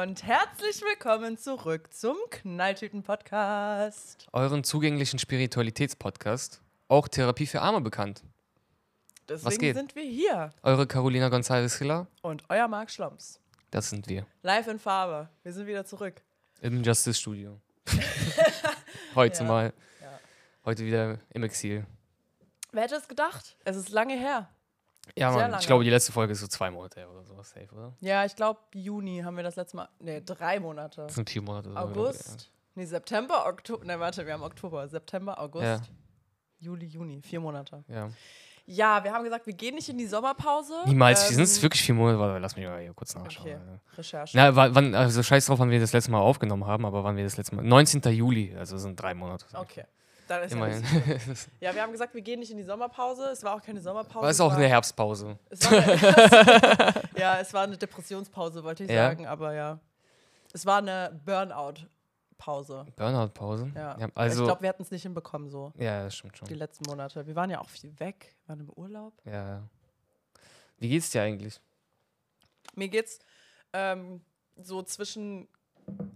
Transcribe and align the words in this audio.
und 0.00 0.22
herzlich 0.24 0.80
willkommen 0.82 1.36
zurück 1.36 1.92
zum 1.92 2.16
Knalltüten-Podcast. 2.30 4.26
Euren 4.32 4.64
zugänglichen 4.64 5.18
Spiritualitätspodcast, 5.18 6.62
auch 6.88 7.08
Therapie 7.08 7.46
für 7.46 7.60
Arme 7.60 7.80
bekannt. 7.82 8.22
Deswegen 9.28 9.74
sind 9.74 9.94
wir 9.94 10.02
hier 10.04 10.50
Eure 10.62 10.86
Carolina 10.86 11.26
González 11.28 11.76
Hiller, 11.78 12.06
und 12.22 12.42
euer 12.48 12.68
Marc 12.68 12.90
Schlomps. 12.90 13.38
das 13.70 13.90
sind 13.90 14.08
wir. 14.08 14.26
Live 14.42 14.66
in 14.66 14.78
Farbe. 14.78 15.28
Wir 15.42 15.52
sind 15.52 15.66
wieder 15.66 15.84
zurück. 15.84 16.22
Im 16.62 16.82
Justice 16.82 17.20
Studio. 17.20 17.60
Heute 19.14 19.42
Ja. 19.42 19.48
mal. 19.48 19.72
Ja. 20.00 20.20
Heute 20.64 20.86
wieder 20.86 21.18
im 21.30 21.42
Exil. 21.42 21.84
Wer 22.72 22.84
hätte 22.84 22.94
es 22.96 23.08
gedacht? 23.08 23.56
Es 23.64 23.76
ist 23.76 23.90
lange 23.90 24.14
her. 24.18 24.48
Ja, 25.16 25.30
Mann, 25.32 25.56
ich 25.60 25.66
glaube, 25.66 25.84
die 25.84 25.90
letzte 25.90 26.12
Folge 26.12 26.32
ist 26.32 26.40
so 26.40 26.46
zwei 26.46 26.70
Monate 26.70 27.06
oder 27.08 27.24
sowas, 27.24 27.50
safe, 27.50 27.68
oder? 27.74 27.92
Ja, 28.00 28.24
ich 28.24 28.34
glaube, 28.36 28.60
Juni 28.72 29.20
haben 29.24 29.36
wir 29.36 29.42
das 29.42 29.56
letzte 29.56 29.76
Mal. 29.76 29.88
Ne, 29.98 30.22
drei 30.22 30.60
Monate. 30.60 31.02
Das 31.02 31.14
sind 31.16 31.28
vier 31.28 31.42
Monate. 31.42 31.70
oder 31.70 31.82
so, 31.82 31.88
August. 32.00 32.50
Nee, 32.74 32.84
September, 32.86 33.46
Oktober. 33.46 33.84
Ne, 33.84 33.98
warte, 34.00 34.24
wir 34.24 34.32
haben 34.32 34.42
Oktober. 34.42 34.86
September, 34.88 35.38
August, 35.38 35.64
Ja. 35.64 35.80
Juli, 36.60 36.86
Juni. 36.86 37.20
Vier 37.22 37.40
Monate. 37.40 37.84
Ja. 37.88 38.10
Ja, 38.64 39.02
wir 39.02 39.12
haben 39.12 39.24
gesagt, 39.24 39.44
wir 39.44 39.52
gehen 39.54 39.74
nicht 39.74 39.88
in 39.88 39.98
die 39.98 40.06
Sommerpause. 40.06 40.72
Niemals. 40.86 41.28
Ähm, 41.28 41.34
Sind 41.34 41.42
es 41.44 41.60
wirklich 41.60 41.82
vier 41.82 41.96
Monate? 41.96 42.18
Warte, 42.20 42.38
lass 42.38 42.54
mich 42.56 42.64
mal 42.64 42.80
hier 42.80 42.94
kurz 42.94 43.12
nachschauen. 43.16 43.46
Okay. 43.48 43.58
Recherche. 43.98 44.36
Na, 44.36 44.54
wa- 44.54 44.68
wann, 44.72 44.94
also 44.94 45.20
scheiß 45.20 45.46
drauf, 45.46 45.58
wann 45.58 45.70
wir 45.70 45.80
das 45.80 45.92
letzte 45.92 46.12
Mal 46.12 46.20
aufgenommen 46.20 46.64
haben, 46.64 46.86
aber 46.86 47.02
wann 47.02 47.16
wir 47.16 47.24
das 47.24 47.36
letzte 47.36 47.56
Mal. 47.56 47.64
19. 47.64 48.00
Juli, 48.12 48.54
also 48.56 48.78
sind 48.78 48.94
drei 49.02 49.14
Monate. 49.14 49.46
Okay. 49.54 49.84
Dann 50.32 50.44
ist 50.44 50.52
ja, 50.52 50.56
Immerhin. 50.56 50.82
so 50.82 51.50
ja, 51.60 51.74
wir 51.74 51.82
haben 51.82 51.92
gesagt, 51.92 52.14
wir 52.14 52.22
gehen 52.22 52.40
nicht 52.40 52.50
in 52.50 52.56
die 52.56 52.62
Sommerpause. 52.62 53.24
Es 53.26 53.42
war 53.42 53.54
auch 53.54 53.60
keine 53.60 53.82
Sommerpause. 53.82 54.16
Aber 54.18 54.30
es 54.30 54.36
es 54.36 54.40
auch 54.40 54.50
war, 54.52 54.56
eine 54.56 54.66
Herbstpause. 54.66 55.38
Es 55.50 55.70
war 55.70 55.78
eine, 55.78 56.94
ja, 57.18 57.38
es 57.38 57.52
war 57.52 57.64
eine 57.64 57.76
Depressionspause, 57.76 58.64
wollte 58.64 58.84
ich 58.84 58.90
Ja. 58.90 59.08
sagen, 59.08 59.26
aber 59.26 59.52
ja. 59.52 59.78
Es 60.54 60.64
war 60.64 60.78
eine 60.78 61.20
Burnout-Pause. 61.26 62.86
Burnout-Pause? 62.96 63.72
Ja. 63.74 63.98
also, 64.14 64.44
ich 64.44 64.46
glaube, 64.48 64.62
wir 64.62 64.70
hätten 64.70 64.84
es 64.84 64.90
nicht 64.90 65.02
hinbekommen, 65.02 65.50
so 65.50 65.70
ja, 65.76 66.04
das 66.04 66.16
stimmt 66.16 66.38
schon. 66.38 66.48
die 66.48 66.54
letzten 66.54 66.88
Monate. 66.88 67.26
Wir 67.26 67.36
waren 67.36 67.50
ja 67.50 67.60
auch 67.60 67.68
viel 67.68 67.92
weg, 68.00 68.34
waren 68.46 68.60
im 68.60 68.70
Urlaub. 68.70 69.12
Ja. 69.26 69.32
ja. 69.32 69.62
Wie 70.78 70.88
geht's 70.88 71.10
dir 71.10 71.20
eigentlich? 71.20 71.60
Mir 72.74 72.88
geht's 72.88 73.18
ähm, 73.74 74.22
so 74.56 74.82
zwischen 74.82 75.46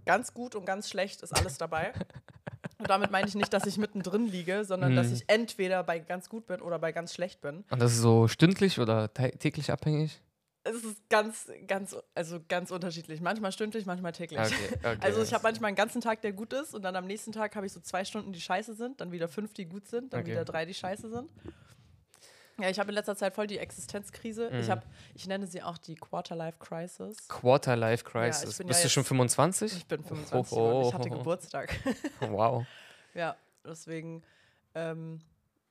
ganz 0.05 0.33
gut 0.33 0.55
und 0.55 0.65
ganz 0.65 0.89
schlecht 0.89 1.21
ist 1.21 1.33
alles 1.37 1.59
dabei. 1.59 1.93
Und 2.79 2.89
damit 2.89 3.09
meine 3.11 3.27
ich 3.27 3.35
nicht, 3.35 3.51
dass 3.53 3.65
ich 3.65 3.77
mittendrin 3.77 4.27
liege, 4.27 4.63
sondern 4.63 4.95
dass 4.95 5.07
Mhm. 5.07 5.13
ich 5.13 5.23
entweder 5.27 5.83
bei 5.83 5.99
ganz 5.99 6.29
gut 6.29 6.45
bin 6.45 6.61
oder 6.61 6.77
bei 6.77 6.91
ganz 6.91 7.13
schlecht 7.13 7.41
bin. 7.41 7.63
Und 7.69 7.81
das 7.81 7.93
ist 7.93 8.01
so 8.01 8.27
stündlich 8.27 8.79
oder 8.79 9.05
tä- 9.05 9.37
täglich 9.37 9.71
abhängig? 9.71 10.21
Es 10.63 10.83
ist 10.83 11.09
ganz, 11.09 11.47
ganz, 11.65 11.95
also 12.13 12.39
ganz 12.49 12.71
unterschiedlich. 12.71 13.21
Manchmal 13.21 13.51
stündlich, 13.53 13.85
manchmal 13.85 14.11
täglich. 14.11 14.37
Okay, 14.39 14.53
okay. 14.83 14.97
Also 15.01 15.23
ich 15.23 15.33
habe 15.33 15.43
manchmal 15.43 15.69
einen 15.69 15.77
ganzen 15.77 16.01
Tag, 16.01 16.21
der 16.21 16.33
gut 16.33 16.51
ist 16.53 16.75
und 16.75 16.81
dann 16.83 16.95
am 16.97 17.07
nächsten 17.07 17.31
Tag 17.31 17.55
habe 17.55 17.65
ich 17.65 17.71
so 17.71 17.79
zwei 17.79 18.03
Stunden, 18.03 18.33
die 18.33 18.41
scheiße 18.41 18.73
sind, 18.75 18.99
dann 19.01 19.11
wieder 19.11 19.27
fünf, 19.29 19.53
die 19.53 19.65
gut 19.65 19.87
sind, 19.87 20.11
dann 20.13 20.21
Okay. 20.21 20.31
wieder 20.31 20.43
drei, 20.45 20.65
die 20.65 20.73
scheiße 20.73 21.09
sind. 21.09 21.31
Ja, 22.59 22.69
ich 22.69 22.79
habe 22.79 22.89
in 22.89 22.95
letzter 22.95 23.15
Zeit 23.15 23.35
voll 23.35 23.45
die 23.45 23.59
Existenzkrise. 23.59 24.49
Ich 24.49 24.65
Mhm. 24.67 24.71
habe, 24.71 24.81
ich 25.13 25.27
nenne 25.27 25.45
sie 25.45 25.61
auch 25.61 25.77
die 25.77 25.95
Quarter-Life 25.95 26.57
Crisis. 26.59 27.27
Quarter 27.27 27.75
Life 27.75 28.03
Ja, 28.15 28.27
ich 28.29 28.41
Bist 28.45 28.59
ja 28.59 28.65
du 28.65 28.89
schon 28.89 29.01
jetzt- 29.03 29.07
25? 29.09 29.73
Ich 29.77 29.85
bin 29.85 30.03
25 30.03 30.57
Oh, 30.57 30.61
oh, 30.61 30.79
und 30.81 30.87
ich 30.87 30.93
hatte 30.93 31.09
oh, 31.09 31.13
oh. 31.13 31.17
Geburtstag. 31.19 31.75
Wow. 32.21 32.65
ja, 33.13 33.35
deswegen 33.63 34.23
ähm, 34.73 35.19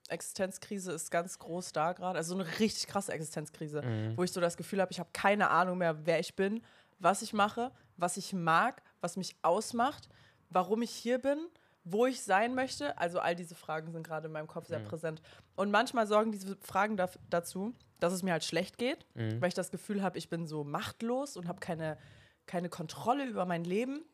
Existenzkrise 0.08 0.92
ist 0.92 1.10
ganz 1.10 1.38
groß 1.40 1.72
da 1.72 1.92
gerade. 1.92 2.18
Also 2.18 2.36
so 2.36 2.40
eine 2.40 2.58
richtig 2.60 2.86
krasse 2.86 3.12
Existenzkrise, 3.12 3.82
Mhm. 3.82 4.16
wo 4.16 4.22
ich 4.22 4.30
so 4.30 4.40
das 4.40 4.56
Gefühl 4.56 4.80
habe, 4.80 4.92
ich 4.92 5.00
habe 5.00 5.10
keine 5.12 5.50
Ahnung 5.50 5.78
mehr, 5.78 6.06
wer 6.06 6.20
ich 6.20 6.36
bin, 6.36 6.62
was 7.00 7.22
ich 7.22 7.32
mache, 7.32 7.72
was 7.96 8.16
ich 8.16 8.32
mag, 8.32 8.82
was 9.00 9.16
mich 9.16 9.34
ausmacht, 9.42 10.08
warum 10.50 10.82
ich 10.82 10.90
hier 10.92 11.18
bin, 11.18 11.48
wo 11.88 12.04
ich 12.04 12.20
sein 12.22 12.54
möchte. 12.56 12.98
Also 12.98 13.20
all 13.20 13.36
diese 13.36 13.54
Fragen 13.54 13.92
sind 13.92 14.04
gerade 14.04 14.26
in 14.26 14.32
meinem 14.32 14.48
Kopf 14.48 14.66
sehr 14.66 14.80
Mhm. 14.80 14.84
präsent. 14.88 15.22
Und 15.54 15.70
manchmal 15.70 16.06
sorgen 16.08 16.32
diese 16.32 16.56
Fragen 16.56 16.98
daf- 16.98 17.18
dazu, 17.30 17.72
dass 18.00 18.12
es 18.12 18.22
mir 18.24 18.32
halt 18.32 18.42
schlecht 18.44 18.76
geht, 18.76 19.06
Mhm. 19.14 19.40
weil 19.40 19.48
ich 19.48 19.54
das 19.54 19.70
Gefühl 19.70 20.02
habe, 20.02 20.18
ich 20.18 20.28
bin 20.28 20.46
so 20.48 20.64
machtlos 20.64 21.36
und 21.36 21.46
habe 21.46 21.60
keine, 21.60 21.96
keine 22.46 22.68
Kontrolle 22.68 23.24
über 23.26 23.46
mein 23.46 23.62
Leben. 23.64 24.04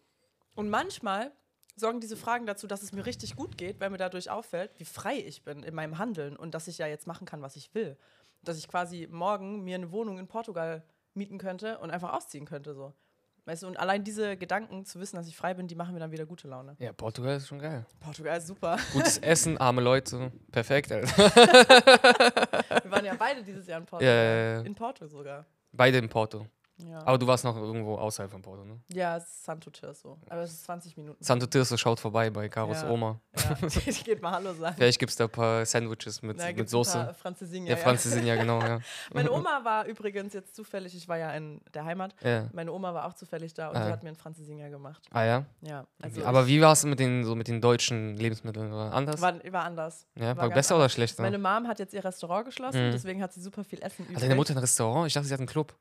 Und 0.55 0.69
manchmal 0.69 1.33
sorgen 1.75 2.01
diese 2.01 2.19
Fragen 2.19 2.45
dazu, 2.45 2.67
dass 2.67 2.83
es 2.83 2.93
mir 2.93 3.07
richtig 3.07 3.37
gut 3.37 3.57
geht, 3.57 3.81
weil 3.81 3.89
mir 3.89 3.97
dadurch 3.97 4.29
auffällt, 4.29 4.79
wie 4.79 4.85
frei 4.85 5.17
ich 5.17 5.43
bin 5.43 5.63
in 5.63 5.75
meinem 5.75 5.97
Handeln 5.97 6.37
und 6.37 6.55
dass 6.55 6.69
ich 6.69 6.77
ja 6.77 6.87
jetzt 6.87 7.07
machen 7.07 7.27
kann, 7.27 7.41
was 7.41 7.57
ich 7.57 7.75
will. 7.75 7.97
Dass 8.43 8.59
ich 8.59 8.69
quasi 8.69 9.09
morgen 9.11 9.65
mir 9.65 9.77
eine 9.77 9.91
Wohnung 9.93 10.19
in 10.19 10.29
Portugal 10.29 10.85
mieten 11.15 11.39
könnte 11.39 11.79
und 11.79 11.91
einfach 11.91 12.13
ausziehen 12.13 12.45
könnte. 12.45 12.75
So. 12.75 12.93
Weißt 13.45 13.65
du, 13.65 13.67
und 13.67 13.77
allein 13.77 14.05
diese 14.05 14.37
Gedanken 14.37 14.85
zu 14.85 15.01
wissen, 15.01 15.17
dass 15.17 15.27
ich 15.27 15.37
frei 15.37 15.55
bin, 15.55 15.67
die 15.67 15.75
machen 15.75 15.95
mir 15.95 16.01
dann 16.01 16.13
wieder 16.13 16.27
gute 16.27 16.47
Laune. 16.47 16.77
Ja, 16.79 16.93
Portugal 16.93 17.37
ist 17.37 17.49
schon 17.49 17.59
geil. 17.59 17.85
Portugal 17.99 18.39
ist 18.39 18.47
super. 18.47 18.77
Gutes 18.93 19.19
Essen, 19.23 19.59
arme 19.59 19.81
Leute. 19.81 20.31
Perfekt, 20.53 20.93
Alter. 20.93 21.09
Wir 22.85 22.91
waren 22.91 23.05
ja 23.05 23.15
beide 23.19 23.43
dieses 23.43 23.67
Jahr 23.67 23.81
in 23.81 23.87
Porto. 23.87 24.05
Ja, 24.05 24.13
ja, 24.13 24.53
ja. 24.55 24.61
In 24.61 24.75
Porto 24.77 25.07
sogar. 25.09 25.45
Beide 25.73 25.99
in 25.99 26.09
Porto. 26.09 26.47
Ja, 26.79 27.07
Aber 27.07 27.19
du 27.19 27.27
warst 27.27 27.45
noch 27.45 27.55
irgendwo 27.57 27.97
außerhalb 27.97 28.31
von 28.31 28.43
Porto, 28.43 28.65
ne? 28.65 28.81
ja 28.89 29.17
es 29.17 29.25
ist 29.25 29.45
Santo 29.45 29.71
Tirso. 29.71 30.19
Aber 30.29 30.41
es 30.43 30.53
ist 30.53 30.65
20 30.65 30.97
Minuten. 30.97 31.23
Santo 31.23 31.47
Tirso 31.47 31.77
schaut 31.77 32.01
vorbei 32.01 32.31
bei 32.31 32.49
Karos 32.49 32.83
Ja. 32.83 32.91
Oma. 32.91 33.21
Ja. 33.37 33.57
Ich 33.87 34.05
geht 34.05 34.21
mal 34.23 34.33
Hallo 34.33 34.53
sagen. 34.55 34.75
Vielleicht 34.77 34.99
gibt 34.99 35.11
es 35.11 35.17
da 35.17 35.25
ein 35.25 35.31
paar 35.31 35.65
Sandwiches 35.67 36.23
mit, 36.23 36.39
Na, 36.39 36.47
mit 36.47 36.59
ein 36.59 36.67
Soße. 36.67 37.15
Französischen, 37.21 37.67
Ja, 37.67 37.77
Französin, 37.77 38.27
ja, 38.27 38.37
genau, 38.37 38.61
ja. 38.61 38.81
Meine 39.13 39.31
Oma 39.31 39.61
war 39.65 39.85
übrigens 39.87 40.33
jetzt 40.33 40.57
zufällig, 40.57 40.95
ich 40.97 41.07
war 41.09 41.19
ja 41.19 41.31
in 41.35 41.61
der 41.75 41.85
Heimat, 41.85 42.15
ja. 42.23 42.49
meine 42.53 42.73
Oma 42.73 42.93
war 42.95 43.07
auch 43.07 43.15
zufällig 43.15 43.55
da 43.55 43.69
und 43.69 43.77
Ah. 43.77 43.87
die 43.87 43.93
hat 43.93 44.03
mir 44.03 44.09
einen 44.09 44.17
Französinger 44.17 44.71
gemacht. 44.71 45.03
Ah 45.13 45.25
ja? 45.25 45.45
Ja, 45.61 45.87
also 46.01 46.25
Aber 46.25 46.47
wie 46.47 46.61
war 46.61 46.73
es 46.73 46.85
mit 46.85 46.99
den, 46.99 47.25
so 47.25 47.35
mit 47.37 47.49
den 47.49 47.61
deutschen 47.61 48.17
Lebensmitteln? 48.17 48.73
War 48.73 48.93
anders? 48.93 49.21
war, 49.21 49.35
war 49.53 49.65
anders. 49.65 50.07
war 50.15 50.37
war, 50.37 50.51
besser 50.51 50.75
oder 50.77 50.89
schlechter? 50.89 51.23
Meine 51.23 51.39
Mom 51.39 51.69
hat 51.69 51.79
jetzt 51.79 51.95
ihr 51.95 52.05
Restaurant 52.05 52.47
geschlossen, 52.47 52.89
Mhm. 52.89 52.93
deswegen 52.93 53.23
hat 53.23 53.33
sie 53.33 53.41
super 53.41 53.63
viel 53.63 53.81
Essen 53.83 54.03
übrig. 54.05 54.17
Hat 54.17 54.23
deine 54.25 54.35
Mutter 54.35 54.55
ein 54.55 54.59
Restaurant? 54.59 55.07
Ich 55.07 55.13
dachte, 55.15 55.29
sie 55.29 55.35
hat 55.35 55.41
einen 55.41 55.47
Club. 55.49 55.75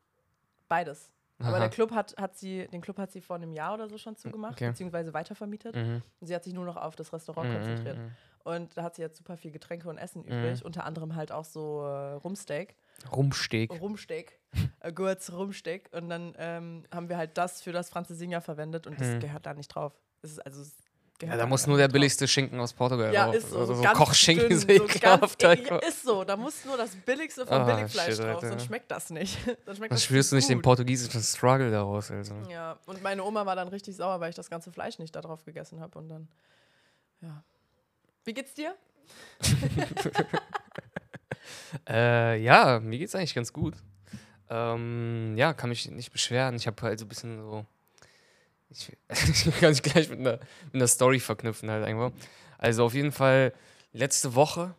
Beides. 0.72 1.12
Aber 1.40 1.50
Aha. 1.54 1.60
der 1.60 1.70
Club 1.70 1.92
hat, 1.92 2.16
hat 2.18 2.38
sie, 2.38 2.68
den 2.68 2.82
Club 2.82 2.98
hat 2.98 3.12
sie 3.12 3.20
vor 3.20 3.36
einem 3.36 3.52
Jahr 3.52 3.74
oder 3.74 3.90
so 3.90 3.98
schon 3.98 4.16
zugemacht, 4.16 4.54
Okay. 4.54 4.70
beziehungsweise 4.70 5.14
weitervermietet. 5.14 5.76
Mhm. 5.76 6.02
Und 6.20 6.28
sie 6.28 6.34
hat 6.36 6.44
sich 6.46 6.54
nur 6.54 6.66
noch 6.66 6.78
auf 6.78 6.96
das 6.96 7.12
Restaurant 7.12 7.50
Mhm, 7.50 7.54
konzentriert. 7.56 7.98
mhm. 7.98 8.12
Und 8.44 8.78
da 8.78 8.84
hat 8.84 8.96
sie 8.96 9.02
jetzt 9.02 9.18
super 9.18 9.36
viel 9.38 9.52
Getränke 9.52 9.90
und 9.90 9.98
Essen 9.98 10.24
übrig, 10.24 10.64
unter 10.64 10.86
anderem 10.86 11.16
halt 11.16 11.32
auch 11.32 11.44
so 11.46 11.82
äh, 11.84 12.14
Rumsteak. 12.14 12.76
Rumsteak. 13.72 14.40
äh, 14.80 14.94
Gurz 14.94 15.32
Rumsteak. 15.32 15.90
Und 15.94 16.10
dann 16.10 16.34
ähm, 16.38 16.84
haben 16.94 17.10
wir 17.10 17.18
halt 17.18 17.38
das 17.38 17.62
für 17.62 17.72
das 17.72 17.90
Französinger 17.90 18.40
verwendet 18.42 18.88
und 18.88 19.00
das 19.00 19.08
Hm. 19.14 19.20
gehört 19.20 19.46
da 19.46 19.54
nicht 19.54 19.68
drauf. 19.70 19.94
Das 20.22 20.32
ist 20.32 20.40
also 20.46 20.62
es 20.62 20.76
Ja, 21.22 21.38
da 21.38 21.46
muss 21.46 21.68
nur 21.68 21.78
der 21.78 21.88
billigste 21.88 22.28
Schinken 22.28 22.60
aus 22.60 22.74
Portugal 22.74 23.14
Ja, 23.14 23.26
drauf. 23.26 23.36
ist 23.36 23.50
so. 23.50 23.60
Also 23.60 23.76
so 23.76 23.84
Kochschinken 23.84 24.50
dünn, 24.50 24.58
ist 24.70 24.94
so 24.94 25.00
ganz, 25.00 25.36
ist 25.88 26.04
so. 26.04 26.24
Da 26.24 26.36
muss 26.36 26.66
nur 26.66 26.78
das 26.78 26.96
Billigste 26.96 27.46
vom 27.46 27.58
Ah, 27.58 27.64
Billigfleisch 27.64 28.16
shit, 28.16 28.24
drauf, 28.24 28.42
sonst 28.42 28.66
schmeckt 28.66 28.90
das 28.92 29.10
nicht. 29.10 29.38
Dann 29.66 29.76
schmeckt 29.76 29.94
das 29.94 30.04
spürst 30.04 30.32
du 30.32 30.36
nicht 30.36 30.50
den 30.50 30.62
portugiesischen 30.62 31.22
Struggle 31.22 31.72
daraus. 31.72 32.12
Also. 32.12 32.34
Ja, 32.50 32.78
und 32.86 33.02
meine 33.04 33.24
Oma 33.24 33.46
war 33.46 33.56
dann 33.56 33.68
richtig 33.68 33.96
sauer, 33.96 34.20
weil 34.20 34.30
ich 34.30 34.36
das 34.36 34.50
ganze 34.50 34.72
Fleisch 34.72 35.00
nicht 35.00 35.16
da 35.16 35.22
drauf 35.22 35.44
gegessen 35.46 35.80
habe. 35.80 35.98
Und 36.00 36.10
dann, 36.10 36.28
ja. 37.22 37.44
Wie 38.24 38.34
geht's 38.34 38.54
dir? 38.54 38.76
Äh, 41.88 42.42
ja, 42.42 42.80
mir 42.80 42.98
geht's 42.98 43.16
eigentlich 43.16 43.34
ganz 43.34 43.54
gut. 43.54 43.76
Ähm, 44.50 45.34
ja, 45.38 45.54
kann 45.54 45.70
mich 45.70 45.90
nicht 45.90 46.12
beschweren. 46.12 46.56
Ich 46.56 46.68
habe 46.68 46.82
halt 46.82 47.00
so 47.00 47.06
ein 47.06 47.10
bisschen 47.10 47.40
so. 47.42 47.66
Ich, 48.72 48.92
ich 49.46 49.60
kann 49.60 49.70
mich 49.70 49.84
gleich 49.84 50.10
mit 50.10 50.20
einer, 50.20 50.40
mit 50.72 50.76
einer 50.76 50.88
Story 50.88 51.20
verknüpfen, 51.20 51.70
halt 51.70 51.86
einfach. 51.86 52.12
Also 52.58 52.86
auf 52.86 52.94
jeden 52.94 53.12
Fall 53.12 53.54
letzte 53.92 54.36
Woche. 54.36 54.74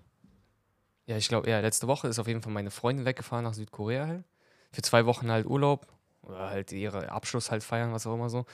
Ja, 1.06 1.16
ich 1.16 1.28
glaube, 1.28 1.50
ja, 1.50 1.60
letzte 1.60 1.88
Woche 1.88 2.08
ist 2.08 2.18
auf 2.18 2.28
jeden 2.28 2.42
Fall 2.42 2.52
meine 2.52 2.70
Freundin 2.70 3.04
weggefahren 3.04 3.44
nach 3.44 3.54
Südkorea 3.54 4.06
halt. 4.06 4.24
Für 4.70 4.82
zwei 4.82 5.04
Wochen 5.04 5.30
halt 5.30 5.46
Urlaub. 5.46 5.86
Oder 6.22 6.50
halt 6.50 6.70
ihre 6.70 7.10
Abschluss 7.10 7.50
halt 7.50 7.64
feiern, 7.64 7.92
was 7.92 8.06
auch 8.06 8.14
immer 8.14 8.30
so. 8.30 8.46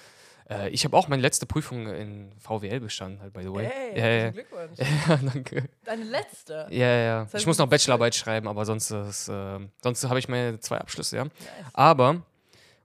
Äh, 0.48 0.70
ich 0.70 0.84
habe 0.84 0.96
auch 0.96 1.08
meine 1.08 1.20
letzte 1.20 1.44
Prüfung 1.44 1.86
in 1.86 2.32
VWL 2.38 2.80
bestanden, 2.80 3.20
halt, 3.20 3.34
by 3.34 3.42
the 3.42 3.52
way. 3.52 3.66
Hey, 3.66 3.98
ja, 3.98 4.06
ja, 4.08 4.30
Glückwunsch. 4.30 4.78
ja, 5.08 5.16
danke. 5.16 5.68
Deine 5.84 6.04
letzte. 6.04 6.66
Ja, 6.70 6.86
ja, 6.86 6.96
ja. 6.96 7.24
Das 7.24 7.34
heißt, 7.34 7.42
ich 7.42 7.46
muss 7.46 7.58
noch 7.58 7.68
Bachelorarbeit 7.68 8.14
schreiben, 8.14 8.48
aber 8.48 8.64
sonst, 8.64 8.90
ist, 8.90 9.28
äh, 9.28 9.58
sonst 9.82 10.04
habe 10.08 10.18
ich 10.18 10.28
meine 10.28 10.58
zwei 10.60 10.78
Abschlüsse, 10.78 11.16
ja. 11.16 11.24
Nice. 11.24 11.32
Aber 11.74 12.22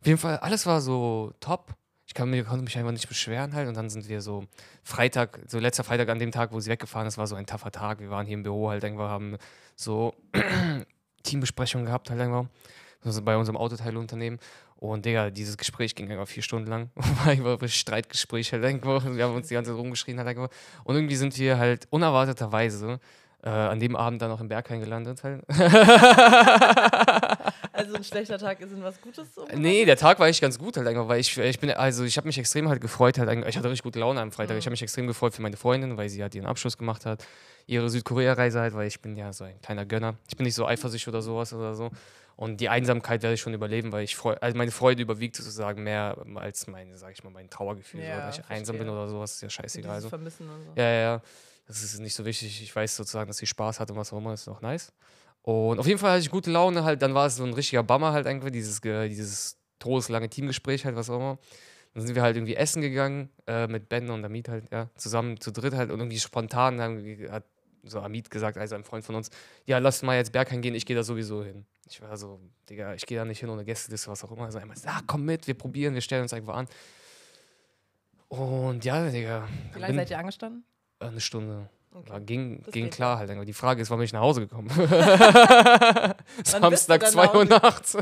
auf 0.01 0.07
jeden 0.07 0.17
Fall, 0.17 0.37
alles 0.39 0.65
war 0.65 0.81
so 0.81 1.31
top. 1.39 1.73
Ich 2.13 2.15
kann, 2.15 2.29
konnte 2.45 2.63
mich 2.63 2.77
einfach 2.77 2.91
nicht 2.91 3.07
beschweren 3.07 3.55
halt. 3.55 3.67
Und 3.67 3.75
dann 3.75 3.89
sind 3.89 4.07
wir 4.07 4.21
so 4.21 4.45
Freitag, 4.83 5.39
so 5.47 5.57
letzter 5.57 5.83
Freitag 5.83 6.09
an 6.09 6.19
dem 6.19 6.31
Tag, 6.31 6.51
wo 6.51 6.59
sie 6.59 6.69
weggefahren 6.69 7.07
ist, 7.07 7.17
war 7.17 7.25
so 7.25 7.33
ein 7.33 7.47
taffer 7.47 7.71
Tag. 7.71 7.99
Wir 8.01 8.11
waren 8.11 8.27
hier 8.27 8.35
im 8.35 8.43
Büro 8.43 8.69
halt 8.69 8.83
irgendwo, 8.83 9.05
haben 9.05 9.37
so 9.75 10.13
Teambesprechungen 11.23 11.87
gehabt 11.87 12.11
halt 12.11 12.19
irgendwo. 12.19 12.47
Also 13.03 13.23
bei 13.23 13.35
unserem 13.35 13.57
Autoteilunternehmen. 13.57 14.37
Und 14.75 15.05
Digga, 15.05 15.31
dieses 15.31 15.57
Gespräch 15.57 15.95
ging 15.95 16.11
einfach 16.11 16.27
vier 16.27 16.43
Stunden 16.43 16.69
lang. 16.69 16.91
War 16.95 17.59
ein 17.59 17.67
Streitgespräch 17.67 18.53
halt 18.53 18.63
irgendwo. 18.63 19.01
Wir 19.03 19.23
haben 19.23 19.33
uns 19.33 19.47
die 19.47 19.55
ganze 19.55 19.71
Zeit 19.71 19.79
rumgeschrien 19.79 20.19
halt 20.19 20.27
irgendwo. 20.27 20.49
Und 20.83 20.93
irgendwie 20.93 21.15
sind 21.15 21.35
wir 21.39 21.57
halt 21.57 21.87
unerwarteterweise 21.89 22.99
äh, 23.41 23.49
an 23.49 23.79
dem 23.79 23.95
Abend 23.95 24.21
dann 24.21 24.29
auch 24.29 24.39
im 24.39 24.49
Berghain 24.49 24.81
gelandet 24.81 25.23
halt. 25.23 25.43
Also 27.73 27.95
ein 27.95 28.03
schlechter 28.03 28.37
Tag 28.37 28.61
ist 28.61 28.71
in 28.71 28.83
was 28.83 29.01
Gutes? 29.01 29.33
So 29.33 29.47
Nee, 29.53 29.83
der 29.85 29.97
Tag 29.97 30.19
war 30.19 30.27
echt 30.27 30.41
ganz 30.41 30.59
gut 30.59 30.77
halt 30.77 30.87
einfach, 30.87 31.07
weil 31.07 31.19
ich, 31.19 31.35
ich 31.37 31.59
bin, 31.59 31.71
also 31.71 32.03
ich 32.03 32.17
habe 32.17 32.27
mich 32.27 32.37
extrem 32.37 32.69
halt 32.69 32.79
gefreut 32.81 33.17
halt, 33.17 33.29
ich 33.47 33.57
hatte 33.57 33.67
richtig 33.69 33.83
gute 33.83 33.99
Laune 33.99 34.21
am 34.21 34.31
Freitag. 34.31 34.57
Ich 34.57 34.65
habe 34.65 34.71
mich 34.71 34.81
extrem 34.83 35.07
gefreut 35.07 35.33
für 35.33 35.41
meine 35.41 35.57
Freundin, 35.57 35.97
weil 35.97 36.07
sie 36.07 36.21
halt 36.21 36.35
ihren 36.35 36.45
Abschluss 36.45 36.77
gemacht 36.77 37.05
hat, 37.05 37.25
ihre 37.65 37.89
Südkorea-Reise 37.89 38.61
halt, 38.61 38.75
weil 38.75 38.87
ich 38.87 39.01
bin 39.01 39.15
ja 39.15 39.33
so 39.33 39.43
ein 39.43 39.59
kleiner 39.61 39.85
Gönner. 39.85 40.15
Ich 40.27 40.37
bin 40.37 40.45
nicht 40.45 40.55
so 40.55 40.65
eifersüchtig 40.67 41.07
oder 41.07 41.21
sowas 41.21 41.51
oder 41.53 41.73
so. 41.73 41.89
Und 42.35 42.61
die 42.61 42.69
Einsamkeit 42.69 43.21
werde 43.21 43.35
ich 43.35 43.41
schon 43.41 43.53
überleben, 43.53 43.91
weil 43.91 44.03
ich 44.03 44.15
freu, 44.15 44.35
also 44.41 44.57
meine 44.57 44.71
Freude 44.71 45.01
überwiegt 45.01 45.35
sozusagen 45.35 45.83
mehr 45.83 46.17
als 46.35 46.67
meine, 46.67 46.97
sag 46.97 47.11
ich 47.11 47.23
mal, 47.23 47.29
mein 47.29 47.49
Trauergefühl, 47.49 48.01
Ja, 48.01 48.15
so, 48.15 48.21
dass 48.21 48.37
ich 48.39 48.45
einsam 48.49 48.77
bin 48.79 48.89
oder 48.89 49.07
sowas, 49.07 49.33
ist 49.33 49.41
ja 49.41 49.49
scheißegal. 49.49 49.95
Dieses 49.97 50.03
So. 50.03 50.09
Vermissen 50.09 50.49
und 50.49 50.63
so. 50.63 50.71
Ja, 50.75 50.83
ja, 50.83 50.99
ja. 51.01 51.21
Das 51.67 51.81
ist 51.83 51.99
nicht 51.99 52.13
so 52.15 52.25
wichtig. 52.25 52.61
Ich 52.61 52.75
weiß 52.75 52.95
sozusagen, 52.95 53.27
dass 53.27 53.37
sie 53.37 53.45
Spaß 53.45 53.79
hat 53.79 53.89
und 53.91 53.97
was 53.97 54.11
auch 54.11 54.17
immer, 54.17 54.33
ist 54.33 54.47
auch 54.47 54.61
nice. 54.61 54.91
Und 55.43 55.79
auf 55.79 55.85
jeden 55.87 55.99
Fall 55.99 56.11
hatte 56.11 56.21
ich 56.21 56.31
gute 56.31 56.49
Laune 56.49 56.83
halt. 56.83 57.01
Dann 57.01 57.13
war 57.13 57.27
es 57.27 57.35
so 57.35 57.43
ein 57.43 57.53
richtiger 57.53 57.83
Bummer 57.83 58.13
halt 58.13 58.25
irgendwie, 58.25 58.51
dieses, 58.51 58.81
dieses 58.81 59.57
todeslange 59.79 60.29
Teamgespräch 60.29 60.85
halt, 60.85 60.95
was 60.95 61.09
auch 61.09 61.17
immer. 61.17 61.37
Dann 61.93 62.05
sind 62.05 62.15
wir 62.15 62.23
halt 62.23 62.37
irgendwie 62.37 62.55
essen 62.55 62.81
gegangen 62.81 63.29
äh, 63.45 63.67
mit 63.67 63.87
Ben 63.89 64.09
und 64.09 64.25
Amit 64.25 64.49
halt, 64.49 64.65
ja, 64.71 64.89
zusammen 64.95 65.39
zu 65.39 65.51
dritt 65.51 65.75
halt 65.75 65.91
und 65.91 65.99
irgendwie 65.99 66.19
spontan 66.19 66.81
haben, 66.81 67.29
hat 67.29 67.43
so 67.83 67.99
Amit 67.99 68.31
gesagt, 68.31 68.57
also 68.57 68.75
ein 68.75 68.83
Freund 68.83 69.05
von 69.05 69.15
uns, 69.15 69.29
ja, 69.65 69.77
lass 69.77 70.01
mal 70.01 70.15
jetzt 70.15 70.31
Bergheim 70.31 70.61
gehen, 70.61 70.73
ich 70.73 70.85
gehe 70.85 70.95
da 70.95 71.03
sowieso 71.03 71.43
hin. 71.43 71.65
Ich 71.87 72.01
war 72.01 72.15
so, 72.17 72.39
Digga, 72.69 72.95
ich 72.95 73.05
gehe 73.05 73.17
da 73.17 73.25
nicht 73.25 73.41
hin 73.41 73.49
ohne 73.49 73.65
Gästeliste, 73.65 74.09
was 74.09 74.23
auch 74.23 74.31
immer. 74.31 74.45
Also 74.45 74.57
einmal, 74.57 74.77
ja, 74.83 75.01
komm 75.05 75.25
mit, 75.25 75.45
wir 75.45 75.53
probieren, 75.53 75.93
wir 75.93 76.01
stellen 76.01 76.23
uns 76.23 76.33
einfach 76.33 76.55
an. 76.55 76.67
Und 78.29 78.83
ja, 78.85 79.09
Digga. 79.09 79.47
Wie 79.73 79.79
lange 79.79 79.95
seid 79.95 80.09
ihr 80.09 80.17
angestanden? 80.17 80.63
Eine 80.99 81.19
Stunde. 81.19 81.69
Okay. 81.95 82.09
War, 82.09 82.19
ging 82.21 82.63
Das 82.63 82.73
ging 82.73 82.89
klar 82.89 83.19
halt. 83.19 83.29
Die 83.47 83.53
Frage 83.53 83.81
ist, 83.81 83.89
wann 83.91 83.97
bin 83.99 84.05
ich 84.05 84.13
nach 84.13 84.21
Hause 84.21 84.41
gekommen? 84.41 84.67
Samstag, 86.43 87.01
dann 87.01 87.11
2 87.11 87.25
nach 87.25 87.33
Uhr 87.35 87.45
nachts. 87.45 87.97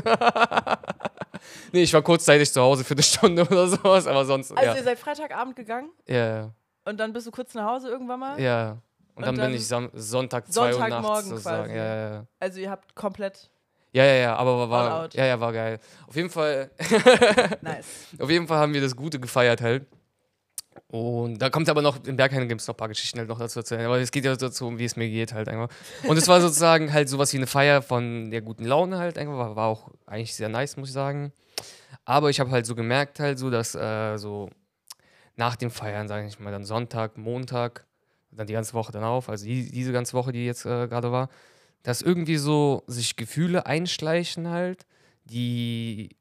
nee, 1.72 1.82
ich 1.82 1.92
war 1.92 2.02
kurzzeitig 2.02 2.50
zu 2.50 2.60
Hause 2.60 2.84
für 2.84 2.94
eine 2.94 3.02
Stunde 3.02 3.42
oder 3.42 3.68
sowas, 3.68 4.06
aber 4.06 4.24
sonst, 4.24 4.52
Also 4.52 4.70
ja. 4.70 4.76
ihr 4.76 4.82
seid 4.82 4.98
Freitagabend 4.98 5.56
gegangen 5.56 5.90
ja. 6.06 6.50
und 6.84 6.98
dann 6.98 7.12
bist 7.12 7.26
du 7.26 7.30
kurz 7.30 7.52
nach 7.54 7.66
Hause 7.66 7.88
irgendwann 7.88 8.20
mal? 8.20 8.40
Ja. 8.40 8.78
Und, 9.14 9.16
Und 9.16 9.26
dann, 9.26 9.34
dann 9.34 9.46
bin 9.48 9.56
ich 9.56 9.66
Sam 9.66 9.90
Sonntag, 9.92 10.50
2 10.50 10.60
Uhr 10.60 10.66
nachts 10.66 10.78
Sonntagmorgen 10.78 11.28
sozusagen. 11.28 11.64
quasi. 11.64 11.76
Ja, 11.76 11.84
ja, 11.84 12.10
ja. 12.14 12.26
Also 12.40 12.60
ihr 12.60 12.70
habt 12.70 12.94
komplett 12.94 13.50
Ja, 13.92 14.04
ja, 14.04 14.14
ja, 14.14 14.36
aber 14.36 14.58
war, 14.58 14.70
war, 14.70 15.08
ja, 15.12 15.26
ja, 15.26 15.38
war 15.38 15.52
geil. 15.52 15.78
Auf 16.06 16.16
jeden 16.16 16.30
Fall, 16.30 16.70
nice. 17.60 17.86
auf 18.18 18.30
jeden 18.30 18.46
Fall 18.46 18.58
haben 18.58 18.72
wir 18.72 18.80
das 18.80 18.96
Gute 18.96 19.20
gefeiert 19.20 19.60
halt. 19.60 19.86
Und 20.88 21.38
da 21.38 21.48
kommt 21.48 21.68
aber 21.68 21.80
noch, 21.80 22.04
in 22.04 22.16
Bergheim 22.16 22.48
gibt 22.48 22.60
es 22.60 22.66
noch 22.66 22.74
ein 22.74 22.76
paar 22.76 22.88
Geschichten 22.88 23.18
halt 23.18 23.28
noch 23.28 23.38
dazu 23.38 23.60
erzählen. 23.60 23.86
Aber 23.86 23.98
es 23.98 24.10
geht 24.10 24.24
ja 24.24 24.36
dazu, 24.36 24.78
wie 24.78 24.84
es 24.84 24.96
mir 24.96 25.08
geht 25.08 25.32
halt 25.32 25.48
einfach. 25.48 25.68
Und 26.06 26.16
es 26.16 26.28
war 26.28 26.40
sozusagen 26.40 26.92
halt 26.92 27.08
sowas 27.08 27.32
wie 27.32 27.38
eine 27.38 27.46
Feier 27.46 27.82
von 27.82 28.30
der 28.30 28.42
guten 28.42 28.64
Laune 28.64 28.98
halt 28.98 29.16
einfach. 29.16 29.36
War, 29.36 29.56
war 29.56 29.68
auch 29.68 29.90
eigentlich 30.06 30.34
sehr 30.34 30.48
nice, 30.48 30.76
muss 30.76 30.88
ich 30.88 30.94
sagen. 30.94 31.32
Aber 32.04 32.30
ich 32.30 32.40
habe 32.40 32.50
halt 32.50 32.66
so 32.66 32.74
gemerkt 32.74 33.20
halt 33.20 33.38
so, 33.38 33.50
dass 33.50 33.74
äh, 33.74 34.16
so 34.18 34.50
nach 35.36 35.56
dem 35.56 35.70
Feiern, 35.70 36.08
sage 36.08 36.26
ich 36.26 36.38
mal, 36.38 36.50
dann 36.50 36.64
Sonntag, 36.64 37.16
Montag, 37.16 37.86
dann 38.30 38.46
die 38.46 38.52
ganze 38.52 38.74
Woche 38.74 38.92
dann 38.92 39.04
auf, 39.04 39.28
also 39.28 39.44
die, 39.44 39.70
diese 39.70 39.92
ganze 39.92 40.14
Woche, 40.14 40.32
die 40.32 40.44
jetzt 40.44 40.64
äh, 40.64 40.88
gerade 40.88 41.12
war, 41.12 41.28
dass 41.82 42.02
irgendwie 42.02 42.36
so 42.36 42.82
sich 42.86 43.16
Gefühle 43.16 43.66
einschleichen 43.66 44.48
halt, 44.48 44.86
die 45.24 46.16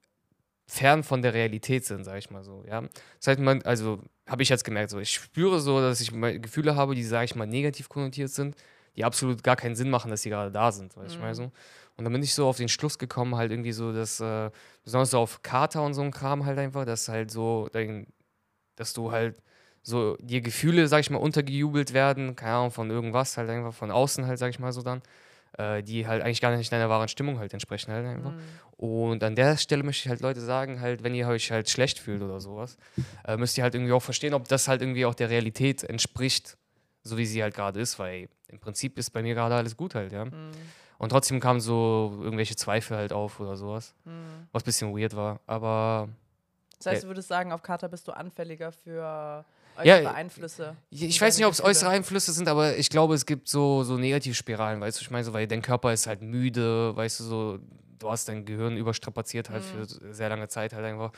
fern 0.65 1.04
von 1.04 1.21
der 1.21 1.33
Realität 1.33 1.86
sind, 1.86 2.04
sage 2.04 2.19
ich 2.19 2.30
mal 2.30 2.44
so, 2.44 2.63
ja. 2.68 2.81
Das 3.19 3.27
heißt, 3.27 3.39
man, 3.39 3.62
also 3.63 4.00
habe 4.31 4.44
ich 4.44 4.50
jetzt 4.50 4.63
gemerkt, 4.63 4.89
so, 4.89 5.00
ich 5.00 5.12
spüre 5.12 5.60
so, 5.60 5.81
dass 5.81 6.00
ich 6.00 6.12
Gefühle 6.42 6.75
habe, 6.75 6.95
die, 6.95 7.04
sage 7.04 7.25
ich 7.25 7.36
mal, 7.36 7.45
negativ 7.45 7.89
konnotiert 7.89 8.30
sind, 8.30 8.56
die 8.95 9.04
absolut 9.04 9.44
gar 9.44 9.57
keinen 9.57 9.75
Sinn 9.75 9.89
machen, 9.89 10.10
dass 10.10 10.22
sie 10.22 10.30
gerade 10.30 10.51
da 10.51 10.72
sind, 10.72 10.95
weißt 10.95 11.10
du, 11.10 11.13
ich 11.16 11.19
meine 11.22 11.36
so. 11.36 11.51
Und 11.98 12.06
dann 12.06 12.13
bin 12.13 12.24
ich 12.24 12.33
so 12.33 12.48
auf 12.48 12.57
den 12.57 12.69
Schluss 12.69 12.98
gekommen, 12.98 13.36
halt 13.36 13.51
irgendwie 13.51 13.74
so, 13.74 13.92
dass, 13.92 14.22
äh, 14.22 14.50
besonders 14.83 15.12
so 15.12 15.19
auf 15.19 15.42
Kater 15.44 15.83
und 15.83 15.94
so 15.94 16.01
ein 16.01 16.12
Kram 16.12 16.45
halt 16.45 16.57
einfach, 16.57 16.86
dass 16.86 17.10
halt 17.10 17.30
so, 17.30 17.68
dein, 17.74 18.07
dass 18.78 18.94
du 18.94 19.12
halt 19.12 19.36
so 19.83 20.16
dir 20.22 20.42
Gefühle, 20.42 20.88
sag 20.88 21.01
ich 21.01 21.10
mal, 21.10 21.18
untergejubelt 21.18 21.94
werden, 21.94 22.36
keine 22.36 22.54
Ahnung, 22.54 22.72
von 22.72 22.89
irgendwas, 22.89 23.38
halt 23.38 23.50
einfach 23.50 23.74
von 23.74 23.92
außen 23.92 24.25
halt, 24.25 24.39
sag 24.39 24.50
ich 24.50 24.60
mal 24.60 24.72
so 24.72 24.81
dann, 24.81 25.01
äh, 25.57 25.83
die 25.83 26.07
halt 26.07 26.24
eigentlich 26.24 26.42
gar 26.42 26.56
nicht 26.56 26.71
deiner 26.71 26.89
wahren 26.89 27.07
Stimmung 27.07 27.39
halt 27.39 27.53
entsprechen 27.53 27.92
halt 27.92 28.06
einfach. 28.06 28.33
Und 28.77 29.24
an 29.24 29.36
der 29.36 29.57
Stelle 29.57 29.83
möchte 29.83 30.06
ich 30.06 30.09
halt 30.09 30.21
Leute 30.21 30.42
sagen, 30.42 30.81
halt, 30.81 31.03
wenn 31.03 31.13
ihr 31.13 31.27
euch 31.27 31.51
halt 31.51 31.69
schlecht 31.69 32.00
fühlt 32.00 32.21
oder 32.21 32.39
sowas, 32.39 32.77
äh, 33.27 33.38
müsst 33.38 33.57
ihr 33.57 33.63
halt 33.63 33.75
irgendwie 33.75 33.92
auch 33.94 34.01
verstehen, 34.01 34.33
ob 34.33 34.48
das 34.48 34.68
halt 34.68 34.81
irgendwie 34.81 35.06
auch 35.06 35.13
der 35.13 35.30
Realität 35.30 35.83
entspricht, 35.83 36.57
so 37.03 37.18
wie 37.18 37.25
sie 37.25 37.42
halt 37.44 37.53
gerade 37.53 37.80
ist, 37.80 38.00
weil 38.00 38.27
im 38.48 38.59
Prinzip 38.59 38.98
ist 38.98 39.12
bei 39.12 39.21
mir 39.21 39.33
gerade 39.36 39.56
alles 39.56 39.77
gut 39.77 39.94
halt, 39.95 40.12
ja. 40.12 40.25
Und 40.98 41.09
trotzdem 41.09 41.39
kamen 41.39 41.59
so 41.59 42.19
irgendwelche 42.21 42.56
Zweifel 42.56 42.95
halt 42.97 43.12
auf 43.13 43.39
oder 43.39 43.56
sowas, 43.56 43.94
was 44.51 44.62
ein 44.63 44.65
bisschen 44.65 44.95
weird 44.97 45.15
war, 45.15 45.39
aber 45.47 46.09
Das 46.77 46.88
heißt, 46.88 47.04
du 47.04 47.07
würdest 47.07 47.27
sagen, 47.27 47.51
auf 47.51 47.62
Kater 47.63 47.88
bist 47.89 48.07
du 48.07 48.12
anfälliger 48.12 48.71
für 48.71 49.45
Ja, 49.83 49.95
äußere 49.98 50.13
Einflüsse. 50.13 50.75
Ich, 50.89 51.04
ich 51.04 51.22
weiß 51.22 51.38
nicht, 51.38 51.45
ob 51.45 51.54
es 51.54 51.63
äußere 51.63 51.89
Einflüsse 51.89 52.31
sind, 52.33 52.48
aber 52.48 52.78
ich 52.78 52.89
glaube, 52.89 53.13
es 53.16 53.25
gibt 53.25 53.48
so, 53.48 53.83
so 53.83 53.98
Negativspiralen, 53.98 54.81
weißt 54.81 55.00
du, 55.00 55.04
ich 55.04 55.12
meine, 55.12 55.24
so, 55.24 55.33
weil 55.33 55.48
dein 55.48 55.62
Körper 55.62 55.94
ist 55.94 56.07
halt 56.07 56.22
müde, 56.22 56.95
weißt 56.95 57.19
du, 57.19 57.24
so, 57.24 57.60
du 58.00 58.10
hast 58.10 58.28
dein 58.28 58.45
Gehirn 58.45 58.78
überstrapaziert 58.78 59.50
halt 59.50 59.63
Mhm. 59.63 59.86
für 59.88 60.13
sehr 60.13 60.30
lange 60.30 60.48
Zeit 60.48 60.74
halt 60.74 60.86
einfach. 60.86 61.12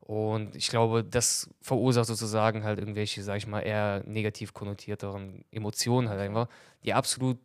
Und 0.00 0.56
ich 0.56 0.68
glaube, 0.68 1.04
das 1.04 1.48
verursacht 1.60 2.06
sozusagen 2.06 2.64
halt 2.64 2.78
irgendwelche, 2.78 3.22
sag 3.22 3.36
ich 3.36 3.46
mal, 3.46 3.60
eher 3.60 4.02
negativ 4.04 4.52
konnotierteren 4.52 5.44
Emotionen 5.52 6.08
halt 6.08 6.20
einfach, 6.20 6.48
die 6.84 6.92
absolut 6.92 7.38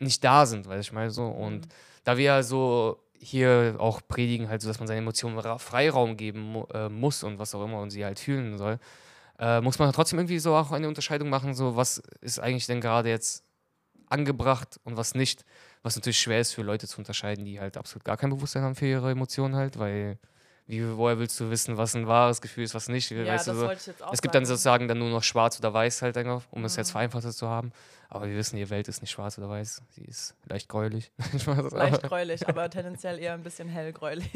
nicht 0.00 0.22
da 0.22 0.44
sind, 0.44 0.66
weißt 0.66 0.76
du, 0.76 0.80
ich 0.80 0.92
meine 0.92 1.10
so. 1.10 1.24
Und 1.26 1.66
Mhm. 1.66 1.70
da 2.04 2.16
wir 2.18 2.24
ja 2.24 2.42
so 2.42 2.98
hier 3.18 3.76
auch 3.78 4.02
predigen, 4.06 4.48
halt 4.50 4.60
so, 4.60 4.68
dass 4.68 4.78
man 4.80 4.86
seinen 4.88 4.98
Emotionen 4.98 5.38
Ra 5.38 5.56
Freiraum 5.56 6.16
geben 6.18 6.62
äh, 6.74 6.90
muss 6.90 7.22
und 7.22 7.38
was 7.38 7.54
auch 7.54 7.64
immer 7.64 7.80
und 7.80 7.90
sie 7.90 8.04
halt 8.04 8.18
fühlen 8.18 8.58
soll, 8.58 8.78
äh, 9.38 9.60
muss 9.60 9.78
man 9.78 9.92
trotzdem 9.92 10.18
irgendwie 10.18 10.38
so 10.38 10.54
auch 10.54 10.70
eine 10.72 10.88
Unterscheidung 10.88 11.28
machen, 11.28 11.54
so 11.54 11.76
was 11.76 11.98
ist 12.20 12.38
eigentlich 12.40 12.66
denn 12.66 12.80
gerade 12.80 13.08
jetzt 13.08 13.44
angebracht 14.08 14.78
und 14.84 14.96
was 14.96 15.14
nicht, 15.14 15.44
was 15.82 15.96
natürlich 15.96 16.20
schwer 16.20 16.40
ist 16.40 16.52
für 16.54 16.62
Leute 16.62 16.86
zu 16.86 16.98
unterscheiden, 16.98 17.44
die 17.44 17.58
halt 17.60 17.76
absolut 17.76 18.04
gar 18.04 18.16
kein 18.16 18.30
Bewusstsein 18.30 18.62
haben 18.62 18.74
für 18.74 18.86
ihre 18.86 19.10
Emotionen 19.10 19.56
halt, 19.56 19.78
weil 19.78 20.18
wie, 20.66 20.82
woher 20.96 21.18
willst 21.18 21.38
du 21.40 21.50
wissen, 21.50 21.76
was 21.76 21.94
ein 21.94 22.06
wahres 22.06 22.40
Gefühl 22.40 22.64
ist, 22.64 22.74
was 22.74 22.88
nicht? 22.88 23.10
Ja, 23.10 23.26
weißt 23.26 23.48
das 23.48 23.54
du, 23.54 23.60
so. 23.60 23.66
wollte 23.66 23.80
ich 23.82 23.86
jetzt 23.86 24.02
auch 24.02 24.12
Es 24.14 24.22
gibt 24.22 24.34
dann 24.34 24.46
sagen. 24.46 24.54
sozusagen 24.56 24.88
dann 24.88 24.98
nur 24.98 25.10
noch 25.10 25.22
schwarz 25.22 25.58
oder 25.58 25.74
weiß 25.74 26.00
halt 26.00 26.16
einfach, 26.16 26.42
um 26.50 26.64
es 26.64 26.76
jetzt 26.76 26.88
Mhm. 26.88 26.92
vereinfacht 26.92 27.30
zu 27.34 27.48
haben. 27.48 27.70
Aber 28.08 28.28
wir 28.28 28.36
wissen, 28.36 28.56
die 28.56 28.70
Welt 28.70 28.88
ist 28.88 29.02
nicht 29.02 29.10
schwarz 29.10 29.36
oder 29.36 29.48
weiß, 29.50 29.82
sie 29.90 30.04
ist 30.04 30.34
leicht 30.48 30.68
gräulich. 30.68 31.12
Leicht 31.72 32.02
gräulich, 32.04 32.48
aber 32.48 32.70
tendenziell 32.70 33.18
eher 33.18 33.34
ein 33.34 33.42
bisschen 33.42 33.68
hellgräulich. 33.68 34.30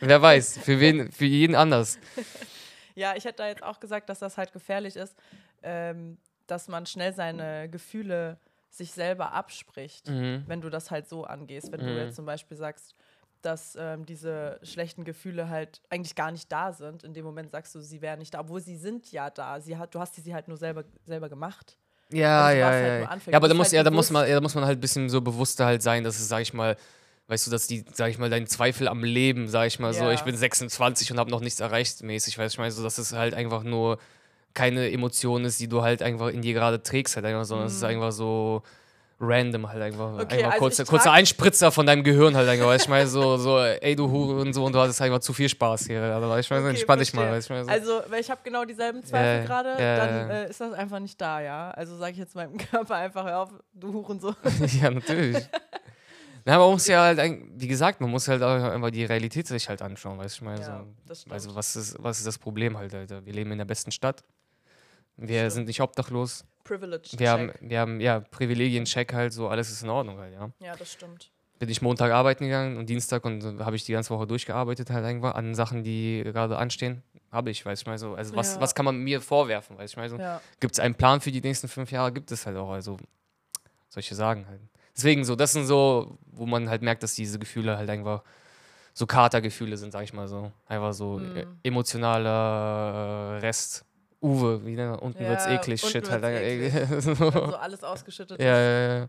Wer 0.00 0.20
weiß, 0.20 0.58
für 0.58 0.78
wen, 0.80 1.10
für 1.10 1.24
jeden 1.24 1.54
anders. 1.54 1.98
Ja, 2.96 3.14
ich 3.14 3.24
hätte 3.24 3.36
da 3.38 3.48
jetzt 3.48 3.62
auch 3.62 3.78
gesagt, 3.78 4.08
dass 4.08 4.18
das 4.18 4.36
halt 4.38 4.52
gefährlich 4.52 4.96
ist, 4.96 5.14
ähm, 5.62 6.16
dass 6.46 6.66
man 6.66 6.86
schnell 6.86 7.12
seine 7.12 7.68
Gefühle 7.68 8.38
sich 8.70 8.90
selber 8.92 9.32
abspricht, 9.32 10.08
Mhm. 10.10 10.44
wenn 10.46 10.60
du 10.60 10.70
das 10.70 10.90
halt 10.90 11.06
so 11.08 11.24
angehst. 11.24 11.70
Wenn 11.72 11.82
Mhm. 11.82 11.86
du 11.86 11.98
jetzt 11.98 12.16
zum 12.16 12.24
Beispiel 12.26 12.56
sagst, 12.56 12.94
dass 13.42 13.76
ähm, 13.78 14.06
diese 14.06 14.58
schlechten 14.62 15.04
Gefühle 15.04 15.48
halt 15.48 15.82
eigentlich 15.90 16.14
gar 16.14 16.30
nicht 16.32 16.50
da 16.50 16.72
sind. 16.72 17.04
In 17.04 17.12
dem 17.14 17.24
Moment 17.24 17.52
sagst 17.52 17.74
du, 17.74 17.80
sie 17.80 18.00
wären 18.00 18.18
nicht 18.18 18.32
da, 18.34 18.40
obwohl 18.40 18.60
sie 18.60 18.76
sind 18.76 19.12
ja 19.12 19.28
da. 19.30 19.60
Sie 19.60 19.76
hat, 19.76 19.94
du 19.94 20.00
hast 20.00 20.14
sie 20.16 20.34
halt 20.34 20.48
nur 20.48 20.56
selber, 20.56 20.84
selber 21.04 21.28
gemacht. 21.28 21.76
Ja, 22.10 22.48
Und 22.48 22.54
du 22.54 22.58
ja, 22.60 22.64
halt 22.66 23.00
ja. 23.00 23.20
ja, 23.30 23.36
aber 23.36 23.48
da 23.48 23.54
muss, 23.54 23.66
halt 23.66 23.72
ja, 23.74 23.82
da 23.82 23.90
muss 23.90 24.10
man, 24.10 24.26
ja, 24.28 24.34
da 24.34 24.40
muss 24.40 24.54
man 24.54 24.64
halt 24.64 24.78
ein 24.78 24.80
bisschen 24.80 25.08
so 25.10 25.20
bewusster 25.20 25.66
halt 25.66 25.82
sein, 25.82 26.02
dass 26.02 26.18
es, 26.18 26.28
sag 26.28 26.40
ich 26.40 26.54
mal, 26.54 26.76
weißt 27.28 27.46
du, 27.46 27.50
dass 27.50 27.66
die, 27.66 27.84
sag 27.92 28.10
ich 28.10 28.18
mal, 28.18 28.30
dein 28.30 28.46
Zweifel 28.46 28.88
am 28.88 29.02
Leben, 29.02 29.48
sag 29.48 29.66
ich 29.66 29.78
mal 29.78 29.92
so, 29.92 30.04
Ja. 30.04 30.12
ich 30.12 30.22
bin 30.22 30.36
26 30.36 31.10
und 31.12 31.18
habe 31.18 31.30
noch 31.30 31.40
nichts 31.40 31.60
erreicht 31.60 32.02
mäßig, 32.02 32.38
weißt 32.38 32.54
du, 32.54 32.56
ich 32.56 32.58
meine, 32.58 32.70
so, 32.72 32.82
dass 32.82 32.98
es 32.98 33.12
halt 33.12 33.34
einfach 33.34 33.62
nur 33.62 33.98
keine 34.54 34.90
Emotion 34.90 35.44
ist, 35.44 35.60
die 35.60 35.68
du 35.68 35.82
halt 35.82 36.02
einfach 36.02 36.28
in 36.28 36.40
dir 36.42 36.54
gerade 36.54 36.82
trägst, 36.82 37.16
halt 37.16 37.26
einfach, 37.26 37.44
sondern 37.44 37.66
es 37.66 37.74
ist 37.74 37.84
einfach 37.84 38.10
so 38.12 38.62
random 39.18 39.68
halt 39.68 39.82
einfach. 39.82 40.12
Mhm. 40.12 40.20
Okay, 40.20 40.34
einfach 40.36 40.52
also 40.52 40.58
kurzer, 40.58 40.82
ich 40.84 40.88
kurzer 40.88 41.12
Einspritzer 41.12 41.72
von 41.72 41.86
deinem 41.86 42.04
Gehirn 42.04 42.36
halt 42.36 42.48
einfach, 42.48 42.66
weißt 42.66 42.84
du, 42.84 42.86
ich 42.86 42.90
meine, 42.90 43.06
so, 43.08 43.36
so, 43.38 43.58
ey 43.58 43.96
du 43.96 44.10
Hure 44.10 44.40
und 44.40 44.52
so 44.52 44.64
und 44.64 44.74
du 44.74 44.78
hattest 44.78 45.00
einfach 45.02 45.20
zu 45.20 45.32
viel 45.32 45.48
Spaß 45.48 45.86
hier, 45.86 46.02
also, 46.02 46.28
weißt 46.28 46.50
du, 46.50 46.54
ich 46.54 46.58
meine, 46.58 46.62
so, 46.62 46.66
Okay, 46.68 46.76
entspann 46.76 46.98
dich 46.98 47.12
mal, 47.14 47.28
verstehe. 47.28 47.36
weißt 47.38 47.50
du, 47.50 47.54
ich 47.54 47.66
meine, 47.66 47.82
so. 47.82 47.96
Also, 48.00 48.10
weil 48.10 48.20
ich 48.20 48.30
habe 48.30 48.40
genau 48.44 48.64
dieselben 48.64 49.02
Zweifel 49.04 49.40
Ja, 49.40 49.44
gerade, 49.44 49.68
ja, 49.82 49.96
dann 49.96 50.30
äh, 50.30 50.50
ist 50.50 50.60
das 50.60 50.72
einfach 50.74 51.00
nicht 51.00 51.20
da, 51.20 51.40
ja. 51.40 51.70
Also 51.70 51.96
sage 51.96 52.12
ich 52.12 52.18
jetzt 52.18 52.34
meinem 52.34 52.56
Körper 52.70 52.94
einfach, 52.96 53.24
hör 53.24 53.40
auf, 53.40 53.50
du 53.72 53.92
Hurensohn. 53.92 54.36
ja, 54.80 54.90
natürlich. 54.90 55.38
Na, 56.48 56.58
man 56.58 56.70
muss 56.70 56.86
ja 56.86 57.02
halt, 57.02 57.18
wie 57.56 57.66
gesagt, 57.66 58.00
man 58.00 58.08
muss 58.08 58.28
halt 58.28 58.40
auch 58.40 58.62
einfach 58.62 58.90
die 58.90 59.04
Realität 59.04 59.48
sich 59.48 59.68
halt 59.68 59.82
anschauen, 59.82 60.16
weißt 60.16 60.36
du, 60.36 60.38
ich 60.38 60.42
meine, 60.42 60.60
Ja, 60.60 60.84
so, 61.12 61.30
also 61.30 61.54
was 61.56 61.74
ist, 61.74 61.96
was 62.00 62.18
ist 62.18 62.26
das 62.26 62.38
Problem 62.38 62.78
halt, 62.78 62.94
Alter? 62.94 63.26
Wir 63.26 63.32
leben 63.32 63.50
in 63.50 63.58
der 63.58 63.64
besten 63.64 63.90
Stadt. 63.90 64.22
Wir 65.16 65.38
Stimmt. 65.40 65.52
sind 65.52 65.66
nicht 65.66 65.80
obdachlos. 65.80 66.44
Privilege. 66.62 67.10
Wir 67.18 67.30
haben, 67.32 67.52
wir 67.60 67.80
haben, 67.80 68.00
ja, 68.00 68.20
Privilegien-Check 68.20 69.12
halt, 69.12 69.32
so 69.32 69.48
alles 69.48 69.70
ist 69.72 69.82
in 69.82 69.88
Ordnung 69.88 70.18
halt, 70.18 70.34
ja. 70.34 70.50
Ja, 70.60 70.76
das 70.76 70.92
stimmt. 70.92 71.32
Bin 71.58 71.68
ich 71.68 71.82
Montag 71.82 72.12
arbeiten 72.12 72.44
gegangen 72.44 72.76
und 72.76 72.86
Dienstag 72.88 73.24
und 73.24 73.40
so 73.40 73.64
habe 73.64 73.74
ich 73.74 73.84
die 73.84 73.92
ganze 73.92 74.10
Woche 74.10 74.26
durchgearbeitet 74.28 74.90
halt 74.90 75.04
einfach 75.04 75.34
an 75.34 75.54
Sachen, 75.56 75.82
die 75.82 76.22
gerade 76.22 76.58
anstehen. 76.58 77.02
Habe 77.32 77.50
ich, 77.50 77.66
weiß 77.66 77.80
ich 77.80 77.86
mal 77.86 77.98
so. 77.98 78.14
Also 78.14 78.36
was, 78.36 78.54
Ja. 78.54 78.60
was 78.60 78.74
kann 78.74 78.84
man 78.84 78.98
mir 78.98 79.20
vorwerfen, 79.20 79.76
weiß 79.78 79.90
ich 79.90 79.96
mal 79.96 80.08
so. 80.08 80.16
Ja. 80.16 80.40
Gibt 80.60 80.74
es 80.74 80.78
einen 80.80 80.94
Plan 80.94 81.20
für 81.20 81.32
die 81.32 81.40
nächsten 81.40 81.66
fünf 81.66 81.90
Jahre? 81.90 82.12
Gibt 82.12 82.30
es 82.30 82.46
halt 82.46 82.56
auch. 82.56 82.70
Also 82.70 82.98
solche 83.88 84.14
Sagen 84.14 84.46
halt. 84.48 84.60
Deswegen 84.96 85.24
so, 85.24 85.36
das 85.36 85.52
sind 85.52 85.66
so, 85.66 86.18
wo 86.26 86.46
man 86.46 86.68
halt 86.70 86.82
merkt, 86.82 87.02
dass 87.02 87.14
diese 87.14 87.38
Gefühle 87.38 87.76
halt 87.76 87.90
einfach 87.90 88.22
so 88.94 89.06
Katergefühle 89.06 89.76
sind, 89.76 89.92
sag 89.92 90.04
ich 90.04 90.12
mal 90.14 90.26
so. 90.26 90.50
Einfach 90.66 90.92
so 90.94 91.18
Mhm. 91.18 91.58
emotionaler 91.62 93.36
äh, 93.36 93.38
Rest. 93.40 93.84
Uwe, 94.22 94.64
wie 94.64 94.74
ne? 94.74 94.98
unten 94.98 95.22
Ja, 95.22 95.28
wird's 95.30 95.46
eklig, 95.46 95.82
unten 95.84 95.92
shit 95.92 96.10
halt. 96.10 96.22
wird's 96.22 97.04
so. 97.04 97.18
Wenn 97.34 97.50
so 97.50 97.56
alles 97.56 97.84
ausgeschüttet 97.84 98.40
ja, 98.40 98.54
ist. 98.54 98.60
ja, 98.90 98.98
ja. 99.00 99.08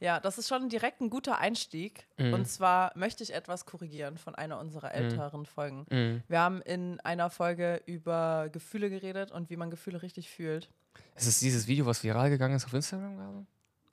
Ja, 0.00 0.20
das 0.20 0.38
ist 0.38 0.48
schon 0.48 0.68
direkt 0.68 1.00
ein 1.00 1.08
guter 1.08 1.38
Einstieg. 1.38 2.06
Mhm. 2.18 2.34
Und 2.34 2.46
zwar 2.46 2.92
möchte 2.96 3.22
ich 3.22 3.32
etwas 3.32 3.64
korrigieren 3.64 4.18
von 4.18 4.34
einer 4.34 4.60
unserer 4.60 4.92
älteren 4.94 5.46
Folgen. 5.46 5.86
Mhm. 5.90 6.22
Wir 6.28 6.40
haben 6.40 6.60
in 6.62 7.00
einer 7.00 7.30
Folge 7.30 7.80
über 7.86 8.48
Gefühle 8.52 8.90
geredet 8.90 9.30
und 9.32 9.50
wie 9.50 9.56
man 9.56 9.70
Gefühle 9.70 10.02
richtig 10.02 10.28
fühlt. 10.30 10.68
Es 11.14 11.26
ist 11.26 11.40
dieses 11.42 11.66
Video, 11.66 11.86
was 11.86 12.02
viral 12.04 12.28
gegangen 12.30 12.54
ist 12.56 12.66
auf 12.66 12.72
Instagram 12.74 13.16
gerade? 13.16 13.46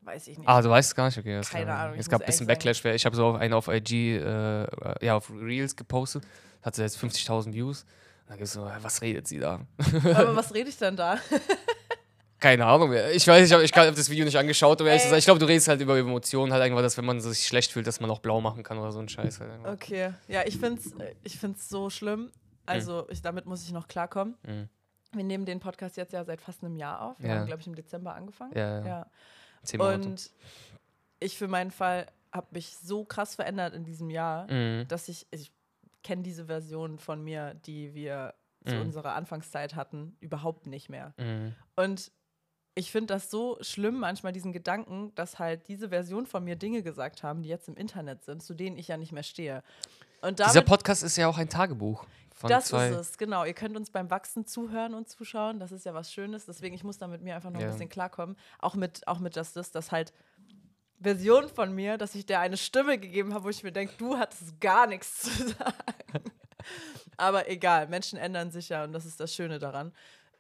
Weiß 0.03 0.27
ich 0.27 0.38
nicht. 0.38 0.48
Ah, 0.50 0.62
du 0.62 0.70
weißt 0.70 0.89
es 0.89 0.96
gar 0.96 1.05
nicht, 1.05 1.17
okay. 1.17 1.38
das 1.38 1.50
Keine. 1.50 1.74
Ahnung, 1.74 1.96
Es 1.98 2.10
gab 2.10 2.22
ein 2.22 2.25
bisschen 2.25 2.48
Backlash. 2.48 2.84
weil 2.84 2.96
Ich 2.96 3.05
habe 3.05 3.15
so 3.15 3.34
einen 3.34 3.53
auf 3.53 3.67
IG, 3.67 4.17
äh, 4.17 4.67
ja, 5.05 5.15
auf 5.15 5.29
Reels 5.29 5.75
gepostet. 5.75 6.24
Hat 6.63 6.75
sie 6.75 6.81
jetzt 6.81 6.98
50.000 6.98 7.53
Views. 7.53 7.86
Da 8.27 8.34
gibt 8.36 8.46
es 8.46 8.53
so, 8.53 8.70
was 8.81 9.01
redet 9.01 9.27
sie 9.27 9.39
da? 9.39 9.60
Aber 10.15 10.36
was 10.36 10.53
rede 10.53 10.70
ich 10.70 10.77
denn 10.77 10.96
da? 10.96 11.17
Keine 12.39 12.65
Ahnung 12.65 12.89
mehr. 12.89 13.12
Ich 13.13 13.27
weiß, 13.27 13.46
ich 13.46 13.53
habe 13.53 13.63
ich 13.63 13.72
hab 13.72 13.93
das 13.96 14.10
Video 14.10 14.25
nicht 14.25 14.38
angeschaut, 14.38 14.81
um 14.81 14.88
ehrlich 14.88 15.03
sein. 15.03 15.20
Ich 15.20 15.25
glaube, 15.25 15.39
du 15.39 15.46
redest 15.46 15.67
halt 15.67 15.79
über 15.79 15.96
Emotionen, 15.98 16.51
halt 16.51 16.63
einfach, 16.63 16.81
dass 16.81 16.98
wenn 16.98 17.05
man 17.05 17.22
sich 17.22 17.46
schlecht 17.46 17.72
fühlt, 17.72 17.86
dass 17.86 18.00
man 18.00 18.10
auch 18.10 18.17
blau 18.20 18.41
machen 18.41 18.63
kann 18.63 18.79
oder 18.79 18.91
so 18.91 19.00
ein 19.00 19.08
Scheiß. 19.10 19.39
Halt. 19.41 19.51
Okay. 19.65 20.13
Ja, 20.27 20.41
ich 20.46 20.58
finde 20.58 20.81
es 20.81 20.91
ich 21.24 21.38
find's 21.38 21.70
so 21.70 21.91
schlimm. 21.91 22.31
Also, 22.65 23.08
ich, 23.10 23.22
damit 23.22 23.46
muss 23.46 23.63
ich 23.63 23.72
noch 23.74 23.88
klarkommen. 23.88 24.36
Mhm. 24.43 24.70
Wir 25.13 25.24
nehmen 25.24 25.46
den 25.46 25.60
Podcast 25.60 25.98
jetzt 25.98 26.13
ja 26.13 26.24
seit 26.24 26.41
fast 26.41 26.63
einem 26.63 26.77
Jahr 26.77 27.01
auf. 27.01 27.20
Wir 27.20 27.29
Ja. 27.29 27.36
haben, 27.36 27.46
glaube 27.46 27.62
ich, 27.62 27.67
im 27.67 27.75
Dezember 27.75 28.15
angefangen. 28.15 28.53
Ja, 28.55 28.79
ja. 28.79 28.86
ja. 28.88 29.05
Zehn 29.63 29.77
Monate. 29.79 30.09
Und 30.09 30.31
ich 31.19 31.37
für 31.37 31.47
meinen 31.47 31.71
Fall 31.71 32.07
habe 32.31 32.47
mich 32.51 32.75
so 32.77 33.03
krass 33.05 33.35
verändert 33.35 33.73
in 33.73 33.83
diesem 33.83 34.09
Jahr, 34.09 34.49
Mhm. 34.51 34.87
dass 34.87 35.07
ich, 35.09 35.27
ich 35.31 35.51
kenne 36.03 36.23
diese 36.23 36.45
Version 36.45 36.97
von 36.97 37.21
mir, 37.23 37.53
die 37.53 37.93
wir 37.93 38.33
zu 38.65 38.75
Mhm. 38.75 38.81
unserer 38.81 39.13
Anfangszeit 39.15 39.75
hatten, 39.75 40.15
überhaupt 40.19 40.67
nicht 40.67 40.89
mehr. 40.89 41.13
Mhm. 41.17 41.55
Und 41.75 42.11
ich 42.73 42.89
finde 42.91 43.13
das 43.13 43.29
so 43.29 43.57
schlimm, 43.61 43.99
manchmal 43.99 44.31
diesen 44.31 44.53
Gedanken, 44.53 45.13
dass 45.15 45.39
halt 45.39 45.67
diese 45.67 45.89
Version 45.89 46.25
von 46.25 46.43
mir 46.43 46.55
Dinge 46.55 46.83
gesagt 46.83 47.21
haben, 47.21 47.41
die 47.43 47.49
jetzt 47.49 47.67
im 47.67 47.75
Internet 47.75 48.23
sind, 48.23 48.41
zu 48.41 48.53
denen 48.53 48.77
ich 48.77 48.87
ja 48.87 48.97
nicht 48.97 49.11
mehr 49.11 49.23
stehe. 49.23 49.61
Und 50.21 50.39
Dieser 50.39 50.53
damit, 50.53 50.67
Podcast 50.67 51.03
ist 51.03 51.17
ja 51.17 51.27
auch 51.27 51.37
ein 51.37 51.49
Tagebuch. 51.49 52.05
Von 52.33 52.49
das 52.49 52.65
zwei. 52.65 52.89
ist 52.89 52.97
es, 52.97 53.17
genau. 53.17 53.43
Ihr 53.45 53.53
könnt 53.53 53.75
uns 53.75 53.91
beim 53.91 54.09
Wachsen 54.09 54.45
zuhören 54.47 54.93
und 54.95 55.09
zuschauen. 55.09 55.59
Das 55.59 55.71
ist 55.71 55.85
ja 55.85 55.93
was 55.93 56.11
Schönes. 56.11 56.45
Deswegen, 56.45 56.73
ich 56.75 56.83
muss 56.83 56.97
da 56.97 57.07
mit 57.07 57.21
mir 57.21 57.35
einfach 57.35 57.51
noch 57.51 57.59
Ja. 57.59 57.67
ein 57.67 57.71
bisschen 57.73 57.89
klarkommen. 57.89 58.35
Auch 58.59 58.75
mit, 58.75 59.07
auch 59.07 59.19
mit 59.19 59.35
das, 59.35 59.53
das, 59.53 59.71
das 59.71 59.91
halt 59.91 60.11
Version 60.99 61.49
von 61.49 61.73
mir, 61.73 61.97
dass 61.97 62.15
ich 62.15 62.25
der 62.25 62.39
eine 62.39 62.57
Stimme 62.57 62.97
gegeben 62.97 63.33
habe, 63.33 63.43
wo 63.45 63.49
ich 63.49 63.63
mir 63.63 63.71
denke, 63.71 63.93
du 63.97 64.17
hattest 64.17 64.59
gar 64.59 64.87
nichts 64.87 65.21
zu 65.21 65.29
sagen. 65.49 66.23
Aber 67.17 67.49
egal, 67.49 67.87
Menschen 67.87 68.17
ändern 68.17 68.51
sich 68.51 68.69
ja 68.69 68.83
und 68.83 68.93
das 68.93 69.05
ist 69.05 69.19
das 69.19 69.33
Schöne 69.33 69.59
daran. 69.59 69.91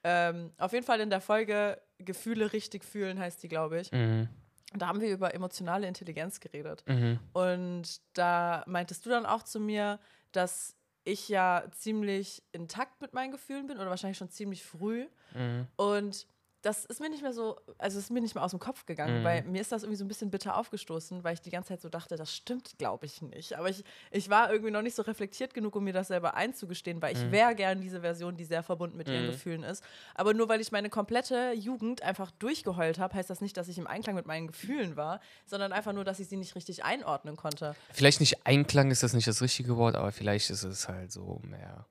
Ähm, 0.03 0.51
auf 0.57 0.73
jeden 0.73 0.85
Fall 0.85 0.99
in 0.99 1.09
der 1.11 1.21
Folge 1.21 1.79
Gefühle 1.99 2.53
richtig 2.53 2.83
fühlen 2.83 3.19
heißt 3.19 3.43
die, 3.43 3.47
glaube 3.47 3.79
ich. 3.81 3.91
Mhm. 3.91 4.27
Da 4.73 4.87
haben 4.87 5.01
wir 5.01 5.09
über 5.09 5.33
emotionale 5.33 5.87
Intelligenz 5.87 6.39
geredet. 6.39 6.83
Mhm. 6.87 7.19
Und 7.33 8.01
da 8.13 8.63
meintest 8.67 9.05
du 9.05 9.09
dann 9.09 9.25
auch 9.25 9.43
zu 9.43 9.59
mir, 9.59 9.99
dass 10.31 10.75
ich 11.03 11.29
ja 11.29 11.63
ziemlich 11.71 12.43
intakt 12.51 13.01
mit 13.01 13.13
meinen 13.13 13.31
Gefühlen 13.31 13.67
bin 13.67 13.77
oder 13.77 13.89
wahrscheinlich 13.89 14.17
schon 14.17 14.29
ziemlich 14.29 14.63
früh. 14.63 15.07
Mhm. 15.33 15.67
Und 15.75 16.27
das 16.61 16.85
ist 16.85 16.99
mir 16.99 17.09
nicht 17.09 17.23
mehr 17.23 17.33
so, 17.33 17.57
also 17.77 17.97
ist 17.97 18.11
mir 18.11 18.21
nicht 18.21 18.35
mehr 18.35 18.43
aus 18.43 18.51
dem 18.51 18.59
Kopf 18.59 18.85
gegangen, 18.85 19.19
Mhm. 19.21 19.23
weil 19.23 19.43
mir 19.43 19.61
ist 19.61 19.71
das 19.71 19.83
irgendwie 19.83 19.97
so 19.97 20.05
ein 20.05 20.07
bisschen 20.07 20.29
bitter 20.29 20.55
aufgestoßen, 20.57 21.23
weil 21.23 21.33
ich 21.33 21.41
die 21.41 21.49
ganze 21.49 21.69
Zeit 21.69 21.81
so 21.81 21.89
dachte, 21.89 22.15
das 22.17 22.33
stimmt, 22.35 22.77
glaube 22.77 23.05
ich 23.07 23.21
nicht. 23.21 23.57
Aber 23.57 23.69
ich, 23.69 23.83
ich 24.11 24.29
war 24.29 24.51
irgendwie 24.51 24.71
noch 24.71 24.81
nicht 24.81 24.95
so 24.95 25.01
reflektiert 25.01 25.53
genug, 25.53 25.75
um 25.75 25.83
mir 25.83 25.93
das 25.93 26.09
selber 26.09 26.35
einzugestehen, 26.35 27.01
weil 27.01 27.15
ich 27.15 27.23
Mhm. 27.25 27.31
wäre 27.31 27.55
gern 27.55 27.81
diese 27.81 28.01
Version, 28.01 28.37
die 28.37 28.45
sehr 28.45 28.61
verbunden 28.63 28.97
mit 28.97 29.09
ihren 29.09 29.23
Mhm. 29.23 29.31
Gefühlen 29.31 29.63
ist. 29.63 29.83
Aber 30.13 30.33
nur 30.33 30.49
weil 30.49 30.61
ich 30.61 30.71
meine 30.71 30.89
komplette 30.89 31.53
Jugend 31.53 32.03
einfach 32.03 32.31
durchgeheult 32.31 32.99
habe, 32.99 33.15
heißt 33.15 33.29
das 33.29 33.41
nicht, 33.41 33.57
dass 33.57 33.67
ich 33.67 33.77
im 33.77 33.87
Einklang 33.87 34.15
mit 34.15 34.25
meinen 34.27 34.47
Gefühlen 34.47 34.95
war, 34.95 35.19
sondern 35.45 35.71
einfach 35.73 35.93
nur, 35.93 36.03
dass 36.03 36.19
ich 36.19 36.27
sie 36.27 36.37
nicht 36.37 36.55
richtig 36.55 36.83
einordnen 36.83 37.37
konnte. 37.37 37.75
Vielleicht 37.91 38.19
nicht 38.19 38.45
Einklang 38.45 38.91
ist 38.91 39.03
das 39.03 39.13
nicht 39.13 39.27
das 39.27 39.41
richtige 39.41 39.77
Wort, 39.77 39.95
aber 39.95 40.11
vielleicht 40.11 40.49
ist 40.51 40.63
es 40.63 40.87
halt 40.87 41.11
so 41.11 41.39
mehr, 41.43 41.85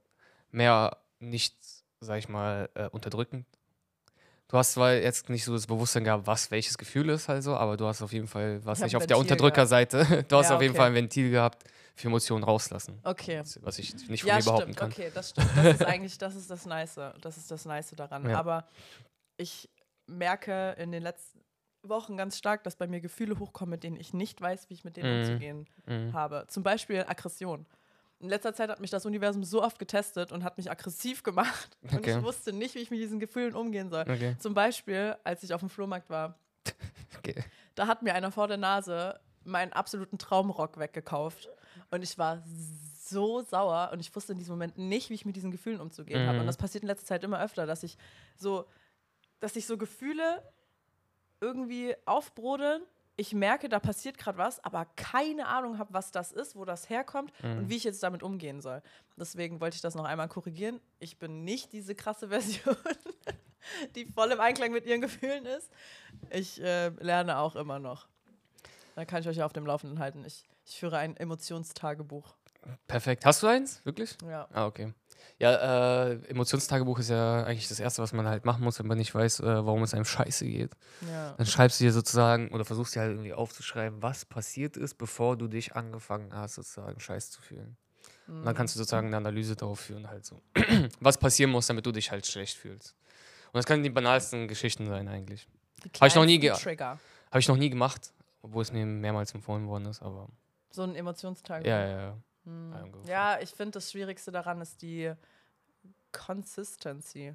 mehr 0.50 0.97
nicht, 1.19 1.57
sag 2.00 2.19
ich 2.19 2.29
mal, 2.29 2.69
äh, 2.75 2.89
unterdrückend. 2.89 3.47
Du 4.50 4.59
hast 4.59 4.73
zwar 4.73 4.95
jetzt 4.95 5.28
nicht 5.28 5.45
so 5.45 5.52
das 5.52 5.69
Bewusstsein 5.69 6.02
gehabt, 6.02 6.26
was 6.26 6.50
welches 6.50 6.76
Gefühl 6.76 7.09
ist, 7.11 7.28
halt 7.28 7.45
so, 7.45 7.54
aber 7.54 7.76
du 7.76 7.87
hast 7.87 8.02
auf 8.02 8.12
jeden 8.12 8.26
Fall, 8.26 8.61
was 8.64 8.80
nicht 8.80 8.97
auf 8.97 9.07
der 9.07 9.16
Unterdrückerseite, 9.16 10.25
du 10.28 10.37
hast 10.37 10.50
Ja, 10.50 10.57
auf 10.57 10.61
jeden 10.62 10.73
okay. 10.73 10.78
Fall 10.78 10.88
ein 10.88 10.95
Ventil 10.95 11.30
gehabt 11.30 11.62
für 11.95 12.09
Emotionen 12.09 12.42
rauslassen. 12.42 12.99
Okay. 13.04 13.42
Was 13.61 13.78
ich 13.78 13.95
nicht 14.09 14.23
von 14.23 14.28
Ja, 14.28 14.38
mir 14.38 14.42
behaupten 14.42 14.73
stimmt, 14.73 14.76
kann. 14.76 14.90
okay, 14.90 15.12
das 15.14 15.30
stimmt. 15.30 15.50
Das 15.54 15.66
ist 15.75 15.85
eigentlich, 15.85 16.19
das 16.19 16.35
ist 16.35 16.50
das 16.50 16.66
Nice. 16.66 16.97
Das 17.21 17.37
ist 17.37 17.49
das 17.49 17.64
Nice 17.64 17.92
daran. 17.97 18.28
Ja. 18.28 18.38
Aber 18.40 18.66
ich 19.37 19.71
merke 20.09 20.73
in 20.78 20.90
den 20.90 21.04
letzten 21.04 21.40
Wochen 21.87 22.16
ganz 22.16 22.37
stark, 22.37 22.64
dass 22.64 22.75
bei 22.75 22.88
mir 22.88 23.00
Gefühle 23.00 23.38
hochkommen, 23.38 23.71
mit 23.71 23.85
denen 23.85 23.97
ich 24.00 24.12
nicht 24.12 24.40
weiß, 24.40 24.69
wie 24.69 24.75
ich 24.75 24.83
mit 24.83 24.97
denen 24.97 25.12
Mhm. 25.12 25.19
umzugehen 25.21 25.66
Mhm. 25.87 26.12
habe. 26.12 26.47
Zum 26.49 26.64
Beispiel 26.64 27.04
Aggression. 27.07 27.66
In 28.21 28.29
letzter 28.29 28.55
Zeit 28.55 28.69
hat 28.69 28.81
mich 28.81 28.91
das 28.91 29.07
Universum 29.07 29.43
so 29.45 29.62
oft 29.62 29.79
getestet 29.79 30.31
und 30.31 30.45
hat 30.45 30.59
mich 30.59 30.71
aggressiv 30.71 31.23
gemacht. 31.23 31.77
Und 31.83 31.95
Okay. 31.99 32.19
ich 32.19 32.23
wusste 32.23 32.53
nicht, 32.53 32.75
wie 32.75 32.81
ich 32.81 32.91
mit 32.91 33.00
diesen 33.00 33.19
Gefühlen 33.19 33.55
umgehen 33.55 33.89
soll. 33.89 34.03
Okay. 34.03 34.37
Zum 34.39 34.53
Beispiel, 34.55 35.17
als 35.25 35.43
ich 35.43 35.55
auf 35.55 35.61
dem 35.61 35.71
Flohmarkt 35.71 36.11
war, 36.11 36.39
okay. 37.19 37.43
da 37.75 37.87
hat 37.87 38.03
mir 38.03 38.15
einer 38.15 38.31
vor 38.31 38.47
der 38.47 38.59
Nase 38.59 39.19
meinen 39.45 39.73
absoluten 39.73 40.19
Traumrock 40.19 40.79
weggekauft. 40.79 41.49
Und 41.91 42.03
ich 42.03 42.19
war 42.19 42.43
so 43.09 43.41
sauer 43.43 43.91
und 43.93 44.00
ich 44.00 44.15
wusste 44.15 44.33
in 44.33 44.39
diesem 44.39 44.53
Moment 44.53 44.77
nicht, 44.79 45.09
wie 45.11 45.15
ich 45.15 45.25
mit 45.25 45.35
diesen 45.35 45.50
Gefühlen 45.50 45.81
umzugehen 45.81 46.27
habe. 46.27 46.35
Mhm. 46.35 46.41
Und 46.41 46.47
das 46.47 46.59
passiert 46.59 46.83
in 46.85 46.89
letzter 46.89 47.07
Zeit 47.07 47.25
immer 47.25 47.43
öfter, 47.43 47.67
dass 47.67 47.83
ich 47.83 47.97
so, 48.37 48.67
dass 49.41 49.57
ich 49.57 49.67
so 49.67 49.79
Gefühle 49.79 50.43
irgendwie 51.41 51.95
aufbrodeln. 52.05 52.83
Ich 53.17 53.35
merke, 53.35 53.69
da 53.69 53.81
passiert 53.81 54.17
gerade 54.17 54.38
was, 54.38 54.62
aber 54.64 54.87
keine 54.97 55.47
Ahnung 55.49 55.79
habe, 55.79 55.93
was 55.93 56.11
das 56.11 56.33
ist, 56.33 56.57
wo 56.57 56.64
das 56.64 56.88
herkommt 56.88 57.33
Mhm. 57.43 57.59
und 57.59 57.69
wie 57.71 57.76
ich 57.76 57.85
jetzt 57.85 58.02
damit 58.02 58.23
umgehen 58.23 58.61
soll. 58.61 58.83
Deswegen 59.17 59.61
wollte 59.61 59.75
ich 59.75 59.83
das 59.83 59.95
noch 59.95 60.05
einmal 60.05 60.29
korrigieren. 60.29 60.81
Ich 61.00 61.19
bin 61.19 61.45
nicht 61.45 61.73
diese 61.73 61.95
krasse 61.95 62.29
Version, 62.31 62.76
die 63.95 64.07
voll 64.07 64.31
im 64.33 64.40
Einklang 64.40 64.73
mit 64.73 64.87
ihren 64.87 65.00
Gefühlen 65.02 65.45
ist. 65.45 65.71
Ich 66.31 66.61
äh, 66.62 66.88
lerne 66.88 67.38
auch 67.38 67.57
immer 67.57 67.79
noch. 67.79 68.07
Da 68.97 69.05
kann 69.05 69.21
ich 69.21 69.29
euch 69.29 69.37
ja 69.37 69.47
auf 69.47 69.52
dem 69.52 69.67
Laufenden 69.67 69.99
halten. 69.99 70.25
Ich, 70.25 70.45
ich 70.64 70.79
führe 70.79 70.99
ein 70.99 71.17
Emotionstagebuch. 71.17 72.35
Perfekt. 72.87 73.25
Hast 73.26 73.43
du 73.43 73.47
eins? 73.47 73.85
Wirklich? 73.85 74.17
Ja. 74.26 74.49
Ah, 74.52 74.67
okay. 74.67 74.93
Ja, 75.39 76.09
äh, 76.09 76.15
Emotionstagebuch 76.29 76.99
ist 76.99 77.11
ja 77.11 77.45
eigentlich 77.45 77.69
das 77.69 77.81
Erste, 77.81 78.03
was 78.03 78.12
man 78.12 78.27
halt 78.27 78.45
machen 78.45 78.62
muss, 78.62 78.79
wenn 78.79 78.87
man 78.87 78.99
nicht 78.99 79.15
weiß, 79.15 79.41
äh, 79.41 79.45
warum 79.67 79.83
es 79.83 79.95
einem 79.95 80.05
scheiße 80.05 80.45
geht. 80.47 80.73
ja. 81.09 81.35
Dann 81.37 81.47
schreibst 81.47 81.81
du 81.81 81.85
dir 81.85 81.93
sozusagen 81.93 82.49
oder 82.49 82.65
versuchst 82.65 82.95
dir 82.95 83.00
halt 83.00 83.12
irgendwie 83.12 83.33
aufzuschreiben, 83.33 84.03
was 84.03 84.25
passiert 84.27 84.77
ist, 84.77 84.95
bevor 84.99 85.37
du 85.37 85.49
dich 85.49 85.75
angefangen 85.75 86.35
hast, 86.35 86.57
sozusagen 86.57 87.00
scheiße 87.00 87.31
zu 87.31 87.41
fühlen. 87.43 87.77
Und 88.29 88.45
dann 88.45 88.55
kannst 88.55 88.75
du 88.75 88.79
sozusagen 88.79 89.09
eine 89.09 89.17
Analyse 89.17 89.57
darauf 89.57 89.81
führen, 89.81 90.09
halt 90.09 90.25
so. 90.25 90.41
was 91.00 91.19
passieren 91.19 91.50
muss, 91.50 91.67
damit 91.67 91.85
du 91.87 91.93
dich 91.93 92.11
halt 92.11 92.27
schlecht 92.27 92.57
fühlst. 92.57 92.95
Und 93.53 93.57
das 93.57 93.67
können 93.67 93.83
die 93.83 93.91
banalsten 93.91 94.47
Geschichten 94.47 94.87
sein, 94.87 95.09
eigentlich. 95.09 95.49
Die 95.85 95.89
Hab 96.00 96.07
ich 96.09 96.15
noch 96.15 96.25
nie 96.27 96.39
kleinsten 96.39 96.62
ge- 96.65 96.75
Trigger. 96.77 96.99
Habe 97.31 97.41
ich 97.41 97.49
noch 97.49 97.57
nie 97.57 97.71
gemacht, 97.71 98.12
obwohl 98.43 98.62
es 98.62 98.73
mir 98.73 98.85
mehrmals 98.87 99.35
empfohlen 99.35 99.67
worden 99.67 99.87
ist, 99.87 100.03
aber 100.03 100.29
So 100.71 100.83
ein 100.83 100.95
Emotionstagebuch. 100.95 101.67
ja, 101.69 101.81
ja, 101.87 102.00
ja. 102.00 102.17
Hm. 102.44 102.75
Ja, 103.04 103.38
ich 103.40 103.50
finde, 103.50 103.73
das 103.73 103.90
Schwierigste 103.90 104.30
daran 104.30 104.61
ist 104.61 104.82
die 104.82 105.12
Consistency. 106.12 107.35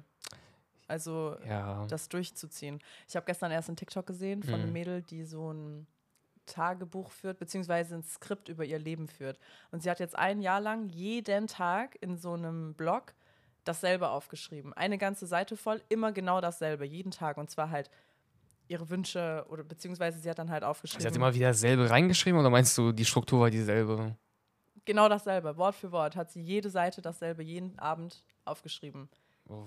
Also 0.88 1.36
Ja. 1.44 1.86
das 1.88 2.08
durchzuziehen. 2.08 2.80
Ich 3.08 3.16
habe 3.16 3.26
gestern 3.26 3.50
erst 3.50 3.68
einen 3.68 3.76
TikTok 3.76 4.06
gesehen 4.06 4.42
von 4.42 4.54
einem 4.54 4.66
Mhm. 4.66 4.72
Mädel, 4.72 5.02
die 5.02 5.24
so 5.24 5.52
ein 5.52 5.86
Tagebuch 6.46 7.10
führt, 7.10 7.38
beziehungsweise 7.38 7.96
ein 7.96 8.04
Skript 8.04 8.48
über 8.48 8.64
ihr 8.64 8.78
Leben 8.78 9.08
führt. 9.08 9.38
Und 9.72 9.82
sie 9.82 9.90
hat 9.90 9.98
jetzt 9.98 10.16
ein 10.16 10.40
Jahr 10.40 10.60
lang 10.60 10.88
jeden 10.88 11.48
Tag 11.48 11.96
in 12.00 12.16
so 12.16 12.34
einem 12.34 12.74
Blog 12.74 13.14
dasselbe 13.64 14.10
aufgeschrieben. 14.10 14.72
Eine 14.72 14.96
ganze 14.96 15.26
Seite 15.26 15.56
voll, 15.56 15.82
immer 15.88 16.12
genau 16.12 16.40
dasselbe, 16.40 16.84
jeden 16.84 17.10
Tag. 17.10 17.36
Und 17.36 17.50
zwar 17.50 17.70
halt 17.70 17.90
ihre 18.68 18.88
Wünsche 18.90 19.44
oder 19.48 19.64
beziehungsweise 19.64 20.20
sie 20.20 20.30
hat 20.30 20.38
dann 20.38 20.50
halt 20.50 20.62
aufgeschrieben. 20.62 21.00
Sie 21.02 21.06
hat 21.08 21.16
immer 21.16 21.34
wieder 21.34 21.48
dasselbe 21.48 21.90
reingeschrieben 21.90 22.38
oder 22.38 22.50
meinst 22.50 22.78
du, 22.78 22.92
die 22.92 23.04
Struktur 23.04 23.40
war 23.40 23.50
dieselbe? 23.50 24.16
Genau 24.86 25.08
dasselbe, 25.08 25.56
Wort 25.58 25.74
für 25.74 25.92
Wort, 25.92 26.16
hat 26.16 26.30
sie 26.30 26.40
jede 26.40 26.70
Seite 26.70 27.02
dasselbe 27.02 27.42
jeden 27.42 27.78
Abend 27.78 28.22
aufgeschrieben. 28.44 29.08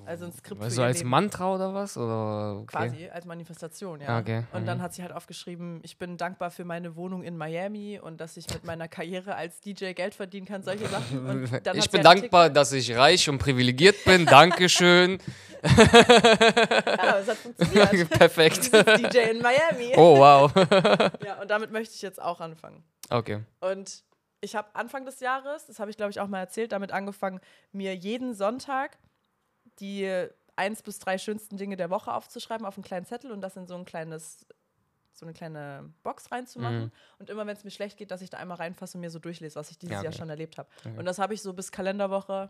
Also 0.06 0.26
ein 0.26 0.34
Skript 0.34 0.62
für 0.62 0.70
so 0.70 0.82
ihr 0.82 0.88
als 0.88 0.98
Leben. 0.98 1.10
Mantra 1.10 1.56
oder 1.56 1.74
was? 1.74 1.96
Oder 1.96 2.58
okay. 2.58 2.66
Quasi 2.66 3.08
als 3.08 3.24
Manifestation, 3.24 4.02
ja. 4.02 4.10
Ah, 4.10 4.20
okay. 4.20 4.44
Und 4.52 4.66
dann 4.68 4.80
Mhm. 4.80 4.82
hat 4.82 4.94
sie 4.94 5.02
halt 5.04 5.14
aufgeschrieben, 5.14 5.80
ich 5.84 5.98
bin 5.98 6.18
dankbar 6.18 6.52
für 6.52 6.66
meine 6.66 6.98
Wohnung 6.98 7.24
in 7.24 7.38
Miami 7.38 7.98
und 7.98 8.20
dass 8.20 8.36
ich 8.36 8.46
mit 8.54 8.66
meiner 8.66 8.90
Karriere 8.90 9.36
als 9.36 9.62
DJ 9.62 9.94
Geld 9.94 10.16
verdienen 10.16 10.46
kann, 10.46 10.64
solche 10.64 10.86
Sachen. 10.88 11.44
Ich 11.76 11.90
bin 11.92 12.06
halt 12.06 12.22
dankbar, 12.24 12.50
dass 12.50 12.74
ich 12.74 12.94
reich 12.94 13.30
und 13.30 13.38
privilegiert 13.38 14.04
bin. 14.04 14.26
Dankeschön. 14.26 15.20
Ja, 15.64 17.20
es 17.20 17.28
hat 17.28 17.38
funktioniert. 17.38 18.10
Perfekt. 18.20 18.74
DJ 18.74 19.18
in 19.32 19.42
Miami. 19.42 19.94
Oh, 19.96 20.18
wow. 20.18 20.52
Ja, 21.26 21.42
und 21.42 21.50
damit 21.50 21.72
möchte 21.72 21.96
ich 21.96 22.02
jetzt 22.02 22.22
auch 22.22 22.40
anfangen. 22.42 22.84
Okay. 23.10 23.44
Und 23.62 24.04
ich 24.41 24.55
habe 24.55 24.74
Anfang 24.75 25.05
des 25.05 25.19
Jahres, 25.19 25.65
das 25.67 25.79
habe 25.79 25.91
ich 25.91 25.98
glaube 25.98 26.12
ich 26.12 26.19
auch 26.19 26.27
mal 26.27 26.39
erzählt, 26.39 26.72
damit 26.72 26.91
angefangen, 26.91 27.39
mir 27.72 27.96
jeden 27.96 28.34
Sonntag 28.34 28.98
die 29.79 30.27
eins 30.55 30.81
bis 30.84 31.00
drei 31.00 31.17
schönsten 31.17 31.58
Dinge 31.58 31.77
der 31.77 31.89
Woche 31.89 32.13
aufzuschreiben 32.13 32.65
auf 32.65 32.75
einen 32.75 32.84
kleinen 32.84 33.05
Zettel 33.05 33.31
und 33.31 33.41
das 33.41 33.55
in 33.55 33.65
so 33.67 33.75
ein 33.75 33.86
kleines 33.86 34.46
so 35.13 35.25
eine 35.25 35.34
kleine 35.34 35.93
Box 36.03 36.31
reinzumachen 36.31 36.84
Mhm. 36.86 36.91
und 37.19 37.29
immer 37.29 37.46
wenn 37.46 37.55
es 37.55 37.63
mir 37.65 37.72
schlecht 37.72 37.98
geht, 37.98 38.10
dass 38.12 38.22
ich 38.22 38.29
da 38.29 38.38
einmal 38.38 38.58
reinfasse 38.58 38.98
und 38.98 39.01
mir 39.01 39.10
so 39.10 39.19
durchlese, 39.19 39.55
was 39.60 39.69
ich 39.72 39.77
dieses 39.77 39.93
Ja, 39.96 40.01
Jahr 40.03 40.12
okay. 40.12 40.17
schon 40.19 40.29
erlebt 40.29 40.58
habe. 40.58 40.69
Okay. 40.79 40.98
Und 40.98 41.03
das 41.05 41.19
habe 41.19 41.34
ich 41.34 41.41
so 41.41 41.51
bis 41.53 41.72
Kalenderwoche 41.72 42.50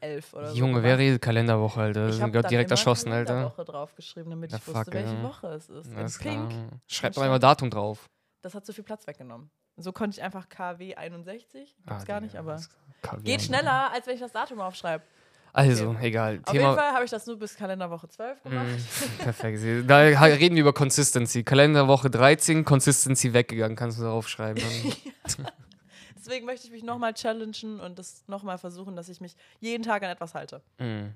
11 0.00 0.32
oder 0.32 0.50
so. 0.50 0.56
Junge, 0.56 0.82
wer 0.82 0.96
redet 0.96 1.20
Kalenderwoche, 1.20 1.80
Alter? 1.80 2.08
Ich 2.08 2.16
Ich 2.16 2.22
hab 2.22 2.32
Gott 2.32 2.44
dann 2.44 2.50
direkt 2.50 2.70
erschossen, 2.70 3.12
Alter. 3.12 3.32
Kalenderwoche 3.34 3.64
draufgeschrieben, 3.64 4.30
damit 4.30 4.50
Na, 4.52 4.56
ich 4.58 4.66
wusste, 4.66 4.84
fuck, 4.84 4.94
welche 4.94 5.14
ja. 5.14 5.22
Woche 5.22 5.48
es 5.48 5.68
ist. 5.68 5.86
In 5.88 5.94
Pink. 5.96 6.48
klar. 6.50 6.68
Schreibt 6.86 7.16
doch 7.18 7.22
einmal 7.22 7.38
Datum 7.38 7.68
drauf. 7.70 8.08
Das 8.40 8.54
hat 8.54 8.64
zu 8.64 8.72
viel 8.72 8.84
Platz 8.84 9.06
weggenommen. 9.06 9.50
So 9.78 9.92
konnte 9.92 10.18
ich 10.18 10.22
einfach 10.22 10.48
KW 10.48 10.94
61, 10.96 11.76
gibt's 11.84 12.02
Ah, 12.02 12.04
gar 12.04 12.20
nicht, 12.20 12.36
aber 12.36 12.52
alles 12.52 12.68
klar. 13.00 13.20
geht 13.22 13.42
schneller, 13.42 13.92
als 13.92 14.06
wenn 14.06 14.14
ich 14.14 14.20
das 14.20 14.32
Datum 14.32 14.60
aufschreibe. 14.60 15.04
Also, 15.52 15.96
egal. 16.00 16.40
Auf 16.44 16.52
jeden. 16.52 16.64
Fall 16.74 16.92
habe 16.92 17.04
ich 17.04 17.10
das 17.10 17.26
nur 17.26 17.38
bis 17.38 17.56
Kalenderwoche 17.56 18.08
12 18.08 18.42
gemacht. 18.42 18.66
Mm, 18.66 19.18
perfekt. 19.22 19.58
Da 19.88 19.98
reden 19.98 20.56
wir 20.56 20.60
über 20.62 20.72
Consistency. 20.74 21.42
Kalenderwoche 21.42 22.10
13, 22.10 22.64
Consistency 22.64 23.32
weggegangen, 23.32 23.76
kannst 23.76 23.98
du 23.98 24.02
darauf 24.02 24.28
schreiben. 24.28 24.60
Deswegen 26.16 26.44
möchte 26.44 26.66
ich 26.66 26.72
mich 26.72 26.82
nochmal 26.82 27.14
challengen 27.14 27.80
und 27.80 27.98
das 27.98 28.24
nochmal 28.26 28.58
versuchen, 28.58 28.94
dass 28.96 29.08
ich 29.08 29.20
mich 29.20 29.34
jeden 29.60 29.82
Tag 29.82 30.02
an 30.02 30.10
etwas 30.10 30.34
halte. 30.34 30.60
Mm, 30.78 31.06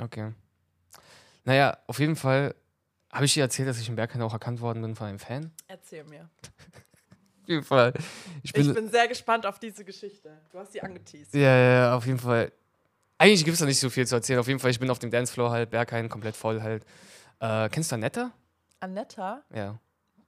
okay. 0.00 0.32
Naja, 1.44 1.78
auf 1.86 2.00
jeden 2.00 2.16
Fall 2.16 2.54
habe 3.12 3.24
ich 3.24 3.34
dir 3.34 3.42
erzählt, 3.44 3.68
dass 3.68 3.78
ich 3.78 3.88
in 3.88 3.94
Bergheim 3.94 4.22
auch 4.22 4.32
erkannt 4.32 4.60
worden 4.60 4.82
bin 4.82 4.96
von 4.96 5.06
einem 5.06 5.18
Fan. 5.20 5.52
Erzähl 5.68 6.04
mir. 6.04 6.28
Auf 7.46 7.50
jeden 7.50 7.62
Fall. 7.64 7.92
Ich 8.42 8.52
bin, 8.52 8.68
Ich 8.68 8.74
bin 8.74 8.88
sehr 8.90 9.06
gespannt 9.06 9.46
auf 9.46 9.60
diese 9.60 9.84
Geschichte. 9.84 10.36
Du 10.50 10.58
hast 10.58 10.72
sie 10.72 10.82
angeteased. 10.82 11.32
ja, 11.32 11.40
ja, 11.40 11.72
ja, 11.72 11.96
auf 11.96 12.04
jeden 12.04 12.18
Fall. 12.18 12.50
Eigentlich 13.18 13.44
gibt 13.44 13.54
es 13.54 13.60
da 13.60 13.66
nicht 13.66 13.78
so 13.78 13.88
viel 13.88 14.04
zu 14.06 14.16
erzählen. 14.16 14.40
Auf 14.40 14.48
jeden 14.48 14.58
Fall, 14.58 14.70
ich 14.72 14.80
bin 14.80 14.90
auf 14.90 14.98
dem 14.98 15.10
Dancefloor 15.12 15.50
halt, 15.50 15.70
Bergheim 15.70 16.08
komplett 16.08 16.34
voll 16.36 16.60
halt. 16.60 16.84
Äh, 17.38 17.68
kennst 17.68 17.92
du 17.92 17.94
Anetta? 17.94 18.32
Annetta, 18.80 19.42
Ja. 19.54 19.78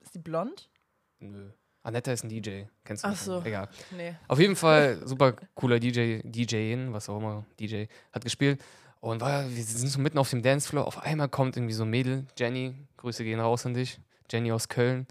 ist 0.01 0.15
die 0.15 0.21
blond? 0.21 0.71
Nö. 1.19 1.51
Anetta 1.83 2.13
ist 2.13 2.23
ein 2.25 2.29
DJ. 2.29 2.63
Kennst 2.85 3.03
du? 3.05 3.09
Ach 3.09 3.17
so. 3.17 3.43
Egal. 3.45 3.69
Nee. 3.97 4.15
Auf 4.29 4.39
jeden 4.39 4.57
Fall 4.57 5.01
super 5.07 5.33
cooler 5.55 5.81
DJ, 5.81 6.21
DJin, 6.23 6.93
was 6.93 7.09
auch 7.09 7.19
immer, 7.19 7.45
DJ, 7.59 7.87
hat 8.13 8.23
gespielt. 8.25 8.63
Und 9.01 9.21
war, 9.21 9.49
wir 9.49 9.63
sind 9.65 9.89
so 9.89 9.99
mitten 10.01 10.19
auf 10.19 10.31
dem 10.31 10.43
Dancefloor. 10.43 10.87
Auf 10.87 10.99
einmal 11.03 11.29
kommt 11.29 11.57
irgendwie 11.57 11.75
so 11.75 11.83
ein 11.85 11.91
Mädel, 11.91 12.27
Jenny, 12.39 12.75
Grüße 12.97 13.23
gehen 13.25 13.39
raus 13.41 13.65
an 13.67 13.75
dich, 13.75 14.01
Jenny 14.31 14.51
aus 14.53 14.69
Köln. 14.69 15.07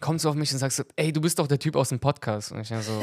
Kommt 0.00 0.20
so 0.20 0.30
auf 0.30 0.34
mich 0.34 0.50
und 0.52 0.58
sagt 0.58 0.72
so, 0.72 0.82
ey, 0.96 1.12
du 1.12 1.20
bist 1.20 1.38
doch 1.38 1.46
der 1.46 1.58
Typ 1.58 1.76
aus 1.76 1.90
dem 1.90 2.00
Podcast. 2.00 2.52
Und 2.52 2.60
ich 2.62 2.68
dann 2.70 2.80
so, 2.82 3.02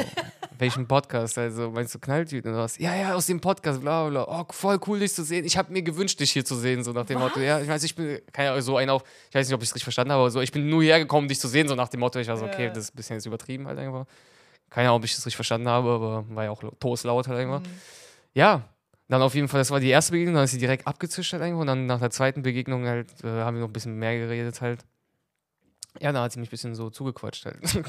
welchen 0.58 0.88
Podcast? 0.88 1.38
Also, 1.38 1.70
meinst 1.70 1.94
du 1.94 2.00
Knalltüten 2.00 2.51
oder 2.51 2.63
was? 2.63 2.80
Ja, 2.80 2.96
ja, 2.96 3.13
aus 3.13 3.27
dem 3.27 3.39
Podcast, 3.39 3.82
bla 3.82 4.10
bla. 4.10 4.25
Oh, 4.27 4.46
voll 4.51 4.80
cool, 4.88 4.98
dich 5.00 5.13
zu 5.13 5.24
sehen. 5.24 5.46
Ich 5.46 5.58
habe 5.58 5.72
mir 5.72 5.84
gewünscht, 5.84 6.20
dich 6.20 6.32
hier 6.32 6.44
zu 6.44 6.56
sehen, 6.56 6.84
so 6.84 6.94
nach 6.94 7.06
dem 7.06 7.20
Motto. 7.20 7.39
Ja, 7.39 7.62
ich 7.62 7.68
weiß, 7.68 7.84
ich 7.84 7.94
bin, 7.94 8.20
keine 8.34 8.50
Ahnung, 8.50 8.62
so 8.63 8.77
einer 8.77 8.94
auf, 8.94 9.04
ich 9.30 9.36
weiß 9.36 9.48
nicht, 9.48 9.54
ob 9.54 9.62
ich 9.62 9.70
es 9.70 9.75
richtig 9.75 9.84
verstanden 9.84 10.12
habe, 10.12 10.22
aber 10.22 10.32
so, 10.32 10.42
ich 10.42 10.51
bin 10.51 10.68
nur 10.70 10.82
hierher 10.82 10.98
gekommen, 11.00 11.27
dich 11.27 11.39
zu 11.39 11.48
sehen, 11.48 11.68
so 11.68 11.75
nach 11.75 11.89
dem 11.89 12.00
Motto. 12.00 12.18
Ich 12.18 12.27
war 12.30 12.38
so, 12.38 12.46
okay, 12.46 12.63
Ja. 12.66 12.70
das 12.70 12.86
ist 12.86 12.94
ein 12.94 12.98
bisschen 12.98 13.16
jetzt 13.18 13.27
übertrieben 13.27 13.68
halt 13.68 13.77
einfach. 13.77 14.06
Keine 14.72 14.88
Ahnung, 14.89 14.98
ob 15.01 15.06
ich 15.06 15.12
das 15.16 15.20
richtig 15.25 15.36
verstanden 15.36 15.68
habe, 15.70 15.89
aber 15.92 16.25
war 16.30 16.46
ja 16.46 16.50
auch 16.50 16.63
toastlaut 16.80 17.27
halt 17.27 17.38
einfach. 17.38 17.60
Mhm. 17.60 17.66
Ja, 18.34 18.63
dann 19.08 19.22
auf 19.22 19.36
jeden 19.36 19.48
Fall, 19.48 19.60
das 19.62 19.70
war 19.70 19.80
die 19.80 19.89
erste 19.89 20.13
Begegnung, 20.13 20.34
dann 20.36 20.46
ist 20.46 20.51
sie 20.51 20.58
direkt 20.58 20.88
abgezischt 20.88 21.32
halt 21.32 21.44
irgendwo 21.44 21.62
und 21.62 21.68
dann 21.68 21.86
nach 21.86 22.00
der 22.00 22.10
zweiten 22.10 22.42
Begegnung 22.42 22.88
halt 22.88 23.08
äh, 23.24 23.27
haben 23.27 23.56
wir 23.56 23.62
noch 23.62 23.70
ein 23.70 23.74
bisschen 23.74 24.00
mehr 24.00 24.18
geredet 24.18 24.60
halt. 24.62 24.84
Ja, 26.00 26.12
dann 26.12 26.24
hat 26.24 26.32
sie 26.32 26.39
mich 26.39 26.50
ein 26.50 26.51
bisschen 26.51 26.75
so 26.75 26.89
zugequatscht 26.89 27.46
halt. 27.46 27.58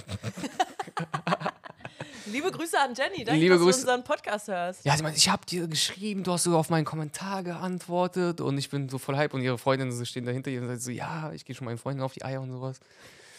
Liebe 2.26 2.50
Grüße 2.50 2.78
an 2.78 2.94
Jenny. 2.94 3.24
Danke, 3.24 3.40
Liebe 3.40 3.54
dass 3.54 3.62
Grüße. 3.62 3.84
du 3.86 3.92
unseren 3.92 4.04
Podcast 4.04 4.48
hörst. 4.48 4.84
Ja, 4.84 4.96
sie 4.96 5.02
meinte, 5.02 5.18
ich 5.18 5.28
habe 5.30 5.46
dir 5.46 5.66
geschrieben, 5.66 6.24
du 6.24 6.32
hast 6.32 6.44
sogar 6.44 6.60
auf 6.60 6.68
meinen 6.68 6.84
Kommentar 6.84 7.42
geantwortet 7.42 8.40
und 8.42 8.58
ich 8.58 8.68
bin 8.68 8.88
so 8.88 8.98
voll 8.98 9.16
hype 9.16 9.32
und 9.32 9.40
ihre 9.42 9.56
Freundinnen 9.56 9.92
so 9.92 10.04
stehen 10.04 10.26
dahinter 10.26 10.50
ihr 10.50 10.60
und 10.60 10.68
sagt 10.68 10.82
so, 10.82 10.90
ja, 10.90 11.32
ich 11.32 11.44
gehe 11.44 11.56
schon 11.56 11.64
meinen 11.64 11.78
Freunden 11.78 12.02
auf 12.02 12.12
die 12.12 12.24
Eier 12.24 12.42
und 12.42 12.50
sowas. 12.50 12.80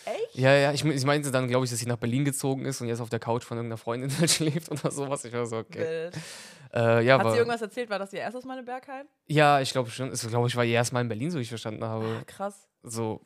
Echt? 0.05 0.35
Ja, 0.35 0.53
ja, 0.55 0.71
ich, 0.71 0.83
ich 0.83 1.05
meinte 1.05 1.29
dann, 1.29 1.47
glaube 1.47 1.65
ich, 1.65 1.71
dass 1.71 1.79
sie 1.79 1.85
nach 1.85 1.97
Berlin 1.97 2.25
gezogen 2.25 2.65
ist 2.65 2.81
und 2.81 2.87
jetzt 2.87 2.99
auf 2.99 3.09
der 3.09 3.19
Couch 3.19 3.43
von 3.43 3.57
irgendeiner 3.57 3.77
Freundin 3.77 4.11
halt 4.19 4.31
schläft 4.31 4.71
oder 4.71 4.89
sowas. 4.89 5.23
Ich 5.23 5.33
war 5.33 5.45
so, 5.45 5.57
okay. 5.57 6.09
Äh, 6.73 7.03
ja, 7.05 7.17
Hat 7.17 7.25
war, 7.25 7.31
sie 7.31 7.37
irgendwas 7.37 7.61
erzählt? 7.61 7.89
War 7.89 7.99
das 7.99 8.13
ihr 8.13 8.19
erstes 8.19 8.45
Mal 8.45 8.59
in 8.59 8.65
Bergheim? 8.65 9.07
ja, 9.27 9.59
ich 9.59 9.71
glaube 9.71 9.89
schon. 9.91 10.11
Es 10.11 10.27
glaube 10.27 10.47
ich 10.47 10.55
war 10.55 10.63
ihr 10.63 10.73
erst 10.73 10.93
mal 10.93 11.01
in 11.01 11.07
Berlin, 11.07 11.29
so 11.31 11.37
wie 11.37 11.43
ich 11.43 11.49
verstanden 11.49 11.83
habe. 11.83 12.19
Ah, 12.21 12.23
krass. 12.25 12.67
so, 12.83 13.21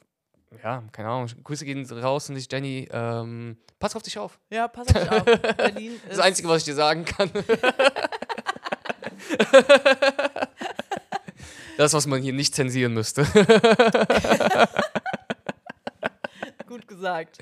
ja, 0.61 0.83
keine 0.91 1.09
Ahnung. 1.09 1.27
Grüße 1.43 1.65
gehen 1.65 1.85
raus 1.85 2.29
und 2.29 2.35
ich, 2.35 2.51
Jenny, 2.51 2.87
ähm, 2.91 3.57
pass 3.79 3.95
auf 3.95 4.03
dich 4.03 4.17
auf. 4.17 4.39
Ja, 4.49 4.67
pass 4.67 4.87
auf 4.87 5.01
dich 5.01 5.09
auf. 5.11 5.23
Berlin 5.57 5.93
ist 5.93 6.11
Das 6.11 6.19
Einzige, 6.19 6.49
was 6.49 6.59
ich 6.59 6.65
dir 6.65 6.75
sagen 6.75 7.05
kann. 7.05 7.31
das, 11.77 11.93
was 11.93 12.05
man 12.07 12.21
hier 12.21 12.33
nicht 12.33 12.53
zensieren 12.55 12.93
müsste. 12.93 13.23
gut 16.67 16.87
gesagt. 16.87 17.39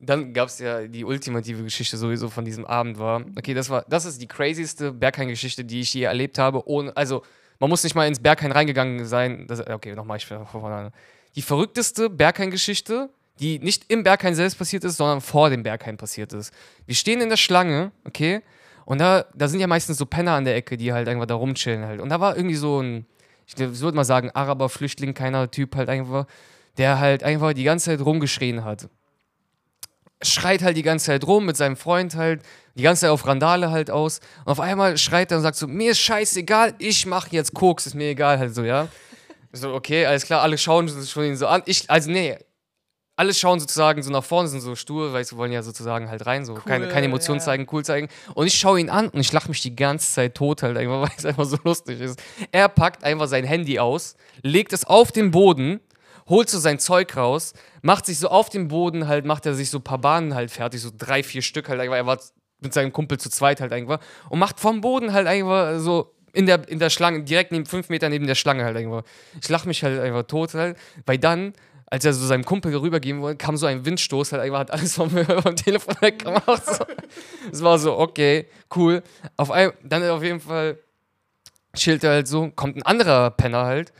Dann 0.00 0.32
gab 0.32 0.48
es 0.48 0.60
ja 0.60 0.86
die 0.86 1.04
ultimative 1.04 1.64
Geschichte 1.64 1.96
sowieso 1.96 2.28
von 2.28 2.44
diesem 2.44 2.64
Abend 2.64 2.98
war. 2.98 3.24
Okay, 3.36 3.54
das 3.54 3.68
war, 3.68 3.84
das 3.88 4.04
ist 4.04 4.22
die 4.22 4.28
crazyste 4.28 4.92
Berghain-Geschichte, 4.92 5.64
die 5.64 5.80
ich 5.80 5.92
je 5.92 6.04
erlebt 6.04 6.38
habe. 6.38 6.68
Ohne, 6.68 6.96
also, 6.96 7.24
man 7.58 7.68
muss 7.68 7.82
nicht 7.82 7.96
mal 7.96 8.06
ins 8.06 8.20
Berghain 8.20 8.52
reingegangen 8.52 9.04
sein. 9.06 9.46
Das, 9.48 9.66
okay, 9.66 9.94
nochmal, 9.94 10.18
ich 10.18 10.26
von. 10.26 10.92
Die 11.38 11.42
verrückteste 11.42 12.10
Berghain-Geschichte, 12.10 13.10
die 13.38 13.60
nicht 13.60 13.84
im 13.92 14.02
Berghain 14.02 14.34
selbst 14.34 14.58
passiert 14.58 14.82
ist, 14.82 14.96
sondern 14.96 15.20
vor 15.20 15.50
dem 15.50 15.62
Berghain 15.62 15.96
passiert 15.96 16.32
ist. 16.32 16.52
Wir 16.84 16.96
stehen 16.96 17.20
in 17.20 17.28
der 17.28 17.36
Schlange, 17.36 17.92
okay, 18.04 18.42
und 18.86 18.98
da, 18.98 19.24
da 19.36 19.46
sind 19.46 19.60
ja 19.60 19.68
meistens 19.68 19.98
so 19.98 20.06
Penner 20.06 20.32
an 20.32 20.44
der 20.44 20.56
Ecke, 20.56 20.76
die 20.76 20.92
halt 20.92 21.08
einfach 21.08 21.26
da 21.26 21.36
rumchillen 21.36 21.84
halt. 21.84 22.00
Und 22.00 22.08
da 22.08 22.18
war 22.18 22.36
irgendwie 22.36 22.56
so 22.56 22.82
ein, 22.82 23.06
ich 23.46 23.56
würde 23.56 23.94
mal 23.94 24.02
sagen, 24.02 24.32
Araber, 24.34 24.68
Flüchtling, 24.68 25.14
keiner 25.14 25.48
Typ 25.48 25.76
halt 25.76 25.88
einfach, 25.88 26.26
der 26.76 26.98
halt 26.98 27.22
einfach 27.22 27.52
die 27.52 27.62
ganze 27.62 27.84
Zeit 27.84 28.00
rumgeschrien 28.00 28.64
hat 28.64 28.88
schreit 30.22 30.62
halt 30.62 30.76
die 30.76 30.82
ganze 30.82 31.06
Zeit 31.06 31.24
rum 31.24 31.46
mit 31.46 31.56
seinem 31.56 31.76
Freund 31.76 32.16
halt, 32.16 32.42
die 32.74 32.82
ganze 32.82 33.02
Zeit 33.02 33.10
auf 33.10 33.26
Randale 33.26 33.70
halt 33.70 33.90
aus. 33.90 34.20
Und 34.44 34.50
auf 34.50 34.60
einmal 34.60 34.98
schreit 34.98 35.30
er 35.30 35.36
und 35.36 35.42
sagt 35.42 35.56
so, 35.56 35.66
mir 35.66 35.92
ist 35.92 36.00
scheißegal, 36.00 36.74
ich 36.78 37.06
mach 37.06 37.28
jetzt 37.28 37.54
Koks, 37.54 37.86
ist 37.86 37.94
mir 37.94 38.10
egal 38.10 38.38
halt 38.38 38.54
so, 38.54 38.64
ja. 38.64 38.88
So, 39.52 39.72
okay, 39.72 40.06
alles 40.06 40.24
klar, 40.24 40.42
alle 40.42 40.58
schauen 40.58 40.88
schon 40.88 41.24
ihn 41.24 41.36
so 41.36 41.46
an. 41.46 41.62
Ich, 41.64 41.88
also 41.90 42.10
nee, 42.10 42.36
alle 43.18 43.34
schauen 43.34 43.58
sozusagen 43.58 44.00
so 44.00 44.12
nach 44.12 44.22
vorne, 44.22 44.48
sind 44.48 44.60
so 44.60 44.76
stur, 44.76 45.12
weil 45.12 45.24
sie 45.24 45.36
wollen 45.36 45.50
ja 45.50 45.62
sozusagen 45.64 46.08
halt 46.08 46.24
rein, 46.24 46.44
so 46.44 46.54
keine, 46.54 46.86
keine 46.86 47.06
Emotionen 47.06 47.40
ja. 47.40 47.46
zeigen, 47.46 47.66
cool 47.72 47.84
zeigen. 47.84 48.08
Und 48.34 48.46
ich 48.46 48.54
schaue 48.54 48.78
ihn 48.78 48.90
an 48.90 49.08
und 49.08 49.18
ich 49.18 49.32
lache 49.32 49.48
mich 49.48 49.60
die 49.60 49.74
ganze 49.74 50.12
Zeit 50.12 50.36
tot 50.36 50.62
halt 50.62 50.76
einfach, 50.76 51.00
weil 51.02 51.10
es 51.16 51.26
einfach 51.26 51.44
so 51.44 51.58
lustig 51.64 52.00
ist. 52.00 52.22
Er 52.52 52.68
packt 52.68 53.02
einfach 53.02 53.26
sein 53.26 53.44
Handy 53.44 53.80
aus, 53.80 54.14
legt 54.42 54.72
es 54.72 54.84
auf 54.84 55.10
den 55.10 55.32
Boden, 55.32 55.80
holt 56.28 56.48
so 56.48 56.60
sein 56.60 56.78
Zeug 56.78 57.16
raus, 57.16 57.54
macht 57.82 58.06
sich 58.06 58.20
so 58.20 58.28
auf 58.28 58.50
dem 58.50 58.68
Boden 58.68 59.08
halt, 59.08 59.24
macht 59.24 59.46
er 59.46 59.54
sich 59.54 59.70
so 59.70 59.78
ein 59.78 59.84
paar 59.84 59.98
Bahnen 59.98 60.34
halt 60.34 60.52
fertig, 60.52 60.80
so 60.80 60.90
drei, 60.96 61.24
vier 61.24 61.42
Stück 61.42 61.68
halt 61.68 61.80
einfach. 61.80 61.96
Er 61.96 62.06
war 62.06 62.20
mit 62.60 62.72
seinem 62.72 62.92
Kumpel 62.92 63.18
zu 63.18 63.30
zweit 63.30 63.60
halt 63.60 63.72
einfach 63.72 63.98
und 64.28 64.38
macht 64.38 64.60
vom 64.60 64.80
Boden 64.80 65.12
halt 65.12 65.26
einfach 65.26 65.80
so 65.80 66.14
in 66.32 66.46
der, 66.46 66.68
in 66.68 66.78
der 66.78 66.90
Schlange, 66.90 67.22
direkt 67.22 67.52
neben 67.52 67.66
fünf 67.66 67.88
Meter 67.88 68.08
neben 68.08 68.26
der 68.26 68.34
Schlange 68.34 68.64
halt 68.64 68.76
einfach. 68.76 69.02
Ich 69.40 69.48
lach 69.48 69.64
mich 69.64 69.82
halt 69.82 70.00
einfach 70.00 70.24
tot 70.24 70.54
halt, 70.54 70.76
weil 71.06 71.18
dann, 71.18 71.52
als 71.86 72.04
er 72.04 72.12
so 72.12 72.26
seinem 72.26 72.44
Kumpel 72.44 72.74
rübergehen 72.76 73.20
wollte, 73.20 73.38
kam 73.38 73.56
so 73.56 73.66
ein 73.66 73.84
Windstoß 73.84 74.32
halt 74.32 74.42
einfach, 74.42 74.58
hat 74.58 74.70
alles 74.70 74.94
vom, 74.94 75.10
vom 75.42 75.56
Telefon 75.56 75.94
weggemacht. 76.00 76.66
So. 76.66 76.84
Es 77.50 77.62
war 77.62 77.78
so, 77.78 77.98
okay, 77.98 78.46
cool. 78.76 79.02
Auf 79.36 79.50
ein, 79.50 79.72
dann 79.82 80.08
auf 80.10 80.22
jeden 80.22 80.40
Fall 80.40 80.78
chillt 81.74 82.04
er 82.04 82.10
halt 82.10 82.28
so, 82.28 82.50
kommt 82.50 82.76
ein 82.76 82.82
anderer 82.82 83.30
Penner 83.30 83.64
halt, 83.64 83.92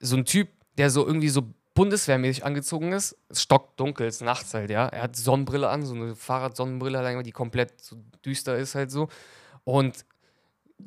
so 0.00 0.16
ein 0.16 0.24
Typ, 0.24 0.48
der 0.76 0.90
so 0.90 1.06
irgendwie 1.06 1.28
so 1.28 1.42
bundeswehrmäßig 1.74 2.44
angezogen 2.44 2.92
ist, 2.92 3.16
ist 3.28 3.42
stockdunkel, 3.42 4.06
ist 4.08 4.20
nachts 4.20 4.52
halt, 4.52 4.68
ja. 4.68 4.88
Er 4.88 5.02
hat 5.02 5.14
Sonnenbrille 5.14 5.68
an, 5.68 5.84
so 5.84 5.94
eine 5.94 6.16
Fahrradsonnenbrille, 6.16 6.98
halt, 6.98 7.24
die 7.24 7.30
komplett 7.30 7.80
so 7.80 7.96
düster 8.24 8.56
ist 8.56 8.74
halt 8.74 8.90
so. 8.90 9.08
Und 9.62 10.04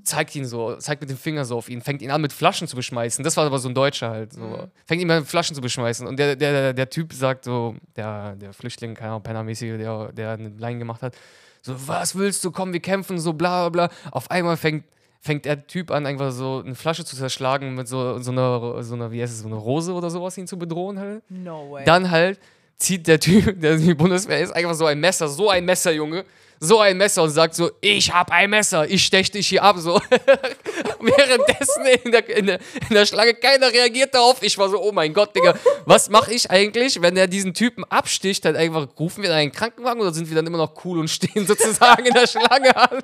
zeigt 0.04 0.36
ihn 0.36 0.46
so, 0.46 0.76
zeigt 0.76 1.02
mit 1.02 1.10
dem 1.10 1.18
Finger 1.18 1.46
so 1.46 1.58
auf 1.58 1.70
ihn, 1.70 1.82
fängt 1.82 2.02
ihn 2.02 2.12
an 2.12 2.22
mit 2.22 2.34
Flaschen 2.34 2.68
zu 2.68 2.76
beschmeißen. 2.76 3.24
Das 3.24 3.38
war 3.38 3.46
aber 3.46 3.60
so 3.60 3.70
ein 3.70 3.76
Deutscher 3.76 4.10
halt. 4.10 4.34
So. 4.34 4.42
Mhm. 4.42 4.72
Fängt 4.86 5.02
ihn 5.02 5.12
an 5.12 5.20
mit 5.20 5.28
Flaschen 5.28 5.56
zu 5.56 5.62
beschmeißen. 5.62 6.08
Und 6.08 6.18
der, 6.18 6.36
der, 6.36 6.74
der, 6.74 6.90
Typ 6.90 7.14
sagt 7.14 7.46
so, 7.46 7.76
der, 7.96 8.36
der 8.36 8.54
Flüchtling, 8.54 8.96
keine 8.96 9.12
Ahnung, 9.12 9.24
Pennermäßige, 9.24 9.78
der, 9.78 10.12
der 10.14 10.32
eine 10.32 10.50
Line 10.50 10.80
gemacht 10.80 11.02
hat, 11.02 11.16
so, 11.62 11.76
was 11.88 12.16
willst 12.16 12.44
du, 12.44 12.52
komm, 12.52 12.74
wir 12.74 12.80
kämpfen, 12.80 13.20
so 13.20 13.34
bla 13.34 13.70
bla 13.70 13.88
bla. 13.88 13.96
Auf 14.12 14.32
einmal 14.32 14.58
fängt, 14.58 14.86
fängt 15.20 15.46
der 15.46 15.68
Typ 15.68 15.92
an, 15.92 16.06
einfach 16.06 16.32
so 16.32 16.64
eine 16.66 16.74
Flasche 16.76 17.06
zu 17.06 17.16
zerschlagen 17.16 17.76
mit 17.76 17.88
so, 17.88 18.18
so, 18.20 18.32
einer, 18.32 18.82
so 18.84 18.96
einer, 18.96 19.12
wie 19.12 19.22
heißt 19.22 19.34
es, 19.34 19.42
so 19.42 19.48
eine 19.48 19.58
Rose 19.58 19.94
oder 19.94 20.10
sowas, 20.10 20.38
ihn 20.38 20.48
zu 20.48 20.58
bedrohen 20.58 20.98
halt. 20.98 21.24
No 21.30 21.72
way. 21.72 21.86
Dann 21.86 22.10
halt 22.10 22.40
zieht 22.82 23.08
der 23.08 23.20
Typ, 23.20 23.62
der 23.62 23.74
in 23.74 23.86
die 23.86 23.94
Bundeswehr 23.94 24.40
ist, 24.40 24.52
einfach 24.52 24.74
so 24.74 24.86
ein 24.86 25.00
Messer, 25.00 25.28
so 25.28 25.50
ein 25.50 25.64
Messer, 25.64 25.92
Junge, 25.92 26.26
so 26.60 26.80
ein 26.80 26.98
Messer 26.98 27.24
und 27.24 27.32
sagt 27.32 27.56
so, 27.56 27.72
ich 27.82 28.14
hab 28.14 28.32
ein 28.32 28.50
Messer, 28.50 28.88
ich 28.88 29.04
stech 29.04 29.32
dich 29.32 29.48
hier 29.48 29.64
ab, 29.64 29.78
so. 29.80 30.00
Währenddessen 31.00 31.86
in 32.04 32.12
der, 32.12 32.38
in, 32.38 32.46
der, 32.46 32.60
in 32.88 32.96
der 32.96 33.06
Schlange, 33.08 33.34
keiner 33.34 33.72
reagiert 33.72 34.14
darauf. 34.14 34.44
Ich 34.44 34.58
war 34.60 34.70
so, 34.70 34.80
oh 34.80 34.92
mein 34.92 35.12
Gott, 35.14 35.36
Digga, 35.36 35.56
was 35.86 36.10
mache 36.10 36.34
ich 36.34 36.52
eigentlich, 36.52 37.02
wenn 37.02 37.18
er 37.18 37.26
diesen 37.26 37.56
Typen 37.56 37.84
absticht, 37.86 38.46
dann 38.46 38.56
einfach, 38.56 38.88
rufen 39.00 39.24
wir 39.24 39.30
dann 39.30 39.40
einen 39.40 39.52
Krankenwagen 39.52 40.02
oder 40.02 40.14
sind 40.14 40.30
wir 40.30 40.36
dann 40.36 40.46
immer 40.46 40.60
noch 40.60 40.86
cool 40.86 41.00
und 41.00 41.10
stehen 41.10 41.48
sozusagen 41.48 42.06
in 42.06 42.14
der 42.14 42.28
Schlange 42.28 42.76
an? 42.76 43.00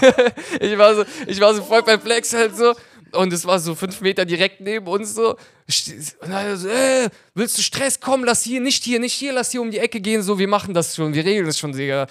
ich, 0.60 0.78
war 0.78 0.94
so, 0.94 1.04
ich 1.26 1.40
war 1.40 1.54
so 1.54 1.62
voll 1.62 1.82
perplex 1.82 2.32
halt 2.32 2.56
so. 2.56 2.74
Und 3.12 3.32
es 3.32 3.46
war 3.46 3.58
so 3.58 3.74
fünf 3.74 4.00
Meter 4.00 4.24
direkt 4.24 4.60
neben 4.60 4.86
uns 4.86 5.14
so. 5.14 5.30
Und 5.30 6.30
dann 6.30 6.56
so, 6.56 6.68
äh, 6.68 7.08
willst 7.34 7.58
du 7.58 7.62
Stress? 7.62 8.00
Komm, 8.00 8.24
lass 8.24 8.42
hier, 8.42 8.60
nicht 8.60 8.84
hier, 8.84 8.98
nicht 8.98 9.12
hier, 9.12 9.32
lass 9.32 9.50
hier 9.50 9.62
um 9.62 9.70
die 9.70 9.78
Ecke 9.78 10.00
gehen. 10.00 10.22
So, 10.22 10.38
wir 10.38 10.48
machen 10.48 10.74
das 10.74 10.96
schon, 10.96 11.14
wir 11.14 11.24
regeln 11.24 11.46
das 11.46 11.58
schon, 11.58 11.72
Digga. 11.72 12.06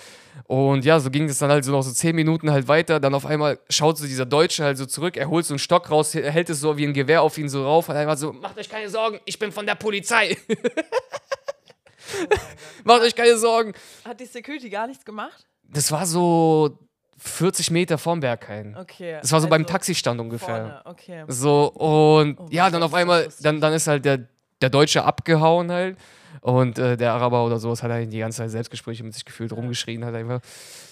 Und 0.46 0.86
ja, 0.86 1.00
so 1.00 1.10
ging 1.10 1.26
es 1.26 1.40
dann 1.40 1.52
halt 1.52 1.66
so 1.66 1.72
noch 1.72 1.82
so 1.82 1.92
zehn 1.92 2.16
Minuten 2.16 2.52
halt 2.52 2.68
weiter. 2.68 3.00
Dann 3.00 3.14
auf 3.14 3.26
einmal 3.26 3.60
schaut 3.70 3.98
so 3.98 4.06
dieser 4.06 4.26
Deutsche 4.26 4.64
halt 4.64 4.78
so 4.78 4.86
zurück, 4.86 5.18
er 5.18 5.30
holt 5.30 5.46
so 5.46 5.54
einen 5.54 5.60
Stock 5.60 5.90
raus, 5.92 6.14
hält 6.14 6.50
es 6.50 6.60
so 6.60 6.78
wie 6.78 6.86
ein 6.86 6.94
Gewehr 6.94 7.22
auf 7.22 7.38
ihn 7.38 7.50
so 7.50 7.64
rauf. 7.64 7.90
Und 7.90 7.96
einfach 7.96 8.18
so, 8.18 8.34
macht 8.34 8.58
euch 8.58 8.70
keine 8.70 8.90
Sorgen, 8.90 9.20
ich 9.26 9.38
bin 9.38 9.52
von 9.52 9.66
der 9.66 9.76
Polizei. 9.76 10.38
macht 12.84 13.02
euch 13.02 13.16
keine 13.16 13.38
Sorgen. 13.38 13.74
Hat 14.06 14.20
die 14.20 14.26
Security 14.26 14.70
gar 14.70 14.88
nichts 14.88 15.06
gemacht? 15.06 15.46
Das 15.72 15.92
war 15.92 16.06
so 16.06 16.80
40 17.20 17.72
Meter 17.72 17.98
vorm 17.98 18.20
Berghain. 18.22 18.76
Okay. 18.80 19.18
Das 19.22 19.32
war 19.32 19.42
so 19.42 19.48
beim 19.48 19.62
also 19.64 19.72
Taxistand 19.74 20.20
ungefähr. 20.20 20.82
Vorne, 20.82 20.82
okay. 20.86 21.24
So, 21.28 21.68
und 21.74 22.40
Oh, 22.40 22.48
ja, 22.50 22.70
dann 22.70 22.82
auf 22.84 22.94
einmal, 22.94 23.28
dann, 23.42 23.60
dann 23.62 23.74
ist 23.74 23.88
halt 23.88 24.06
der, 24.06 24.20
der 24.62 24.70
Deutsche 24.70 25.04
abgehauen 25.04 25.72
halt. 25.72 25.98
Und 26.42 26.80
äh, 26.80 26.96
der 26.96 27.14
Araber 27.14 27.46
oder 27.46 27.60
sowas 27.60 27.84
hat 27.84 27.92
halt 27.92 28.14
die 28.14 28.20
ganze 28.20 28.38
Zeit 28.38 28.52
Selbstgespräche 28.52 29.04
mit 29.04 29.14
sich 29.14 29.26
gefühlt, 29.26 29.52
rumgeschrien 29.52 30.06
halt 30.06 30.16
einfach. 30.16 30.40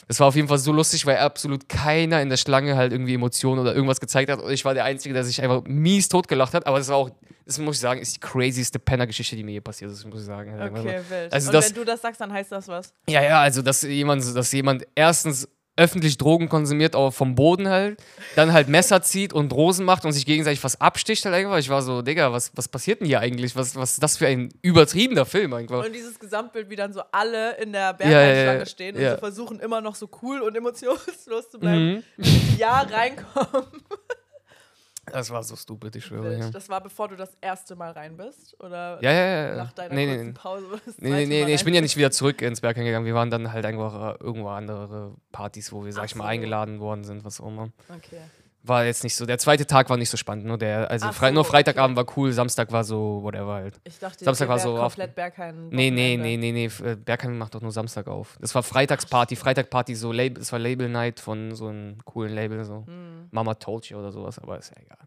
Das 0.08 0.20
war 0.20 0.28
auf 0.28 0.36
jeden 0.36 0.48
Fall 0.48 0.58
so 0.58 0.72
lustig, 0.72 1.06
weil 1.06 1.18
absolut 1.18 1.70
keiner 1.70 2.22
in 2.22 2.30
der 2.30 2.38
Schlange 2.38 2.76
halt 2.76 2.92
irgendwie 2.92 3.14
Emotionen 3.14 3.60
oder 3.62 3.74
irgendwas 3.74 4.00
gezeigt 4.00 4.30
hat. 4.32 4.42
Und 4.42 4.52
ich 4.52 4.66
war 4.66 4.74
der 4.74 4.84
Einzige, 4.86 5.14
der 5.14 5.24
sich 5.24 5.42
einfach 5.42 5.64
mies 5.66 6.10
totgelacht 6.10 6.54
hat. 6.54 6.66
Aber 6.66 6.78
das 6.80 6.88
war 6.90 6.96
auch, 6.98 7.10
das 7.46 7.60
muss 7.60 7.76
ich 7.76 7.82
sagen, 7.82 8.02
ist 8.02 8.16
die 8.16 8.20
crazyste 8.20 8.80
Penner-Geschichte, 8.80 9.36
die 9.36 9.44
mir 9.44 9.52
je 9.52 9.62
passiert 9.62 9.92
ist, 9.92 10.06
muss 10.06 10.22
ich 10.22 10.26
sagen. 10.26 10.52
Halt 10.52 10.62
einfach 10.62 10.82
so. 10.82 10.88
Okay, 10.90 11.02
wild. 11.10 11.34
Also 11.34 11.48
Und 11.50 11.54
das- 11.54 11.70
wenn 11.70 11.76
du 11.76 11.86
das 11.86 12.02
sagst, 12.02 12.20
dann 12.20 12.34
heißt 12.34 12.52
das 12.52 12.68
was. 12.68 12.94
Ja, 13.08 13.22
ja, 13.22 13.42
also 13.42 13.62
dass 13.62 13.82
jemand, 13.84 14.36
dass 14.36 14.52
jemand 14.52 14.86
erstens 14.96 15.48
öffentlich 15.78 16.18
Drogen 16.18 16.50
konsumiert, 16.50 16.96
aber 16.96 17.12
vom 17.12 17.36
Boden 17.36 17.70
halt, 17.70 18.02
dann 18.36 18.52
halt 18.52 18.68
Messer 18.68 19.02
zieht 19.02 19.32
und 19.32 19.54
Rosen 19.54 19.86
macht 19.86 20.04
und 20.06 20.12
sich 20.12 20.26
gegenseitig 20.26 20.64
was 20.64 20.82
absticht 20.82 21.24
halt 21.26 21.36
einfach. 21.36 21.58
Ich 21.58 21.70
war 21.70 21.82
so, 21.82 22.02
Digga, 22.02 22.34
was, 22.34 22.52
was 22.56 22.68
passiert 22.68 23.00
denn 23.00 23.08
hier 23.08 23.20
eigentlich? 23.20 23.56
Was, 23.56 23.76
was 23.76 23.94
ist 23.94 24.04
das 24.04 24.18
für 24.18 24.28
ein 24.28 24.50
übertriebener 24.62 25.26
Film 25.26 25.54
einfach? 25.54 25.86
Und 25.86 25.94
dieses 25.94 26.20
Gesamtbild, 26.20 26.70
wie 26.70 26.76
dann 26.76 26.94
so 26.94 27.02
alle 27.12 27.58
in 27.58 27.72
der 27.72 27.82
Ja, 27.82 27.90
ja, 27.90 27.94
Bergheimschlange 27.94 28.60
ja, 28.60 28.66
stehen 28.66 29.00
ja. 29.00 29.10
und 29.10 29.16
so 29.16 29.20
versuchen 29.20 29.60
immer 29.60 29.82
noch 29.82 29.96
so 29.96 30.10
cool 30.22 30.42
und 30.42 30.56
emotionslos 30.56 31.50
zu 31.52 31.60
bleiben. 31.60 32.04
Mhm. 32.18 32.28
Ja, 32.58 32.82
reinkommen. 32.82 33.68
Das 35.12 35.30
war 35.30 35.44
so 35.44 35.56
stupid, 35.56 35.96
ich 35.96 36.06
schwöre. 36.06 36.38
Ja, 36.38 36.50
Das 36.50 36.70
war 36.70 36.82
bevor 36.82 37.08
du 37.08 37.16
das 37.16 37.38
erste 37.42 37.76
Mal 37.76 37.92
rein 37.92 38.18
bist? 38.18 38.56
Oder 38.62 39.00
ja, 39.02 39.12
ja. 39.12 39.48
ja. 39.50 39.56
nach 39.56 39.72
deiner 39.72 39.96
nee, 39.96 40.08
kurzen 40.08 40.28
nee, 40.28 40.34
Pause? 40.34 40.66
Nee, 40.98 41.10
nee, 41.10 41.26
nee, 41.26 41.46
nee, 41.46 41.54
ich 41.54 41.64
bin 41.64 41.74
ja 41.74 41.82
nicht 41.82 41.98
wieder 41.98 42.12
zurück 42.12 42.42
ins 42.42 42.62
Berg 42.62 42.76
gegangen. 42.76 43.06
Wir 43.06 43.16
waren 43.16 43.30
dann 43.30 43.52
halt 43.52 43.66
einfach 43.66 44.16
äh, 44.16 44.24
irgendwo 44.24 44.50
andere 44.50 45.16
Partys, 45.32 45.72
wo 45.72 45.86
wir, 45.86 45.94
sag 45.94 46.04
Ach 46.04 46.06
ich 46.06 46.16
mal, 46.16 46.26
so. 46.26 46.30
eingeladen 46.30 46.80
worden 46.80 47.04
sind, 47.04 47.24
was 47.24 47.40
auch 47.40 47.48
immer. 47.48 47.70
Okay. 47.90 48.22
War 48.68 48.86
jetzt 48.86 49.04
nicht 49.04 49.16
so. 49.16 49.26
Der 49.26 49.38
zweite 49.38 49.66
Tag 49.66 49.90
war 49.90 49.98
nicht 49.98 50.10
so 50.10 50.18
spannend. 50.18 50.46
Nur, 50.46 50.58
der, 50.58 50.90
also 50.92 51.12
Fre 51.12 51.28
so, 51.28 51.34
nur 51.34 51.46
Freitagabend 51.46 51.98
okay. 51.98 52.08
war 52.08 52.18
cool, 52.18 52.32
Samstag 52.34 52.72
war 52.72 52.84
so, 52.84 53.20
whatever 53.24 53.54
halt. 53.54 53.80
Ich 53.84 53.98
dachte, 54.00 54.26
Samstag 54.26 54.48
war 54.50 54.60
so 54.60 54.74
auf- 54.78 54.94
komplett 54.96 55.16
Berghain. 55.16 55.70
Nee, 55.70 55.90
nee, 55.92 56.18
nee, 56.18 56.38
nee, 56.38 56.52
nee. 56.52 56.66
Äh, 56.86 56.96
Bergheim 56.96 57.38
macht 57.38 57.56
doch 57.56 57.62
nur 57.62 57.72
Samstag 57.72 58.08
auf. 58.08 58.38
Das 58.42 58.54
war 58.56 58.64
Freitagsparty, 58.64 59.36
Freitagparty, 59.36 59.96
so 59.96 60.12
Label, 60.12 60.42
es 60.42 60.52
war 60.52 60.60
Label 60.60 60.90
Night 60.90 61.20
von 61.20 61.56
so 61.56 61.68
einem 61.68 61.98
coolen 62.06 62.34
Label, 62.34 62.64
so 62.66 62.86
Hm, 62.86 63.28
Mama 63.32 63.54
Told 63.56 63.86
You 63.90 63.98
oder 64.00 64.12
sowas, 64.12 64.40
aber 64.40 64.58
ist 64.58 64.72
ja 64.76 64.82
egal. 64.84 64.98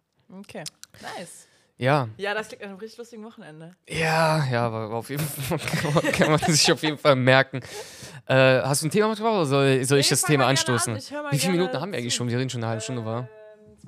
Okay, 0.40 0.64
nice. 1.02 1.46
Ja, 1.76 2.08
Ja, 2.18 2.34
das 2.34 2.48
klingt 2.48 2.60
nach 2.62 2.68
einem 2.68 2.78
richtig 2.78 2.98
lustigen 2.98 3.24
Wochenende. 3.24 3.70
ja, 3.88 4.44
ja, 4.52 4.70
war 4.70 4.90
auf 4.92 5.08
jeden 5.08 5.22
Fall, 5.24 5.58
kann, 6.12 6.30
man, 6.30 6.38
sich 6.40 6.70
auf 6.70 6.82
jeden 6.82 6.98
Fall 6.98 7.16
merken. 7.16 7.60
Äh, 8.26 8.60
hast 8.60 8.82
du 8.82 8.88
ein 8.88 8.90
Thema 8.90 9.08
mitgebracht 9.08 9.32
oder 9.34 9.46
soll, 9.46 9.82
soll 9.84 9.98
ich 9.98 10.06
Nee, 10.06 10.10
das 10.10 10.22
Thema 10.22 10.46
anstoßen? 10.46 10.92
an. 10.92 10.98
Ich 10.98 11.10
Wie 11.30 11.38
viele 11.38 11.52
Minuten 11.52 11.80
haben 11.80 11.90
wir 11.92 11.98
eigentlich 11.98 12.12
zu. 12.12 12.18
schon? 12.18 12.28
Wir 12.28 12.38
reden 12.38 12.50
schon 12.50 12.60
eine 12.62 12.68
halbe 12.68 12.82
Stunde, 12.82 13.04
war? 13.06 13.28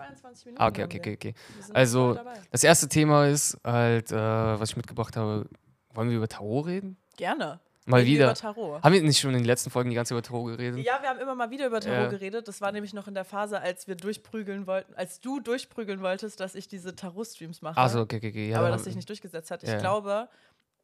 Ähm, 0.09 0.17
22 0.17 0.47
Minuten. 0.47 0.63
Ah, 0.63 0.69
okay, 0.69 0.85
okay, 0.85 1.15
okay, 1.15 1.35
Also. 1.73 2.19
Das 2.51 2.63
erste 2.65 2.89
Thema 2.89 3.27
ist 3.29 3.59
halt, 3.65 4.11
äh, 4.13 4.17
was 4.17 4.71
ich 4.71 4.77
mitgebracht 4.77 5.17
habe. 5.17 5.49
Wollen 5.95 6.09
wir 6.11 6.17
über 6.17 6.29
Tarot 6.29 6.67
reden? 6.67 6.97
Gerne. 7.17 7.61
Mal 7.85 8.07
wieder. 8.07 8.27
Über 8.27 8.35
Tarot. 8.35 8.83
Haben 8.83 8.93
wir 8.95 9.03
nicht 9.03 9.19
schon 9.19 9.31
in 9.33 9.39
den 9.39 9.45
letzten 9.45 9.69
Folgen 9.71 9.91
die 9.91 9.97
ganze 9.97 10.11
Zeit 10.11 10.19
über 10.19 10.23
Tarot 10.23 10.57
geredet? 10.57 10.79
Ja, 10.87 11.03
wir 11.03 11.09
haben 11.09 11.19
immer 11.19 11.35
mal 11.35 11.51
wieder 11.51 11.67
über 11.67 11.81
Tarot 11.81 12.05
Ja. 12.05 12.09
geredet. 12.09 12.47
Das 12.47 12.61
war 12.61 12.71
nämlich 12.73 12.95
noch 12.95 13.09
in 13.09 13.15
der 13.15 13.25
Phase, 13.25 13.61
als 13.61 13.89
wir 13.89 13.97
durchprügeln 13.97 14.67
wollten, 14.69 14.95
als 14.95 15.21
du 15.21 15.41
durchprügeln 15.41 16.01
wolltest, 16.01 16.39
dass 16.41 16.55
ich 16.55 16.69
diese 16.69 16.95
Tarot-Streams 16.95 17.61
mache. 17.61 17.77
Also, 17.77 18.01
okay, 18.03 18.19
okay, 18.19 18.29
okay. 18.29 18.51
Ja, 18.51 18.59
aber 18.59 18.69
dann- 18.69 18.77
das 18.79 18.85
sich 18.85 18.95
nicht 18.95 19.09
durchgesetzt 19.09 19.51
hat. 19.51 19.65
Ich 19.65 19.69
Ja. 19.69 19.79
glaube, 19.79 20.29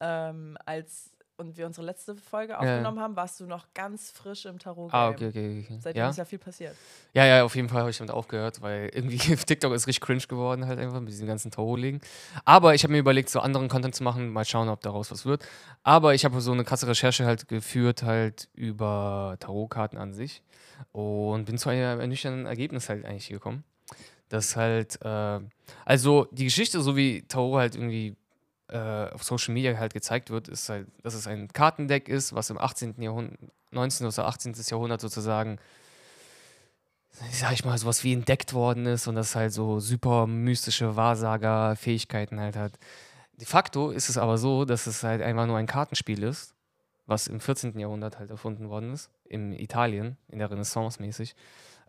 ähm, 0.00 0.58
als 0.66 1.12
und 1.38 1.56
wir 1.56 1.66
unsere 1.66 1.86
letzte 1.86 2.16
Folge 2.16 2.58
aufgenommen 2.58 2.98
haben, 2.98 3.14
warst 3.16 3.38
du 3.38 3.46
noch 3.46 3.66
ganz 3.72 4.10
frisch 4.10 4.44
im 4.44 4.58
Tarot. 4.58 4.92
Ah, 4.92 5.08
okay, 5.08 5.28
okay, 5.28 5.64
okay. 5.64 5.78
Seitdem 5.80 6.00
Ja? 6.00 6.10
ist 6.10 6.16
ja 6.16 6.24
viel 6.24 6.38
passiert. 6.38 6.74
ja, 7.14 7.24
ja, 7.24 7.44
auf 7.44 7.54
jeden 7.54 7.68
Fall 7.68 7.80
habe 7.80 7.90
ich 7.90 7.96
damit 7.96 8.12
aufgehört, 8.12 8.60
weil 8.60 8.90
irgendwie 8.92 9.18
TikTok 9.36 9.72
ist 9.72 9.86
richtig 9.86 10.04
cringe 10.04 10.26
geworden, 10.26 10.66
halt 10.66 10.80
einfach 10.80 10.98
mit 10.98 11.10
diesen 11.10 11.28
ganzen 11.28 11.50
Tarot-Legen. 11.52 12.00
Aber 12.44 12.74
ich 12.74 12.82
habe 12.82 12.92
mir 12.92 12.98
überlegt, 12.98 13.30
so 13.30 13.38
anderen 13.40 13.68
Content 13.68 13.94
zu 13.94 14.02
machen, 14.02 14.30
mal 14.30 14.44
schauen, 14.44 14.68
ob 14.68 14.80
daraus 14.80 15.12
was 15.12 15.24
wird. 15.26 15.46
Aber 15.84 16.12
ich 16.12 16.24
habe 16.24 16.40
so 16.40 16.52
eine 16.52 16.64
krasse 16.64 16.88
Recherche 16.88 17.24
halt 17.24 17.46
geführt, 17.46 18.02
halt 18.02 18.48
über 18.54 19.36
Tarotkarten 19.38 19.96
an 19.96 20.12
sich 20.12 20.42
und 20.90 21.44
bin 21.44 21.56
zu 21.56 21.68
einem 21.68 22.00
ernüchternden 22.00 22.46
Ergebnis 22.46 22.88
halt 22.88 23.04
eigentlich 23.04 23.28
gekommen. 23.28 23.62
Dass 24.28 24.56
halt, 24.56 25.00
äh, 25.02 25.40
also 25.84 26.26
die 26.32 26.44
Geschichte, 26.44 26.80
so 26.80 26.96
wie 26.96 27.22
Tarot 27.22 27.58
halt 27.60 27.74
irgendwie 27.76 28.16
auf 28.74 29.22
Social 29.22 29.54
Media 29.54 29.76
halt 29.78 29.94
gezeigt 29.94 30.30
wird, 30.30 30.48
ist 30.48 30.68
halt, 30.68 30.88
dass 31.02 31.14
es 31.14 31.26
ein 31.26 31.48
Kartendeck 31.48 32.08
ist, 32.08 32.34
was 32.34 32.50
im 32.50 32.58
18. 32.58 33.00
Jahrhundert, 33.00 33.38
19. 33.70 34.06
oder 34.06 34.26
18. 34.26 34.54
Jahrhundert 34.68 35.00
sozusagen, 35.00 35.58
sag 37.32 37.52
ich 37.52 37.64
mal, 37.64 37.78
sowas 37.78 38.04
wie 38.04 38.12
entdeckt 38.12 38.52
worden 38.54 38.86
ist 38.86 39.06
und 39.06 39.14
das 39.14 39.34
halt 39.34 39.52
so 39.52 39.80
super 39.80 40.26
mystische 40.26 40.96
Wahrsager-Fähigkeiten 40.96 42.40
halt 42.40 42.56
hat. 42.56 42.72
De 43.32 43.46
facto 43.46 43.90
ist 43.90 44.08
es 44.08 44.18
aber 44.18 44.36
so, 44.36 44.64
dass 44.64 44.86
es 44.86 45.02
halt 45.02 45.22
einfach 45.22 45.46
nur 45.46 45.56
ein 45.56 45.66
Kartenspiel 45.66 46.22
ist, 46.22 46.54
was 47.06 47.26
im 47.26 47.40
14. 47.40 47.78
Jahrhundert 47.78 48.18
halt 48.18 48.30
erfunden 48.30 48.68
worden 48.68 48.92
ist, 48.92 49.10
in 49.24 49.52
Italien, 49.52 50.16
in 50.28 50.38
der 50.40 50.50
Renaissance 50.50 51.00
mäßig, 51.00 51.34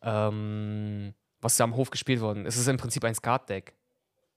ähm, 0.01 1.13
was 1.41 1.57
da 1.57 1.65
am 1.65 1.75
Hof 1.75 1.89
gespielt 1.89 2.21
worden 2.21 2.45
ist. 2.45 2.55
Es 2.55 2.61
ist 2.61 2.67
im 2.67 2.77
Prinzip 2.77 3.03
ein 3.03 3.15
Skatdeck. 3.15 3.73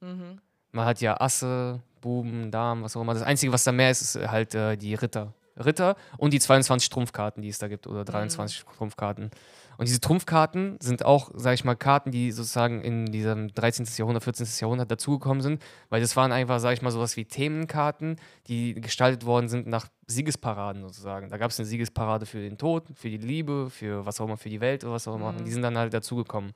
Mhm. 0.01 0.41
Man 0.73 0.87
hat 0.87 1.01
ja 1.01 1.21
Asse, 1.21 1.83
Buben, 2.03 2.51
Damen, 2.51 2.83
was 2.83 2.95
auch 2.97 3.01
immer. 3.01 3.15
Das 3.15 3.23
Einzige, 3.23 3.53
was 3.53 3.65
da 3.65 3.73
mehr 3.73 3.91
ist, 3.91 4.03
ist 4.03 4.29
halt 4.29 4.55
äh, 4.55 4.77
die 4.77 4.95
Ritter. 4.95 5.33
Ritter 5.57 5.97
und 6.19 6.33
die 6.33 6.41
22 6.41 6.91
Trumpfkarten, 6.91 7.43
die 7.43 7.49
es 7.49 7.59
da 7.59 7.69
gibt, 7.69 7.87
oder 7.87 8.05
23 8.05 8.65
Trumpfkarten. 8.77 9.31
Und 9.79 9.89
diese 9.89 10.01
Trumpfkarten 10.01 10.77
sind 10.81 11.05
auch, 11.05 11.31
sag 11.35 11.55
ich 11.55 11.65
mal, 11.65 11.75
Karten, 11.75 12.11
die 12.11 12.31
sozusagen 12.31 12.83
in 12.83 13.07
diesem 13.07 13.53
13. 13.55 13.87
Jahrhundert, 13.97 14.23
14. 14.23 14.47
Jahrhundert 14.61 14.91
dazugekommen 14.91 15.43
sind, 15.43 15.63
weil 15.89 16.01
das 16.01 16.15
waren 16.15 16.31
einfach, 16.31 16.61
sag 16.61 16.75
ich 16.75 16.83
mal, 16.83 16.91
sowas 16.91 17.17
wie 17.17 17.25
Themenkarten, 17.25 18.17
die 18.49 18.75
gestaltet 18.75 19.25
worden 19.25 19.49
sind 19.49 19.67
nach 19.67 19.89
Siegesparaden 20.07 20.83
sozusagen. 20.83 21.31
Da 21.31 21.39
gab 21.39 21.51
es 21.51 21.59
eine 21.59 21.67
Siegesparade 21.67 22.27
für 22.27 22.41
den 22.41 22.59
Tod, 22.59 22.85
für 22.95 23.09
die 23.09 23.19
Liebe, 23.19 23.71
für 23.71 24.05
was 24.05 24.21
auch 24.21 24.27
immer, 24.27 24.37
für 24.37 24.51
die 24.51 24.61
Welt 24.61 24.85
oder 24.85 24.93
was 24.93 25.09
auch 25.09 25.15
immer. 25.15 25.29
Und 25.29 25.45
die 25.45 25.51
sind 25.51 25.63
dann 25.63 25.79
halt 25.79 25.95
dazugekommen. 25.95 26.53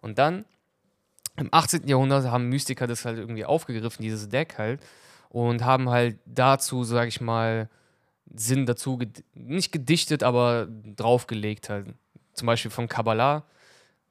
Und 0.00 0.18
dann 0.18 0.44
im 1.36 1.48
18. 1.52 1.86
Jahrhundert 1.88 2.26
haben 2.26 2.48
Mystiker 2.48 2.86
das 2.86 3.04
halt 3.04 3.18
irgendwie 3.18 3.44
aufgegriffen, 3.44 4.02
dieses 4.02 4.28
Deck 4.28 4.56
halt, 4.58 4.80
und 5.28 5.64
haben 5.64 5.90
halt 5.90 6.18
dazu, 6.24 6.84
sag 6.84 7.08
ich 7.08 7.20
mal, 7.20 7.68
Sinn 8.34 8.66
dazu, 8.66 8.96
ged 8.96 9.24
nicht 9.34 9.72
gedichtet, 9.72 10.22
aber 10.22 10.68
draufgelegt 10.96 11.68
halt. 11.68 11.94
Zum 12.32 12.46
Beispiel 12.46 12.70
von 12.70 12.88
Kabbalah, 12.88 13.44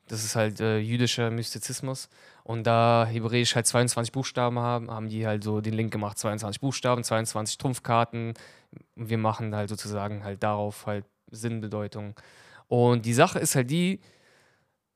das 0.07 0.23
ist 0.23 0.35
halt 0.35 0.59
äh, 0.59 0.79
jüdischer 0.79 1.31
Mystizismus. 1.31 2.09
Und 2.43 2.67
da 2.67 3.07
Hebräisch 3.09 3.55
halt 3.55 3.65
22 3.65 4.11
Buchstaben 4.11 4.59
haben, 4.59 4.91
haben 4.91 5.09
die 5.09 5.25
halt 5.25 5.43
so 5.43 5.61
den 5.61 5.73
Link 5.73 5.91
gemacht, 5.91 6.17
22 6.17 6.61
Buchstaben, 6.61 7.03
22 7.03 7.57
Trumpfkarten. 7.57 8.33
Und 8.95 9.09
wir 9.09 9.17
machen 9.17 9.55
halt 9.55 9.69
sozusagen 9.69 10.23
halt 10.23 10.43
darauf 10.43 10.85
halt 10.85 11.05
Sinnbedeutung. 11.31 12.15
Und 12.67 13.05
die 13.05 13.13
Sache 13.13 13.39
ist 13.39 13.55
halt 13.55 13.71
die, 13.71 13.99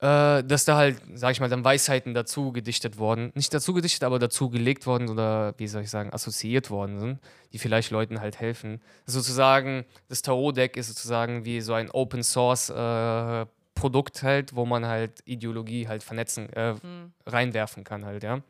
äh, 0.02 0.44
dass 0.44 0.64
da 0.66 0.76
halt, 0.78 1.02
sag 1.14 1.32
ich 1.32 1.40
mal, 1.42 1.50
dann 1.50 1.64
Weisheiten 1.66 2.14
dazu 2.14 2.52
gedichtet 2.54 2.98
worden, 2.98 3.32
nicht 3.36 3.54
dazu 3.54 3.74
gedichtet, 3.74 4.04
aber 4.04 4.18
dazu 4.20 4.50
gelegt 4.50 4.86
worden 4.86 5.10
oder, 5.10 5.54
wie 5.58 5.68
soll 5.68 5.82
ich 5.84 5.90
sagen, 5.90 6.14
assoziiert 6.14 6.70
worden 6.70 7.00
sind, 7.00 7.20
die 7.52 7.60
vielleicht 7.60 7.92
Leuten 7.92 8.22
halt 8.22 8.40
helfen. 8.40 8.82
Sozusagen, 9.06 9.84
das 10.08 10.22
Tarot-Deck 10.22 10.78
ist 10.78 10.88
sozusagen 10.88 11.44
wie 11.46 11.60
so 11.62 11.74
ein 11.74 11.90
Open-Source-Produkt 11.92 14.24
halt, 14.24 14.56
wo 14.56 14.66
man 14.66 14.86
halt 14.86 15.22
Ideologie 15.26 15.88
halt 15.88 16.04
vernetzen, 16.04 16.52
äh, 16.54 16.74
Mhm. 16.74 17.12
reinwerfen 17.26 17.84
kann 17.84 18.06
halt, 18.06 18.24
ja. 18.24 18.42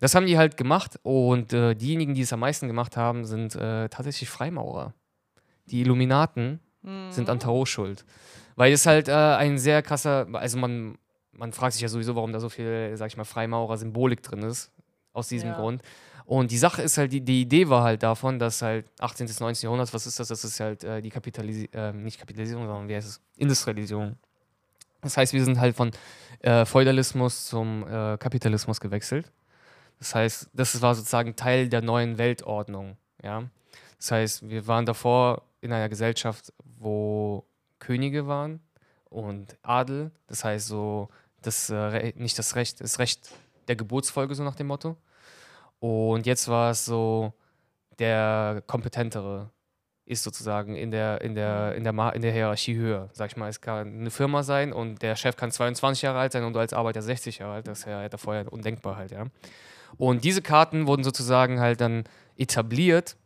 das 0.00 0.14
haben 0.14 0.26
die 0.26 0.38
halt 0.38 0.56
gemacht 0.56 0.98
und 1.02 1.52
äh, 1.52 1.74
diejenigen, 1.74 2.14
die 2.14 2.22
es 2.22 2.32
am 2.32 2.38
meisten 2.40 2.68
gemacht 2.68 2.96
haben, 2.96 3.24
sind 3.24 3.56
äh, 3.56 3.88
tatsächlich 3.88 4.30
Freimaurer. 4.30 4.94
Die 5.66 5.80
Illuminaten 5.80 6.60
sind 7.10 7.28
an 7.28 7.40
Tarot 7.40 7.68
schuld. 7.68 8.04
Weil 8.58 8.72
es 8.72 8.86
halt 8.86 9.06
äh, 9.06 9.12
ein 9.12 9.56
sehr 9.56 9.82
krasser, 9.82 10.26
also 10.32 10.58
man, 10.58 10.98
man 11.30 11.52
fragt 11.52 11.74
sich 11.74 11.82
ja 11.82 11.88
sowieso, 11.88 12.16
warum 12.16 12.32
da 12.32 12.40
so 12.40 12.48
viel, 12.48 12.90
sag 12.96 13.06
ich 13.06 13.16
mal, 13.16 13.22
Freimaurer-Symbolik 13.22 14.20
drin 14.20 14.42
ist, 14.42 14.72
aus 15.12 15.28
diesem 15.28 15.50
Ja. 15.50 15.56
Grund. 15.56 15.80
Und 16.26 16.50
die 16.50 16.58
Sache 16.58 16.82
ist 16.82 16.98
halt, 16.98 17.12
die, 17.12 17.20
die 17.20 17.42
Idee 17.42 17.68
war 17.68 17.84
halt 17.84 18.02
davon, 18.02 18.40
dass 18.40 18.60
halt 18.60 18.86
18. 18.98 19.28
bis 19.28 19.38
19. 19.38 19.66
Jahrhundert, 19.66 19.94
was 19.94 20.08
ist 20.08 20.18
das? 20.18 20.26
Das 20.26 20.42
ist 20.42 20.58
halt 20.58 20.82
äh, 20.82 21.00
die 21.00 21.08
Kapitalisierung, 21.08 21.72
äh, 21.72 21.92
nicht 21.92 22.18
Kapitalisierung, 22.18 22.66
sondern 22.66 22.88
wie 22.88 22.96
heißt 22.96 23.08
es? 23.08 23.20
Industrialisierung. 23.36 24.16
Das 25.02 25.16
heißt, 25.16 25.32
wir 25.32 25.44
sind 25.44 25.60
halt 25.60 25.76
von 25.76 25.92
äh, 26.40 26.64
Feudalismus 26.64 27.46
zum 27.46 27.84
äh, 27.84 28.18
Kapitalismus 28.18 28.80
gewechselt. 28.80 29.30
Das 30.00 30.16
heißt, 30.16 30.50
das 30.52 30.82
war 30.82 30.96
sozusagen 30.96 31.36
Teil 31.36 31.68
der 31.68 31.80
neuen 31.80 32.18
Weltordnung. 32.18 32.96
Ja? 33.22 33.44
Das 33.98 34.10
heißt, 34.10 34.50
wir 34.50 34.66
waren 34.66 34.84
davor 34.84 35.42
in 35.60 35.72
einer 35.72 35.88
Gesellschaft, 35.88 36.52
wo 36.80 37.44
Könige 37.78 38.26
waren 38.26 38.60
und 39.04 39.56
Adel. 39.62 40.10
Das 40.26 40.44
heißt, 40.44 40.66
so 40.66 41.08
das, 41.42 41.70
äh, 41.70 42.12
nicht 42.16 42.38
das 42.38 42.56
Recht, 42.56 42.80
das 42.80 42.98
Recht 42.98 43.30
der 43.68 43.76
Geburtsfolge, 43.76 44.34
so 44.34 44.42
nach 44.42 44.56
dem 44.56 44.68
Motto. 44.68 44.96
Und 45.80 46.26
jetzt 46.26 46.48
war 46.48 46.70
es 46.70 46.84
so, 46.84 47.32
der 47.98 48.62
Kompetentere 48.66 49.50
ist 50.04 50.22
sozusagen 50.22 50.74
in 50.74 50.90
der, 50.90 51.20
in 51.20 51.34
der, 51.34 51.74
in 51.74 51.84
der, 51.84 52.12
in 52.14 52.22
der 52.22 52.32
Hierarchie 52.32 52.76
höher. 52.76 53.10
Sag 53.12 53.30
ich 53.30 53.36
mal, 53.36 53.48
es 53.48 53.60
kann 53.60 54.00
eine 54.00 54.10
Firma 54.10 54.42
sein 54.42 54.72
und 54.72 55.02
der 55.02 55.16
Chef 55.16 55.36
kann 55.36 55.50
22 55.50 56.02
Jahre 56.02 56.18
alt 56.18 56.32
sein 56.32 56.44
und 56.44 56.54
du 56.54 56.60
als 56.60 56.72
Arbeiter 56.72 57.02
60 57.02 57.38
Jahre 57.38 57.54
alt. 57.54 57.68
Das 57.68 57.80
ist 57.80 57.86
ja 57.86 58.08
vorher 58.16 58.50
undenkbar 58.50 58.96
halt, 58.96 59.10
ja. 59.10 59.26
Und 59.98 60.24
diese 60.24 60.42
Karten 60.42 60.86
wurden 60.86 61.04
sozusagen 61.04 61.60
halt 61.60 61.80
dann 61.80 62.04
etabliert, 62.36 63.16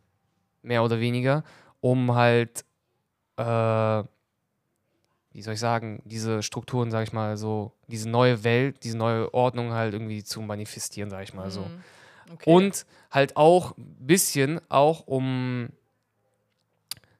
mehr 0.61 0.83
oder 0.83 0.99
weniger, 0.99 1.43
um 1.79 2.15
halt, 2.15 2.65
äh, 3.37 4.03
wie 5.33 5.41
soll 5.41 5.55
ich 5.55 5.59
sagen, 5.59 6.01
diese 6.05 6.43
Strukturen, 6.43 6.91
sag 6.91 7.03
ich 7.03 7.13
mal, 7.13 7.37
so, 7.37 7.71
diese 7.87 8.07
neue 8.07 8.43
Welt, 8.43 8.83
diese 8.83 8.97
neue 8.97 9.33
Ordnung 9.33 9.73
halt 9.73 9.93
irgendwie 9.93 10.23
zu 10.23 10.41
manifestieren, 10.41 11.09
sag 11.09 11.23
ich 11.23 11.33
mal 11.33 11.49
so. 11.49 11.61
Mhm. 11.61 11.83
Okay. 12.33 12.49
Und 12.49 12.85
halt 13.11 13.35
auch 13.35 13.75
ein 13.77 13.95
bisschen 13.99 14.61
auch 14.69 15.07
um, 15.07 15.69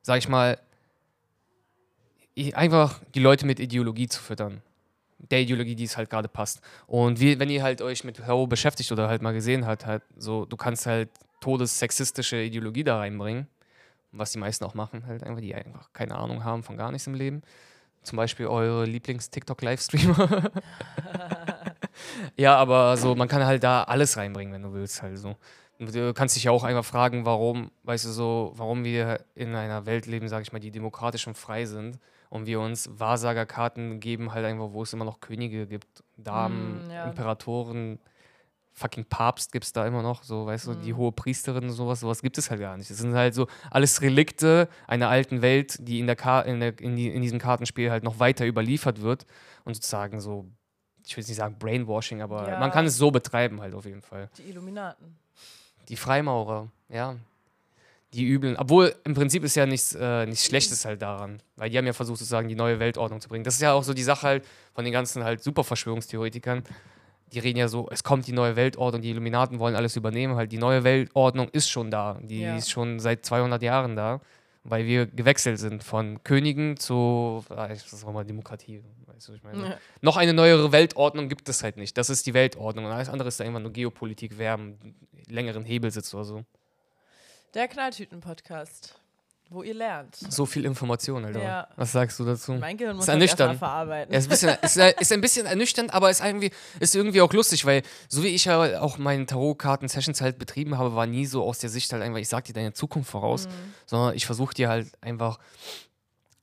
sag 0.01 0.19
ich 0.19 0.29
mal, 0.29 0.59
einfach 2.53 3.01
die 3.13 3.19
Leute 3.19 3.45
mit 3.45 3.59
Ideologie 3.59 4.07
zu 4.07 4.21
füttern. 4.21 4.61
Der 5.17 5.41
Ideologie, 5.41 5.75
die 5.75 5.85
es 5.85 5.97
halt 5.97 6.09
gerade 6.09 6.27
passt. 6.27 6.61
Und 6.85 7.19
wie, 7.19 7.39
wenn 7.39 7.49
ihr 7.49 7.63
halt 7.63 7.81
euch 7.81 8.03
mit 8.03 8.17
Tarot 8.17 8.49
beschäftigt 8.49 8.91
oder 8.91 9.07
halt 9.07 9.21
mal 9.21 9.33
gesehen 9.33 9.65
habt, 9.65 9.85
halt 9.85 10.03
so, 10.17 10.45
du 10.45 10.57
kannst 10.57 10.85
halt 10.85 11.09
todessexistische 11.41 12.41
Ideologie 12.41 12.83
da 12.83 12.97
reinbringen. 12.97 13.47
Was 14.11 14.31
die 14.31 14.37
meisten 14.37 14.63
auch 14.65 14.75
machen, 14.75 15.07
halt 15.07 15.23
einfach, 15.23 15.41
die 15.41 15.55
einfach 15.55 15.91
keine 15.93 16.15
Ahnung 16.15 16.43
haben 16.43 16.61
von 16.61 16.77
gar 16.77 16.91
nichts 16.91 17.07
im 17.07 17.15
Leben. 17.15 17.41
Zum 18.03 18.17
Beispiel 18.17 18.47
eure 18.47 18.85
Lieblings-TikTok-Livestreamer. 18.85 20.51
ja, 22.37 22.55
aber 22.57 22.97
so, 22.97 23.15
man 23.15 23.27
kann 23.27 23.45
halt 23.45 23.63
da 23.63 23.83
alles 23.83 24.17
reinbringen, 24.17 24.53
wenn 24.53 24.61
du 24.63 24.73
willst, 24.73 25.01
halt 25.01 25.17
so. 25.17 25.35
Du 25.79 26.13
kannst 26.13 26.35
dich 26.35 26.45
ja 26.45 26.51
auch 26.51 26.63
einfach 26.63 26.85
fragen, 26.85 27.25
warum, 27.25 27.71
weißt 27.83 28.05
du 28.05 28.09
so, 28.09 28.53
warum 28.55 28.83
wir 28.83 29.19
in 29.35 29.55
einer 29.55 29.85
Welt 29.85 30.05
leben, 30.05 30.27
sag 30.29 30.41
ich 30.41 30.53
mal, 30.53 30.59
die 30.59 30.71
demokratisch 30.71 31.27
und 31.27 31.37
frei 31.37 31.65
sind 31.65 31.99
und 32.29 32.45
wir 32.45 32.59
uns 32.59 32.89
Wahrsagerkarten 32.93 33.99
geben, 33.99 34.33
halt 34.33 34.45
einfach, 34.45 34.69
wo 34.71 34.83
es 34.83 34.93
immer 34.93 35.05
noch 35.05 35.19
Könige 35.19 35.67
gibt, 35.67 36.03
Damen, 36.15 36.87
Mm, 36.87 36.91
ja. 36.91 37.05
Imperatoren, 37.05 37.99
fucking 38.73 39.05
Papst 39.05 39.51
gibt 39.51 39.65
es 39.65 39.71
da 39.71 39.85
immer 39.85 40.01
noch, 40.01 40.23
so, 40.23 40.45
weißt 40.47 40.67
du, 40.67 40.73
die 40.73 40.93
hohe 40.93 41.11
Priesterin 41.11 41.65
und 41.65 41.71
sowas, 41.71 41.99
sowas 41.99 42.21
gibt 42.21 42.37
es 42.37 42.49
halt 42.49 42.59
gar 42.59 42.75
nicht. 42.75 42.89
Das 42.89 42.97
sind 42.97 43.13
halt 43.13 43.33
so 43.35 43.47
alles 43.69 44.01
Relikte 44.01 44.67
einer 44.87 45.09
alten 45.09 45.41
Welt, 45.41 45.77
die 45.79 45.99
in, 45.99 46.07
der 46.07 46.15
Ka 46.15 46.41
in, 46.41 46.59
der, 46.59 46.79
in, 46.79 46.95
die, 46.95 47.07
in 47.07 47.21
diesem 47.21 47.39
Kartenspiel 47.39 47.91
halt 47.91 48.03
noch 48.03 48.19
weiter 48.19 48.45
überliefert 48.45 49.01
wird 49.01 49.25
und 49.63 49.75
sozusagen 49.75 50.19
so, 50.19 50.45
ich 51.05 51.15
will 51.15 51.21
jetzt 51.21 51.27
nicht 51.29 51.37
sagen 51.37 51.57
Brainwashing, 51.59 52.21
aber 52.21 52.49
Ja. 52.49 52.59
man 52.59 52.71
kann 52.71 52.85
es 52.85 52.97
so 52.97 53.11
betreiben 53.11 53.61
halt 53.61 53.75
auf 53.75 53.85
jeden 53.85 54.01
Fall. 54.01 54.29
Die 54.37 54.49
Illuminaten. 54.49 55.17
Die 55.89 55.95
Freimaurer, 55.95 56.69
ja. 56.89 57.15
Die 58.13 58.25
übeln. 58.25 58.55
Obwohl 58.57 58.95
im 59.05 59.15
Prinzip 59.15 59.43
ist 59.43 59.55
ja 59.55 59.65
nichts, 59.65 59.95
äh, 59.99 60.25
nichts 60.27 60.45
Schlechtes 60.45 60.85
halt 60.85 61.01
daran. 61.01 61.41
Weil 61.55 61.71
die 61.71 61.77
haben 61.77 61.85
ja 61.87 61.93
versucht, 61.93 62.19
sozusagen 62.19 62.47
die 62.47 62.53
neue 62.55 62.79
Weltordnung 62.79 63.19
zu 63.19 63.27
bringen. 63.27 63.43
Das 63.43 63.55
ist 63.55 63.61
ja 63.61 63.73
auch 63.73 63.83
so 63.83 63.93
die 63.95 64.03
Sache 64.03 64.27
halt 64.27 64.45
von 64.73 64.83
den 64.83 64.93
ganzen 64.93 65.23
halt 65.23 65.43
Superverschwörungstheoretikern. 65.43 66.63
Die 67.33 67.39
reden 67.39 67.57
ja 67.57 67.67
so, 67.67 67.87
es 67.91 68.03
kommt 68.03 68.27
die 68.27 68.31
neue 68.31 68.55
Weltordnung, 68.55 69.01
die 69.01 69.09
Illuminaten 69.09 69.59
wollen 69.59 69.75
alles 69.75 69.95
übernehmen. 69.95 70.35
Halt, 70.35 70.51
die 70.51 70.57
neue 70.57 70.83
Weltordnung 70.83 71.49
ist 71.49 71.69
schon 71.69 71.89
da. 71.91 72.19
Die 72.21 72.41
Ja. 72.41 72.55
ist 72.55 72.69
schon 72.69 72.99
seit 72.99 73.25
200 73.25 73.61
Jahren 73.63 73.95
da. 73.95 74.21
Weil 74.65 74.85
wir 74.85 75.07
gewechselt 75.07 75.59
sind 75.59 75.83
von 75.83 76.23
Königen 76.23 76.77
zu, 76.77 77.43
ah, 77.49 77.69
ich 77.69 77.81
sag 77.81 78.13
mal, 78.13 78.23
Demokratie. 78.23 78.81
Weißt 79.07 79.27
du, 79.27 79.31
was 79.33 79.37
ich 79.37 79.43
meine? 79.43 79.69
Ja. 79.71 79.77
noch 80.01 80.15
eine 80.15 80.33
neuere 80.33 80.71
Weltordnung 80.71 81.27
gibt 81.27 81.49
es 81.49 81.63
halt 81.63 81.75
nicht. 81.75 81.97
Das 81.97 82.09
ist 82.09 82.25
die 82.25 82.33
Weltordnung. 82.33 82.85
Und 82.85 82.91
alles 82.91 83.09
andere 83.09 83.27
ist 83.27 83.39
da 83.39 83.43
einfach 83.43 83.59
nur 83.59 83.73
Geopolitik, 83.73 84.37
wer 84.37 84.53
am 84.53 84.77
längeren 85.27 85.65
Hebel 85.65 85.91
sitzt 85.91 86.13
oder 86.15 86.23
so. 86.23 86.45
Der 87.55 87.67
Knalltüten-Podcast, 87.67 88.95
wo 89.53 89.63
ihr 89.63 89.73
lernt. 89.73 90.15
So 90.15 90.45
viel 90.45 90.65
Information, 90.65 91.23
Alter. 91.25 91.41
Ja. 91.43 91.67
Was 91.75 91.91
sagst 91.91 92.19
du 92.19 92.25
dazu? 92.25 92.53
Mein 92.53 92.75
Gehirn 92.77 92.95
muss 92.95 93.05
Ist 93.05 93.09
erstmal 93.09 93.21
ernüchternd. 93.21 93.59
verarbeiten. 93.59 94.13
Ja, 94.13 94.19
ist, 94.19 94.25
ein 94.25 94.29
bisschen, 94.29 94.57
ist, 94.61 94.77
ist 95.01 95.11
ein 95.11 95.21
bisschen 95.21 95.45
ernüchternd, 95.45 95.93
aber 95.93 96.09
ist 96.09 96.21
irgendwie, 96.23 96.51
ist 96.79 96.95
irgendwie 96.95 97.21
auch 97.21 97.31
lustig, 97.33 97.65
weil 97.65 97.81
so 98.09 98.23
wie 98.23 98.27
ich 98.29 98.45
ja 98.45 98.81
auch 98.81 98.97
meine 98.97 99.25
Tarotkarten-Sessions 99.25 100.21
halt 100.21 100.37
betrieben 100.39 100.77
habe, 100.77 100.95
war 100.95 101.05
nie 101.05 101.25
so 101.25 101.43
aus 101.43 101.59
der 101.59 101.69
Sicht 101.69 101.91
halt 101.93 102.01
einfach, 102.03 102.19
ich 102.19 102.29
sag 102.29 102.45
dir 102.45 102.53
deine 102.53 102.73
Zukunft 102.73 103.09
voraus, 103.11 103.47
Mhm. 103.47 103.51
sondern 103.85 104.15
ich 104.15 104.25
versuche 104.25 104.53
dir 104.53 104.69
halt 104.69 104.87
einfach 105.01 105.39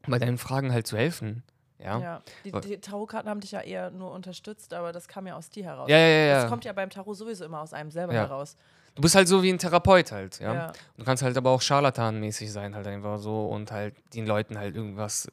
bei 0.07 0.19
deinen 0.19 0.39
Fragen 0.39 0.73
halt 0.73 0.87
zu 0.87 0.97
helfen. 0.97 1.43
Ja, 1.79 1.99
ja. 1.99 2.23
Die, 2.45 2.53
die 2.53 2.79
Tarotkarten 2.79 3.31
haben 3.31 3.41
dich 3.41 3.53
ja 3.53 3.61
eher 3.61 3.91
nur 3.91 4.11
unterstützt, 4.13 4.75
aber 4.75 4.93
das 4.93 5.09
kam 5.09 5.27
ja 5.27 5.35
aus 5.37 5.49
dir 5.49 5.65
heraus. 5.65 5.89
ja, 5.89 5.97
ja. 5.97 6.07
ja, 6.27 6.41
Das 6.43 6.51
kommt 6.51 6.65
ja 6.67 6.73
beim 6.75 6.91
Tarot 6.91 7.17
sowieso 7.17 7.45
immer 7.47 7.61
aus 7.63 7.73
einem 7.73 7.91
selber 7.91 8.13
Ja. 8.13 8.21
heraus. 8.21 8.57
Du 9.01 9.03
bist 9.03 9.15
halt 9.15 9.29
so 9.29 9.43
wie 9.43 9.49
ein 9.51 9.57
Therapeut 9.57 10.13
halt, 10.13 10.41
ja. 10.41 10.53
Ja. 10.53 10.73
Du 10.99 11.05
kannst 11.07 11.23
halt 11.23 11.35
aber 11.39 11.49
auch 11.53 11.63
scharlatanmäßig 11.63 12.53
sein, 12.53 12.75
halt 12.75 12.87
einfach 12.87 13.19
so 13.19 13.47
und 13.47 13.73
halt 13.73 13.95
den 14.13 14.27
Leuten 14.27 14.59
halt 14.59 14.77
irgendwas 14.77 15.27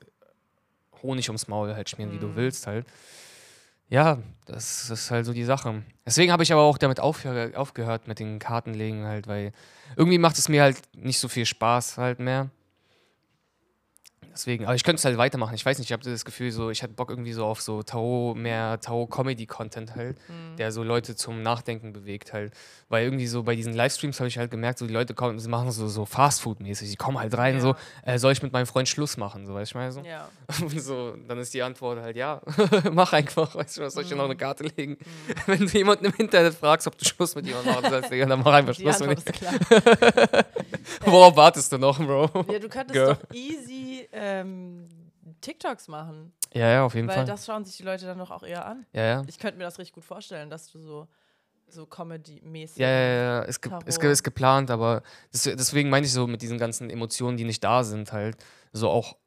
Honig 1.03 1.27
ums 1.27 1.49
Maul 1.49 1.75
halt 1.75 1.89
schmieren, 1.89 2.13
wie 2.13 2.17
du 2.17 2.27
Mhm. 2.27 2.35
willst 2.37 2.65
halt. 2.65 2.85
Ja, 3.89 4.19
das 4.45 4.89
ist 4.89 5.11
halt 5.11 5.25
so 5.25 5.33
die 5.33 5.43
Sache. 5.43 5.83
Deswegen 6.05 6.31
habe 6.31 6.43
ich 6.43 6.53
aber 6.53 6.61
auch 6.61 6.77
damit 6.77 7.01
aufgehört 7.01 8.07
mit 8.07 8.19
den 8.19 8.39
Kartenlegen 8.39 9.03
halt, 9.05 9.27
weil 9.27 9.51
irgendwie 9.97 10.17
macht 10.17 10.37
es 10.37 10.47
mir 10.47 10.61
halt 10.61 10.77
nicht 10.93 11.19
so 11.19 11.27
viel 11.27 11.45
Spaß 11.45 11.97
halt 11.97 12.19
mehr. 12.19 12.49
Deswegen, 14.37 14.65
aber 14.65 14.75
ich 14.75 14.83
könnte 14.83 14.99
es 14.99 15.05
halt 15.05 15.17
weitermachen. 15.17 15.55
Ich 15.55 15.65
weiß 15.65 15.79
nicht, 15.79 15.87
ich 15.89 15.93
habe 15.93 16.03
das 16.03 16.23
Gefühl, 16.23 16.51
so, 16.51 16.69
ich 16.69 16.83
hätte 16.83 16.93
Bock 16.93 17.09
irgendwie 17.09 17.33
so 17.33 17.43
auf 17.43 17.59
so 17.59 17.81
Tarot, 17.81 18.37
mehr 18.37 18.79
Tarot-Comedy-Content 18.79 19.95
halt, 19.95 20.17
Mhm. 20.29 20.57
der 20.57 20.71
so 20.71 20.83
Leute 20.83 21.15
zum 21.15 21.41
Nachdenken 21.41 21.91
bewegt 21.91 22.33
halt. 22.33 22.53
Weil 22.87 23.03
irgendwie 23.05 23.25
so 23.25 23.41
bei 23.43 23.55
diesen 23.55 23.73
Livestreams 23.73 24.19
habe 24.19 24.27
ich 24.27 24.37
halt 24.37 24.51
gemerkt, 24.51 24.77
so 24.77 24.85
die 24.85 24.93
Leute 24.93 25.15
kommen, 25.15 25.39
sie 25.39 25.49
machen 25.49 25.71
so, 25.71 25.87
so 25.87 26.05
Fastfood-mäßig. 26.05 26.89
Die 26.91 26.95
kommen 26.97 27.17
halt 27.19 27.35
rein, 27.35 27.55
Ja. 27.55 27.61
so, 27.61 27.75
äh, 28.03 28.19
soll 28.19 28.31
ich 28.31 28.43
mit 28.43 28.53
meinem 28.53 28.67
Freund 28.67 28.87
Schluss 28.87 29.17
machen? 29.17 29.47
So, 29.47 29.55
weißt 29.55 29.71
du, 29.73 29.77
ich 29.77 29.81
meine 29.81 29.91
so? 29.91 30.01
Ja. 30.01 30.29
Und 30.61 30.79
so, 30.81 31.15
dann 31.27 31.39
ist 31.39 31.53
die 31.55 31.63
Antwort 31.63 31.99
halt, 31.99 32.15
ja, 32.15 32.39
mach 32.91 33.13
einfach, 33.13 33.55
weißt 33.55 33.77
du, 33.77 33.81
was 33.81 33.93
soll 33.95 34.03
ich 34.03 34.09
dir 34.09 34.15
noch 34.15 34.25
Mhm. 34.25 34.29
eine 34.31 34.37
Karte 34.37 34.63
legen? 34.65 34.97
Wenn 35.47 35.59
du 35.59 35.65
jemanden 35.65 36.05
im 36.05 36.13
Internet 36.15 36.53
fragst, 36.53 36.85
ob 36.85 36.95
du 36.97 37.05
Schluss 37.05 37.33
mit 37.33 37.47
jemandem 37.47 37.73
machen 37.73 37.89
sollst, 37.89 38.11
dann 38.11 38.39
mach 38.39 38.53
einfach 38.53 38.75
Schluss 38.75 38.99
mit 38.99 39.17
ihm. 39.19 39.33
Worauf 41.05 41.35
wartest 41.35 41.71
du 41.71 41.77
noch, 41.77 41.97
Bro? 41.97 42.29
Ja, 42.51 42.59
du 42.59 42.69
könntest 42.69 42.93
Girl. 42.93 43.15
doch 43.15 43.35
easy 43.35 43.96
ähm, 44.19 44.85
TikToks 45.41 45.87
machen, 45.87 46.33
Ja, 46.53 46.69
ja, 46.69 46.85
auf 46.85 46.95
jeden 46.95 47.07
weil 47.07 47.15
Fall. 47.15 47.25
das 47.25 47.45
schauen 47.45 47.65
sich 47.65 47.77
die 47.77 47.83
Leute 47.83 48.05
dann 48.05 48.17
doch 48.17 48.31
auch 48.31 48.43
eher 48.43 48.65
an. 48.65 48.85
Ja, 48.93 49.03
ja. 49.03 49.21
Ich 49.27 49.39
könnte 49.39 49.57
mir 49.57 49.63
das 49.65 49.77
richtig 49.79 49.93
gut 49.93 50.05
vorstellen, 50.05 50.49
dass 50.49 50.71
du 50.71 50.79
so, 50.79 51.07
so 51.67 51.85
Comedy-mäßig. 51.85 52.77
Ja, 52.77 52.89
ja, 52.89 53.07
ja, 53.13 53.41
ist, 53.41 53.61
ge 53.61 53.71
ist, 53.85 53.99
ge 53.99 54.11
ist 54.11 54.23
geplant, 54.23 54.71
aber 54.71 55.03
das, 55.31 55.43
deswegen 55.43 55.89
meine 55.89 56.05
ich 56.05 56.13
so 56.13 56.27
mit 56.27 56.41
diesen 56.41 56.57
ganzen 56.57 56.89
Emotionen, 56.89 57.37
die 57.37 57.43
nicht 57.43 57.63
da 57.63 57.83
sind, 57.83 58.11
halt, 58.11 58.37
so 58.71 58.89
auch 58.89 59.17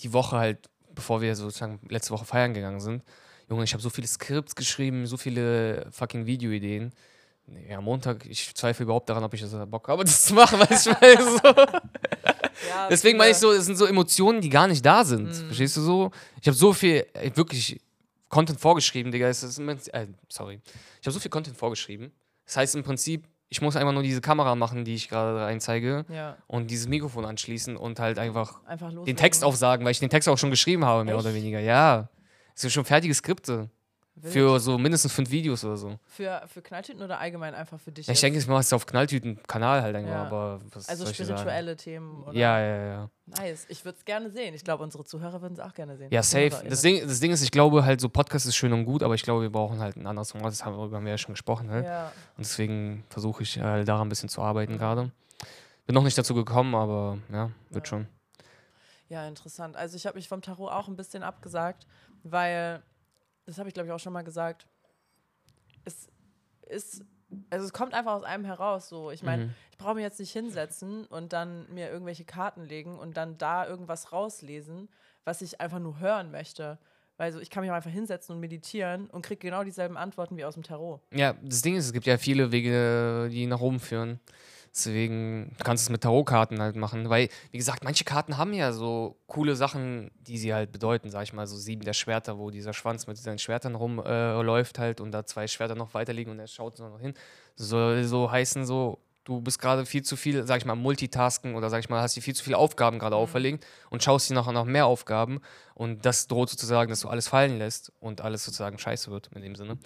die 0.00 0.12
Woche 0.12 0.36
halt, 0.36 0.70
bevor 0.94 1.20
wir 1.20 1.34
sozusagen 1.36 1.80
letzte 1.88 2.12
Woche 2.12 2.24
feiern 2.24 2.54
gegangen 2.54 2.80
sind. 2.80 3.02
Junge, 3.48 3.64
ich 3.64 3.72
habe 3.72 3.82
so 3.82 3.90
viele 3.90 4.06
Skripts 4.06 4.54
geschrieben, 4.54 5.06
so 5.06 5.16
viele 5.16 5.88
fucking 5.90 6.26
Videoideen. 6.26 6.92
Nee, 7.52 7.74
am 7.74 7.84
Montag, 7.84 8.24
ich 8.26 8.54
zweifle 8.54 8.84
überhaupt 8.84 9.08
daran, 9.08 9.24
ob 9.24 9.34
ich 9.34 9.40
das 9.40 9.52
Bock 9.68 9.88
habe, 9.88 10.04
das 10.04 10.24
zu 10.26 10.34
machen, 10.34 10.58
weil 10.58 10.68
ich 10.70 10.86
meine, 11.00 11.22
so. 11.22 11.40
Ja, 12.68 12.88
Deswegen 12.90 13.18
meine 13.18 13.32
ich 13.32 13.38
so, 13.38 13.50
es 13.52 13.66
sind 13.66 13.76
so 13.76 13.86
Emotionen, 13.86 14.40
die 14.40 14.48
gar 14.48 14.68
nicht 14.68 14.84
da 14.84 15.04
sind. 15.04 15.26
Mhm. 15.26 15.46
Verstehst 15.46 15.76
du 15.76 15.80
so? 15.80 16.10
Ich 16.40 16.46
habe 16.46 16.56
so 16.56 16.72
viel, 16.72 17.06
wirklich 17.34 17.80
Content 18.28 18.60
vorgeschrieben, 18.60 19.10
Digga. 19.10 19.28
Es 19.28 19.42
ist 19.42 19.58
äh, 19.58 20.06
sorry. 20.28 20.60
Ich 21.00 21.06
habe 21.06 21.12
so 21.12 21.20
viel 21.20 21.30
Content 21.30 21.56
vorgeschrieben. 21.56 22.12
Das 22.46 22.56
heißt 22.56 22.76
im 22.76 22.84
Prinzip, 22.84 23.26
ich 23.48 23.60
muss 23.60 23.74
einfach 23.76 23.92
nur 23.92 24.04
diese 24.04 24.20
Kamera 24.20 24.54
machen, 24.54 24.84
die 24.84 24.94
ich 24.94 25.08
gerade 25.08 25.40
reinzeige 25.40 26.04
Ja, 26.08 26.36
und 26.46 26.70
dieses 26.70 26.86
Mikrofon 26.86 27.24
anschließen 27.24 27.76
und 27.76 27.98
halt 27.98 28.18
einfach 28.18 28.64
einfach 28.64 28.92
den 29.04 29.16
Text 29.16 29.42
aufsagen, 29.42 29.84
weil 29.84 29.90
ich 29.90 29.98
den 29.98 30.08
Text 30.10 30.28
auch 30.28 30.38
schon 30.38 30.50
geschrieben 30.50 30.84
habe, 30.84 31.04
mehr 31.04 31.16
Echt? 31.16 31.24
oder 31.24 31.34
weniger. 31.34 31.58
Ja. 31.58 32.08
Es 32.54 32.62
sind 32.62 32.70
schon 32.70 32.84
fertige 32.84 33.12
Skripte. 33.12 33.68
Wild. 34.16 34.32
Für 34.34 34.60
so 34.60 34.76
mindestens 34.76 35.12
fünf 35.12 35.30
Videos 35.30 35.64
oder 35.64 35.76
so. 35.76 35.98
Für, 36.04 36.42
für 36.46 36.60
Knalltüten 36.60 37.00
oder 37.02 37.18
allgemein 37.20 37.54
einfach 37.54 37.80
für 37.80 37.90
dich? 37.92 38.06
Ja, 38.06 38.12
ich 38.12 38.20
denke, 38.20 38.38
ich 38.38 38.46
mache 38.46 38.60
es 38.60 38.72
auf 38.72 38.84
Knalltüten-Kanal 38.84 39.80
halt 39.82 39.96
einfach, 39.96 40.10
Ja. 40.10 40.22
aber 40.24 40.60
was 40.72 40.88
also 40.88 41.06
spirituelle 41.06 41.76
Themen. 41.76 42.24
Oder? 42.24 42.32
Ja, 42.36 42.60
ja, 42.60 42.84
ja. 42.86 43.10
Nice. 43.26 43.64
Ich 43.70 43.84
würde 43.84 43.96
es 43.98 44.04
gerne 44.04 44.28
sehen. 44.30 44.54
Ich 44.54 44.64
glaube, 44.64 44.82
unsere 44.82 45.04
Zuhörer 45.04 45.40
würden 45.40 45.54
es 45.54 45.60
auch 45.60 45.72
gerne 45.72 45.96
sehen. 45.96 46.08
Ja, 46.12 46.22
safe. 46.22 46.50
Das 46.68 46.82
Ding, 46.82 47.00
das 47.06 47.20
Ding 47.20 47.30
ist, 47.30 47.40
ich 47.42 47.50
glaube 47.50 47.84
halt, 47.84 48.00
so 48.00 48.08
Podcast 48.08 48.46
ist 48.46 48.56
schön 48.56 48.72
und 48.72 48.84
gut, 48.84 49.02
aber 49.02 49.14
ich 49.14 49.22
glaube, 49.22 49.42
wir 49.42 49.50
brauchen 49.50 49.78
halt 49.80 49.96
ein 49.96 50.06
anderes 50.06 50.32
Format. 50.32 50.52
Das 50.52 50.64
haben, 50.64 50.74
darüber 50.76 50.96
haben 50.98 51.04
wir 51.04 51.12
ja 51.12 51.18
schon 51.18 51.32
gesprochen. 51.34 51.68
Ne? 51.68 51.84
Ja. 51.84 52.06
Und 52.36 52.44
deswegen 52.44 53.04
versuche 53.08 53.42
ich 53.44 53.58
halt 53.58 53.88
daran 53.88 54.06
ein 54.06 54.10
bisschen 54.10 54.28
zu 54.28 54.42
arbeiten 54.42 54.76
gerade. 54.76 55.12
Bin 55.86 55.94
noch 55.94 56.02
nicht 56.04 56.18
dazu 56.18 56.34
gekommen, 56.34 56.74
aber 56.74 57.18
ja, 57.32 57.50
wird 57.70 57.86
Ja. 57.86 57.88
schon. 57.88 58.06
ja, 59.08 59.26
interessant. 59.26 59.76
Also 59.76 59.96
ich 59.96 60.06
habe 60.06 60.16
mich 60.18 60.28
vom 60.28 60.42
Tarot 60.42 60.70
auch 60.70 60.88
ein 60.88 60.96
bisschen 60.96 61.22
abgesagt, 61.22 61.86
weil, 62.22 62.82
das 63.50 63.58
habe 63.58 63.68
ich 63.68 63.74
glaube 63.74 63.88
ich 63.88 63.92
auch 63.92 64.00
schon 64.00 64.12
mal 64.12 64.22
gesagt, 64.22 64.66
es 65.84 66.08
ist, 66.68 67.04
also 67.50 67.64
es 67.64 67.72
kommt 67.72 67.94
einfach 67.94 68.12
aus 68.12 68.24
einem 68.24 68.44
heraus 68.44 68.88
so. 68.88 69.10
Ich 69.10 69.22
meine, 69.22 69.44
Mhm. 69.44 69.50
ich 69.70 69.78
brauche 69.78 69.94
mich 69.94 70.02
jetzt 70.02 70.20
nicht 70.20 70.32
hinsetzen 70.32 71.06
und 71.06 71.32
dann 71.32 71.72
mir 71.72 71.90
irgendwelche 71.90 72.24
Karten 72.24 72.64
legen 72.64 72.98
und 72.98 73.16
dann 73.16 73.38
da 73.38 73.66
irgendwas 73.66 74.12
rauslesen, 74.12 74.88
was 75.24 75.42
ich 75.42 75.60
einfach 75.60 75.78
nur 75.78 75.98
hören 75.98 76.30
möchte. 76.30 76.78
Weil 77.16 77.32
so, 77.32 77.40
ich 77.40 77.50
kann 77.50 77.62
mich 77.62 77.70
auch 77.70 77.74
einfach 77.74 77.90
hinsetzen 77.90 78.34
und 78.34 78.40
meditieren 78.40 79.10
und 79.10 79.22
kriege 79.22 79.40
genau 79.40 79.62
dieselben 79.62 79.96
Antworten 79.96 80.36
wie 80.36 80.44
aus 80.44 80.54
dem 80.54 80.62
Tarot. 80.62 81.02
Ja, 81.12 81.34
das 81.42 81.60
Ding 81.60 81.76
ist, 81.76 81.86
es 81.86 81.92
gibt 81.92 82.06
ja 82.06 82.16
viele 82.16 82.50
Wege, 82.50 83.28
die 83.30 83.46
nach 83.46 83.60
oben 83.60 83.78
führen. 83.78 84.20
Deswegen 84.72 85.56
kannst 85.64 85.84
du 85.84 85.86
es 85.86 85.90
mit 85.90 86.02
Tarotkarten 86.02 86.60
halt 86.60 86.76
machen. 86.76 87.08
Weil, 87.10 87.28
wie 87.50 87.58
gesagt, 87.58 87.82
manche 87.82 88.04
Karten 88.04 88.38
haben 88.38 88.52
ja 88.52 88.72
so 88.72 89.16
coole 89.26 89.56
Sachen, 89.56 90.12
die 90.20 90.38
sie 90.38 90.54
halt 90.54 90.70
bedeuten, 90.70 91.10
sag 91.10 91.24
ich 91.24 91.32
mal, 91.32 91.46
so 91.46 91.56
sieben 91.56 91.84
der 91.84 91.92
Schwerter, 91.92 92.38
wo 92.38 92.50
dieser 92.50 92.72
Schwanz 92.72 93.06
mit 93.06 93.16
seinen 93.18 93.38
Schwertern 93.38 93.74
rumläuft 93.74 94.78
äh, 94.78 94.80
halt 94.80 95.00
und 95.00 95.10
da 95.10 95.26
zwei 95.26 95.48
Schwerter 95.48 95.74
noch 95.74 95.94
weiter 95.94 96.12
liegen 96.12 96.30
und 96.30 96.38
er 96.38 96.46
schaut 96.46 96.76
so 96.76 96.88
noch 96.88 97.00
hin. 97.00 97.14
Soll 97.56 98.04
so 98.04 98.30
heißen, 98.30 98.64
so, 98.64 99.00
du 99.24 99.40
bist 99.40 99.60
gerade 99.60 99.86
viel 99.86 100.02
zu 100.02 100.16
viel, 100.16 100.46
sag 100.46 100.58
ich 100.58 100.64
mal, 100.64 100.76
Multitasken 100.76 101.56
oder 101.56 101.68
sag 101.68 101.80
ich 101.80 101.88
mal, 101.88 102.00
hast 102.00 102.16
dir 102.16 102.22
viel 102.22 102.34
zu 102.34 102.44
viele 102.44 102.56
Aufgaben 102.56 102.98
gerade 103.00 103.16
auferlegt 103.16 103.66
und 103.90 104.02
schaust 104.02 104.30
dir 104.30 104.34
nachher 104.34 104.52
noch 104.52 104.64
mehr 104.64 104.86
Aufgaben 104.86 105.40
und 105.74 106.06
das 106.06 106.28
droht 106.28 106.48
sozusagen, 106.48 106.90
dass 106.90 107.00
du 107.00 107.08
alles 107.08 107.28
fallen 107.28 107.58
lässt 107.58 107.92
und 107.98 108.20
alles 108.20 108.44
sozusagen 108.44 108.78
scheiße 108.78 109.10
wird 109.10 109.30
in 109.34 109.42
dem 109.42 109.56
Sinne. 109.56 109.78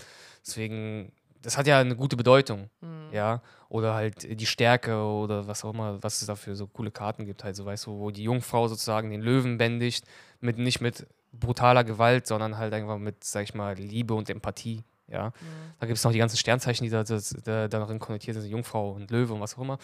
Deswegen, 0.47 1.13
das 1.41 1.57
hat 1.57 1.67
ja 1.67 1.79
eine 1.79 1.97
gute 1.97 2.17
Bedeutung, 2.17 2.71
ja, 3.13 3.43
oder 3.75 3.93
halt 3.93 4.41
die 4.41 4.47
Stärke 4.47 4.97
oder 4.97 5.49
was 5.49 5.65
auch 5.65 5.75
immer, 5.75 6.01
was 6.01 6.21
es 6.21 6.29
da 6.29 6.37
für 6.37 6.55
so 6.55 6.69
coole 6.69 6.93
Karten 6.93 7.27
gibt, 7.27 7.43
halt 7.43 7.57
so, 7.57 7.67
weißt 7.67 7.87
du, 7.87 7.99
wo 7.99 8.13
die 8.13 8.23
Jungfrau 8.23 8.69
sozusagen 8.69 9.11
den 9.11 9.21
Löwen 9.21 9.59
bändigt, 9.59 10.05
mit, 10.41 10.59
nicht 10.59 10.81
mit 10.81 11.09
brutaler 11.33 11.83
Gewalt, 11.83 12.29
sondern 12.29 12.57
halt 12.57 12.73
einfach 12.73 12.99
mit, 12.99 13.25
sag 13.25 13.43
ich 13.43 13.53
mal, 13.53 13.75
Liebe 13.75 14.15
und 14.15 14.31
Empathie, 14.31 14.85
ja. 15.09 15.33
Da 15.81 15.87
gibt 15.89 15.99
es 15.99 16.05
noch 16.05 16.13
die 16.13 16.19
ganzen 16.19 16.37
Sternzeichen, 16.37 16.85
die 16.85 16.91
da, 16.91 17.03
das, 17.03 17.35
da, 17.43 17.67
darin 17.67 17.99
konnotiert 17.99 18.37
sind, 18.37 18.49
Jungfrau 18.49 18.93
und 18.93 19.11
Löwe 19.11 19.35
und 19.35 19.41
was 19.41 19.57
auch 19.57 19.63
immer. 19.63 19.79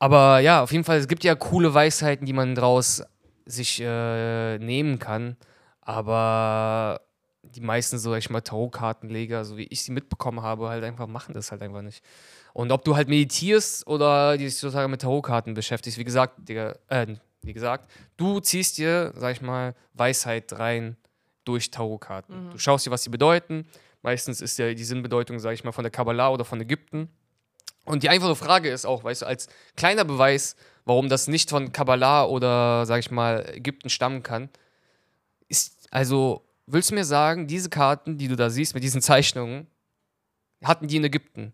Aber 0.00 0.40
ja, 0.40 0.64
auf 0.64 0.72
jeden 0.72 0.82
Fall, 0.82 0.98
es 0.98 1.06
gibt 1.06 1.22
ja 1.22 1.36
coole 1.36 1.72
Weisheiten, 1.72 2.26
die 2.26 2.32
man 2.32 2.56
draus 2.56 3.04
sich 3.46 3.80
äh, 3.80 4.58
nehmen 4.58 4.98
kann, 4.98 5.36
aber 5.82 7.00
die 7.44 7.60
meisten, 7.60 7.96
so 8.00 8.12
ich 8.16 8.28
mal, 8.28 8.40
Tarotkartenleger, 8.40 9.44
so 9.44 9.56
wie 9.56 9.66
ich 9.66 9.84
sie 9.84 9.92
mitbekommen 9.92 10.42
habe, 10.42 10.68
halt 10.68 10.82
einfach 10.82 11.06
machen 11.06 11.32
das 11.32 11.52
halt 11.52 11.62
einfach 11.62 11.82
nicht. 11.82 12.02
Und 12.54 12.70
ob 12.70 12.84
du 12.84 12.94
halt 12.94 13.08
meditierst 13.08 13.86
oder 13.88 14.38
dich 14.38 14.56
sozusagen 14.56 14.90
mit 14.90 15.02
Tarotkarten 15.02 15.54
beschäftigst, 15.54 15.98
wie 15.98 16.04
gesagt, 16.04 16.48
Digga, 16.48 16.76
äh, 16.88 17.16
wie 17.42 17.52
gesagt, 17.52 17.90
du 18.16 18.38
ziehst 18.38 18.78
dir, 18.78 19.12
sag 19.16 19.32
ich 19.32 19.42
mal, 19.42 19.74
Weisheit 19.92 20.52
rein 20.52 20.96
durch 21.44 21.72
Tarotkarten. 21.72 22.50
Du 22.52 22.58
schaust 22.58 22.86
dir, 22.86 22.92
was 22.92 23.02
sie 23.02 23.10
bedeuten. 23.10 23.66
Meistens 24.02 24.40
ist 24.40 24.56
ja 24.58 24.72
die 24.72 24.84
Sinnbedeutung, 24.84 25.40
sag 25.40 25.52
ich 25.52 25.64
mal, 25.64 25.72
von 25.72 25.82
der 25.82 25.90
Kabbalah 25.90 26.30
oder 26.30 26.44
von 26.44 26.60
Ägypten. 26.60 27.08
Und 27.84 28.04
die 28.04 28.08
einfache 28.08 28.36
Frage 28.36 28.70
ist 28.70 28.86
auch, 28.86 29.02
weißt 29.02 29.22
du, 29.22 29.26
als 29.26 29.48
kleiner 29.76 30.04
Beweis, 30.04 30.54
warum 30.84 31.08
das 31.08 31.26
nicht 31.26 31.50
von 31.50 31.72
Kabbalah 31.72 32.24
oder, 32.24 32.86
sag 32.86 33.00
ich 33.00 33.10
mal, 33.10 33.44
Ägypten 33.52 33.90
stammen 33.90 34.22
kann, 34.22 34.48
ist, 35.48 35.88
also, 35.90 36.46
willst 36.66 36.92
du 36.92 36.94
mir 36.94 37.04
sagen, 37.04 37.48
diese 37.48 37.68
Karten, 37.68 38.16
die 38.16 38.28
du 38.28 38.36
da 38.36 38.48
siehst 38.48 38.74
mit 38.74 38.84
diesen 38.84 39.02
Zeichnungen, 39.02 39.66
hatten 40.62 40.86
die 40.86 40.96
in 40.96 41.04
Ägypten? 41.04 41.52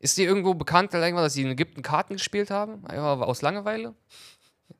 Ist 0.00 0.16
dir 0.16 0.26
irgendwo 0.26 0.54
bekannt, 0.54 0.94
dass 0.94 1.34
die 1.34 1.42
in 1.42 1.50
Ägypten 1.50 1.82
Karten 1.82 2.14
gespielt 2.14 2.50
haben? 2.50 2.84
Einfach 2.86 3.20
aus 3.20 3.42
Langeweile? 3.42 3.94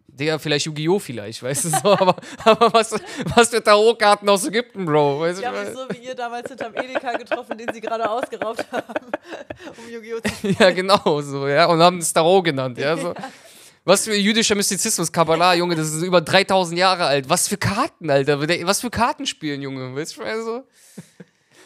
Digga, 0.08 0.38
vielleicht 0.38 0.66
Yu-Gi-Oh! 0.66 0.98
vielleicht, 0.98 1.42
weißt 1.42 1.64
du 1.64 1.68
so, 1.70 1.76
aber, 1.82 2.16
aber 2.44 2.72
was, 2.72 2.94
was 3.34 3.50
für 3.50 3.62
Tarotkarten 3.62 4.28
aus 4.28 4.46
Ägypten, 4.46 4.84
Bro? 4.84 5.20
Weißt 5.20 5.40
Ich 5.40 5.46
habe 5.46 5.58
ich 5.58 5.68
mich 5.68 5.74
so 5.74 5.88
wie 5.90 6.06
ihr 6.06 6.14
damals 6.14 6.48
hinterm 6.48 6.74
Edeka 6.74 7.12
getroffen, 7.16 7.56
den 7.56 7.72
sie 7.72 7.80
gerade 7.80 8.08
ausgeraubt 8.10 8.64
haben, 8.72 8.84
um 9.78 9.92
Yu-Gi-Oh! 9.92 10.20
zu 10.20 10.34
spielen. 10.34 10.56
Ja, 10.58 10.70
genau 10.70 11.20
so, 11.20 11.46
ja. 11.46 11.66
Und 11.66 11.80
haben 11.80 11.98
es 11.98 12.12
Tarot 12.12 12.44
genannt, 12.44 12.78
ja. 12.78 12.96
So. 12.96 13.14
Was 13.84 14.04
für 14.04 14.14
jüdischer 14.14 14.54
Mystizismus, 14.54 15.10
Kabbalah, 15.10 15.54
Junge, 15.54 15.74
das 15.74 15.90
ist 15.92 16.02
über 16.02 16.20
3000 16.20 16.78
Jahre 16.78 17.04
alt. 17.06 17.28
Was 17.28 17.48
für 17.48 17.56
Karten, 17.56 18.10
Alter. 18.10 18.40
Was 18.66 18.80
für 18.80 18.90
Karten 18.90 19.26
spielen, 19.26 19.62
Junge. 19.62 19.94
Weißt 19.94 20.16
du, 20.16 20.22
also? 20.22 20.64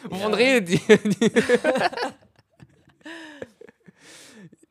Wovon 0.03 0.31
Ja. 0.31 0.37
redet 0.37 0.69
die? 0.69 1.31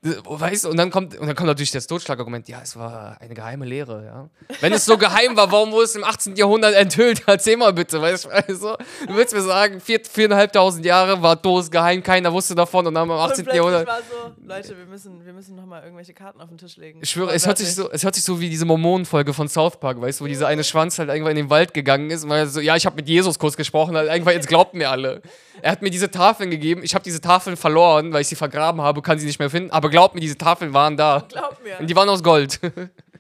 Die 0.05 0.15
Weißt 0.25 0.65
du, 0.65 0.69
und 0.69 0.77
dann 0.77 0.91
kommt, 0.91 1.19
und 1.19 1.27
dann 1.27 1.35
kommt 1.35 1.47
natürlich 1.47 1.71
das 1.71 1.87
Totschlagargument, 1.87 2.47
ja, 2.49 2.61
es 2.63 2.77
war 2.77 3.17
eine 3.21 3.35
geheime 3.35 3.65
Lehre, 3.65 4.05
ja. 4.05 4.29
Wenn 4.61 4.73
es 4.73 4.85
so 4.85 4.99
geheim 4.99 5.37
war, 5.37 5.51
warum 5.51 5.73
wurde 5.73 5.85
es 5.85 5.97
im 5.97 6.05
18. 6.05 6.37
Jahrhundert 6.37 6.75
enthüllt? 6.75 7.23
Erzähl 7.27 7.57
mal 7.57 7.73
bitte, 7.73 8.01
weißt 8.03 8.27
du, 8.27 8.29
also, 8.29 8.77
du 9.07 9.17
willst 9.17 9.35
mir 9.35 9.41
sagen, 9.41 9.81
vier, 9.81 10.01
viereinhalbtausend 10.05 10.85
Jahre 10.85 11.23
war 11.23 11.37
Doos 11.37 11.71
geheim, 11.71 12.03
keiner 12.03 12.33
wusste 12.33 12.55
davon 12.55 12.87
und 12.87 12.95
dann 12.95 13.09
Und 13.09 13.17
18. 13.17 13.45
plötzlich 13.45 13.57
Jahrhundert. 13.57 13.87
war 13.87 13.99
so, 13.99 14.47
Leute, 14.47 14.77
wir 14.77 14.87
müssen, 14.87 15.25
wir 15.25 15.33
müssen 15.33 15.57
nochmal 15.57 15.83
irgendwelche 15.83 16.13
Karten 16.13 16.41
auf 16.41 16.49
den 16.49 16.59
Tisch 16.59 16.77
legen. 16.77 17.01
Ich 17.03 17.11
schwöre, 17.11 17.29
War 17.29 17.35
es 17.35 17.47
hört, 17.47 17.59
sich 17.59 17.75
so, 17.75 17.91
es 17.91 18.05
hört 18.05 18.15
sich 18.15 18.25
so 18.25 18.41
wie 18.41 18.51
diese 18.51 18.67
Mormonenfolge 18.67 19.33
von 19.33 19.49
South 19.49 19.81
Park, 19.81 20.01
weißt 20.01 20.21
du, 20.21 20.25
wo 20.25 20.29
dieser 20.29 20.49
eine 20.49 20.65
Schwanz 20.65 20.99
halt 20.99 21.09
irgendwann 21.09 21.33
in 21.37 21.45
den 21.47 21.51
Wald 21.51 21.73
gegangen 21.73 22.11
ist 22.11 22.25
und 22.25 22.31
weil 22.31 22.41
er 22.41 22.47
so, 22.47 22.61
ja, 22.61 22.77
ich 22.77 22.85
habe 22.85 22.97
mit 22.97 23.09
Jesus 23.09 23.39
kurz 23.39 23.57
gesprochen, 23.57 23.97
halt 23.97 24.11
irgendwann, 24.11 24.35
jetzt 24.35 24.49
glaubt 24.49 24.75
mir 24.75 24.91
alle. 24.91 25.23
Er 25.63 25.73
hat 25.73 25.83
mir 25.83 25.91
diese 25.91 26.11
Tafeln 26.11 26.51
gegeben, 26.51 26.83
ich 26.83 26.95
habe 26.95 27.05
diese 27.05 27.21
Tafeln 27.21 27.57
verloren, 27.57 28.13
weil 28.13 28.21
ich 28.21 28.29
sie 28.29 28.35
vergraben 28.35 28.83
habe, 28.83 29.01
kann 29.03 29.19
sie 29.19 29.27
nicht 29.27 29.39
mehr 29.39 29.51
finden, 29.51 29.71
aber 29.71 29.89
glaubt 29.95 30.15
mir, 30.15 30.21
diese 30.21 30.37
Tafeln 30.37 30.73
waren 30.75 30.97
da. 30.97 31.25
Glaub 31.29 31.63
mir. 31.63 31.79
Und 31.79 31.87
die 31.89 31.97
waren 31.97 32.09
aus 32.09 32.23
Gold. 32.23 32.61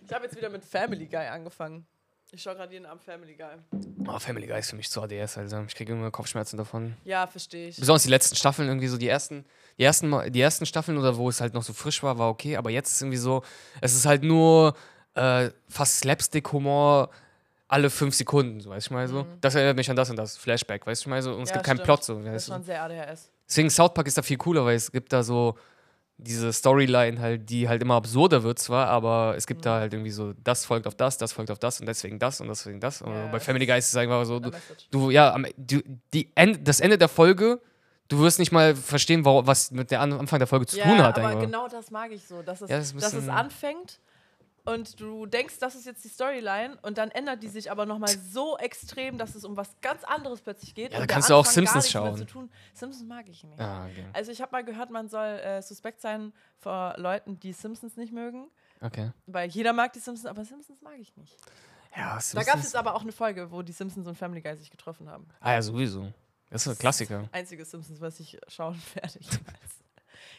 Ich 0.06 0.12
habe 0.12 0.24
jetzt 0.24 0.37
wieder 0.37 0.50
mit 0.50 0.64
Family 0.64 1.06
Guy 1.06 1.26
angefangen. 1.26 1.87
Ich 2.32 2.42
schaue 2.42 2.56
gerade 2.56 2.72
jeden 2.72 2.84
Abend 2.84 3.02
Family 3.02 3.34
Guy. 3.37 3.46
Oh, 4.08 4.18
Family 4.18 4.46
Guy 4.48 4.58
ist 4.58 4.70
für 4.70 4.76
mich 4.76 4.90
zu 4.90 5.00
ADS, 5.00 5.38
also 5.38 5.62
ich 5.68 5.74
kriege 5.74 5.92
immer 5.92 6.10
Kopfschmerzen 6.10 6.56
davon. 6.56 6.94
Ja, 7.04 7.26
verstehe 7.28 7.68
ich. 7.68 7.76
Besonders 7.76 8.02
die 8.02 8.08
letzten 8.10 8.34
Staffeln, 8.34 8.66
irgendwie 8.66 8.88
so 8.88 8.98
die 8.98 9.08
ersten, 9.08 9.44
die 9.78 9.84
ersten, 9.84 10.08
Mal- 10.08 10.30
die 10.32 10.40
ersten 10.40 10.66
Staffeln 10.66 10.98
oder 10.98 11.16
wo 11.16 11.28
es 11.28 11.40
halt 11.40 11.54
noch 11.54 11.62
so 11.62 11.72
frisch 11.72 12.02
war, 12.02 12.18
war 12.18 12.28
okay, 12.30 12.56
aber 12.56 12.70
jetzt 12.70 12.90
ist 12.90 13.02
irgendwie 13.02 13.18
so, 13.18 13.42
es 13.80 13.94
ist 13.94 14.04
halt 14.04 14.24
nur 14.24 14.74
äh, 15.14 15.50
fast 15.68 16.00
Slapstick-Humor 16.00 17.10
alle 17.68 17.88
fünf 17.88 18.14
Sekunden, 18.16 18.60
so, 18.60 18.70
weißt 18.70 18.87
du, 18.87 18.88
ich 18.88 18.94
meine 18.94 19.08
so. 19.08 19.26
Das 19.40 19.54
erinnert 19.54 19.76
mich 19.76 19.88
an 19.88 19.96
das 19.96 20.10
und 20.10 20.16
das, 20.16 20.37
Flashback, 20.37 20.87
weißt 20.87 21.06
du, 21.06 21.10
meine 21.10 21.22
so. 21.22 21.34
Und 21.34 21.42
es 21.42 21.50
Mhm. 21.50 21.50
Ja, 21.50 21.52
gibt 21.54 21.66
keinen 21.66 21.76
stimmt. 21.76 21.87
Plot, 21.87 22.04
so, 22.04 22.20
Das 22.20 22.34
ist 22.34 22.48
schon 22.48 22.62
sehr 22.64 22.82
ADHS. 22.82 23.30
Deswegen 23.48 23.70
South 23.70 23.94
Park 23.94 24.06
ist 24.08 24.18
da 24.18 24.22
viel 24.22 24.37
cooler, 24.38 24.64
weil 24.64 24.74
es 24.76 24.90
gibt 24.90 25.12
da 25.12 25.22
so 25.22 25.56
diese 26.16 26.53
Storyline 26.53 27.20
halt, 27.20 27.50
die 27.50 27.68
halt 27.68 27.83
immer 27.83 27.94
absurder 27.94 28.42
wird 28.44 28.59
zwar, 28.59 28.87
aber 28.87 29.35
es 29.37 29.46
gibt 29.46 29.61
Mhm. 29.61 29.64
da 29.64 29.81
halt 29.81 29.92
irgendwie 29.92 30.11
so, 30.12 30.33
das 30.44 30.64
folgt 30.64 30.87
auf 30.87 30.94
das, 30.94 31.18
das 31.18 31.33
folgt 31.33 31.50
auf 31.50 31.59
das 31.59 31.81
und 31.81 31.87
deswegen 31.87 32.18
das 32.18 32.40
und 32.40 32.48
deswegen 32.48 32.79
das. 32.81 33.03
Und 33.03 33.12
Ja, 33.12 33.27
bei 33.27 33.40
Family 33.40 33.66
Guy 33.66 33.79
ist 33.79 33.88
es 33.88 33.96
einfach 33.96 34.24
so, 34.24 34.38
du, 34.38 34.50
du 34.90 35.11
ja, 35.11 35.33
am, 35.35 35.44
du, 35.57 35.81
die 36.12 36.31
End, 36.37 36.66
das 36.66 36.81
Ende 36.81 36.98
der 36.98 37.09
Folge, 37.09 37.61
du 38.09 38.20
wirst 38.20 38.38
nicht 38.38 38.53
mal 38.53 38.77
verstehen, 38.77 39.24
wa- 39.24 39.42
was 39.44 39.70
mit 39.72 39.90
der 39.90 40.00
An 40.00 40.12
Anfang 40.12 40.38
der 40.38 40.46
Folge 40.46 40.66
zu 40.66 40.79
ja, 40.79 40.85
tun 40.85 41.03
hat. 41.03 41.18
aber 41.18 41.29
einfach. 41.29 41.40
genau 41.40 41.66
das 41.68 41.90
mag 41.90 42.12
ich 42.12 42.24
so, 42.24 42.42
dass 42.42 42.61
es, 42.61 42.70
Ja, 42.70 42.79
das 42.79 42.94
dass 42.94 43.12
es 43.14 43.29
anfängt 43.29 43.98
und 44.64 44.98
du 45.00 45.27
denkst, 45.27 45.59
das 45.61 45.74
ist 45.74 45.85
jetzt 45.87 46.05
die 46.05 46.09
Storyline 46.09 46.79
und 46.83 46.96
dann 46.98 47.11
ändert 47.11 47.42
die 47.42 47.48
sich 47.48 47.70
aber 47.70 47.85
nochmal 47.87 48.09
so 48.18 48.57
extrem, 48.59 49.18
dass 49.18 49.35
es 49.35 49.44
um 49.44 49.57
was 49.57 49.68
ganz 49.83 50.05
anderes 50.05 50.40
plötzlich 50.40 50.74
geht. 50.74 50.92
Ja, 50.92 51.00
da 51.00 51.07
kannst 51.07 51.29
du 51.31 51.35
auch 51.35 51.44
Simpsons 51.46 51.90
schauen. 51.90 52.16
Simpsons 52.72 53.05
mag 53.07 53.29
ich 53.29 53.44
nicht. 53.44 53.61
Ah, 53.61 53.87
okay. 53.87 54.07
Also 54.12 54.33
ich 54.33 54.40
habe 54.40 54.53
mal 54.53 54.64
gehört, 54.64 54.90
man 54.90 55.09
soll 55.09 55.27
äh, 55.27 55.61
suspekt 55.62 56.00
sein 56.00 56.33
vor 56.59 56.94
Leuten, 56.96 57.38
die 57.40 57.53
Simpsons 57.53 57.96
nicht 57.96 58.12
mögen. 58.12 58.48
okay. 58.81 59.11
Weil 59.27 59.48
jeder 59.50 59.72
mag 59.72 59.92
die 59.92 60.00
Simpsons, 60.00 60.27
aber 60.27 60.44
Simpsons 60.44 60.81
mag 60.83 60.94
ich 60.98 61.14
nicht. 61.16 61.37
Ja, 61.96 62.07
Da 62.07 62.09
gab 62.11 62.18
es 62.18 62.31
Simpsons- 62.31 62.62
jetzt 62.64 62.77
aber 62.77 62.94
auch 62.94 63.03
eine 63.03 63.12
Folge, 63.12 63.50
wo 63.53 63.62
die 63.62 63.72
Simpsons 63.72 64.07
und 64.09 64.16
Family 64.16 64.40
Guy 64.40 64.57
sich 64.57 64.70
getroffen 64.70 65.09
haben. 65.09 65.29
Ah 65.40 65.53
ja, 65.53 65.62
sowieso. 65.62 66.12
Das 66.50 66.66
ist 66.66 66.72
ein 66.72 66.79
Klassiker. 66.79 67.29
Einziges 67.33 67.70
Simpsons, 67.70 68.00
was 68.00 68.18
ich 68.20 68.38
schauen 68.48 68.81
werde. 68.94 69.18
jemals. 69.20 69.84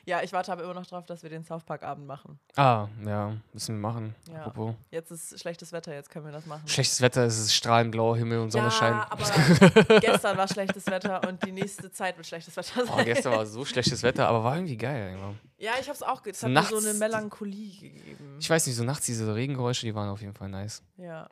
Ja, 0.05 0.21
ich 0.21 0.31
warte 0.33 0.51
aber 0.51 0.63
immer 0.63 0.73
noch 0.73 0.85
drauf, 0.85 1.05
dass 1.05 1.23
wir 1.23 1.29
den 1.29 1.43
South 1.43 1.63
Park 1.63 1.83
Abend 1.83 2.05
machen. 2.07 2.39
Ah, 2.55 2.87
ja, 3.05 3.35
müssen 3.53 3.75
wir 3.75 3.81
machen. 3.81 4.15
Ja. 4.31 4.45
Apropos. 4.45 4.75
Jetzt 4.91 5.11
ist 5.11 5.39
schlechtes 5.39 5.71
Wetter, 5.71 5.93
jetzt 5.93 6.09
können 6.09 6.25
wir 6.25 6.31
das 6.31 6.45
machen. 6.45 6.67
Schlechtes 6.67 7.01
Wetter, 7.01 7.23
es 7.25 7.37
ist 7.39 7.53
strahlend 7.53 7.91
blauer 7.91 8.15
Himmel 8.17 8.39
und 8.39 8.51
Sonne 8.51 8.69
ja, 8.79 9.07
aber 9.09 9.23
gestern 9.99 10.37
war 10.37 10.47
schlechtes 10.47 10.85
Wetter 10.87 11.27
und 11.27 11.43
die 11.45 11.51
nächste 11.51 11.91
Zeit 11.91 12.17
wird 12.17 12.27
schlechtes 12.27 12.55
Wetter 12.55 12.81
Oh, 12.83 12.95
sein. 12.97 13.05
gestern 13.05 13.33
war 13.33 13.45
so 13.45 13.65
schlechtes 13.65 14.03
Wetter, 14.03 14.27
aber 14.27 14.43
war 14.43 14.55
irgendwie 14.55 14.77
geil. 14.77 15.13
Einfach. 15.13 15.33
ja, 15.57 15.71
ich 15.79 15.87
habe 15.87 15.95
es 15.95 16.03
auch, 16.03 16.25
es 16.25 16.43
hat 16.43 16.49
mir 16.51 16.63
so 16.63 16.75
nachts- 16.75 16.85
eine 16.87 16.93
Melancholie 16.99 17.79
gegeben. 17.79 18.37
Ich 18.39 18.49
weiß 18.49 18.67
nicht, 18.67 18.75
so 18.75 18.83
nachts 18.83 19.05
diese 19.05 19.33
Regengeräusche, 19.33 19.85
die 19.85 19.95
waren 19.95 20.09
auf 20.09 20.21
jeden 20.21 20.33
Fall 20.33 20.49
nice. 20.49 20.83
Ja. 20.97 21.27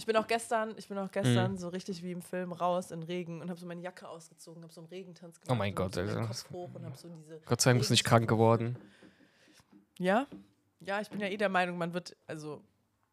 Ich 0.00 0.06
bin 0.06 0.16
auch 0.16 0.26
gestern, 0.26 0.72
ich 0.78 0.88
bin 0.88 0.96
auch 0.96 1.08
Mhm. 1.08 1.12
gestern 1.12 1.58
so 1.58 1.68
richtig 1.68 2.02
wie 2.02 2.10
im 2.10 2.22
Film 2.22 2.52
raus 2.52 2.90
in 2.90 3.02
Regen 3.02 3.42
und 3.42 3.50
habe 3.50 3.60
so 3.60 3.66
meine 3.66 3.82
Jacke 3.82 4.08
ausgezogen, 4.08 4.62
habe 4.62 4.72
so 4.72 4.80
einen 4.80 4.88
Regentanz 4.88 5.38
gemacht. 5.38 5.50
Oh 5.50 5.54
mein 5.54 5.72
hab 5.72 5.76
Gott, 5.76 5.94
so 5.94 6.00
Alter. 6.00 6.26
Kopf 6.26 6.50
hoch 6.50 6.70
und 6.74 6.84
habe 6.86 6.96
so 6.96 7.08
diese. 7.10 7.38
Gott 7.44 7.60
sei 7.60 7.70
Dank 7.70 7.80
bist 7.80 7.90
du 7.90 7.92
nicht 7.92 8.04
krank 8.04 8.26
geworden. 8.26 8.76
Ja, 9.98 10.26
ja, 10.80 11.02
ich 11.02 11.10
bin 11.10 11.20
ja 11.20 11.26
eh 11.28 11.36
der 11.36 11.50
Meinung, 11.50 11.76
man 11.76 11.92
wird 11.92 12.16
also 12.26 12.62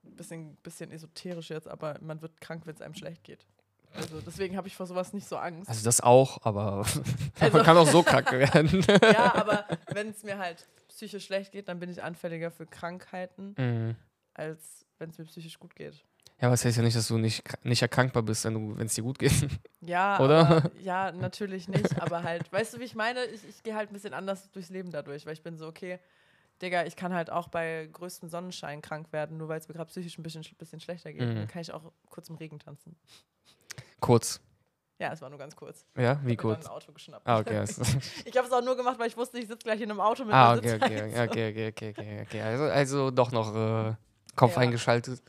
ein 0.05 0.15
bisschen, 0.15 0.55
bisschen 0.63 0.89
esoterisch 0.91 1.49
jetzt, 1.49 1.67
aber 1.67 1.97
man 2.01 2.21
wird 2.21 2.39
krank, 2.39 2.65
wenn 2.65 2.73
es 2.75 2.81
einem 2.81 2.93
schlecht 2.95 3.23
geht. 3.25 3.45
Also 3.93 4.21
deswegen 4.21 4.55
habe 4.55 4.69
ich 4.69 4.75
vor 4.77 4.85
sowas 4.85 5.11
nicht 5.11 5.27
so 5.27 5.35
Angst. 5.37 5.69
Also 5.69 5.83
das 5.83 5.99
auch, 5.99 6.39
aber 6.45 6.85
Also- 7.41 7.57
man 7.57 7.65
kann 7.65 7.75
auch 7.77 7.87
so 7.87 8.01
krank 8.03 8.31
werden. 8.31 8.85
Ja, 9.03 9.35
aber 9.35 9.65
wenn 9.91 10.07
es 10.09 10.23
mir 10.23 10.37
halt 10.37 10.65
psychisch 10.87 11.25
schlecht 11.25 11.51
geht, 11.51 11.67
dann 11.67 11.79
bin 11.79 11.89
ich 11.89 12.01
anfälliger 12.01 12.49
für 12.51 12.65
Krankheiten, 12.65 13.55
Mhm. 13.57 13.95
als 14.33 14.85
wenn 14.99 15.09
es 15.09 15.17
mir 15.17 15.25
psychisch 15.25 15.59
gut 15.59 15.75
geht. 15.75 16.03
Ja, 16.39 16.47
aber 16.49 16.53
es 16.53 16.63
heißt 16.63 16.77
ja 16.77 16.83
nicht, 16.83 16.95
dass 16.95 17.07
du 17.07 17.17
nicht, 17.17 17.43
nicht 17.65 17.81
erkrankbar 17.81 18.21
bist, 18.21 18.45
wenn 18.45 18.79
es 18.85 18.93
dir 18.93 19.03
gut 19.03 19.17
geht. 19.17 19.33
Ja, 19.81 20.19
Oder? 20.23 20.39
Aber, 20.47 20.71
ja, 20.81 21.11
natürlich 21.11 21.67
nicht, 21.67 21.99
aber 21.99 22.21
halt, 22.23 22.51
weißt 22.51 22.75
du, 22.75 22.79
wie 22.79 22.83
ich 22.83 22.93
meine? 22.93 23.25
Ich, 23.25 23.47
ich 23.47 23.63
gehe 23.63 23.75
halt 23.75 23.89
ein 23.89 23.93
bisschen 23.93 24.13
anders 24.13 24.51
durchs 24.51 24.69
Leben 24.69 24.91
dadurch, 24.91 25.25
weil 25.25 25.33
ich 25.33 25.41
bin 25.41 25.57
so, 25.57 25.67
okay, 25.67 25.99
Digga, 26.61 26.85
ich 26.85 26.95
kann 26.95 27.13
halt 27.13 27.31
auch 27.31 27.47
bei 27.47 27.89
größtem 27.91 28.29
Sonnenschein 28.29 28.81
krank 28.81 29.11
werden, 29.11 29.37
nur 29.37 29.47
weil 29.47 29.59
es 29.59 29.67
mir 29.67 29.73
gerade 29.73 29.89
psychisch 29.89 30.17
ein 30.17 30.23
bisschen, 30.23 30.43
bisschen 30.57 30.79
schlechter 30.79 31.11
geht. 31.11 31.27
Mhm. 31.27 31.35
Dann 31.35 31.47
kann 31.47 31.61
ich 31.61 31.71
auch 31.71 31.91
kurz 32.09 32.29
im 32.29 32.35
Regen 32.35 32.59
tanzen. 32.59 32.95
Kurz. 33.99 34.39
Ja, 34.99 35.13
es 35.13 35.21
war 35.21 35.29
nur 35.29 35.37
ganz 35.37 35.55
kurz. 35.55 35.85
Ja, 35.95 36.01
wie 36.01 36.03
Ich 36.03 36.09
hab 36.09 36.23
mir 36.23 36.35
dann 36.35 36.37
kurz? 36.37 36.65
ein 36.65 36.71
Auto 36.71 36.91
geschnappt. 36.91 37.27
Ah, 37.27 37.39
okay. 37.39 37.63
Ich 38.25 38.35
habe 38.37 38.47
es 38.47 38.53
auch 38.53 38.63
nur 38.63 38.75
gemacht, 38.75 38.97
weil 38.97 39.07
ich 39.07 39.17
wusste, 39.17 39.37
ich 39.37 39.47
sitze 39.47 39.63
gleich 39.63 39.81
in 39.81 39.91
einem 39.91 39.99
Auto 39.99 40.25
mit 40.25 40.33
ah, 40.33 40.55
okay, 40.55 40.75
okay, 40.75 41.03
okay, 41.03 41.49
okay, 41.49 41.69
okay, 41.69 41.89
okay, 41.91 42.21
okay. 42.23 42.41
Also, 42.41 42.63
also 42.63 43.11
doch 43.11 43.31
noch 43.31 43.55
äh, 43.55 43.95
Kopf 44.35 44.53
Ja. 44.53 44.57
eingeschaltet. 44.57 45.21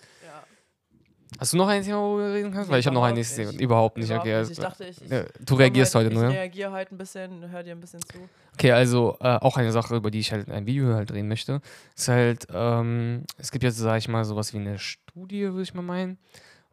Hast 1.39 1.53
du 1.53 1.57
noch 1.57 1.68
ein 1.68 1.83
Thema, 1.83 1.99
worüber 1.99 2.29
wir 2.29 2.35
reden 2.35 2.53
kannst? 2.53 2.68
Nee, 2.68 2.72
Weil 2.72 2.81
ich 2.81 2.87
habe 2.87 2.95
noch 2.95 3.03
ein 3.03 3.12
überhaupt 3.12 3.16
nächstes 3.16 3.37
Thema. 3.37 3.53
nicht. 3.53 3.61
Überhaupt 3.61 3.97
nicht, 3.99 4.09
überhaupt 4.09 4.26
okay. 4.26 4.41
nicht. 4.41 4.51
Ich 4.51 4.59
dachte, 4.59 4.85
ich, 4.87 5.03
ich 5.03 5.11
ja, 5.11 5.24
du 5.41 5.55
reagierst 5.55 5.95
halt, 5.95 6.07
heute 6.07 6.14
ich 6.14 6.20
nur, 6.20 6.31
ja? 6.31 6.39
reagiere 6.41 6.72
heute 6.72 6.95
ein 6.95 6.99
bisschen, 6.99 7.51
hör 7.51 7.62
dir 7.62 7.72
ein 7.72 7.81
bisschen 7.81 8.01
zu. 8.01 8.18
Okay, 8.55 8.72
also 8.72 9.16
äh, 9.20 9.37
auch 9.37 9.57
eine 9.57 9.70
Sache, 9.70 9.95
über 9.95 10.11
die 10.11 10.20
ich 10.20 10.33
halt 10.33 10.51
ein 10.51 10.66
Video 10.66 10.95
halt 10.95 11.11
drehen 11.11 11.29
möchte, 11.29 11.61
ist 11.95 12.09
halt, 12.09 12.47
ähm, 12.53 13.24
es 13.37 13.53
gibt 13.53 13.62
jetzt, 13.62 13.76
sage 13.76 13.99
ich 13.99 14.09
mal, 14.09 14.24
sowas 14.24 14.55
wie 14.55 14.59
eine 14.59 14.79
Studie, 14.79 15.43
würde 15.43 15.62
ich 15.62 15.74
mal 15.74 15.83
meinen, 15.83 16.18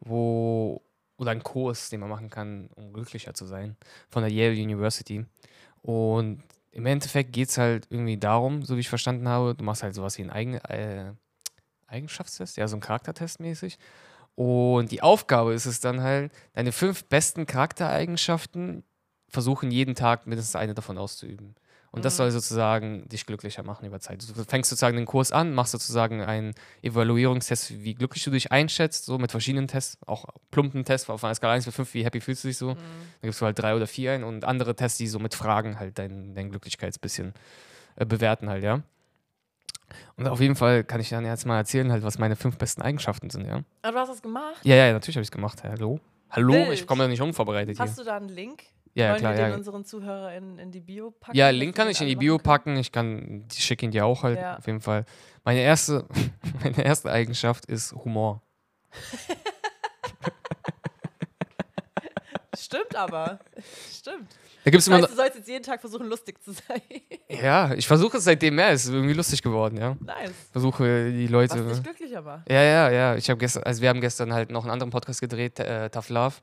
wo, 0.00 0.80
oder 1.18 1.32
ein 1.32 1.42
Kurs, 1.42 1.90
den 1.90 2.00
man 2.00 2.08
machen 2.08 2.30
kann, 2.30 2.70
um 2.76 2.92
glücklicher 2.92 3.34
zu 3.34 3.46
sein, 3.46 3.76
von 4.08 4.22
der 4.22 4.32
Yale 4.32 4.54
University. 4.54 5.24
Und 5.82 6.42
im 6.72 6.86
Endeffekt 6.86 7.32
geht 7.32 7.50
es 7.50 7.58
halt 7.58 7.86
irgendwie 7.90 8.16
darum, 8.16 8.62
so 8.62 8.76
wie 8.76 8.80
ich 8.80 8.88
verstanden 8.88 9.28
habe, 9.28 9.54
du 9.54 9.64
machst 9.64 9.82
halt 9.82 9.94
sowas 9.94 10.18
wie 10.18 10.22
einen 10.22 10.30
Eigen, 10.30 10.54
äh, 10.54 11.12
Eigenschaftstest, 11.86 12.56
ja, 12.56 12.66
so 12.66 12.76
ein 12.76 12.80
Charaktertest 12.80 13.38
mäßig. 13.40 13.78
Und 14.36 14.92
die 14.92 15.02
Aufgabe 15.02 15.54
ist 15.54 15.66
es 15.66 15.80
dann 15.80 16.02
halt, 16.02 16.30
deine 16.52 16.70
fünf 16.70 17.04
besten 17.06 17.46
Charaktereigenschaften 17.46 18.84
versuchen 19.28 19.70
jeden 19.70 19.94
Tag 19.94 20.26
mindestens 20.26 20.54
eine 20.56 20.74
davon 20.74 20.98
auszuüben. 20.98 21.56
Und 21.90 22.04
das 22.04 22.14
Mhm. 22.14 22.16
soll 22.18 22.30
sozusagen 22.32 23.08
dich 23.08 23.24
glücklicher 23.24 23.62
machen 23.62 23.86
über 23.86 23.98
Zeit. 24.00 24.22
Du 24.22 24.44
fängst 24.44 24.68
sozusagen 24.68 24.96
den 24.98 25.06
Kurs 25.06 25.32
an, 25.32 25.54
machst 25.54 25.72
sozusagen 25.72 26.20
einen 26.20 26.54
Evaluierungstest, 26.82 27.82
wie 27.82 27.94
glücklich 27.94 28.22
du 28.24 28.30
dich 28.30 28.52
einschätzt, 28.52 29.06
so 29.06 29.18
mit 29.18 29.30
verschiedenen 29.30 29.66
Tests, 29.68 29.96
auch 30.06 30.26
plumpen 30.50 30.84
Tests, 30.84 31.08
auf 31.08 31.24
einer 31.24 31.34
Skala 31.34 31.54
1 31.54 31.64
bis 31.64 31.74
5, 31.74 31.94
wie 31.94 32.04
happy 32.04 32.20
fühlst 32.20 32.44
du 32.44 32.48
dich 32.48 32.58
so. 32.58 32.74
Mhm. 32.74 32.78
Da 33.22 33.28
gibst 33.28 33.40
du 33.40 33.46
halt 33.46 33.58
drei 33.58 33.74
oder 33.74 33.86
vier 33.86 34.12
ein 34.12 34.24
und 34.24 34.44
andere 34.44 34.76
Tests, 34.76 34.98
die 34.98 35.06
so 35.08 35.18
mit 35.18 35.34
Fragen 35.34 35.78
halt 35.78 35.98
dein, 35.98 36.34
dein 36.34 36.50
Glücklichkeitsbisschen 36.50 37.32
äh, 37.96 38.04
bewerten 38.04 38.50
halt, 38.50 38.62
ja. 38.62 38.82
Und 40.16 40.26
auf 40.28 40.40
jeden 40.40 40.56
Fall 40.56 40.84
kann 40.84 41.00
ich 41.00 41.08
dann 41.10 41.24
jetzt 41.24 41.46
mal 41.46 41.56
erzählen, 41.58 41.90
halt, 41.92 42.02
was 42.02 42.18
meine 42.18 42.36
fünf 42.36 42.58
besten 42.58 42.82
Eigenschaften 42.82 43.30
sind, 43.30 43.46
ja. 43.46 43.62
Aber 43.82 43.92
du 43.92 43.98
hast 43.98 44.08
das 44.08 44.22
gemacht? 44.22 44.56
Ja, 44.62 44.74
ja, 44.76 44.92
natürlich 44.92 45.16
habe 45.16 45.22
ich 45.22 45.28
es 45.28 45.32
gemacht. 45.32 45.62
Hallo? 45.62 46.00
Hallo? 46.30 46.52
Wild. 46.54 46.72
Ich 46.72 46.86
komme 46.86 47.04
ja 47.04 47.08
nicht 47.08 47.22
unvorbereitet 47.22 47.76
hier. 47.76 47.84
Hast 47.84 47.98
du 47.98 48.04
da 48.04 48.16
einen 48.16 48.28
Link? 48.28 48.64
Ja, 48.94 49.10
Wollen 49.10 49.18
klar, 49.18 49.32
wir 49.36 49.42
den 49.44 49.50
ja. 49.50 49.56
unseren 49.56 49.84
ZuhörerInnen 49.84 50.58
in 50.58 50.72
die 50.72 50.80
Bio 50.80 51.10
packen? 51.10 51.36
Ja, 51.36 51.50
Link 51.50 51.76
kann 51.76 51.88
ich 51.90 52.00
in 52.00 52.06
die 52.08 52.16
Bio 52.16 52.38
packen. 52.38 52.76
Ich 52.76 52.90
kann, 52.92 53.44
ich 53.52 53.62
schicke 53.62 53.84
ihn 53.84 53.90
dir 53.92 54.06
auch 54.06 54.22
halt, 54.22 54.38
Ja. 54.38 54.56
auf 54.56 54.66
jeden 54.66 54.80
Fall. 54.80 55.04
Meine 55.44 55.60
erste, 55.60 56.06
meine 56.62 56.82
erste 56.82 57.12
Eigenschaft 57.12 57.66
ist 57.66 57.92
Humor. 57.92 58.42
Stimmt 62.58 62.96
aber. 62.96 63.38
Stimmt. 63.92 64.34
Da 64.66 64.70
gibt 64.72 64.80
es 64.80 64.86
Das 64.86 64.88
immer. 64.88 65.02
heißt, 65.02 65.12
du 65.12 65.16
sollst 65.16 65.36
jetzt 65.36 65.48
jeden 65.48 65.62
Tag 65.62 65.80
versuchen, 65.80 66.08
lustig 66.08 66.42
zu 66.42 66.50
sein. 66.50 66.82
Ja, 67.28 67.72
ich 67.72 67.86
versuche 67.86 68.16
es 68.16 68.24
seitdem 68.24 68.56
mehr. 68.56 68.70
Es 68.70 68.84
ist 68.84 68.90
irgendwie 68.90 69.14
lustig 69.14 69.40
geworden, 69.40 69.76
ja. 69.76 69.96
nice. 70.00 70.32
Versuche 70.50 71.12
die 71.12 71.26
Was 71.26 71.30
Leute. 71.30 71.62
dich 71.62 71.82
glücklicher 71.84 72.20
macht. 72.20 72.50
Ja, 72.50 72.62
ja, 72.62 72.90
ja. 72.90 73.14
Ich 73.14 73.30
habe 73.30 73.38
gestern, 73.38 73.62
also 73.62 73.80
wir 73.80 73.88
haben 73.90 74.00
gestern 74.00 74.34
halt 74.34 74.50
noch 74.50 74.64
einen 74.64 74.72
anderen 74.72 74.90
Podcast 74.90 75.20
gedreht, 75.20 75.60
äh, 75.60 75.88
Tough 75.90 76.08
Love. 76.08 76.34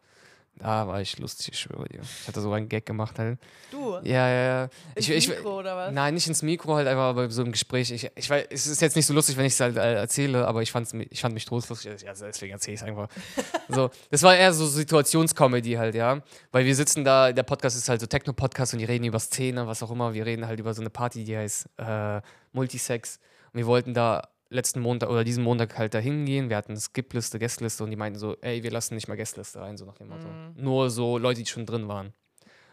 Da 0.60 0.88
war 0.88 1.02
ich 1.02 1.18
lustig, 1.18 1.50
ich 1.52 1.60
schwöre 1.60 1.90
dir. 1.90 2.02
Ich 2.02 2.28
hatte 2.28 2.40
so 2.40 2.52
einen 2.54 2.70
Gag 2.70 2.86
gemacht 2.86 3.18
halt. 3.18 3.40
Du, 3.72 3.96
Ja, 4.04 4.30
ja, 4.30 4.44
ja. 4.44 4.64
ins 4.64 5.08
Ich, 5.08 5.10
ich, 5.10 5.28
Mikro 5.30 5.60
oder 5.60 5.76
was? 5.76 5.92
Nein, 5.92 6.14
nicht 6.14 6.28
ins 6.28 6.44
Mikro, 6.44 6.76
halt 6.76 6.88
einfach 6.88 7.04
aber 7.04 7.30
so 7.32 7.42
im 7.42 7.52
Gespräch. 7.52 7.92
Ich, 7.92 8.10
ich 8.16 8.30
weiß, 8.30 8.46
es 8.52 8.68
ist 8.68 8.82
jetzt 8.82 8.96
nicht 8.96 9.08
so 9.08 9.14
lustig, 9.16 9.36
wenn 9.36 9.46
ich 9.46 9.54
es 9.54 9.60
halt 9.60 9.78
äh, 9.78 9.96
erzähle, 9.96 10.48
aber 10.48 10.62
ich, 10.62 10.72
fand's, 10.72 10.94
ich 10.94 11.22
fand 11.22 11.34
mich 11.34 11.46
trostlustig. 11.46 12.04
Ja, 12.04 12.14
deswegen 12.14 12.54
erzähle 12.54 12.76
ich 12.76 12.82
es 12.82 12.88
einfach. 12.88 13.10
so, 13.70 13.90
das 14.12 14.22
war 14.22 14.36
eher 14.36 14.54
so 14.54 14.68
Situationscomedy 14.68 15.74
halt, 15.74 15.96
ja. 15.96 16.22
Weil 16.52 16.66
wir 16.66 16.76
sitzen 16.76 17.04
da, 17.04 17.32
der 17.32 17.44
Podcast 17.44 17.76
ist 17.76 17.90
halt 17.90 18.00
so 18.00 18.06
Techno-Podcast 18.06 18.74
und 18.74 18.80
die 18.80 18.86
reden 18.86 19.06
über 19.06 19.20
Szene, 19.20 19.66
was 19.66 19.82
auch 19.82 19.90
immer. 19.90 20.14
Wir 20.14 20.26
reden 20.26 20.46
halt 20.46 20.60
über 20.60 20.74
so 20.76 20.82
eine 20.82 20.92
Party, 20.92 21.24
die 21.24 21.36
heißt 21.36 21.68
äh, 21.78 22.22
Multisex. 22.52 23.20
Und 23.52 23.58
wir 23.58 23.66
wollten 23.66 23.94
da 23.96 24.30
letzten 24.54 24.80
Montag 24.80 25.10
oder 25.10 25.24
diesen 25.24 25.44
Montag 25.44 25.78
halt 25.78 25.94
da 25.94 26.00
hingehen. 26.00 26.50
Wir 26.50 26.58
hatten 26.58 26.78
Skip-Liste, 26.78 27.40
Gästliste 27.40 27.84
und 27.84 27.90
die 27.90 27.96
meinten 27.96 28.20
so, 28.20 28.38
ey, 28.42 28.64
wir 28.64 28.72
lassen 28.72 28.96
nicht 28.96 29.08
mal 29.08 29.16
Gästliste 29.16 29.62
rein, 29.62 29.78
so 29.78 29.86
nach 29.86 29.98
dem 29.98 30.10
Motto. 30.10 30.28
Nur 30.56 30.90
so 30.90 31.18
Leute, 31.18 31.42
die 31.42 31.46
schon 31.48 31.66
drin 31.66 31.88
waren. 31.88 32.14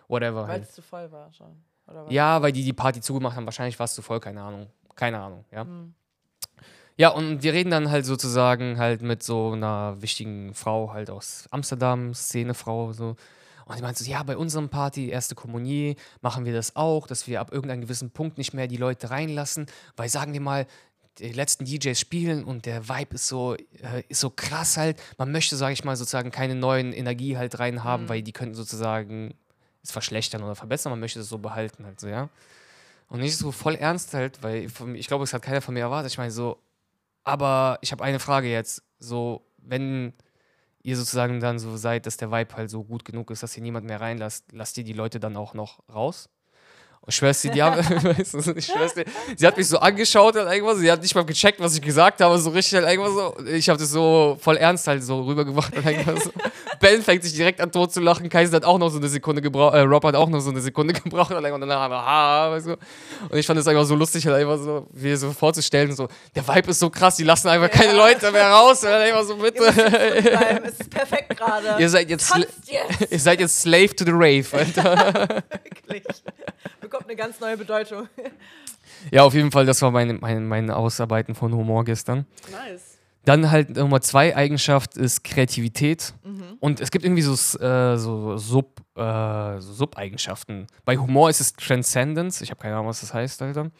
Whatever 0.08 0.42
Weil 0.42 0.48
halt. 0.48 0.62
es 0.64 0.72
zu 0.72 0.82
voll 0.82 1.10
war 1.10 1.32
schon. 1.32 1.62
Ja, 2.08 2.40
weil 2.42 2.52
die 2.52 2.64
die 2.64 2.72
Party 2.72 3.00
zugemacht 3.00 3.36
haben. 3.36 3.46
Wahrscheinlich 3.46 3.78
war 3.78 3.84
es 3.84 3.94
zu 3.94 4.02
voll, 4.02 4.20
keine 4.20 4.42
Ahnung. 4.42 4.68
Keine 4.94 5.18
Ahnung, 5.20 5.44
ja. 5.50 5.62
Hm. 5.62 5.94
Ja, 6.96 7.08
und 7.08 7.42
wir 7.42 7.54
reden 7.54 7.70
dann 7.70 7.90
halt 7.90 8.04
sozusagen 8.04 8.78
halt 8.78 9.00
mit 9.00 9.22
so 9.22 9.52
einer 9.52 10.02
wichtigen 10.02 10.52
Frau 10.52 10.92
halt 10.92 11.08
aus 11.08 11.46
Amsterdam, 11.50 12.12
Szenefrau 12.12 12.92
so. 12.92 13.16
Und 13.64 13.78
die 13.78 13.82
meinte 13.82 14.02
so, 14.02 14.10
ja, 14.10 14.22
bei 14.24 14.36
unserem 14.36 14.68
Party, 14.68 15.08
erste 15.08 15.34
Kommunie, 15.34 15.96
machen 16.20 16.44
wir 16.44 16.52
das 16.52 16.74
auch, 16.76 17.06
dass 17.06 17.26
wir 17.26 17.40
ab 17.40 17.52
irgendeinem 17.52 17.82
gewissen 17.82 18.10
Punkt 18.10 18.36
nicht 18.36 18.52
mehr 18.52 18.66
die 18.66 18.76
Leute 18.76 19.10
reinlassen, 19.10 19.66
weil 19.96 20.08
sagen 20.08 20.32
wir 20.32 20.40
mal, 20.40 20.66
die 21.20 21.32
letzten 21.32 21.64
DJs 21.64 21.98
spielen 21.98 22.44
und 22.44 22.66
der 22.66 22.88
Vibe 22.88 23.14
ist 23.14 23.28
so, 23.28 23.54
äh, 23.54 24.02
ist 24.08 24.20
so 24.20 24.30
krass 24.30 24.76
halt. 24.76 25.00
Man 25.18 25.32
möchte, 25.32 25.56
sage 25.56 25.72
ich 25.72 25.84
mal, 25.84 25.96
sozusagen 25.96 26.30
keine 26.30 26.54
neuen 26.54 26.92
Energie 26.92 27.36
halt 27.36 27.58
rein 27.58 27.84
haben, 27.84 28.08
weil 28.08 28.22
die 28.22 28.32
könnten 28.32 28.54
sozusagen 28.54 29.34
es 29.82 29.90
verschlechtern 29.90 30.42
oder 30.42 30.54
verbessern. 30.54 30.90
Man 30.90 31.00
möchte 31.00 31.18
das 31.18 31.28
so 31.28 31.38
behalten 31.38 31.84
halt 31.84 32.00
so, 32.00 32.08
ja. 32.08 32.28
Und 33.08 33.20
nicht 33.20 33.36
so 33.36 33.52
voll 33.52 33.74
ernst 33.74 34.14
halt, 34.14 34.42
weil 34.42 34.68
ich 34.94 35.06
glaube, 35.08 35.24
es 35.24 35.32
hat 35.32 35.42
keiner 35.42 35.60
von 35.60 35.74
mir 35.74 35.80
erwartet. 35.80 36.12
Ich 36.12 36.18
meine 36.18 36.30
so, 36.30 36.58
aber 37.24 37.78
ich 37.80 37.92
habe 37.92 38.04
eine 38.04 38.20
Frage 38.20 38.50
jetzt. 38.50 38.82
So, 38.98 39.44
wenn 39.58 40.12
ihr 40.82 40.96
sozusagen 40.96 41.40
dann 41.40 41.58
so 41.58 41.76
seid, 41.76 42.06
dass 42.06 42.16
der 42.16 42.30
Vibe 42.30 42.56
halt 42.56 42.70
so 42.70 42.84
gut 42.84 43.04
genug 43.04 43.30
ist, 43.30 43.42
dass 43.42 43.56
ihr 43.56 43.62
niemand 43.62 43.86
mehr 43.86 44.00
reinlasst, 44.00 44.52
lasst 44.52 44.78
ihr 44.78 44.84
die 44.84 44.92
Leute 44.92 45.20
dann 45.20 45.36
auch 45.36 45.54
noch 45.54 45.82
raus? 45.92 46.28
Und 47.02 47.08
ich 47.08 47.16
schwör's 47.16 47.40
dir, 47.40 47.50
die 47.50 47.62
haben, 47.62 47.78
ich 48.18 48.66
schwör's 48.66 48.94
sie 49.36 49.46
hat 49.46 49.56
mich 49.56 49.68
so 49.68 49.78
angeschaut 49.78 50.36
halt 50.36 50.52
irgendwas, 50.52 50.78
sie 50.78 50.90
hat 50.90 51.00
nicht 51.00 51.14
mal 51.14 51.24
gecheckt, 51.24 51.58
was 51.58 51.74
ich 51.74 51.80
gesagt 51.80 52.20
habe, 52.20 52.38
so 52.38 52.50
richtig 52.50 52.74
halt 52.74 52.88
irgendwas 52.88 53.14
so, 53.14 53.46
ich 53.46 53.68
habe 53.70 53.78
das 53.78 53.90
so 53.90 54.36
voll 54.38 54.56
ernst 54.58 54.86
halt 54.86 55.02
so 55.02 55.22
rübergebracht 55.22 55.74
und 55.76 55.86
irgendwas 55.86 56.24
so. 56.24 56.30
Ben 56.80 57.02
fängt 57.02 57.22
sich 57.22 57.34
direkt 57.34 57.60
an 57.60 57.70
tot 57.70 57.92
zu 57.92 58.00
lachen, 58.00 58.28
Kaiser 58.30 58.56
hat 58.56 58.64
auch 58.64 58.78
noch 58.78 58.88
so 58.88 58.96
eine 58.96 59.08
Sekunde 59.08 59.42
gebraucht, 59.42 59.74
äh, 59.74 59.80
Rob 59.80 60.02
hat 60.02 60.14
auch 60.14 60.30
noch 60.30 60.40
so 60.40 60.50
eine 60.50 60.60
Sekunde 60.60 60.94
gebraucht 61.00 61.30
und 61.30 61.44
irgendwann 61.44 61.68
danach, 61.68 61.90
ha, 61.90 62.50
weißt 62.52 62.68
du. 62.68 62.72
Und 63.28 63.38
ich 63.38 63.46
fand 63.46 63.60
es 63.60 63.68
einfach 63.68 63.84
so 63.84 63.94
lustig, 63.94 64.26
halt 64.26 64.36
einfach 64.36 64.56
so, 64.56 64.86
wie 64.92 65.14
so 65.14 65.30
vorzustellen, 65.32 65.94
so, 65.94 66.08
der 66.34 66.48
Vibe 66.48 66.70
ist 66.70 66.78
so 66.80 66.88
krass, 66.88 67.16
die 67.16 67.24
lassen 67.24 67.48
einfach 67.48 67.70
keine 67.70 67.92
Leute 67.92 68.32
mehr 68.32 68.48
raus, 68.50 68.82
und 68.82 68.88
dann 68.88 69.02
einfach 69.02 69.24
so, 69.24 69.36
bitte. 69.36 69.60
Es 70.64 70.80
ist 70.80 70.90
perfekt 70.90 71.36
gerade. 71.36 71.76
ihr 71.78 71.88
seid 71.88 72.08
jetzt, 72.08 72.34
jetzt! 72.34 72.70
ihr 73.10 73.20
seid 73.20 73.40
jetzt 73.40 73.60
Slave 73.60 73.94
to 73.94 74.04
the 74.04 74.12
Rave, 74.12 74.46
Alter. 74.52 75.42
Wirklich. 75.64 76.02
Bekommt 76.80 77.04
eine 77.04 77.16
ganz 77.16 77.40
neue 77.40 77.58
Bedeutung. 77.58 78.08
Ja, 79.10 79.24
auf 79.24 79.34
jeden 79.34 79.50
Fall, 79.50 79.66
das 79.66 79.82
war 79.82 79.90
mein, 79.90 80.18
mein, 80.20 80.48
mein 80.48 80.70
Ausarbeiten 80.70 81.34
von 81.34 81.52
Humor 81.54 81.84
gestern. 81.84 82.26
Nice. 82.50 82.89
Dann 83.24 83.50
halt 83.50 83.76
Nummer 83.76 84.00
zwei 84.00 84.34
Eigenschaft 84.34 84.96
ist 84.96 85.24
Kreativität. 85.24 86.14
Mhm. 86.24 86.56
Und 86.58 86.80
es 86.80 86.90
gibt 86.90 87.04
irgendwie 87.04 87.22
so, 87.22 87.32
äh, 87.58 87.96
so, 87.96 88.36
Sub, 88.38 88.80
äh, 88.96 89.60
so 89.60 89.72
Sub-Eigenschaften. 89.72 90.66
Bei 90.84 90.96
Humor 90.96 91.28
ist 91.28 91.40
es 91.40 91.52
Transcendence. 91.54 92.40
Ich 92.40 92.50
habe 92.50 92.60
keine 92.60 92.74
Ahnung, 92.74 92.88
was 92.88 93.00
das 93.00 93.12
heißt, 93.12 93.42
Alter. 93.42 93.70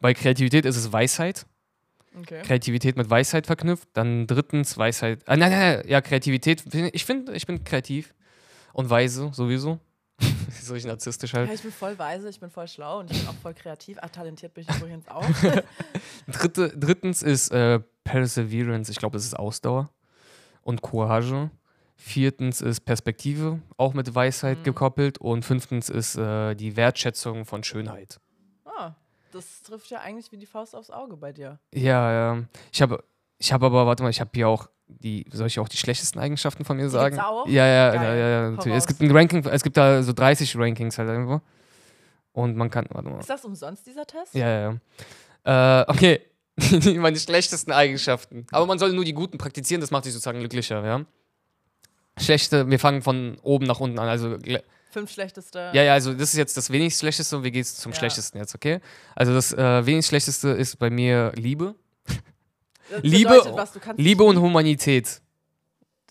Bei 0.00 0.14
Kreativität 0.14 0.64
ist 0.64 0.76
es 0.76 0.92
Weisheit. 0.92 1.46
Okay. 2.18 2.42
Kreativität 2.42 2.96
mit 2.96 3.08
Weisheit 3.08 3.46
verknüpft. 3.46 3.88
Dann 3.92 4.26
drittens 4.26 4.76
Weisheit. 4.76 5.20
Ah, 5.26 5.36
nein, 5.36 5.50
nein, 5.50 5.76
nein, 5.76 5.82
ja, 5.86 6.00
Kreativität. 6.00 6.64
Ich 6.92 7.04
finde, 7.04 7.32
ich 7.34 7.46
bin 7.46 7.62
kreativ 7.62 8.14
und 8.72 8.90
weise 8.90 9.30
sowieso. 9.32 9.78
so 10.62 10.72
richtig 10.74 10.88
narzisstisch 10.90 11.32
halt. 11.34 11.48
Ja, 11.48 11.54
ich 11.54 11.62
bin 11.62 11.72
voll 11.72 11.98
weise, 11.98 12.28
ich 12.28 12.40
bin 12.40 12.50
voll 12.50 12.68
schlau 12.68 13.00
und 13.00 13.10
ich 13.10 13.18
bin 13.20 13.28
auch 13.28 13.34
voll 13.34 13.54
kreativ. 13.54 13.98
Ach, 14.00 14.10
talentiert 14.10 14.54
bin 14.54 14.64
ich 14.68 14.76
übrigens 14.76 15.08
auch. 15.08 15.24
Dritte, 16.26 16.72
drittens 16.76 17.22
ist 17.22 17.50
äh, 17.50 17.80
Perseverance. 18.04 18.90
Ich 18.90 18.98
glaube, 18.98 19.16
das 19.16 19.24
ist 19.24 19.34
Ausdauer. 19.38 19.90
und 20.62 20.82
Courage. 20.82 21.50
Viertens 21.96 22.60
ist 22.60 22.80
Perspektive, 22.84 23.60
auch 23.76 23.92
mit 23.94 24.14
Weisheit 24.14 24.58
Mhm. 24.58 24.62
gekoppelt. 24.64 25.18
Und 25.18 25.44
fünftens 25.44 25.88
ist 25.88 26.16
äh, 26.16 26.54
die 26.54 26.76
Wertschätzung 26.76 27.44
von 27.44 27.64
Schönheit. 27.64 28.20
Ah, 28.64 28.92
das 29.32 29.62
trifft 29.62 29.90
ja 29.90 30.00
eigentlich 30.00 30.30
wie 30.30 30.36
die 30.36 30.46
Faust 30.46 30.74
aufs 30.76 30.90
Auge 30.90 31.16
bei 31.16 31.32
dir. 31.32 31.58
Ja, 31.74 32.12
ja. 32.12 32.44
Ich 32.72 32.82
habe 32.82 33.02
ich 33.38 33.52
hab 33.52 33.62
aber, 33.62 33.86
warte 33.86 34.02
mal, 34.02 34.10
ich 34.10 34.20
habe 34.20 34.30
hier 34.34 34.48
auch 34.48 34.68
die, 34.88 35.26
soll 35.32 35.46
ich 35.46 35.58
auch 35.58 35.68
die 35.68 35.76
schlechtesten 35.76 36.18
Eigenschaften 36.18 36.64
von 36.64 36.76
mir 36.76 36.88
sagen? 36.88 37.16
gibt's 37.16 37.26
auch? 37.28 37.46
Ja, 37.46 37.66
ja, 37.66 37.90
Geil. 37.94 38.02
ja, 38.02 38.14
ja, 38.14 38.28
ja 38.28 38.50
natürlich. 38.50 38.78
Es 38.78 38.86
gibt 38.86 39.00
ein 39.00 39.10
Ranking, 39.10 39.44
es 39.46 39.62
gibt 39.62 39.76
da 39.76 40.02
so 40.02 40.12
30 40.12 40.56
Rankings 40.56 40.98
halt 40.98 41.08
irgendwo. 41.08 41.40
Und 42.32 42.56
man 42.56 42.70
kann, 42.70 42.86
warte 42.90 43.08
mal. 43.08 43.18
Ist 43.20 43.30
das 43.30 43.44
umsonst, 43.44 43.86
dieser 43.86 44.06
Test? 44.06 44.34
Ja, 44.34 44.48
ja, 44.48 44.78
ja. 45.44 45.80
Äh, 45.82 45.84
okay. 45.90 46.20
Meine 46.96 47.18
schlechtesten 47.18 47.72
Eigenschaften. 47.72 48.46
Aber 48.50 48.66
man 48.66 48.78
soll 48.78 48.92
nur 48.92 49.04
die 49.04 49.12
guten 49.14 49.38
praktizieren, 49.38 49.80
das 49.80 49.90
macht 49.90 50.04
dich 50.04 50.12
sozusagen 50.12 50.40
glücklicher, 50.40 50.84
ja. 50.84 51.04
Schlechte, 52.18 52.68
wir 52.68 52.78
fangen 52.80 53.02
von 53.02 53.38
oben 53.42 53.66
nach 53.66 53.78
unten 53.80 53.98
an. 53.98 54.08
Also, 54.08 54.36
Fünf 54.90 55.10
schlechteste. 55.12 55.70
ja, 55.72 55.82
ja, 55.82 55.92
also 55.92 56.12
das 56.14 56.30
ist 56.30 56.36
jetzt 56.36 56.56
das 56.56 56.70
wenigst 56.70 56.98
schlechteste 57.00 57.36
und 57.36 57.44
wir 57.44 57.50
gehen 57.50 57.62
zum 57.64 57.92
Ja. 57.92 57.98
schlechtesten 57.98 58.38
jetzt, 58.38 58.54
okay? 58.54 58.80
Also 59.14 59.34
das 59.34 59.52
äh, 59.52 59.86
wenigst 59.86 60.08
schlechteste 60.08 60.48
ist 60.48 60.78
bei 60.78 60.90
mir 60.90 61.32
Liebe. 61.36 61.74
Liebe- 63.02 63.30
was, 63.54 63.72
Liebe 63.96 64.24
und. 64.24 64.38
Humanität. 64.38 65.20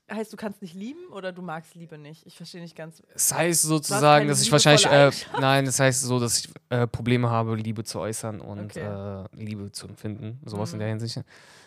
Heißt, 0.09 0.31
du 0.31 0.37
kannst 0.37 0.61
nicht 0.61 0.73
lieben 0.73 1.07
oder 1.11 1.33
du 1.33 1.41
magst 1.41 1.75
Liebe 1.75 1.97
nicht? 1.97 2.25
Ich 2.25 2.37
verstehe 2.37 2.61
nicht 2.61 2.77
ganz. 2.77 3.03
Das 3.11 3.33
heißt 3.33 3.63
sozusagen, 3.63 4.29
dass 4.29 4.41
ich 4.41 4.49
wahrscheinlich, 4.51 4.85
äh, 4.85 5.11
nein, 5.41 5.65
das 5.65 5.81
heißt 5.81 6.01
so, 6.03 6.17
dass 6.17 6.39
ich 6.39 6.49
äh, 6.69 6.87
Probleme 6.87 7.29
habe, 7.29 7.55
Liebe 7.57 7.83
zu 7.83 7.99
äußern 7.99 8.39
und 8.39 8.71
Okay. 8.71 8.79
äh, 8.85 9.25
Liebe 9.43 9.69
zu 9.73 9.85
empfinden, 9.87 10.39
sowas 10.45 10.71
in 10.71 10.77
Mhm. 10.77 10.79
der 10.79 10.87
Hinsicht. 10.89 11.21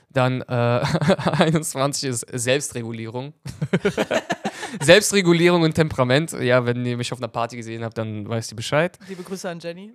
Dann 0.08 0.40
äh, 0.40 0.44
21 1.38 2.08
ist 2.08 2.26
Selbstregulierung. 2.32 3.34
Selbstregulierung 4.82 5.62
und 5.62 5.74
Temperament. 5.74 6.32
Ja, 6.32 6.64
wenn 6.64 6.84
ihr 6.86 6.96
mich 6.96 7.12
auf 7.12 7.18
einer 7.18 7.28
Party 7.28 7.56
gesehen 7.56 7.84
habt, 7.84 7.98
dann 7.98 8.28
weißt 8.28 8.52
ihr 8.52 8.56
Bescheid. 8.56 8.98
Liebe 9.08 9.22
Grüße 9.22 9.48
an 9.48 9.58
Jenny. 9.60 9.92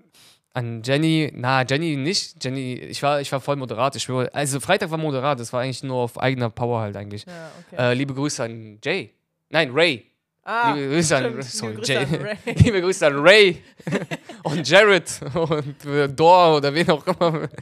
An 0.56 0.82
Jenny, 0.84 1.32
na, 1.36 1.64
Jenny 1.64 1.98
nicht. 1.98 2.42
Jenny, 2.42 2.76
ich 2.76 3.04
war, 3.04 3.20
ich 3.20 3.30
war 3.30 3.42
voll 3.42 3.58
moderat. 3.58 3.96
Ich 3.98 4.04
schwöre. 4.04 4.34
Also 4.34 4.62
Freitag 4.62 4.90
war 4.90 4.98
moderat, 4.98 5.38
das 5.38 5.52
war 5.52 5.62
eigentlich 5.62 5.84
nur 5.84 5.98
auf 5.98 6.18
eigener 6.18 6.50
Power 6.50 6.80
halt 6.80 6.96
eigentlich. 6.96 7.26
Ja, 7.26 7.52
okay. 7.68 7.92
Äh, 7.92 7.94
liebe 7.94 8.14
Grüße 8.14 8.42
an 8.42 8.80
Jay. 8.82 9.12
Nein, 9.50 9.72
Ray. 9.74 10.06
Ah, 10.46 10.74
liebe 10.74 10.90
Grüße 10.94 11.18
an, 11.18 11.42
sorry, 11.42 11.76
Grüße 11.76 12.00
an 12.00 12.16
Ray. 12.16 12.38
Liebe 12.56 12.82
Grüße 12.82 13.08
an 13.08 13.16
Ray 13.18 13.62
und 14.44 14.68
Jared 14.68 15.20
und 15.34 15.86
äh, 15.86 16.08
Dor 16.08 16.58
oder 16.58 16.74
wen 16.74 16.90
auch 16.90 17.06
immer. 17.06 17.50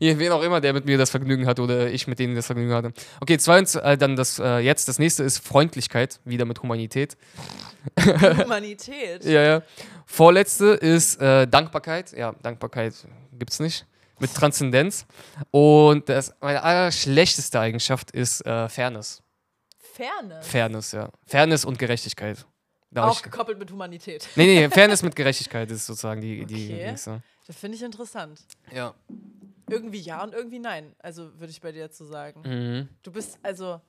Wen 0.00 0.32
auch 0.32 0.42
immer, 0.42 0.60
der 0.60 0.72
mit 0.72 0.84
mir 0.84 0.98
das 0.98 1.10
Vergnügen 1.10 1.46
hatte 1.46 1.62
oder 1.62 1.88
ich 1.88 2.06
mit 2.06 2.18
denen 2.18 2.34
das 2.34 2.46
Vergnügen 2.46 2.74
hatte. 2.74 2.92
Okay, 3.20 3.38
zweitens, 3.38 3.76
äh, 3.76 3.96
dann 3.96 4.16
das 4.16 4.38
äh, 4.38 4.58
jetzt, 4.58 4.88
das 4.88 4.98
nächste 4.98 5.22
ist 5.22 5.38
Freundlichkeit, 5.38 6.20
wieder 6.24 6.44
mit 6.44 6.62
Humanität. 6.62 7.16
Humanität. 7.98 9.24
Ja, 9.24 9.42
ja. 9.42 9.62
Vorletzte 10.04 10.66
ist 10.66 11.20
äh, 11.20 11.46
Dankbarkeit. 11.46 12.12
Ja, 12.12 12.34
Dankbarkeit 12.42 12.94
gibt's 13.32 13.60
nicht. 13.60 13.86
Mit 14.18 14.34
Transzendenz. 14.34 15.06
Und 15.50 16.08
das, 16.08 16.34
meine 16.40 16.62
allerschlechteste 16.62 17.60
Eigenschaft 17.60 18.10
ist 18.12 18.44
äh, 18.46 18.68
Fairness. 18.68 19.22
Fairness. 19.96 20.46
Fairness, 20.46 20.92
ja. 20.92 21.10
Fairness 21.26 21.64
und 21.64 21.78
Gerechtigkeit. 21.78 22.44
Da 22.90 23.08
Auch 23.08 23.16
ich, 23.16 23.22
gekoppelt 23.22 23.58
mit 23.58 23.70
Humanität. 23.70 24.28
nee, 24.36 24.46
nee, 24.46 24.68
Fairness 24.70 25.02
mit 25.02 25.16
Gerechtigkeit 25.16 25.70
ist 25.70 25.86
sozusagen 25.86 26.20
die, 26.20 26.44
die 26.46 26.66
Okay. 26.72 26.86
nächste. 26.90 27.22
Das 27.46 27.56
finde 27.56 27.76
ich 27.76 27.82
interessant. 27.82 28.40
Ja. 28.72 28.94
Irgendwie 29.68 29.98
ja 29.98 30.22
und 30.22 30.32
irgendwie 30.34 30.58
nein. 30.60 30.94
Also 31.00 31.32
würde 31.40 31.50
ich 31.50 31.60
bei 31.60 31.72
dir 31.72 31.88
so 31.90 32.04
sagen. 32.04 32.42
Mhm. 32.44 32.88
Du 33.02 33.10
bist 33.10 33.38
also. 33.42 33.80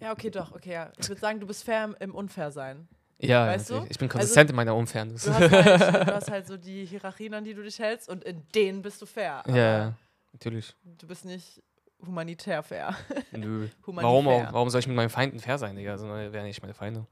Ja, 0.00 0.12
okay, 0.12 0.30
doch, 0.30 0.52
okay, 0.52 0.72
ja. 0.72 0.92
Ich 0.98 1.08
würde 1.08 1.20
sagen, 1.20 1.40
du 1.40 1.46
bist 1.46 1.64
fair 1.64 1.84
im- 1.84 1.96
im 2.00 2.14
Unfair-Sein. 2.14 2.86
Ja, 3.18 3.46
Weißt 3.46 3.70
du? 3.70 3.86
ich 3.88 3.96
bin 3.98 4.08
Also, 4.08 4.18
konsistent 4.18 4.50
in 4.50 4.56
meiner 4.56 4.74
Unfairness. 4.76 5.24
Du 5.24 5.32
hast, 5.32 5.50
halt, 5.50 5.80
du 6.08 6.14
hast 6.14 6.30
halt 6.30 6.46
so 6.46 6.56
die 6.58 6.84
Hierarchien, 6.84 7.32
an 7.32 7.44
die 7.44 7.54
du 7.54 7.62
dich 7.62 7.78
hältst 7.78 8.08
und 8.10 8.22
in 8.24 8.42
denen 8.54 8.82
bist 8.82 9.00
du 9.00 9.06
fair. 9.06 9.42
ja, 9.48 9.56
ja, 9.56 9.94
natürlich. 10.32 10.76
Du 10.84 11.06
bist 11.06 11.24
nicht 11.24 11.62
humanitär 12.04 12.62
fair. 12.62 12.94
Nö. 13.32 13.68
Humanitär. 13.86 14.10
Warum, 14.10 14.28
auch, 14.28 14.52
warum 14.52 14.70
soll 14.70 14.80
ich 14.80 14.86
mit 14.86 14.96
meinen 14.96 15.10
Feinden 15.10 15.38
fair 15.40 15.58
sein, 15.58 15.76
Digga? 15.76 15.92
Also, 15.92 16.08
wären 16.08 16.44
nicht 16.44 16.60
meine 16.62 16.74
Feinde. 16.74 17.06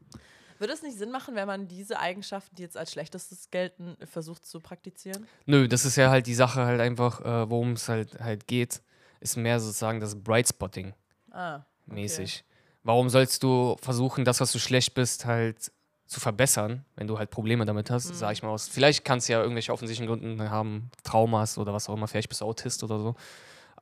Würde 0.58 0.72
es 0.72 0.82
nicht 0.82 0.96
Sinn 0.96 1.10
machen, 1.10 1.34
wenn 1.34 1.46
man 1.46 1.66
diese 1.66 1.98
Eigenschaften, 1.98 2.54
die 2.56 2.62
jetzt 2.62 2.76
als 2.76 2.92
schlechtestes 2.92 3.50
gelten, 3.50 3.96
versucht 4.04 4.46
zu 4.46 4.60
praktizieren? 4.60 5.26
Nö, 5.46 5.66
das 5.68 5.84
ist 5.84 5.96
ja 5.96 6.10
halt 6.10 6.26
die 6.26 6.34
Sache 6.34 6.64
halt 6.64 6.80
einfach, 6.80 7.20
äh, 7.20 7.50
worum 7.50 7.72
es 7.72 7.88
halt 7.88 8.20
halt 8.20 8.46
geht, 8.46 8.80
ist 9.20 9.36
mehr 9.36 9.58
sozusagen 9.58 10.00
das 10.00 10.14
Bright 10.22 10.48
Spotting 10.48 10.94
Ah. 11.32 11.62
mäßig. 11.86 12.44
Warum 12.84 13.08
sollst 13.08 13.42
du 13.42 13.76
versuchen, 13.80 14.24
das, 14.24 14.40
was 14.40 14.52
du 14.52 14.58
schlecht 14.58 14.94
bist, 14.94 15.24
halt 15.24 15.72
zu 16.06 16.20
verbessern, 16.20 16.84
wenn 16.96 17.06
du 17.08 17.18
halt 17.18 17.30
Probleme 17.30 17.64
damit 17.64 17.90
hast, 17.90 18.10
Mhm. 18.10 18.14
sag 18.14 18.32
ich 18.32 18.42
mal 18.42 18.50
aus. 18.50 18.68
Vielleicht 18.68 19.04
kannst 19.04 19.28
du 19.28 19.32
ja 19.32 19.40
irgendwelche 19.40 19.72
offensichtlichen 19.72 20.06
Gründen 20.06 20.50
haben, 20.50 20.90
Traumas 21.02 21.58
oder 21.58 21.72
was 21.72 21.88
auch 21.88 21.94
immer, 21.94 22.06
vielleicht 22.06 22.28
bist 22.28 22.42
du 22.42 22.44
Autist 22.44 22.84
oder 22.84 22.98
so. 23.00 23.16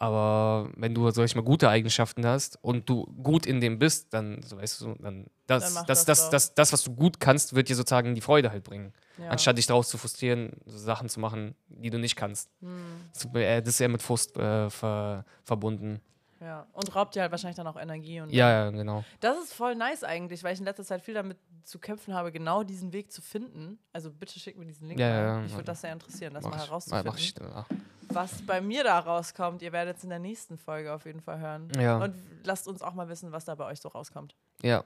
Aber 0.03 0.69
wenn 0.75 0.97
du, 0.97 1.09
sag 1.13 1.27
ich 1.27 1.37
mal, 1.37 1.43
gute 1.45 1.69
Eigenschaften 1.69 2.27
hast 2.27 2.59
und 2.61 2.89
du 2.89 3.05
gut 3.23 3.47
in 3.47 3.61
dem 3.61 3.79
bist, 3.79 4.13
dann, 4.13 4.43
so 4.43 4.57
weißt 4.57 4.81
du, 4.81 4.95
dann 4.95 5.27
das, 5.47 5.75
Dann 5.75 5.87
das, 5.87 6.05
das 6.05 6.05
das, 6.05 6.31
das, 6.31 6.55
das, 6.55 6.73
was 6.73 6.83
du 6.83 6.93
gut 6.93 7.21
kannst, 7.21 7.55
wird 7.55 7.69
dir 7.69 7.77
sozusagen 7.77 8.13
die 8.17 8.21
Freude 8.21 8.51
halt 8.51 8.65
bringen. 8.65 8.93
Ja. 9.17 9.29
Anstatt 9.29 9.59
dich 9.59 9.69
daraus 9.69 9.89
zu 9.89 9.99
frustrieren, 9.99 10.55
so 10.67 10.77
Sachen 10.77 11.09
zu 11.09 11.21
machen, 11.21 11.55
die 11.69 11.89
du 11.91 12.01
nicht 12.01 12.17
kannst. 12.17 12.51
Hm, 12.63 12.71
Das 13.13 13.29
das 13.33 13.69
ist 13.75 13.81
eher 13.81 13.91
mit 13.91 14.03
Frust 14.03 14.37
äh, 14.37 14.71
ver, 14.71 15.25
verbunden. 15.45 16.01
Ja. 16.43 16.67
Und 16.73 16.95
raubt 16.95 17.15
dir 17.15 17.23
halt 17.23 17.31
wahrscheinlich 17.31 17.57
dann 17.57 17.67
auch 17.67 17.77
Energie. 17.77 18.21
Und 18.21 18.31
Ja, 18.31 18.51
ja, 18.51 18.71
genau. 18.71 19.05
Das 19.21 19.39
ist 19.39 19.53
voll 19.53 19.75
nice 19.75 20.05
eigentlich, 20.05 20.43
weil 20.43 20.55
ich 20.55 20.59
in 20.59 20.65
letzter 20.65 20.85
Zeit 20.85 21.03
viel 21.03 21.15
damit 21.15 21.39
zu 21.65 21.79
kämpfen 21.79 22.15
habe, 22.15 22.33
genau 22.33 22.63
diesen 22.65 22.93
Weg 22.93 23.13
zu 23.13 23.23
finden. 23.23 23.79
Also 23.93 24.11
bitte 24.11 24.39
schick 24.39 24.59
mir 24.59 24.67
diesen 24.67 24.89
Link 24.89 24.99
Ja, 24.99 25.09
ja, 25.09 25.23
ja. 25.23 25.41
Mich 25.41 25.53
würde 25.53 25.65
das 25.65 25.81
sehr 25.81 25.93
interessieren, 25.93 26.35
das 26.35 26.45
Mach 26.45 26.51
mal 26.51 26.57
ich, 26.57 26.67
herauszufinden. 26.67 27.07
mach 27.07 27.19
ich, 27.19 27.35
ach. 27.55 27.67
Was 28.09 28.43
bei 28.43 28.61
mir 28.61 28.85
da 28.85 28.99
rauskommt, 28.99 29.63
ihr 29.63 29.73
werdet 29.73 29.97
es 29.97 30.05
in 30.05 30.11
der 30.11 30.19
nächsten 30.19 30.59
Folge 30.59 30.93
auf 30.93 31.07
jeden 31.07 31.21
Fall 31.21 31.39
hören. 31.39 31.69
Ja. 31.79 31.99
Und 31.99 32.15
lasst 32.45 32.69
uns 32.69 32.83
auch 32.83 32.95
mal 32.95 33.09
wissen, 33.09 33.33
was 33.33 33.45
da 33.45 33.55
bei 33.55 33.65
euch 33.67 33.81
so 33.81 33.89
rauskommt. 33.89 34.35
Ja. 34.63 34.85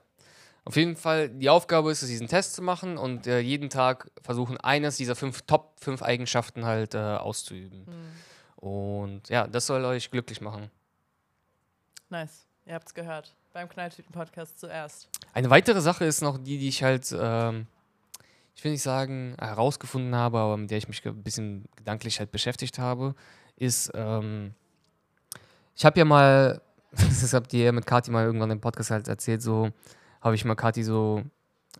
Auf 0.65 0.77
jeden 0.77 0.97
Fall, 0.97 1.29
die 1.29 1.49
Aufgabe 1.49 1.93
ist 1.93 2.03
es, 2.03 2.09
diesen 2.09 2.27
Test 2.27 2.55
zu 2.55 2.63
machen 2.63 2.99
und 2.99 3.27
äh, 3.27 3.39
jeden 3.39 3.71
Tag 3.71 4.11
versuchen, 4.21 4.59
eines 4.59 4.97
dieser 4.97 5.15
fünf 5.15 5.43
Top 5.43 5.79
fünf 5.79 6.03
Eigenschaften 6.03 6.65
halt 6.65 6.95
äh, 6.95 6.99
auszuüben. 6.99 7.87
Hm. 7.87 8.69
Und 8.69 9.29
ja, 9.29 9.47
das 9.47 9.67
soll 9.67 9.85
euch 9.85 10.11
glücklich 10.11 10.41
machen. 10.41 10.71
Nice. 12.09 12.47
Ihr 12.67 12.75
habt's 12.75 12.95
gehört. 12.95 13.35
Beim 13.53 13.69
Knalltüten-Podcast 13.69 14.59
zuerst. 14.59 15.09
Eine 15.33 15.51
weitere 15.51 15.81
Sache 15.81 16.05
ist 16.05 16.21
noch 16.21 16.39
die, 16.39 16.59
die 16.59 16.69
ich 16.69 16.83
halt, 16.83 17.15
ähm, 17.19 17.67
ich 18.55 18.65
will 18.65 18.73
nicht 18.73 18.83
sagen, 18.83 19.35
herausgefunden 19.39 20.15
habe, 20.15 20.39
aber 20.39 20.57
mit 20.57 20.71
der 20.71 20.79
ich 20.79 20.89
mich 20.89 21.05
ein 21.07 21.23
bisschen 21.23 21.65
gedanklich 21.77 22.19
halt 22.19 22.31
beschäftigt 22.33 22.79
habe, 22.79 23.15
ist, 23.57 23.91
ähm, 23.95 24.55
ich 25.75 25.85
habe 25.85 25.99
ja 25.99 26.05
mal, 26.05 26.61
das 26.93 27.33
habt 27.33 27.53
ihr 27.55 27.65
ja 27.67 27.73
mit 27.73 27.87
Kati 27.87 28.11
mal 28.11 28.25
irgendwann 28.25 28.51
im 28.51 28.61
Podcast 28.61 28.91
halt 28.91 29.09
erzählt, 29.09 29.43
so 29.43 29.71
habe 30.21 30.35
ich 30.35 30.45
mal 30.45 30.55
Kati 30.55 30.83
so 30.83 31.23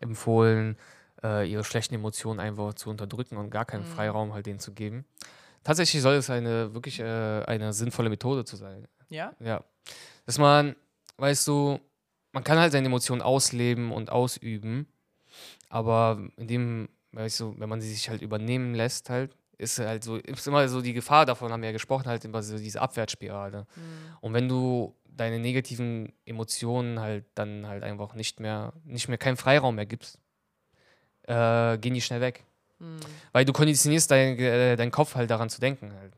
empfohlen, 0.01 0.77
äh, 1.23 1.51
ihre 1.51 1.65
schlechten 1.65 1.95
Emotionen 1.95 2.41
einfach 2.41 2.75
zu 2.75 2.91
unterdrücken 2.91 3.37
und 3.37 3.51
gar 3.51 3.65
keinen 3.65 3.83
Mhm. 3.83 3.95
Freiraum 3.95 4.35
halt 4.35 4.47
denen 4.47 4.61
zu 4.61 4.73
geben. 4.73 5.05
Tatsächlich 5.65 6.01
soll 6.01 6.15
es 6.15 6.31
eine 6.31 6.75
wirklich 6.75 7.01
äh, 7.01 7.43
eine 7.45 7.73
sinnvolle 7.73 8.09
Methode 8.09 8.45
zu 8.45 8.57
sein. 8.57 8.87
Ja? 9.09 9.33
Ja. 9.41 9.65
Dass 10.27 10.39
man, 10.39 10.77
weißt 11.17 11.47
du, 11.49 11.81
man 12.33 12.45
kann 12.45 12.59
halt 12.59 12.73
seine 12.73 12.87
Emotionen 12.87 13.23
ausleben 13.23 13.93
und 13.93 14.11
ausüben, 14.11 14.87
aber 15.69 16.21
in 16.37 16.49
dem, 16.49 16.89
weißt 17.13 17.41
du, 17.41 17.55
wenn 17.59 17.69
man 17.69 17.81
sie 17.81 17.93
sich 17.93 18.09
halt 18.09 18.23
übernehmen 18.23 18.75
lässt, 18.75 19.09
halt, 19.09 19.35
ist 19.59 19.79
halt 19.79 20.05
so, 20.05 20.17
ist 20.17 20.47
immer 20.47 20.69
so 20.69 20.83
die 20.83 20.93
Gefahr 20.93 21.25
davon, 21.25 21.51
haben 21.51 21.63
wir 21.63 21.71
ja 21.71 21.73
gesprochen, 21.73 22.07
halt 22.07 22.25
immer 22.25 22.43
so 22.43 22.59
diese 22.59 22.81
Abwärtsspirale. 22.81 23.67
Hm. 23.75 23.83
Und 24.21 24.35
wenn 24.35 24.49
du 24.49 24.95
deine 25.07 25.39
negativen 25.39 26.13
Emotionen 26.27 27.01
halt 27.01 27.25
dann 27.35 27.67
halt 27.67 27.83
einfach 27.83 28.15
nicht 28.15 28.39
mehr, 28.39 28.73
nicht 28.85 29.09
mehr 29.09 29.19
keinen 29.19 29.37
Freiraum 29.37 29.77
mehr 29.77 29.87
gibst, 29.87 30.19
äh, 31.23 31.79
gehen 31.79 31.95
die 31.95 32.03
schnell 32.03 32.21
weg. 32.21 32.45
Hm. 32.79 32.99
Weil 33.33 33.45
du 33.45 33.53
konditionierst 33.53 34.11
deinen 34.11 34.39
äh, 34.39 34.77
deinen 34.77 34.91
Kopf 34.91 35.15
halt 35.15 35.31
daran 35.31 35.49
zu 35.49 35.61
denken 35.61 35.93
halt. 35.95 36.13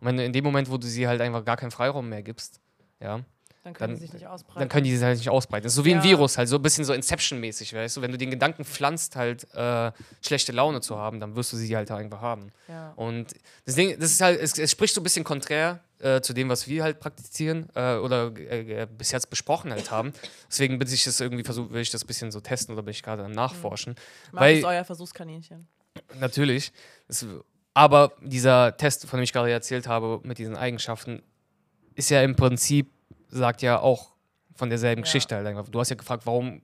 Und 0.00 0.06
wenn 0.06 0.16
du 0.16 0.24
in 0.24 0.32
dem 0.32 0.44
Moment, 0.44 0.70
wo 0.70 0.78
du 0.78 0.86
sie 0.86 1.06
halt 1.06 1.20
einfach 1.20 1.44
gar 1.44 1.56
keinen 1.56 1.70
Freiraum 1.70 2.08
mehr 2.08 2.22
gibst, 2.22 2.60
ja, 3.00 3.20
Dann 3.64 3.74
können 3.74 3.90
Dann- 3.92 3.96
die 4.00 4.06
sich 4.06 4.12
nicht 4.14 4.26
ausbreiten. 4.26 4.58
dann 4.60 4.68
können 4.68 4.84
die 4.84 4.94
sich 4.96 5.04
halt 5.04 5.18
nicht 5.18 5.28
ausbreiten. 5.30 5.64
Das 5.64 5.72
ist 5.72 5.76
so 5.76 5.84
wie 5.84 5.90
Ja. 5.90 5.98
ein 5.98 6.02
Virus, 6.04 6.38
halt 6.38 6.48
so 6.48 6.56
ein 6.56 6.62
bisschen 6.62 6.84
so 6.84 6.92
Inception-mäßig, 6.92 7.74
weißt 7.74 7.96
du? 7.96 8.02
Wenn 8.02 8.12
du 8.12 8.16
den 8.18 8.30
Gedanken 8.30 8.64
pflanzt, 8.64 9.16
halt 9.16 9.46
äh, 9.54 9.92
schlechte 10.24 10.52
Laune 10.52 10.80
zu 10.80 10.96
haben, 10.96 11.20
dann 11.20 11.34
wirst 11.36 11.52
du 11.52 11.56
sie 11.56 11.74
halt 11.76 11.90
einfach 11.90 12.20
haben. 12.20 12.52
ja. 12.68 12.92
Und 12.96 13.34
das 13.66 13.74
Ding, 13.74 13.98
das 13.98 14.12
ist 14.12 14.20
halt, 14.20 14.40
es, 14.40 14.56
es 14.58 14.70
spricht 14.70 14.94
so 14.94 15.00
ein 15.00 15.04
bisschen 15.04 15.24
konträr 15.24 15.80
äh, 15.98 16.20
zu 16.20 16.32
dem, 16.32 16.48
was 16.48 16.68
wir 16.68 16.84
halt 16.84 17.00
praktizieren 17.00 17.68
äh, 17.74 17.96
oder 17.96 18.32
äh, 18.38 18.82
äh, 18.82 18.86
bis 18.86 19.10
jetzt 19.10 19.28
besprochen 19.28 19.72
halt 19.72 19.90
haben. 19.90 20.12
Deswegen 20.48 20.78
bin 20.78 20.86
ich 20.88 21.02
das 21.04 21.20
irgendwie 21.20 21.42
versucht, 21.42 21.72
will 21.72 21.82
ich 21.82 21.90
das 21.90 22.04
ein 22.04 22.06
bisschen 22.06 22.30
so 22.30 22.40
testen 22.40 22.74
oder 22.74 22.82
bin 22.84 22.92
ich 22.92 23.02
gerade 23.02 23.24
am 23.24 23.32
Nachforschen. 23.32 23.96
Macht 24.30 24.40
weil- 24.42 24.58
es 24.58 24.64
euer 24.64 24.84
Versuchskaninchen. 24.84 25.66
Natürlich. 26.20 26.72
Es, 27.08 27.26
aber 27.74 28.12
dieser 28.22 28.76
Test, 28.76 29.06
von 29.06 29.18
dem 29.18 29.24
ich 29.24 29.32
gerade 29.32 29.50
erzählt 29.50 29.88
habe, 29.88 30.20
mit 30.22 30.38
diesen 30.38 30.56
Eigenschaften, 30.56 31.22
ist 31.96 32.10
ja 32.10 32.22
im 32.22 32.36
Prinzip 32.36 32.92
sagt 33.28 33.62
ja 33.62 33.80
auch 33.80 34.10
von 34.54 34.68
derselben 34.70 35.00
Ja. 35.00 35.04
Geschichte 35.04 35.36
halt 35.36 35.46
einfach. 35.46 35.68
Du 35.68 35.78
hast 35.80 35.90
ja 35.90 35.96
gefragt, 35.96 36.26
warum 36.26 36.62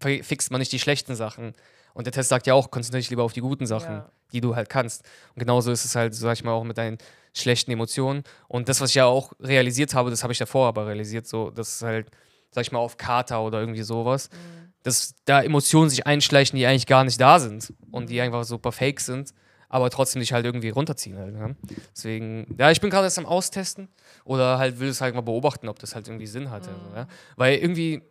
fi- 0.00 0.22
fixt 0.22 0.50
man 0.50 0.60
nicht 0.60 0.72
die 0.72 0.78
schlechten 0.78 1.14
Sachen? 1.14 1.54
Und 1.94 2.06
der 2.06 2.12
Test 2.12 2.28
sagt 2.28 2.46
ja 2.46 2.54
auch, 2.54 2.70
konzentriere 2.70 3.00
dich 3.00 3.10
lieber 3.10 3.24
auf 3.24 3.32
die 3.32 3.40
guten 3.40 3.66
Sachen, 3.66 3.94
Ja. 3.96 4.10
die 4.32 4.40
du 4.40 4.54
halt 4.56 4.68
kannst. 4.68 5.04
Und 5.34 5.40
genauso 5.40 5.70
ist 5.72 5.84
es 5.84 5.94
halt, 5.96 6.14
sag 6.14 6.34
ich 6.34 6.44
mal, 6.44 6.52
auch 6.52 6.64
mit 6.64 6.78
deinen 6.78 6.98
schlechten 7.34 7.70
Emotionen. 7.70 8.22
Und 8.46 8.68
das, 8.68 8.80
was 8.80 8.90
ich 8.90 8.96
ja 8.96 9.06
auch 9.06 9.32
realisiert 9.40 9.94
habe, 9.94 10.10
das 10.10 10.22
habe 10.22 10.32
ich 10.32 10.38
davor 10.38 10.68
aber 10.68 10.86
realisiert, 10.86 11.26
so, 11.26 11.50
dass 11.50 11.76
es 11.76 11.82
halt, 11.82 12.10
sag 12.50 12.62
ich 12.62 12.72
mal, 12.72 12.78
auf 12.78 12.96
Kater 12.96 13.42
oder 13.42 13.60
irgendwie 13.60 13.82
sowas, 13.82 14.30
Mhm. 14.32 14.72
dass 14.84 15.14
da 15.24 15.42
Emotionen 15.42 15.90
sich 15.90 16.06
einschleichen, 16.06 16.56
die 16.56 16.66
eigentlich 16.66 16.86
gar 16.86 17.04
nicht 17.04 17.20
da 17.20 17.38
sind 17.40 17.72
und 17.90 18.08
die 18.10 18.20
einfach 18.20 18.44
super 18.44 18.72
fake 18.72 19.00
sind, 19.00 19.34
aber 19.68 19.90
trotzdem 19.90 20.20
dich 20.20 20.32
halt 20.32 20.44
irgendwie 20.46 20.70
runterziehen 20.70 21.18
halt. 21.18 21.34
Ja? 21.34 21.50
Deswegen, 21.94 22.54
ja, 22.58 22.70
ich 22.70 22.80
bin 22.80 22.90
gerade 22.90 23.04
erst 23.04 23.18
am 23.18 23.26
Austesten 23.26 23.88
oder 24.24 24.58
halt 24.58 24.78
will 24.80 24.88
es 24.88 25.00
halt 25.00 25.14
mal 25.14 25.20
beobachten, 25.20 25.68
ob 25.68 25.78
das 25.78 25.94
halt 25.94 26.08
irgendwie 26.08 26.26
Sinn 26.26 26.50
hat. 26.50 26.68
Also, 26.68 26.80
ja? 26.94 27.06
Weil 27.36 27.58
irgendwie, 27.58 28.02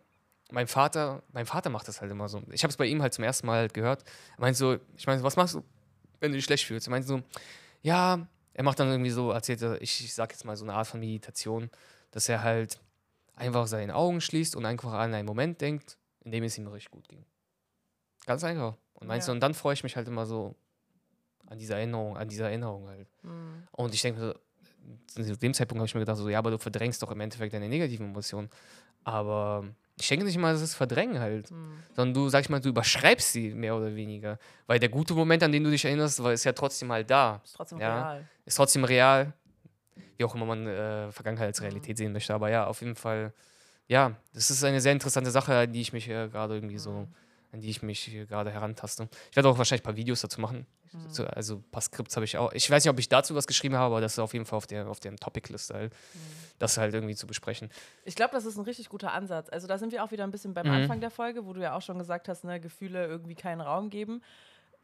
mein 0.50 0.66
Vater, 0.66 1.22
mein 1.32 1.46
Vater 1.46 1.70
macht 1.70 1.88
das 1.88 2.00
halt 2.00 2.10
immer 2.10 2.28
so. 2.28 2.42
Ich 2.50 2.62
habe 2.62 2.70
es 2.70 2.76
bei 2.76 2.86
ihm 2.86 3.02
halt 3.02 3.12
zum 3.12 3.24
ersten 3.24 3.46
Mal 3.46 3.58
halt 3.58 3.74
gehört. 3.74 4.04
Er 4.36 4.40
meint 4.40 4.56
so, 4.56 4.78
ich 4.96 5.06
meine, 5.06 5.22
was 5.22 5.36
machst 5.36 5.56
du, 5.56 5.62
wenn 6.20 6.30
du 6.32 6.36
dich 6.36 6.44
schlecht 6.44 6.64
fühlst? 6.64 6.86
Er 6.86 6.90
meint 6.90 7.06
so, 7.06 7.22
ja, 7.82 8.26
er 8.54 8.64
macht 8.64 8.78
dann 8.80 8.88
irgendwie 8.88 9.10
so, 9.10 9.30
erzählt 9.30 9.62
er, 9.62 9.80
ich, 9.82 10.02
ich 10.04 10.14
sag 10.14 10.32
jetzt 10.32 10.44
mal 10.44 10.56
so 10.56 10.64
eine 10.64 10.74
Art 10.74 10.86
von 10.86 11.00
Meditation, 11.00 11.70
dass 12.10 12.28
er 12.28 12.42
halt 12.42 12.80
einfach 13.36 13.66
seine 13.66 13.94
Augen 13.94 14.20
schließt 14.20 14.56
und 14.56 14.64
einfach 14.64 14.92
an 14.92 15.12
einen 15.14 15.26
Moment 15.26 15.60
denkt, 15.60 15.96
in 16.24 16.32
dem 16.32 16.42
es 16.44 16.56
ihm 16.58 16.66
richtig 16.68 16.90
gut 16.90 17.08
ging. 17.08 17.24
Ganz 18.26 18.42
einfach. 18.44 18.74
Und 18.94 19.06
meinst 19.06 19.28
Ja. 19.28 19.32
du, 19.32 19.36
und 19.36 19.40
dann 19.40 19.54
freue 19.54 19.74
ich 19.74 19.82
mich 19.84 19.94
halt 19.96 20.08
immer 20.08 20.26
so 20.26 20.56
an 21.48 21.58
dieser 21.58 21.76
Erinnerung, 21.76 22.16
an 22.16 22.28
dieser 22.28 22.46
Erinnerung 22.48 22.88
halt. 22.88 23.08
Mhm. 23.22 23.66
Und 23.72 23.94
ich 23.94 24.02
denke, 24.02 24.34
so, 25.06 25.22
zu 25.22 25.36
dem 25.36 25.54
Zeitpunkt 25.54 25.80
habe 25.80 25.86
ich 25.86 25.94
mir 25.94 26.00
gedacht, 26.00 26.16
so, 26.18 26.28
ja, 26.28 26.38
aber 26.38 26.50
du 26.50 26.58
verdrängst 26.58 27.02
doch 27.02 27.10
im 27.10 27.20
Endeffekt 27.20 27.52
deine 27.52 27.68
negativen 27.68 28.10
Emotionen. 28.10 28.48
Aber 29.04 29.64
ich 30.00 30.08
denke 30.08 30.24
nicht 30.24 30.36
mal, 30.38 30.52
dass 30.52 30.62
es 30.62 30.74
Verdrängen 30.74 31.18
halt, 31.20 31.50
Mhm. 31.50 31.82
sondern 31.94 32.14
du, 32.14 32.28
sag 32.28 32.40
ich 32.42 32.48
mal, 32.50 32.60
du 32.60 32.68
überschreibst 32.68 33.32
sie 33.32 33.50
mehr 33.54 33.74
oder 33.76 33.94
weniger. 33.94 34.38
Weil 34.66 34.78
der 34.78 34.88
gute 34.88 35.14
Moment, 35.14 35.42
an 35.42 35.52
den 35.52 35.64
du 35.64 35.70
dich 35.70 35.84
erinnerst, 35.84 36.22
war, 36.22 36.32
ist 36.32 36.44
ja 36.44 36.52
trotzdem 36.52 36.92
halt 36.92 37.10
da. 37.10 37.40
Ist 37.44 37.54
trotzdem 37.54 37.80
Ja. 37.80 38.02
real. 38.02 38.28
Ist 38.44 38.54
trotzdem 38.56 38.84
real, 38.84 39.32
wie 40.16 40.24
auch 40.24 40.34
immer 40.34 40.46
man 40.46 40.66
äh, 40.66 41.10
Vergangenheit 41.12 41.48
als 41.48 41.62
Realität 41.62 41.96
sehen 41.96 42.12
möchte. 42.12 42.34
Aber 42.34 42.50
ja, 42.50 42.66
auf 42.66 42.80
jeden 42.80 42.96
Fall, 42.96 43.32
ja, 43.86 44.14
das 44.34 44.50
ist 44.50 44.62
eine 44.64 44.80
sehr 44.80 44.92
interessante 44.92 45.30
Sache, 45.30 45.66
die 45.68 45.80
ich 45.80 45.92
mich 45.92 46.08
äh, 46.08 46.28
gerade 46.28 46.54
irgendwie 46.54 46.78
so, 46.78 46.92
Mhm. 46.92 47.08
An 47.52 47.60
die 47.60 47.70
ich 47.70 47.82
mich 47.82 48.10
gerade 48.28 48.50
herantaste. 48.50 49.08
Ich 49.30 49.36
werde 49.36 49.48
auch 49.48 49.58
wahrscheinlich 49.58 49.82
ein 49.82 49.84
paar 49.84 49.96
Videos 49.96 50.20
dazu 50.20 50.40
machen. 50.40 50.66
Mhm. 50.92 51.26
Also 51.34 51.56
ein 51.56 51.62
paar 51.70 51.82
Skripts 51.82 52.16
habe 52.16 52.24
ich 52.24 52.36
auch. 52.38 52.52
Ich 52.52 52.70
weiß 52.70 52.84
nicht, 52.84 52.90
ob 52.90 52.98
ich 52.98 53.08
dazu 53.08 53.34
was 53.34 53.46
geschrieben 53.46 53.74
habe, 53.76 53.86
aber 53.86 54.00
das 54.00 54.12
ist 54.12 54.18
auf 54.18 54.32
jeden 54.32 54.46
Fall 54.46 54.56
auf 54.56 54.66
der, 54.66 54.88
auf 54.88 55.00
der 55.00 55.14
Topic-Liste 55.16 55.74
halt, 55.74 55.92
Mhm. 55.92 56.18
das 56.58 56.76
halt 56.78 56.94
irgendwie 56.94 57.14
zu 57.14 57.26
besprechen. 57.26 57.70
Ich 58.04 58.14
glaube, 58.14 58.32
das 58.32 58.44
ist 58.46 58.56
ein 58.56 58.64
richtig 58.64 58.88
guter 58.88 59.12
Ansatz. 59.12 59.48
Also 59.50 59.66
da 59.66 59.78
sind 59.78 59.92
wir 59.92 60.02
auch 60.02 60.10
wieder 60.10 60.24
ein 60.24 60.30
bisschen 60.30 60.54
beim 60.54 60.66
Mhm. 60.66 60.72
Anfang 60.72 61.00
der 61.00 61.10
Folge, 61.10 61.44
wo 61.46 61.52
du 61.52 61.60
ja 61.60 61.74
auch 61.76 61.82
schon 61.82 61.98
gesagt 61.98 62.28
hast, 62.28 62.44
ne, 62.44 62.58
Gefühle 62.60 63.06
irgendwie 63.06 63.34
keinen 63.34 63.60
Raum 63.60 63.90
geben. 63.90 64.22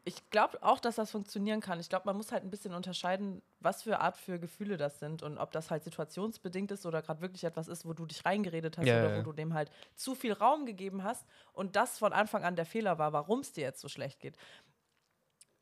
Ich 0.07 0.29
glaube 0.29 0.61
auch, 0.61 0.79
dass 0.79 0.95
das 0.95 1.09
funktionieren 1.09 1.61
kann. 1.61 1.79
Ich 1.79 1.89
glaube, 1.89 2.05
man 2.05 2.15
muss 2.15 2.31
halt 2.31 2.43
ein 2.43 2.51
bisschen 2.51 2.75
unterscheiden, 2.75 3.41
was 3.59 3.81
für 3.81 3.99
Art 3.99 4.17
für 4.17 4.37
Gefühle 4.37 4.77
das 4.77 4.99
sind 4.99 5.23
und 5.23 5.39
ob 5.39 5.51
das 5.51 5.71
halt 5.71 5.83
situationsbedingt 5.83 6.71
ist 6.71 6.85
oder 6.85 7.01
gerade 7.01 7.21
wirklich 7.21 7.43
etwas 7.43 7.67
ist, 7.67 7.87
wo 7.87 7.93
du 7.93 8.05
dich 8.05 8.23
reingeredet 8.23 8.77
hast 8.77 8.85
Ja, 8.85 8.99
oder 8.99 9.13
ja. 9.13 9.17
wo 9.17 9.23
du 9.23 9.33
dem 9.33 9.55
halt 9.55 9.71
zu 9.95 10.13
viel 10.13 10.33
Raum 10.33 10.67
gegeben 10.67 11.03
hast 11.03 11.25
und 11.53 11.75
das 11.75 11.97
von 11.97 12.13
Anfang 12.13 12.43
an 12.43 12.55
der 12.55 12.67
Fehler 12.67 12.99
war, 12.99 13.13
warum 13.13 13.39
es 13.39 13.51
dir 13.51 13.61
jetzt 13.61 13.81
so 13.81 13.89
schlecht 13.89 14.19
geht. 14.19 14.37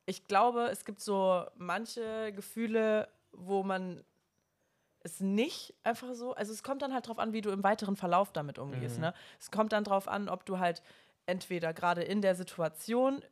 Ich 0.05 0.27
glaube, 0.27 0.65
es 0.65 0.83
gibt 0.83 0.99
so 0.99 1.45
manche 1.55 2.33
Gefühle, 2.33 3.07
wo 3.31 3.63
man 3.63 4.03
es 5.03 5.21
nicht 5.21 5.73
einfach 5.83 6.13
so, 6.15 6.33
also 6.33 6.51
es 6.51 6.63
kommt 6.63 6.81
dann 6.81 6.93
halt 6.93 7.07
drauf 7.07 7.19
an, 7.19 7.31
wie 7.31 7.41
du 7.41 7.49
im 7.49 7.63
weiteren 7.63 7.95
Verlauf 7.95 8.33
damit 8.33 8.59
umgehst. 8.59 8.95
Mhm. 8.95 9.03
Ne? 9.03 9.13
Es 9.39 9.51
kommt 9.51 9.71
dann 9.71 9.85
drauf 9.85 10.09
an, 10.09 10.27
ob 10.27 10.45
du 10.45 10.59
halt 10.59 10.81
entweder 11.25 11.73
gerade 11.73 12.03
in 12.03 12.21
der 12.21 12.35
Situation 12.35 13.23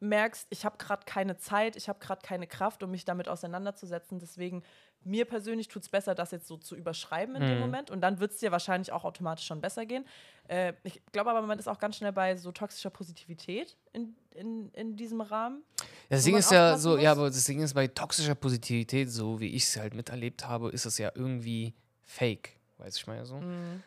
merkst, 0.00 0.46
ich 0.50 0.64
habe 0.64 0.76
gerade 0.78 1.04
keine 1.06 1.36
Zeit, 1.36 1.76
ich 1.76 1.88
habe 1.88 1.98
gerade 1.98 2.20
keine 2.22 2.46
Kraft, 2.46 2.82
um 2.82 2.90
mich 2.90 3.04
damit 3.04 3.28
auseinanderzusetzen. 3.28 4.18
Deswegen, 4.18 4.62
mir 5.02 5.24
persönlich 5.24 5.68
tut 5.68 5.82
es 5.82 5.88
besser, 5.88 6.14
das 6.14 6.30
jetzt 6.30 6.46
so 6.46 6.56
zu 6.56 6.76
überschreiben 6.76 7.36
in 7.36 7.42
dem 7.42 7.54
Mhm. 7.54 7.60
Moment. 7.60 7.90
Und 7.90 8.00
dann 8.00 8.20
wird 8.20 8.32
es 8.32 8.38
dir 8.38 8.52
wahrscheinlich 8.52 8.92
auch 8.92 9.04
automatisch 9.04 9.46
schon 9.46 9.60
besser 9.60 9.86
gehen. 9.86 10.04
Äh, 10.48 10.74
ich 10.82 11.02
glaube 11.12 11.30
aber, 11.30 11.42
man 11.42 11.58
ist 11.58 11.68
auch 11.68 11.78
ganz 11.78 11.96
schnell 11.96 12.12
bei 12.12 12.36
so 12.36 12.52
toxischer 12.52 12.90
Positivität 12.90 13.76
in, 13.92 14.16
in, 14.34 14.70
in 14.70 14.96
diesem 14.96 15.20
Rahmen. 15.20 15.62
Das 16.08 16.24
Ding 16.24 16.36
ist 16.36 16.50
ja 16.50 16.76
so, 16.76 16.96
ja, 16.98 17.10
muss? 17.10 17.18
aber 17.18 17.26
das 17.30 17.44
Ding 17.44 17.60
ist 17.62 17.74
bei 17.74 17.86
toxischer 17.86 18.34
Positivität, 18.34 19.10
so 19.10 19.40
wie 19.40 19.48
ich 19.48 19.64
es 19.64 19.76
halt 19.76 19.94
miterlebt 19.94 20.46
habe, 20.46 20.70
ist 20.70 20.84
es 20.84 20.98
ja 20.98 21.12
irgendwie 21.14 21.74
fake. 22.02 22.56
Weiß 22.84 22.96
ich 22.98 23.06
mal 23.06 23.24
so. 23.24 23.40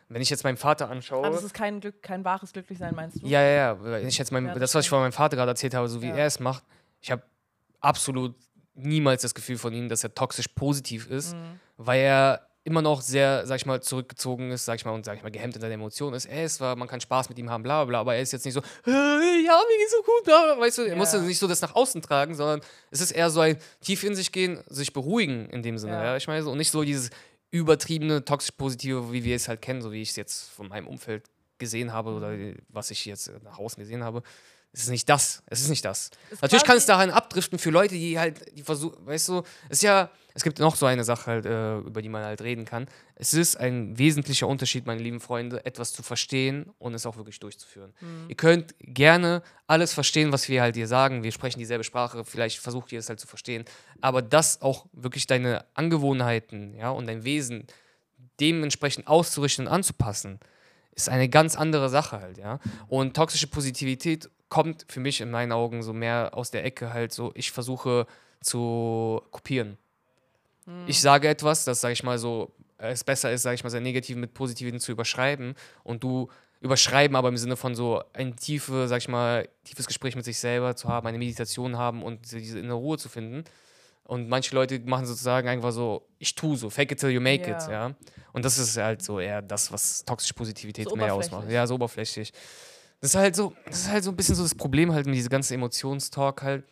Wenn 0.10 0.22
ich 0.24 0.30
jetzt 0.32 0.44
meinen 0.44 0.58
Vater 0.58 0.90
anschaue. 0.90 1.24
Also 1.24 1.38
es 1.38 1.44
ist 1.46 1.54
kein 1.54 1.80
Glück, 1.82 2.02
kein 2.02 2.26
wahres 2.26 2.52
Glücklichsein, 2.52 2.96
meinst 2.96 3.22
du? 3.22 3.28
Ja, 3.28 3.42
ja, 3.44 3.50
ja. 3.56 3.84
Wenn 3.84 4.08
ich 4.08 4.18
jetzt 4.18 4.32
mein, 4.32 4.46
Ja, 4.48 4.54
das 4.54 4.62
das, 4.72 4.76
was 4.76 4.86
ich 4.86 4.90
von 4.90 5.00
meinem 5.02 5.12
Vater 5.12 5.36
gerade 5.36 5.52
erzählt 5.52 5.76
habe, 5.76 5.88
so 5.88 6.02
wie 6.02 6.08
Ja. 6.08 6.16
er 6.16 6.26
es 6.26 6.40
macht, 6.40 6.64
ich 7.00 7.12
habe 7.12 7.22
absolut 7.80 8.34
niemals 8.74 9.22
das 9.22 9.36
Gefühl 9.36 9.60
von 9.60 9.72
ihm, 9.72 9.88
dass 9.88 10.04
er 10.04 10.16
toxisch 10.16 10.48
positiv 10.48 11.12
ist, 11.12 11.36
Mhm. 11.36 11.60
weil 11.78 12.00
er 12.02 12.48
immer 12.64 12.82
noch 12.82 13.00
sehr, 13.02 13.46
sag 13.48 13.56
ich 13.58 13.66
mal, 13.66 13.82
zurückgezogen 13.82 14.52
ist, 14.52 14.66
sag 14.66 14.76
ich 14.76 14.84
mal, 14.84 14.92
und 14.92 15.06
sag 15.06 15.16
ich 15.16 15.24
mal, 15.24 15.32
gehemmt 15.32 15.56
in 15.56 15.62
seinen 15.62 15.72
Emotionen 15.74 16.16
ist. 16.16 16.26
Er 16.26 16.44
ist 16.44 16.56
zwar, 16.56 16.76
man 16.76 16.88
kann 16.88 17.00
Spaß 17.00 17.30
mit 17.30 17.38
ihm 17.40 17.50
haben, 17.50 17.64
bla 17.64 17.84
bla, 17.86 17.86
bla, 17.86 18.00
aber 18.02 18.16
er 18.16 18.22
ist 18.22 18.34
jetzt 18.34 18.44
nicht 18.44 18.56
so, 18.56 18.62
"Hey, 18.84 18.94
ja, 19.46 19.54
mir 19.70 19.78
geht's 19.78 19.92
so 19.92 20.04
gut, 20.04 20.24
bla, 20.26 20.58
weißt 20.60 20.80
du, 20.80 20.82
er 20.82 20.90
Ja. 20.90 20.96
muss 20.98 21.14
nicht 21.14 21.40
so 21.40 21.48
das 21.48 21.62
nach 21.62 21.76
außen 21.76 22.02
tragen, 22.02 22.36
sondern 22.36 22.60
es 22.92 23.00
ist 23.00 23.12
eher 23.12 23.30
so 23.30 23.40
ein 23.40 23.58
tief 23.80 24.04
in 24.04 24.16
sich 24.16 24.34
gehen, 24.34 24.64
sich 24.68 24.92
beruhigen 24.92 25.50
in 25.50 25.64
dem 25.64 25.78
Sinne, 25.78 25.94
Ja. 25.94 26.04
ja, 26.04 26.18
ich 26.18 26.28
meine 26.28 26.44
so, 26.44 26.52
und 26.52 26.58
nicht 26.58 26.72
so 26.72 26.84
dieses 26.84 27.10
übertriebene, 27.52 28.26
toxisch 28.26 28.52
positive, 28.52 29.12
wie 29.12 29.24
wir 29.24 29.36
es 29.36 29.48
halt 29.48 29.62
kennen, 29.62 29.82
so 29.82 29.92
wie 29.92 30.02
ich 30.02 30.10
es 30.10 30.16
jetzt 30.16 30.50
von 30.50 30.68
meinem 30.68 30.88
Umfeld 30.88 31.30
gesehen 31.58 31.92
habe 31.92 32.12
oder 32.12 32.36
was 32.70 32.92
ich 32.92 33.06
jetzt 33.06 33.32
nach 33.44 33.58
außen 33.58 33.82
gesehen 33.82 34.04
habe. 34.04 34.22
Es 34.74 34.82
ist 34.84 34.90
nicht 34.90 35.10
das. 35.10 35.42
Es 35.48 35.62
ist 35.62 35.70
nicht 35.70 35.84
das. 35.84 36.12
Ist 36.30 36.42
Natürlich 36.42 36.64
kann 36.64 36.78
es 36.78 36.86
dahin 36.86 37.10
abdriften 37.10 37.58
für 37.58 37.72
Leute, 37.72 37.96
die 37.96 38.20
halt, 38.20 38.56
die 38.56 38.62
versuchen, 38.62 39.06
weißt 39.06 39.30
du, 39.30 39.44
es 39.70 39.78
ist 39.78 39.84
ja, 39.84 40.12
es 40.36 40.44
gibt 40.44 40.60
noch 40.60 40.76
so 40.76 40.86
eine 40.86 41.04
Sache 41.04 41.26
halt, 41.32 41.46
äh, 41.48 41.80
über 41.80 42.04
die 42.04 42.10
man 42.10 42.24
halt 42.24 42.42
reden 42.42 42.64
kann. 42.64 42.88
Es 43.16 43.34
ist 43.34 43.56
ein 43.56 43.98
wesentlicher 43.98 44.48
Unterschied, 44.48 44.86
meine 44.86 45.02
lieben 45.02 45.20
Freunde, 45.20 45.66
etwas 45.66 45.94
zu 45.94 46.04
verstehen 46.04 46.70
und 46.78 46.94
es 46.94 47.08
auch 47.08 47.18
wirklich 47.18 47.40
durchzuführen. 47.40 47.92
Ihr 48.28 48.36
könnt 48.36 48.76
gerne 48.80 49.42
alles 49.66 49.94
verstehen, 49.94 50.32
was 50.32 50.48
wir 50.48 50.62
halt 50.62 50.76
hier 50.76 50.88
sagen. 50.88 51.24
Wir 51.24 51.32
sprechen 51.32 51.58
dieselbe 51.58 51.84
Sprache, 51.84 52.24
vielleicht 52.24 52.60
versucht 52.60 52.92
ihr 52.92 53.00
es 53.00 53.10
halt 53.10 53.20
zu 53.20 53.26
verstehen. 53.26 53.66
Aber 54.00 54.22
das 54.22 54.62
auch 54.62 54.86
wirklich 54.92 55.26
deine 55.26 55.66
Angewohnheiten, 55.74 56.76
ja, 56.76 56.92
und 56.92 57.08
dein 57.08 57.24
Wesen 57.24 57.66
dementsprechend 58.40 59.08
auszurichten 59.08 59.66
und 59.66 59.74
anzupassen, 59.74 60.40
ist 60.94 61.10
eine 61.10 61.30
ganz 61.30 61.56
andere 61.56 61.90
Sache 61.90 62.22
halt, 62.22 62.38
ja. 62.38 62.60
Und 62.88 63.16
toxische 63.16 63.48
Positivität 63.48 64.30
kommt 64.50 64.86
für 64.88 65.00
mich 65.00 65.22
in 65.22 65.32
meinen 65.32 65.52
Augen 65.52 65.84
so 65.84 65.94
mehr 65.94 66.32
aus 66.34 66.52
der 66.52 66.64
Ecke 66.66 66.94
halt 66.94 67.12
so, 67.14 67.32
ich 67.36 67.52
versuche 67.52 68.06
zu 68.42 69.22
kopieren. 69.32 69.78
Ich 70.86 71.00
sage 71.00 71.30
etwas, 71.30 71.64
das, 71.64 71.80
sage 71.80 71.94
ich 71.94 72.04
mal 72.04 72.18
so, 72.18 72.52
es 72.78 73.04
besser 73.04 73.32
ist, 73.32 73.44
sage 73.44 73.56
ich 73.56 73.64
mal, 73.64 73.70
sein 73.70 73.84
Negativen 73.84 74.20
mit 74.20 74.34
Positiven 74.34 74.80
zu 74.82 74.92
überschreiben 74.92 75.56
und 75.84 76.04
du 76.04 76.28
überschreiben, 76.60 77.16
aber 77.16 77.30
im 77.30 77.38
Sinne 77.38 77.56
von 77.56 77.74
so 77.74 78.04
ein 78.14 78.36
tiefe, 78.36 78.88
sag 78.88 78.98
ich 78.98 79.08
mal, 79.08 79.48
tiefes 79.64 79.88
Gespräch 79.88 80.16
mit 80.16 80.26
sich 80.26 80.38
selber 80.40 80.76
zu 80.76 80.90
haben, 80.90 81.08
eine 81.08 81.18
Meditation 81.18 81.78
haben 81.78 82.04
und 82.04 82.32
diese- 82.32 82.60
innere 82.60 82.78
Ruhe 82.78 82.98
zu 82.98 83.08
finden. 83.10 83.46
Und 84.04 84.28
manche 84.30 84.56
Leute 84.56 84.80
machen 84.80 85.06
sozusagen 85.06 85.48
einfach 85.48 85.72
so, 85.72 86.06
ich 86.20 86.36
tue 86.36 86.56
so, 86.58 86.70
fake 86.70 86.92
it 86.94 87.00
till 87.00 87.10
you 87.12 87.22
make 87.22 87.50
it, 87.50 87.58
Ja. 87.70 87.94
Und 88.34 88.44
das 88.46 88.58
ist 88.58 88.76
halt 88.78 89.02
so 89.02 89.20
eher 89.20 89.42
das, 89.42 89.72
was 89.72 90.04
toxische 90.06 90.34
Positivität 90.34 90.88
So 90.90 90.96
mehr 90.96 91.14
ausmacht. 91.14 91.50
Ja, 91.50 91.66
so 91.66 91.76
oberflächlich. 91.76 92.32
Das 93.00 93.12
ist 93.12 93.16
halt 93.16 93.36
so, 93.36 93.54
das 93.66 93.80
ist 93.80 93.90
halt 93.90 94.04
so 94.04 94.12
ein 94.12 94.16
bisschen 94.16 94.36
so 94.36 94.44
das 94.44 94.56
Problem 94.56 94.92
halt 94.92 95.06
mit 95.06 95.16
diesem 95.16 95.30
ganzen 95.30 95.54
Emotionstalk 95.54 96.42
halt. 96.42 96.64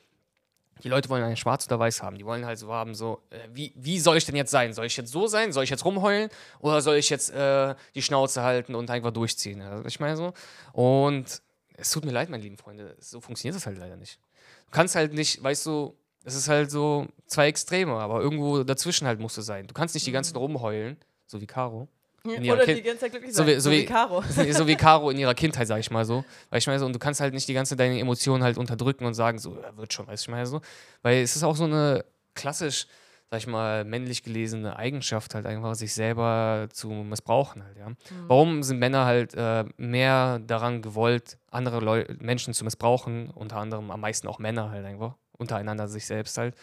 Die 0.83 0.89
Leute 0.89 1.07
wollen 1.09 1.23
eine 1.23 1.37
schwarz 1.37 1.67
oder 1.67 1.79
weiß 1.79 2.03
haben. 2.03 2.17
Die 2.17 2.25
wollen 2.25 2.45
halt 2.45 2.59
so 2.59 2.73
haben, 2.73 2.95
so, 2.95 3.21
äh, 3.29 3.47
wie, 3.53 3.73
wie 3.75 3.99
soll 3.99 4.17
ich 4.17 4.25
denn 4.25 4.35
jetzt 4.35 4.51
sein? 4.51 4.73
Soll 4.73 4.85
ich 4.85 4.97
jetzt 4.97 5.11
so 5.11 5.27
sein? 5.27 5.53
Soll 5.53 5.63
ich 5.63 5.69
jetzt 5.69 5.85
rumheulen? 5.85 6.29
Oder 6.59 6.81
soll 6.81 6.95
ich 6.95 7.09
jetzt 7.09 7.29
äh, 7.29 7.75
die 7.93 8.01
Schnauze 8.01 8.41
halten 8.41 8.75
und 8.75 8.89
einfach 8.89 9.11
durchziehen? 9.11 9.61
Ja, 9.61 9.85
ich 9.85 9.99
meine 9.99 10.17
so. 10.17 10.33
Und 10.73 11.41
es 11.77 11.91
tut 11.91 12.03
mir 12.03 12.11
leid, 12.11 12.29
meine 12.29 12.43
lieben 12.43 12.57
Freunde. 12.57 12.97
So 12.99 13.21
funktioniert 13.21 13.55
das 13.55 13.65
halt 13.65 13.77
leider 13.77 13.95
nicht. 13.95 14.19
Du 14.65 14.71
kannst 14.71 14.95
halt 14.95 15.13
nicht, 15.13 15.41
weißt 15.41 15.65
du, 15.65 15.95
es 16.25 16.35
ist 16.35 16.49
halt 16.49 16.71
so 16.71 17.07
zwei 17.27 17.47
Extreme, 17.47 17.93
aber 17.93 18.19
irgendwo 18.19 18.63
dazwischen 18.63 19.07
halt 19.07 19.19
musst 19.19 19.37
du 19.37 19.41
sein. 19.41 19.67
Du 19.67 19.73
kannst 19.73 19.93
nicht 19.93 20.07
die 20.07 20.11
ganze 20.11 20.33
Zeit 20.33 20.41
rumheulen, 20.41 20.97
so 21.27 21.39
wie 21.39 21.47
Caro. 21.47 21.87
In 22.33 22.43
Oder 22.51 22.65
Kind- 22.65 22.77
die 22.79 22.81
ganze 22.83 22.99
Zeit 23.01 23.11
glücklich 23.11 23.31
so 23.33 23.43
sein. 23.43 23.47
wie- 23.55 23.59
so 23.59 23.71
wie- 23.71 23.85
Caro. 23.85 24.21
so 24.51 24.67
wie 24.67 24.75
Caro 24.75 25.09
in 25.09 25.17
ihrer 25.17 25.33
Kindheit, 25.35 25.67
sag 25.67 25.79
ich 25.79 25.91
mal 25.91 26.05
so. 26.05 26.23
Weil 26.49 26.59
ich 26.59 26.67
meine 26.67 26.79
so, 26.79 26.85
und 26.85 26.93
du 26.93 26.99
kannst 26.99 27.19
halt 27.21 27.33
nicht 27.33 27.47
die 27.47 27.53
ganze 27.53 27.75
deine 27.75 27.99
Emotionen 27.99 28.43
halt 28.43 28.57
unterdrücken 28.57 29.05
und 29.05 29.13
sagen, 29.13 29.37
so, 29.39 29.57
ja, 29.61 29.75
wird 29.77 29.93
schon, 29.93 30.07
weißt 30.07 30.25
du, 30.25 30.29
ich 30.29 30.31
meine 30.35 30.45
so. 30.45 30.61
Weil 31.01 31.21
es 31.21 31.35
ist 31.35 31.43
auch 31.43 31.55
so 31.55 31.63
eine 31.65 32.03
klassisch, 32.33 32.87
sag 33.31 33.39
ich 33.39 33.47
mal, 33.47 33.83
männlich 33.85 34.23
gelesene 34.23 34.75
Eigenschaft, 34.75 35.33
halt 35.35 35.45
einfach 35.45 35.73
sich 35.75 35.93
selber 35.93 36.67
zu 36.71 36.89
missbrauchen 36.89 37.63
halt, 37.63 37.77
ja. 37.77 37.87
Warum 38.27 38.61
sind 38.61 38.77
Männer 38.79 39.05
halt 39.05 39.33
äh, 39.35 39.63
mehr 39.77 40.39
daran 40.39 40.81
gewollt, 40.81 41.37
andere 41.49 41.79
Leu 41.79 42.05
Menschen 42.19 42.53
zu 42.53 42.63
missbrauchen, 42.63 43.29
unter 43.31 43.57
anderem 43.57 43.89
am 43.89 43.99
meisten 44.01 44.27
auch 44.27 44.37
Männer 44.39 44.69
halt 44.69 44.85
einfach, 44.85 45.15
untereinander 45.37 45.87
sich 45.87 46.05
selbst 46.05 46.37
halt, 46.37 46.55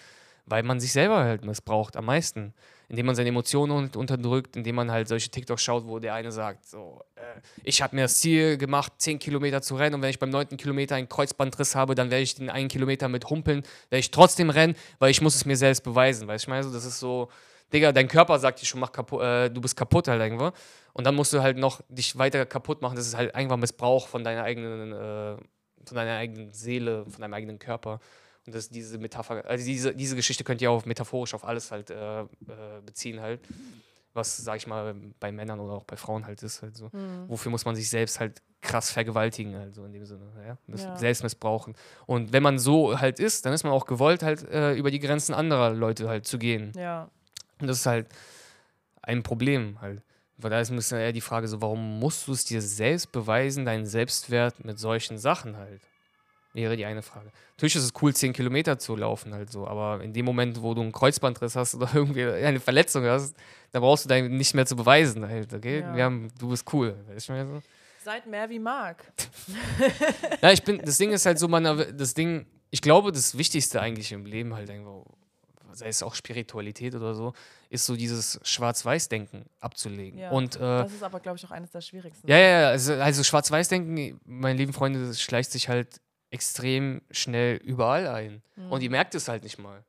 weil 0.47 0.63
man 0.63 0.79
sich 0.81 0.93
selber 0.93 1.19
halt 1.25 1.45
missbraucht 1.45 1.97
am 1.97 2.05
meisten. 2.07 2.55
Indem 2.93 3.07
man 3.07 3.14
seine 3.14 3.30
Emotionen 3.30 3.88
unterdrückt, 3.97 4.55
indem 4.55 4.74
man 4.74 4.90
halt 4.90 5.09
solche 5.09 5.30
TikToks 5.30 5.62
schaut, 5.62 5.86
wo 5.86 5.99
der 5.99 6.12
eine 6.12 6.30
sagt, 6.30 6.66
so, 6.66 7.01
äh, 7.14 7.40
ich 7.64 7.80
habe 7.80 7.97
mir 7.97 8.03
das 8.03 8.18
Ziel 8.18 8.59
gemacht, 8.59 8.93
10 8.99 9.18
Kilometer 9.18 9.62
zu 9.62 9.76
rennen 9.76 9.95
und 9.95 10.03
wenn 10.03 10.11
ich 10.11 10.18
beim 10.18 10.28
9. 10.28 10.59
Kilometer 10.59 10.97
einen 10.97 11.09
Kreuzbandriss 11.09 11.74
habe, 11.74 11.95
dann 11.95 12.11
werde 12.11 12.22
ich 12.22 12.34
den 12.34 12.51
einen 12.51 12.68
Kilometer 12.68 13.09
mit 13.09 13.30
humpeln, 13.30 13.62
werde 13.88 14.01
ich 14.01 14.11
trotzdem 14.11 14.51
rennen, 14.51 14.76
weil 14.99 15.11
ich 15.11 15.22
muss 15.22 15.34
es 15.34 15.47
mir 15.47 15.57
selbst 15.57 15.84
beweisen, 15.84 16.28
weißt 16.28 16.45
du, 16.45 16.45
ich 16.45 16.49
meine, 16.51 16.70
das 16.70 16.84
ist 16.84 17.01
so, 17.01 17.30
Digga, 17.72 17.93
dein 17.93 18.09
Körper 18.09 18.38
sagt 18.38 18.61
dir 18.61 18.66
schon, 18.66 18.80
mach 18.80 18.93
kaputt, 18.93 19.22
äh, 19.22 19.49
du 19.49 19.62
bist 19.62 19.74
kaputt 19.74 20.09
halt 20.09 20.20
irgendwo 20.20 20.53
und 20.93 21.07
dann 21.07 21.14
musst 21.14 21.32
du 21.32 21.40
halt 21.40 21.57
noch 21.57 21.80
dich 21.88 22.18
weiter 22.18 22.45
kaputt 22.45 22.82
machen, 22.82 22.97
das 22.97 23.07
ist 23.07 23.16
halt 23.16 23.34
einfach 23.34 23.57
Missbrauch 23.57 24.07
von 24.07 24.22
deiner 24.22 24.43
eigenen, 24.43 24.93
äh, 24.93 25.36
von 25.86 25.97
deiner 25.97 26.18
eigenen 26.18 26.53
Seele, 26.53 27.07
von 27.07 27.22
deinem 27.22 27.32
eigenen 27.32 27.59
Körper. 27.59 28.01
Und 28.47 28.55
das 28.55 28.68
diese 28.68 28.99
Metapher, 28.99 29.45
also 29.47 29.64
diese, 29.64 29.95
diese 29.95 30.16
Geschichte 30.16 30.45
könnt 30.45 30.61
ihr 30.61 30.70
auch 30.70 30.84
metaphorisch 30.84 31.34
auf 31.34 31.45
alles 31.45 31.70
halt 31.70 31.90
äh, 31.90 32.22
äh, 32.22 32.26
beziehen 32.84 33.20
halt. 33.20 33.40
Was, 34.14 34.36
sag 34.36 34.57
ich 34.57 34.66
mal, 34.66 34.95
bei 35.20 35.32
Männern 35.32 35.59
oder 35.59 35.72
auch 35.74 35.84
bei 35.84 35.97
Frauen 35.97 36.26
halt 36.26 36.43
ist 36.43 36.61
halt 36.61 36.76
so. 36.76 36.90
Mhm. 36.93 37.28
Wofür 37.28 37.51
muss 37.51 37.64
man 37.64 37.74
sich 37.74 37.88
selbst 37.88 38.20
halt 38.20 38.43
krass 38.61 38.90
vergewaltigen, 38.90 39.55
also 39.55 39.84
in 39.84 39.93
dem 39.93 40.05
Sinne, 40.05 40.30
ja? 40.47 40.59
ja. 40.66 40.97
Selbst 40.97 41.22
missbrauchen. 41.22 41.74
Und 42.07 42.32
wenn 42.32 42.43
man 42.43 42.59
so 42.59 43.01
halt 43.01 43.18
ist, 43.18 43.47
dann 43.47 43.53
ist 43.53 43.64
man 43.64 43.72
auch 43.72 43.86
gewollt, 43.86 44.22
halt 44.22 44.49
äh, 44.51 44.74
über 44.74 44.90
die 44.90 44.99
Grenzen 44.99 45.34
anderer 45.34 45.70
Leute 45.70 46.09
halt 46.09 46.26
zu 46.26 46.38
gehen. 46.38 46.72
Ja. 46.76 47.11
Und 47.61 47.68
das 47.68 47.78
ist 47.78 47.86
halt 47.86 48.09
ein 49.03 49.22
Problem 49.22 49.80
halt. 49.80 50.03
Weil 50.36 50.51
da 50.51 50.61
ist 50.61 50.70
ein 50.70 50.76
bisschen 50.76 50.99
eher 50.99 51.12
die 51.12 51.20
Frage 51.20 51.47
so, 51.49 51.61
warum 51.61 51.99
musst 51.99 52.26
du 52.26 52.32
es 52.32 52.45
dir 52.45 52.61
selbst 52.61 53.12
beweisen, 53.12 53.64
deinen 53.64 53.86
Selbstwert 53.86 54.64
mit 54.64 54.78
solchen 54.78 55.18
Sachen 55.18 55.57
halt? 55.57 55.80
Wäre 56.55 56.77
die 56.77 56.85
eine 56.85 57.03
Frage. 57.03 57.31
Natürlich 57.57 57.77
ist 57.77 57.85
es 57.85 57.93
cool, 58.03 58.15
10 58.15 58.35
Kilometer 58.35 58.79
zu 58.79 58.95
laufen, 58.95 59.33
halt 59.33 59.51
so, 59.51 59.67
aber 59.67 60.03
in 60.03 60.13
dem 60.13 60.27
Moment, 60.27 60.61
wo 60.61 60.75
du 60.75 60.83
einen 60.83 60.93
Kreuzbandriss 60.93 61.57
hast 61.57 61.75
oder 61.75 61.89
irgendwie 61.95 62.25
eine 62.25 62.61
Verletzung 62.61 63.05
hast, 63.05 63.35
da 63.73 63.81
brauchst 63.81 64.05
du 64.05 64.09
dein 64.09 64.37
nicht 64.37 64.55
mehr 64.55 64.67
zu 64.67 64.77
beweisen, 64.77 65.27
halt, 65.27 65.53
okay? 65.55 65.81
Ja. 65.81 65.97
Wir 65.97 66.05
haben, 66.05 66.29
du 66.39 66.51
bist 66.51 66.71
cool, 66.73 66.95
weißt 67.09 67.31
du 67.31 67.47
so? 67.47 67.63
Seid 68.05 68.27
mehr 68.27 68.51
wie 68.51 68.59
Marc. 68.59 69.05
ja, 70.43 70.51
ich 70.51 70.63
bin, 70.63 70.79
das 70.85 70.99
Ding 70.99 71.13
ist 71.13 71.25
halt 71.25 71.39
so, 71.39 71.49
man, 71.49 71.65
das 71.97 72.15
Ding, 72.15 72.47
ich 72.71 72.83
glaube, 72.83 73.13
das 73.13 73.39
Wichtigste 73.39 73.81
eigentlich 73.81 74.13
im 74.13 74.27
Leben 74.27 74.55
halt 74.55 74.69
irgendwo, 74.69 75.07
sei 75.73 75.87
es 75.87 76.03
auch 76.03 76.15
Spiritualität 76.15 76.95
oder 76.95 77.15
so, 77.15 77.33
ist 77.71 77.87
so 77.87 77.97
dieses 77.97 78.41
Schwarz-Weiß-Denken 78.43 79.47
abzulegen. 79.61 80.19
Ja, 80.19 80.31
und, 80.33 80.57
äh, 80.57 80.59
das 80.59 80.93
ist 80.93 81.03
aber, 81.03 81.21
glaube 81.21 81.39
ich, 81.39 81.47
auch 81.47 81.53
eines 81.53 81.71
der 81.71 81.81
schwierigsten. 81.81 82.29
Ja, 82.29 82.37
ja, 82.37 82.69
also, 82.69 82.95
also 82.95 83.23
Schwarz-Weiß-Denken, 83.23 84.21
meine 84.27 84.59
lieben 84.59 84.73
Freunde, 84.73 85.07
das 85.07 85.23
schleicht 85.23 85.53
sich 85.53 85.69
halt 85.69 86.01
extrem 86.33 87.03
schnell 87.11 87.57
überall 87.59 88.09
ein. 88.09 88.43
Mhm. 88.57 88.72
Und 88.72 88.83
ihr 88.83 88.91
merkt 88.91 89.14
es 89.14 89.28
halt 89.28 89.45
nicht 89.45 89.59
mal. 89.59 89.85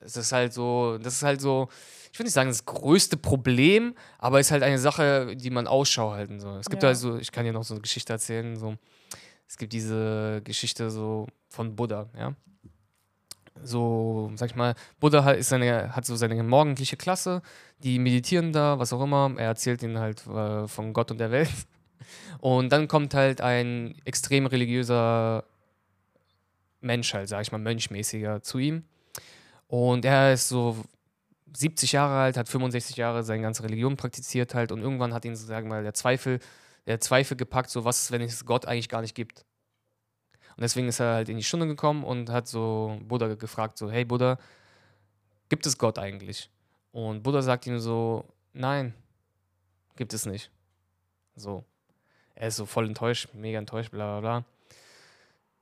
Es 0.00 0.16
ist 0.16 0.32
halt 0.32 0.52
so, 0.52 0.98
das 0.98 1.14
ist 1.14 1.22
halt 1.22 1.40
so, 1.40 1.68
ich 2.12 2.18
würde 2.18 2.26
nicht 2.26 2.34
sagen, 2.34 2.50
das 2.50 2.64
größte 2.64 3.16
Problem, 3.16 3.94
aber 4.18 4.40
es 4.40 4.48
ist 4.48 4.52
halt 4.52 4.62
eine 4.62 4.78
Sache, 4.78 5.36
die 5.36 5.50
man 5.50 5.66
Ausschau 5.66 6.12
halten 6.12 6.40
soll. 6.40 6.58
Es 6.58 6.68
gibt 6.68 6.82
ja. 6.82 6.88
also, 6.88 7.18
ich 7.18 7.30
kann 7.30 7.44
dir 7.44 7.52
noch 7.52 7.64
so 7.64 7.74
eine 7.74 7.82
Geschichte 7.82 8.12
erzählen, 8.12 8.56
so, 8.56 8.76
es 9.46 9.56
gibt 9.56 9.72
diese 9.72 10.40
Geschichte 10.44 10.90
so 10.90 11.26
von 11.48 11.76
Buddha, 11.76 12.08
ja. 12.16 12.34
So, 13.62 14.32
sag 14.34 14.50
ich 14.50 14.56
mal, 14.56 14.74
Buddha 14.98 15.30
ist 15.32 15.50
seine, 15.50 15.94
hat 15.94 16.04
so 16.04 16.16
seine 16.16 16.42
morgendliche 16.42 16.96
Klasse, 16.96 17.42
die 17.78 17.98
meditieren 17.98 18.52
da, 18.52 18.78
was 18.78 18.92
auch 18.92 19.02
immer. 19.02 19.32
Er 19.36 19.48
erzählt 19.48 19.82
ihnen 19.82 19.98
halt 19.98 20.26
äh, 20.26 20.66
von 20.66 20.92
Gott 20.92 21.10
und 21.10 21.18
der 21.18 21.30
Welt. 21.30 21.50
Und 22.40 22.72
dann 22.72 22.88
kommt 22.88 23.14
halt 23.14 23.40
ein 23.40 23.94
extrem 24.04 24.46
religiöser 24.46 25.44
Mensch 26.82 27.14
halt, 27.14 27.28
sag 27.28 27.42
ich 27.42 27.52
mal, 27.52 27.58
mönchmäßiger 27.58 28.42
zu 28.42 28.58
ihm. 28.58 28.84
Und 29.68 30.04
er 30.04 30.32
ist 30.34 30.48
so 30.48 30.84
70 31.54 31.92
Jahre 31.92 32.20
alt, 32.20 32.36
hat 32.36 32.48
65 32.48 32.96
Jahre 32.96 33.22
seine 33.22 33.42
ganze 33.42 33.62
Religion 33.62 33.96
praktiziert 33.96 34.54
halt 34.54 34.72
und 34.72 34.80
irgendwann 34.80 35.14
hat 35.14 35.24
ihn, 35.24 35.36
sagen 35.36 35.68
wir 35.68 35.76
mal, 35.76 35.82
der 35.82 35.94
Zweifel, 35.94 36.40
der 36.86 37.00
Zweifel 37.00 37.36
gepackt, 37.36 37.70
so 37.70 37.84
was 37.84 38.02
ist, 38.02 38.10
wenn 38.12 38.22
es 38.22 38.44
Gott 38.44 38.66
eigentlich 38.66 38.88
gar 38.88 39.00
nicht 39.00 39.14
gibt. 39.14 39.44
Und 40.56 40.62
deswegen 40.62 40.88
ist 40.88 41.00
er 41.00 41.14
halt 41.14 41.28
in 41.28 41.36
die 41.36 41.42
Stunde 41.42 41.66
gekommen 41.66 42.04
und 42.04 42.30
hat 42.30 42.48
so 42.48 42.98
Buddha 43.02 43.34
gefragt, 43.34 43.78
so, 43.78 43.90
hey 43.90 44.04
Buddha, 44.04 44.38
gibt 45.48 45.66
es 45.66 45.78
Gott 45.78 45.98
eigentlich? 45.98 46.50
Und 46.90 47.22
Buddha 47.22 47.40
sagt 47.42 47.66
ihm 47.66 47.78
so, 47.78 48.26
nein, 48.52 48.94
gibt 49.96 50.12
es 50.12 50.26
nicht. 50.26 50.50
So. 51.36 51.64
Er 52.34 52.48
ist 52.48 52.56
so 52.56 52.66
voll 52.66 52.86
enttäuscht, 52.86 53.28
mega 53.34 53.58
enttäuscht, 53.58 53.90
bla 53.90 54.18
bla 54.18 54.20
bla. 54.20 54.44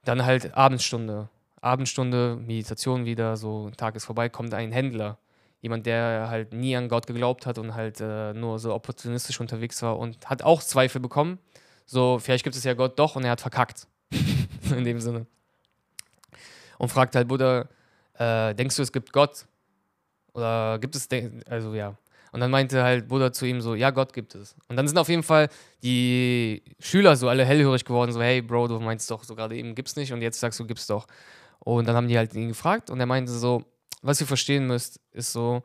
Dann 0.04 0.24
halt 0.24 0.54
Abendstunde. 0.54 1.28
Abendstunde, 1.60 2.36
Meditation 2.36 3.04
wieder, 3.04 3.36
so 3.36 3.70
Tag 3.70 3.94
ist 3.94 4.06
vorbei, 4.06 4.28
kommt 4.28 4.54
ein 4.54 4.72
Händler. 4.72 5.18
Jemand, 5.60 5.84
der 5.84 6.28
halt 6.30 6.54
nie 6.54 6.74
an 6.74 6.88
Gott 6.88 7.06
geglaubt 7.06 7.44
hat 7.44 7.58
und 7.58 7.74
halt 7.74 8.00
äh, 8.00 8.32
nur 8.32 8.58
so 8.58 8.74
opportunistisch 8.74 9.40
unterwegs 9.40 9.82
war 9.82 9.98
und 9.98 10.26
hat 10.26 10.42
auch 10.42 10.62
Zweifel 10.62 11.00
bekommen. 11.00 11.38
So, 11.84 12.18
vielleicht 12.18 12.44
gibt 12.44 12.56
es 12.56 12.64
ja 12.64 12.72
Gott 12.72 12.98
doch 12.98 13.16
und 13.16 13.24
er 13.24 13.32
hat 13.32 13.42
verkackt. 13.42 13.86
In 14.74 14.84
dem 14.84 15.00
Sinne. 15.00 15.26
Und 16.78 16.88
fragt 16.88 17.14
halt 17.14 17.28
Buddha, 17.28 17.68
äh, 18.14 18.54
denkst 18.54 18.76
du, 18.76 18.82
es 18.82 18.92
gibt 18.92 19.12
Gott? 19.12 19.46
Oder 20.32 20.78
gibt 20.78 20.96
es, 20.96 21.08
also 21.48 21.74
ja, 21.74 21.94
und 22.32 22.40
dann 22.40 22.50
meinte 22.50 22.82
halt 22.82 23.08
Buddha 23.08 23.32
zu 23.32 23.46
ihm 23.46 23.60
so, 23.60 23.74
ja, 23.74 23.90
Gott 23.90 24.12
gibt 24.12 24.34
es. 24.34 24.54
Und 24.68 24.76
dann 24.76 24.86
sind 24.86 24.98
auf 24.98 25.08
jeden 25.08 25.22
Fall 25.22 25.48
die 25.82 26.62
Schüler 26.78 27.16
so 27.16 27.28
alle 27.28 27.44
hellhörig 27.44 27.84
geworden, 27.84 28.12
so, 28.12 28.22
hey, 28.22 28.42
Bro, 28.42 28.68
du 28.68 28.80
meinst 28.80 29.10
doch 29.10 29.24
so 29.24 29.34
gerade 29.34 29.56
eben 29.56 29.74
gibt's 29.74 29.96
nicht 29.96 30.12
und 30.12 30.22
jetzt 30.22 30.40
sagst 30.40 30.58
du, 30.60 30.66
gibt's 30.66 30.86
doch. 30.86 31.06
Und 31.58 31.88
dann 31.88 31.96
haben 31.96 32.08
die 32.08 32.16
halt 32.16 32.34
ihn 32.34 32.48
gefragt 32.48 32.90
und 32.90 33.00
er 33.00 33.06
meinte 33.06 33.32
so, 33.32 33.64
was 34.02 34.20
ihr 34.20 34.26
verstehen 34.26 34.66
müsst, 34.66 35.00
ist 35.12 35.32
so, 35.32 35.62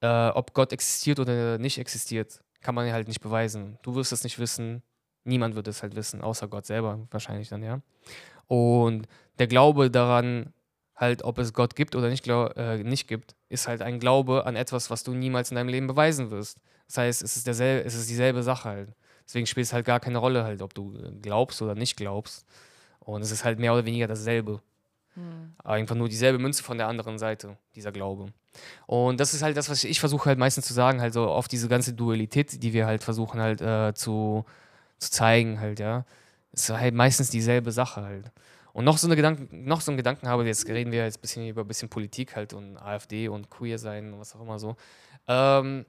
äh, 0.00 0.28
ob 0.28 0.54
Gott 0.54 0.72
existiert 0.72 1.18
oder 1.20 1.58
nicht 1.58 1.78
existiert, 1.78 2.40
kann 2.60 2.74
man 2.74 2.90
halt 2.92 3.08
nicht 3.08 3.20
beweisen. 3.20 3.78
Du 3.82 3.94
wirst 3.94 4.12
es 4.12 4.24
nicht 4.24 4.38
wissen, 4.38 4.82
niemand 5.24 5.54
wird 5.54 5.68
es 5.68 5.82
halt 5.82 5.96
wissen, 5.96 6.22
außer 6.22 6.48
Gott 6.48 6.66
selber 6.66 7.06
wahrscheinlich 7.10 7.48
dann, 7.48 7.62
ja. 7.62 7.80
Und 8.46 9.06
der 9.38 9.46
Glaube 9.46 9.90
daran, 9.90 10.52
halt, 10.96 11.24
ob 11.24 11.38
es 11.38 11.52
Gott 11.52 11.76
gibt 11.76 11.96
oder 11.96 12.08
nicht, 12.08 12.22
glaub, 12.22 12.56
äh, 12.56 12.82
nicht 12.82 13.08
gibt, 13.08 13.34
ist 13.48 13.68
halt 13.68 13.82
ein 13.82 13.98
Glaube 13.98 14.46
an 14.46 14.56
etwas, 14.56 14.90
was 14.90 15.02
du 15.02 15.12
niemals 15.14 15.50
in 15.50 15.56
deinem 15.56 15.68
Leben 15.68 15.86
beweisen 15.86 16.30
wirst. 16.30 16.58
Das 16.86 16.98
heißt, 16.98 17.22
es 17.22 17.36
ist, 17.36 17.46
derselbe, 17.46 17.84
es 17.84 17.94
ist 17.94 18.08
dieselbe 18.08 18.42
Sache 18.42 18.68
halt. 18.68 18.88
Deswegen 19.26 19.46
spielt 19.46 19.66
es 19.66 19.72
halt 19.72 19.86
gar 19.86 20.00
keine 20.00 20.18
Rolle 20.18 20.44
halt, 20.44 20.62
ob 20.62 20.74
du 20.74 20.98
glaubst 21.22 21.60
oder 21.62 21.74
nicht 21.74 21.96
glaubst. 21.96 22.46
Und 23.00 23.22
es 23.22 23.30
ist 23.30 23.44
halt 23.44 23.58
mehr 23.58 23.72
oder 23.72 23.84
weniger 23.84 24.06
dasselbe. 24.06 24.60
Hm. 25.14 25.54
Einfach 25.62 25.94
nur 25.94 26.08
dieselbe 26.08 26.38
Münze 26.38 26.62
von 26.62 26.78
der 26.78 26.88
anderen 26.88 27.18
Seite, 27.18 27.56
dieser 27.74 27.92
Glaube. 27.92 28.32
Und 28.86 29.20
das 29.20 29.34
ist 29.34 29.42
halt 29.42 29.56
das, 29.56 29.68
was 29.68 29.82
ich, 29.84 29.90
ich 29.90 30.00
versuche 30.00 30.26
halt 30.26 30.38
meistens 30.38 30.66
zu 30.66 30.74
sagen, 30.74 31.00
halt 31.00 31.12
so 31.12 31.28
auf 31.28 31.48
diese 31.48 31.68
ganze 31.68 31.92
Dualität, 31.92 32.62
die 32.62 32.72
wir 32.72 32.86
halt 32.86 33.02
versuchen 33.02 33.40
halt 33.40 33.60
äh, 33.60 33.94
zu, 33.94 34.44
zu 34.98 35.10
zeigen 35.10 35.60
halt, 35.60 35.80
ja. 35.80 36.04
Es 36.52 36.68
ist 36.68 36.76
halt 36.76 36.94
meistens 36.94 37.30
dieselbe 37.30 37.72
Sache 37.72 38.02
halt. 38.02 38.30
Und 38.74 38.84
noch 38.84 38.98
so, 38.98 39.06
eine 39.06 39.14
Gedanken, 39.14 39.64
noch 39.64 39.80
so 39.80 39.92
einen 39.92 39.96
Gedanken 39.96 40.26
habe, 40.26 40.44
jetzt 40.44 40.66
reden 40.66 40.90
wir 40.90 41.04
jetzt 41.04 41.18
ein 41.18 41.20
bisschen 41.20 41.46
über 41.46 41.60
ein 41.60 41.68
bisschen 41.68 41.88
Politik 41.88 42.34
halt 42.34 42.52
und 42.52 42.76
AfD 42.76 43.28
und 43.28 43.48
Queer 43.48 43.78
sein 43.78 44.12
und 44.12 44.18
was 44.18 44.34
auch 44.34 44.40
immer 44.40 44.58
so. 44.58 44.74
Ähm, 45.28 45.86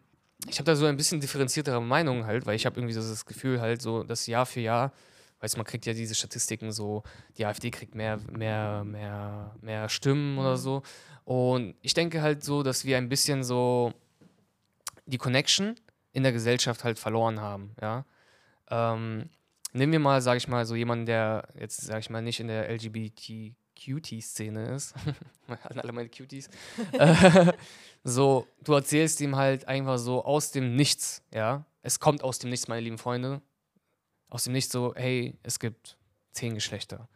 ich 0.48 0.60
habe 0.60 0.66
da 0.66 0.76
so 0.76 0.86
ein 0.86 0.96
bisschen 0.96 1.20
differenziertere 1.20 1.82
Meinung 1.82 2.28
halt, 2.28 2.46
weil 2.46 2.56
ich 2.56 2.68
habe 2.68 2.80
irgendwie 2.80 2.94
so 2.94 3.02
das 3.02 3.26
Gefühl 3.26 3.60
halt 3.60 3.82
so, 3.82 4.04
dass 4.04 4.28
Jahr 4.28 4.46
für 4.46 4.60
Jahr, 4.60 4.94
weißt 5.40 5.58
man 5.58 5.66
kriegt 5.66 5.88
ja 5.88 5.94
diese 5.94 6.14
Statistiken 6.14 6.72
so, 6.72 7.02
die 7.40 7.48
AfD 7.48 7.72
kriegt 7.72 7.96
mehr, 7.96 8.20
mehr, 8.32 8.84
mehr, 8.84 9.56
mehr 9.62 9.90
Stimmen 9.90 10.38
oder 10.38 10.52
mhm. 10.52 10.58
so. 10.58 10.84
Und 11.24 11.74
ich 11.82 11.96
denke 11.96 12.22
halt 12.22 12.44
so, 12.44 12.62
dass 12.62 12.86
wir 12.86 12.98
ein 12.98 13.10
bisschen 13.10 13.44
so 13.44 13.94
die 15.08 15.18
Connection 15.18 15.74
in 16.12 16.22
der 16.22 16.34
Gesellschaft 16.34 16.84
halt 16.84 17.00
verloren 17.00 17.42
haben, 17.42 17.72
ja. 17.82 18.06
Ähm, 18.70 19.30
Nehmen 19.76 19.92
wir 19.92 20.00
mal, 20.00 20.22
sage 20.22 20.38
ich 20.38 20.48
mal, 20.48 20.66
so 20.66 20.74
jemanden, 20.74 21.06
der 21.06 21.50
jetzt, 21.60 21.82
sage 21.82 22.00
ich 22.00 22.10
mal, 22.10 22.22
nicht 22.22 22.40
in 22.40 22.48
der 22.48 22.74
LGBT-Cutie-Szene 22.74 24.74
ist. 24.74 24.96
An 25.48 25.80
alle 25.80 25.92
meine 25.92 26.08
Cuties. 26.08 26.50
so, 28.06 28.48
du 28.64 28.72
erzählst 28.72 29.20
ihm 29.20 29.36
halt 29.36 29.68
einfach 29.68 29.98
so 29.98 30.24
aus 30.24 30.52
dem 30.52 30.78
Nichts, 30.78 31.22
ja. 31.34 31.66
Es 31.82 32.00
kommt 32.00 32.24
aus 32.24 32.40
dem 32.40 32.52
Nichts, 32.52 32.70
meine 32.70 32.80
lieben 32.80 32.98
Freunde. 32.98 33.42
Aus 34.30 34.46
dem 34.46 34.54
Nichts 34.54 34.72
so, 34.72 34.94
hey, 34.96 35.38
es 35.44 35.60
gibt 35.60 35.98
zehn 36.32 36.54
Geschlechter. 36.54 37.10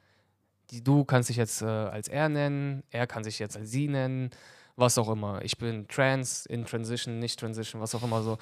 Die, 0.72 0.84
du 0.84 1.06
kannst 1.06 1.30
dich 1.30 1.38
jetzt 1.38 1.62
äh, 1.62 1.66
als 1.66 2.10
er 2.10 2.28
nennen, 2.28 2.84
er 2.90 3.08
kann 3.08 3.24
sich 3.24 3.40
jetzt 3.40 3.56
als 3.56 3.72
sie 3.72 3.88
nennen 3.88 4.32
was 4.80 4.98
auch 4.98 5.10
immer. 5.10 5.44
Ich 5.44 5.58
bin 5.58 5.88
trans, 5.88 6.46
in 6.46 6.66
Transition, 6.66 7.20
nicht 7.20 7.40
Transition, 7.40 7.82
was 7.82 7.94
auch 7.96 8.04
immer 8.04 8.22
so. 8.22 8.38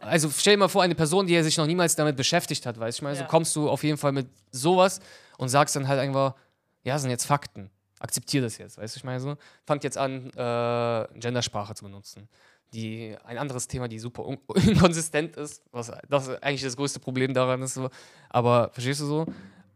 Also 0.00 0.30
stell 0.30 0.54
dir 0.54 0.60
mal 0.60 0.68
vor, 0.68 0.82
eine 0.82 0.94
Person, 0.94 1.26
die 1.26 1.40
sich 1.42 1.56
noch 1.56 1.66
niemals 1.66 1.96
damit 1.96 2.16
beschäftigt 2.16 2.66
hat, 2.66 2.78
weißt 2.78 2.98
du, 2.98 3.00
ich 3.00 3.02
meine, 3.02 3.16
ja. 3.16 3.22
so 3.22 3.28
kommst 3.28 3.54
du 3.56 3.68
auf 3.68 3.84
jeden 3.84 3.98
Fall 3.98 4.12
mit 4.12 4.28
sowas 4.50 5.00
und 5.38 5.48
sagst 5.48 5.76
dann 5.76 5.88
halt 5.88 6.00
einfach, 6.00 6.34
ja, 6.82 6.98
sind 6.98 7.10
jetzt 7.10 7.26
Fakten. 7.26 7.70
Akzeptier 8.00 8.42
das 8.42 8.58
jetzt, 8.58 8.76
weißt 8.76 8.96
du, 8.96 8.98
ich 8.98 9.04
meine 9.04 9.20
so. 9.20 9.36
Fangt 9.64 9.84
jetzt 9.84 9.96
an, 9.96 10.30
äh, 10.30 11.18
Gendersprache 11.18 11.74
zu 11.74 11.84
benutzen. 11.84 12.28
Die, 12.72 13.16
ein 13.24 13.38
anderes 13.38 13.68
Thema, 13.68 13.88
die 13.88 13.98
super 13.98 14.26
inkonsistent 14.54 15.36
ist, 15.36 15.62
was 15.70 15.92
das 16.08 16.28
ist 16.28 16.42
eigentlich 16.42 16.62
das 16.62 16.76
größte 16.76 17.00
Problem 17.00 17.32
daran 17.32 17.62
ist. 17.62 17.74
So. 17.74 17.88
Aber 18.30 18.70
verstehst 18.72 19.00
du 19.00 19.06
so? 19.06 19.26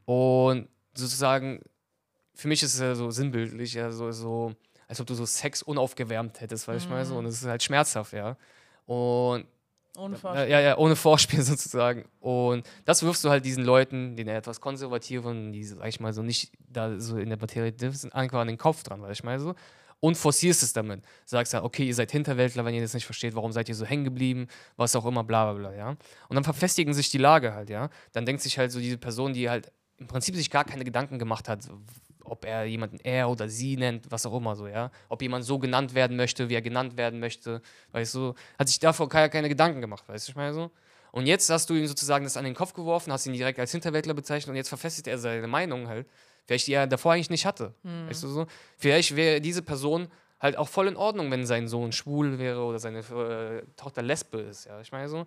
Und 0.04 0.68
sozusagen, 0.94 1.60
für 2.34 2.48
mich 2.48 2.62
ist 2.62 2.74
es 2.74 2.80
ja 2.80 2.94
so 2.94 3.10
sinnbildlich, 3.10 3.74
ja, 3.74 3.90
so, 3.90 4.10
so 4.10 4.54
als 4.88 5.00
ob 5.00 5.06
du 5.06 5.14
so 5.14 5.26
Sex 5.26 5.62
unaufgewärmt 5.62 6.40
hättest, 6.40 6.66
weißt 6.66 6.86
du, 6.86 6.88
mhm. 6.88 6.94
mal 6.94 7.04
so. 7.04 7.16
Und 7.16 7.26
es 7.26 7.42
ist 7.42 7.46
halt 7.46 7.62
schmerzhaft, 7.62 8.14
ja. 8.14 8.36
Und 8.86 9.46
Ohne 9.98 10.16
Vorspiel. 10.16 10.48
ja, 10.48 10.60
ja, 10.60 10.78
ohne 10.78 10.96
Vorspiel 10.96 11.42
sozusagen. 11.42 12.06
Und 12.20 12.66
das 12.86 13.02
wirfst 13.02 13.22
du 13.22 13.28
halt 13.28 13.44
diesen 13.44 13.64
Leuten, 13.64 14.16
den 14.16 14.28
etwas 14.28 14.60
konservativen, 14.62 15.52
die, 15.52 15.62
sag 15.62 15.86
ich 15.86 16.00
mal, 16.00 16.14
so 16.14 16.22
nicht 16.22 16.52
da 16.58 16.98
so 16.98 17.18
in 17.18 17.28
der 17.28 17.38
Materie 17.38 17.72
drin 17.72 17.92
sind, 17.92 18.14
einfach 18.14 18.40
an 18.40 18.48
den 18.48 18.56
Kopf 18.56 18.82
dran, 18.82 19.02
du, 19.02 19.08
ich 19.10 19.22
meine 19.22 19.40
so. 19.40 19.54
Und 20.00 20.16
forcierst 20.16 20.62
es 20.62 20.72
damit. 20.72 21.02
Sagst 21.24 21.52
ja, 21.52 21.64
okay, 21.64 21.84
ihr 21.84 21.94
seid 21.94 22.12
Hinterwäldler, 22.12 22.64
wenn 22.64 22.72
ihr 22.72 22.80
das 22.80 22.94
nicht 22.94 23.04
versteht, 23.04 23.34
warum 23.34 23.50
seid 23.50 23.68
ihr 23.68 23.74
so 23.74 23.84
hängen 23.84 24.04
geblieben, 24.04 24.46
was 24.76 24.94
auch 24.94 25.04
immer, 25.04 25.24
bla 25.24 25.52
bla 25.52 25.70
bla, 25.70 25.76
ja. 25.76 25.88
Und 26.28 26.34
dann 26.36 26.44
verfestigen 26.44 26.94
sich 26.94 27.10
die 27.10 27.18
Lage 27.18 27.52
halt, 27.52 27.68
ja. 27.68 27.90
Dann 28.12 28.24
denkt 28.24 28.40
sich 28.40 28.58
halt 28.58 28.70
so 28.70 28.78
diese 28.78 28.96
Person, 28.96 29.34
die 29.34 29.50
halt 29.50 29.70
im 29.98 30.06
Prinzip 30.06 30.36
sich 30.36 30.50
gar 30.50 30.64
keine 30.64 30.84
Gedanken 30.84 31.18
gemacht 31.18 31.48
hat, 31.48 31.68
ob 32.30 32.44
er 32.44 32.64
jemanden 32.64 32.98
er 33.02 33.28
oder 33.28 33.48
sie 33.48 33.76
nennt, 33.76 34.10
was 34.10 34.26
auch 34.26 34.36
immer 34.36 34.56
so, 34.56 34.66
ja. 34.66 34.90
Ob 35.08 35.22
jemand 35.22 35.44
so 35.44 35.58
genannt 35.58 35.94
werden 35.94 36.16
möchte, 36.16 36.48
wie 36.48 36.54
er 36.54 36.62
genannt 36.62 36.96
werden 36.96 37.20
möchte, 37.20 37.62
weißt 37.92 38.14
du, 38.14 38.34
hat 38.58 38.68
sich 38.68 38.78
davor 38.78 39.08
keine, 39.08 39.30
keine 39.30 39.48
Gedanken 39.48 39.80
gemacht, 39.80 40.08
weißt 40.08 40.28
du, 40.28 40.32
ich 40.32 40.36
meine 40.36 40.54
so. 40.54 40.70
Und 41.10 41.26
jetzt 41.26 41.48
hast 41.50 41.70
du 41.70 41.74
ihm 41.74 41.86
sozusagen 41.86 42.24
das 42.24 42.36
an 42.36 42.44
den 42.44 42.54
Kopf 42.54 42.74
geworfen, 42.74 43.12
hast 43.12 43.26
ihn 43.26 43.32
direkt 43.32 43.58
als 43.58 43.72
Hinterwäldler 43.72 44.14
bezeichnet 44.14 44.50
und 44.50 44.56
jetzt 44.56 44.68
verfestigt 44.68 45.06
er 45.06 45.18
seine 45.18 45.46
Meinung 45.46 45.88
halt, 45.88 46.06
vielleicht 46.46 46.66
die 46.66 46.74
er 46.74 46.86
davor 46.86 47.12
eigentlich 47.12 47.30
nicht 47.30 47.46
hatte, 47.46 47.74
weißt 47.82 48.22
du 48.22 48.28
so. 48.28 48.46
Vielleicht 48.76 49.16
wäre 49.16 49.40
diese 49.40 49.62
Person 49.62 50.08
halt 50.40 50.56
auch 50.56 50.68
voll 50.68 50.88
in 50.88 50.96
Ordnung, 50.96 51.30
wenn 51.30 51.46
sein 51.46 51.68
Sohn 51.68 51.92
schwul 51.92 52.38
wäre 52.38 52.62
oder 52.62 52.78
seine 52.78 53.00
äh, 53.00 53.62
Tochter 53.76 54.02
Lesbe 54.02 54.38
ist, 54.38 54.66
ja, 54.66 54.80
ich 54.80 54.92
meine 54.92 55.08
so. 55.08 55.26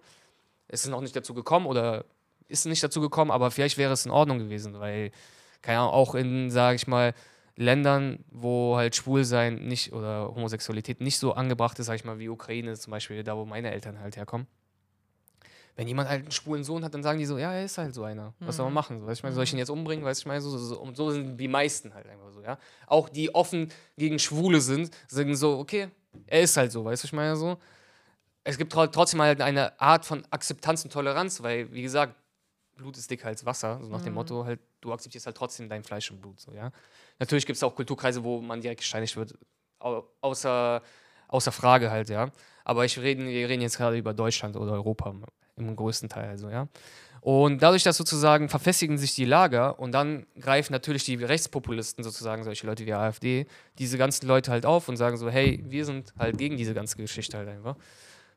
Es 0.68 0.86
ist 0.86 0.90
noch 0.90 1.02
nicht 1.02 1.16
dazu 1.16 1.34
gekommen 1.34 1.66
oder 1.66 2.06
ist 2.48 2.66
nicht 2.66 2.84
dazu 2.84 3.02
gekommen, 3.02 3.32
aber 3.32 3.52
vielleicht 3.52 3.78
wäre 3.78 3.94
es 3.94 4.06
in 4.06 4.12
Ordnung 4.12 4.40
gewesen, 4.40 4.80
weil, 4.80 5.12
keine 5.62 5.80
Ahnung, 5.80 5.92
auch 5.94 6.16
in, 6.16 6.50
sage 6.52 6.76
ich 6.76 6.88
mal, 6.88 7.14
Ländern, 7.56 8.24
wo 8.32 8.78
halt 8.78 8.96
Schwulsein 8.96 9.56
nicht 9.56 9.94
oder 9.94 10.34
Homosexualität 10.34 11.02
nicht 11.02 11.18
so 11.20 11.34
angebracht 11.34 11.78
ist, 11.80 11.88
sag 11.88 11.96
ich 11.96 12.06
mal, 12.06 12.18
wie 12.18 12.30
Ukraine 12.30 12.76
zum 12.76 12.92
Beispiel, 12.92 13.24
da 13.24 13.36
wo 13.38 13.46
meine 13.46 13.72
Eltern 13.72 14.00
halt 14.00 14.16
herkommen. 14.16 14.48
Wenn 15.76 15.88
jemand 15.88 16.10
halt 16.10 16.24
einen 16.24 16.32
schwulen 16.32 16.64
Sohn 16.64 16.84
hat, 16.84 16.94
dann 16.94 17.02
sagen 17.04 17.18
die 17.18 17.26
so, 17.26 17.38
ja, 17.38 17.54
er 17.54 17.64
ist 17.66 17.78
halt 17.78 17.94
so 17.94 18.04
einer. 18.04 18.34
Was 18.40 18.58
soll 18.58 18.66
man 18.66 18.74
machen? 18.74 19.00
So, 19.00 19.08
weißt 19.08 19.20
ich 19.20 19.24
meine, 19.24 19.36
soll 19.36 19.44
ich 19.46 19.54
ihn 19.54 19.60
jetzt 19.60 19.70
umbringen? 19.70 20.04
Weißt 20.04 20.22
ich 20.22 20.26
meine, 20.26 20.42
so, 20.42 20.50
so, 20.50 20.58
so, 20.58 20.80
und 20.80 20.98
so 20.98 21.12
sind 21.12 21.38
die 21.38 21.48
meisten 21.48 21.94
halt 21.94 22.08
einfach 22.08 22.32
so, 22.32 22.42
ja. 22.42 22.58
Auch 22.88 23.08
die 23.08 23.34
offen 23.34 23.72
gegen 23.98 24.20
Schwule 24.20 24.60
sind, 24.60 24.92
sagen 25.08 25.36
so, 25.36 25.60
okay, 25.60 25.88
er 26.28 26.42
ist 26.42 26.58
halt 26.58 26.72
so, 26.72 26.84
weißt 26.84 27.04
du, 27.04 27.06
ich 27.08 27.14
meine 27.14 27.36
so. 27.36 27.58
Es 28.44 28.58
gibt 28.58 28.74
tro- 28.74 28.88
trotzdem 28.88 29.22
halt 29.22 29.40
eine 29.40 29.80
Art 29.80 30.04
von 30.04 30.26
Akzeptanz 30.30 30.84
und 30.84 30.92
Toleranz, 30.92 31.42
weil, 31.42 31.72
wie 31.72 31.84
gesagt, 31.84 32.16
Blut 32.76 32.98
ist 32.98 33.10
dicker 33.10 33.28
als 33.28 33.46
Wasser, 33.46 33.80
so 33.82 33.90
nach 33.90 34.02
dem 34.02 34.14
Motto 34.16 34.44
halt, 34.46 34.60
du 34.82 34.92
akzeptierst 34.92 35.26
halt 35.28 35.38
trotzdem 35.38 35.70
dein 35.70 35.84
Fleisch 35.84 36.12
und 36.12 36.22
Blut, 36.22 36.40
so, 36.40 36.52
ja. 36.54 36.72
Natürlich 37.20 37.46
gibt 37.46 37.58
es 37.58 37.64
auch 37.64 37.76
Kulturkreise, 37.76 38.24
wo 38.24 38.42
man 38.42 38.62
direkt 38.62 38.82
gesteinigt 38.82 39.16
wird, 39.16 39.38
au 39.80 40.04
außer, 40.22 40.82
außer 41.28 41.52
Frage 41.52 41.92
halt, 41.92 42.10
ja. 42.10 42.32
Aber 42.64 42.86
ich 42.86 43.00
reden, 43.00 43.28
wir 43.28 43.48
reden 43.48 43.62
jetzt 43.62 43.78
gerade 43.78 43.98
über 43.98 44.14
Deutschland 44.14 44.56
oder 44.56 44.74
Europa 44.74 45.14
im 45.56 45.76
größten 45.76 46.10
Teil, 46.10 46.30
also, 46.30 46.50
ja. 46.50 46.68
Und 47.22 47.62
dadurch, 47.62 47.84
dass 47.84 47.98
sozusagen 47.98 48.50
verfestigen 48.50 48.98
sich 48.98 49.14
die 49.14 49.26
Lager 49.26 49.78
und 49.80 49.92
dann 49.92 50.26
greifen 50.40 50.74
natürlich 50.74 51.04
die 51.04 51.16
Rechtspopulisten, 51.16 52.04
sozusagen 52.04 52.44
solche 52.44 52.66
Leute 52.66 52.84
wie 52.88 52.94
AfD, 52.94 53.46
diese 53.78 54.00
ganzen 54.00 54.26
Leute 54.28 54.50
halt 54.50 54.66
auf 54.66 54.90
und 54.90 54.98
sagen 54.98 55.18
so, 55.18 55.30
hey, 55.30 55.64
wir 55.68 55.86
sind 55.86 56.16
halt 56.18 56.40
gegen 56.40 56.58
diese 56.58 56.74
ganze 56.74 56.98
Geschichte 56.98 57.38
halt 57.38 57.48
einfach. 57.48 57.76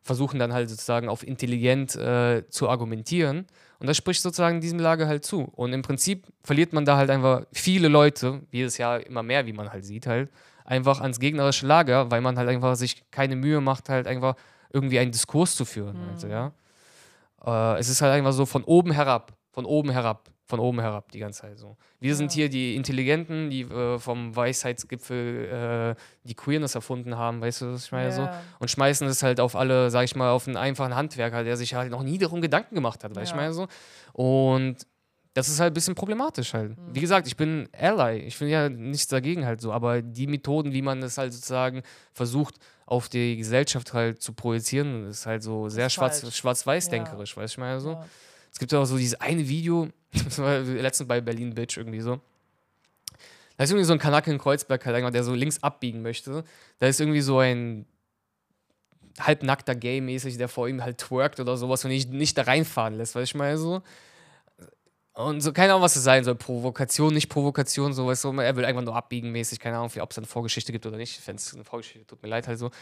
Versuchen 0.05 0.38
dann 0.38 0.52
halt 0.52 0.68
sozusagen 0.68 1.09
auf 1.09 1.26
intelligent 1.26 1.96
äh, 1.96 2.46
zu 2.48 2.68
argumentieren. 2.68 3.46
Und 3.80 3.86
das 3.86 3.96
spricht 3.96 4.22
sozusagen 4.22 4.61
diesem 4.61 4.78
Lager 4.78 5.09
halt 5.09 5.24
zu. 5.24 5.50
Und 5.57 5.72
im 5.72 5.82
Prinzip 5.82 6.26
verliert 6.42 6.72
man 6.72 6.84
da 6.84 6.96
halt 6.96 7.11
einfach 7.11 7.44
viele 7.52 7.88
Leute, 7.88 8.42
jedes 8.52 8.78
Jahr 8.78 9.05
immer 9.05 9.22
mehr, 9.22 9.46
wie 9.46 9.52
man 9.55 9.72
halt 9.72 9.84
sieht, 9.84 10.07
halt, 10.07 10.30
einfach 10.64 11.00
ans 11.00 11.18
gegnerische 11.20 11.66
Lager, 11.66 12.11
weil 12.11 12.20
man 12.20 12.38
halt 12.38 12.48
einfach 12.48 12.76
sich 12.76 13.11
keine 13.11 13.36
Mühe 13.36 13.61
macht, 13.61 13.88
halt 13.88 14.07
einfach 14.07 14.36
irgendwie 14.72 14.98
einen 14.98 15.12
Diskurs 15.12 15.57
zu 15.57 15.64
führen. 15.64 15.96
Also, 16.12 16.28
ja. 16.28 16.52
Äh, 17.44 17.78
es 17.78 17.88
ist 17.88 18.02
halt 18.02 18.12
einfach 18.12 18.32
so 18.32 18.46
von 18.46 18.64
oben 18.64 18.92
herab, 18.92 19.32
von 19.52 19.64
oben 19.64 19.90
herab, 19.90 20.30
von 20.47 20.61
oben 20.61 20.80
herab 20.80 21.11
die 21.12 21.18
ganze 21.20 21.40
Zeit 21.42 21.59
so. 21.59 21.76
Wir 22.01 22.14
sind 22.16 22.30
hier 22.32 22.49
die 22.51 22.76
Intelligenten, 22.76 23.49
die 23.49 23.62
äh, 23.62 23.99
vom 23.99 24.36
Weisheitsgipfel 24.36 25.95
äh, 25.97 26.01
die 26.28 26.34
Queerness 26.34 26.74
erfunden 26.74 27.16
haben, 27.16 27.40
weißt 27.40 27.62
du, 27.62 27.72
was 27.72 27.86
ich 27.86 27.92
meine 27.92 28.12
so? 28.12 28.22
Ja. 28.22 28.40
Und 28.59 28.70
schmeißen 28.70 29.07
es 29.09 29.22
halt 29.22 29.40
auf 29.40 29.57
alle, 29.57 29.90
sag 29.90 30.05
ich 30.05 30.14
mal, 30.16 30.30
auf 30.30 30.47
einen 30.47 30.57
einfachen 30.59 30.95
Handwerker, 30.95 31.45
der 31.45 31.57
sich 31.57 31.74
halt 31.74 31.90
noch 31.90 32.03
nie 32.03 32.18
darum 32.18 32.40
Gedanken 32.42 32.74
gemacht 32.74 33.03
hat, 33.05 33.11
weißt 33.16 33.18
du, 33.18 33.22
ich 33.22 33.30
Ja. 33.30 33.36
meine 33.36 33.53
so? 33.55 33.66
Und 34.12 34.76
das 35.32 35.49
ist 35.49 35.59
halt 35.59 35.72
ein 35.72 35.74
bisschen 35.74 35.95
problematisch 35.97 36.55
halt. 36.55 36.76
Wie 36.92 37.01
gesagt, 37.01 37.26
ich 37.26 37.36
bin 37.36 37.68
Ally, 37.76 38.18
ich 38.20 38.38
bin 38.38 38.49
ja 38.49 38.68
nichts 38.68 39.09
dagegen 39.09 39.45
halt 39.47 39.61
so, 39.61 39.72
aber 39.72 40.01
die 40.03 40.26
Methoden, 40.28 40.72
wie 40.72 40.82
man 40.82 41.01
das 41.01 41.18
halt 41.18 41.32
sozusagen 41.32 41.82
versucht, 42.12 42.57
auf 42.86 43.09
die 43.09 43.36
Gesellschaft 43.38 43.95
halt 43.95 44.22
zu 44.22 44.32
projizieren, 44.34 45.09
ist 45.09 45.26
halt 45.26 45.42
so 45.42 45.68
sehr 45.70 45.86
Ist 45.86 45.95
schwarz- 45.95 46.20
falsch. 46.20 46.36
schwarz-weiß-denkerisch, 46.36 47.36
weißt 47.36 47.55
du, 47.57 47.57
ich 47.57 47.59
meine 47.59 47.80
so? 47.80 47.92
Ja. 47.92 48.05
Es 48.55 48.61
gibt 48.61 48.72
auch 48.72 48.84
so 48.84 48.96
dieses 48.96 49.20
eine 49.20 49.46
Video, 49.48 49.88
das 50.12 50.38
war 50.38 50.61
letztens 50.61 51.09
bei 51.09 51.20
Berlin 51.20 51.55
Bitch 51.55 51.76
irgendwie 51.76 52.00
so. 52.00 52.20
Da 53.57 53.64
ist 53.64 53.70
irgendwie 53.70 53.84
so 53.84 53.92
ein 53.92 53.98
Kanake 53.98 54.30
in 54.30 54.38
Kreuzberg 54.38 54.84
halt, 54.86 55.14
der 55.14 55.24
so 55.24 55.34
links 55.34 55.62
abbiegen 55.62 56.02
möchte. 56.02 56.44
Da 56.78 56.86
ist 56.86 57.00
irgendwie 57.00 57.20
so 57.20 57.38
ein 57.38 57.86
halbnackter 59.20 59.74
Gay-mäßig, 59.74 60.38
der 60.38 60.48
vor 60.48 60.68
ihm 60.68 60.82
halt 60.82 60.98
twerkt 60.98 61.38
oder 61.38 61.57
sowas 61.57 61.84
und 61.84 61.90
nicht, 61.90 62.11
nicht 62.11 62.38
da 62.38 62.42
reinfahren 62.42 62.94
lässt, 62.94 63.14
weißt 63.14 63.32
du, 63.32 63.36
ich 63.36 63.38
meine 63.38 63.59
so. 63.59 63.82
Und 65.14 65.40
so, 65.40 65.52
keine 65.52 65.72
Ahnung, 65.72 65.82
was 65.82 65.94
es 65.94 66.02
sein 66.02 66.24
soll. 66.24 66.34
Provokation, 66.34 67.14
nicht 67.14 67.28
Provokation. 67.28 67.92
So, 67.92 68.11
er 68.11 68.57
will 68.57 68.64
einfach 68.64 68.82
nur 68.82 68.96
abbiegen 68.96 69.30
mäßig. 69.30 69.61
Keine 69.61 69.76
Ahnung, 69.76 69.92
ob 70.00 70.11
es 70.11 70.18
eine 70.18 70.26
Vorgeschichte 70.26 70.72
gibt 70.72 70.86
oder 70.86 70.96
nicht. 70.96 71.24
Wenn 71.28 71.36
es 71.36 71.55
eine 71.55 71.62
Vorgeschichte 71.62 72.05
tut 72.05 72.20
mir 72.20 72.28
leid 72.28 72.48
halt 72.48 72.59
so. 72.59 72.72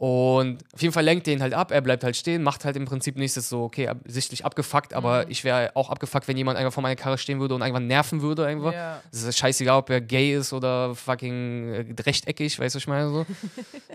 Und 0.00 0.64
auf 0.72 0.80
jeden 0.80 0.94
Fall 0.94 1.04
lenkt 1.04 1.26
den 1.26 1.42
halt 1.42 1.52
ab, 1.52 1.70
er 1.70 1.82
bleibt 1.82 2.04
halt 2.04 2.16
stehen, 2.16 2.42
macht 2.42 2.64
halt 2.64 2.74
im 2.74 2.86
Prinzip 2.86 3.18
nichts, 3.18 3.36
ist 3.36 3.50
so, 3.50 3.64
okay, 3.64 3.90
sichtlich 4.06 4.46
abgefuckt, 4.46 4.94
aber 4.94 5.28
ich 5.28 5.44
wäre 5.44 5.72
auch 5.74 5.90
abgefuckt, 5.90 6.26
wenn 6.26 6.38
jemand 6.38 6.56
einfach 6.56 6.72
vor 6.72 6.82
meiner 6.82 6.96
Karre 6.96 7.18
stehen 7.18 7.38
würde 7.38 7.54
und 7.54 7.60
irgendwann 7.60 7.86
nerven 7.86 8.22
würde, 8.22 8.46
einfach. 8.46 8.72
Ja. 8.72 9.02
Es 9.12 9.24
ist 9.24 9.36
scheißegal, 9.36 9.76
ob 9.76 9.90
er 9.90 10.00
gay 10.00 10.34
ist 10.34 10.54
oder 10.54 10.94
fucking 10.94 11.68
äh, 11.74 11.94
rechteckig, 12.00 12.58
weißt 12.58 12.74
du, 12.74 12.78
was 12.78 12.82
ich 12.82 12.88
meine 12.88 13.10
so. 13.10 13.26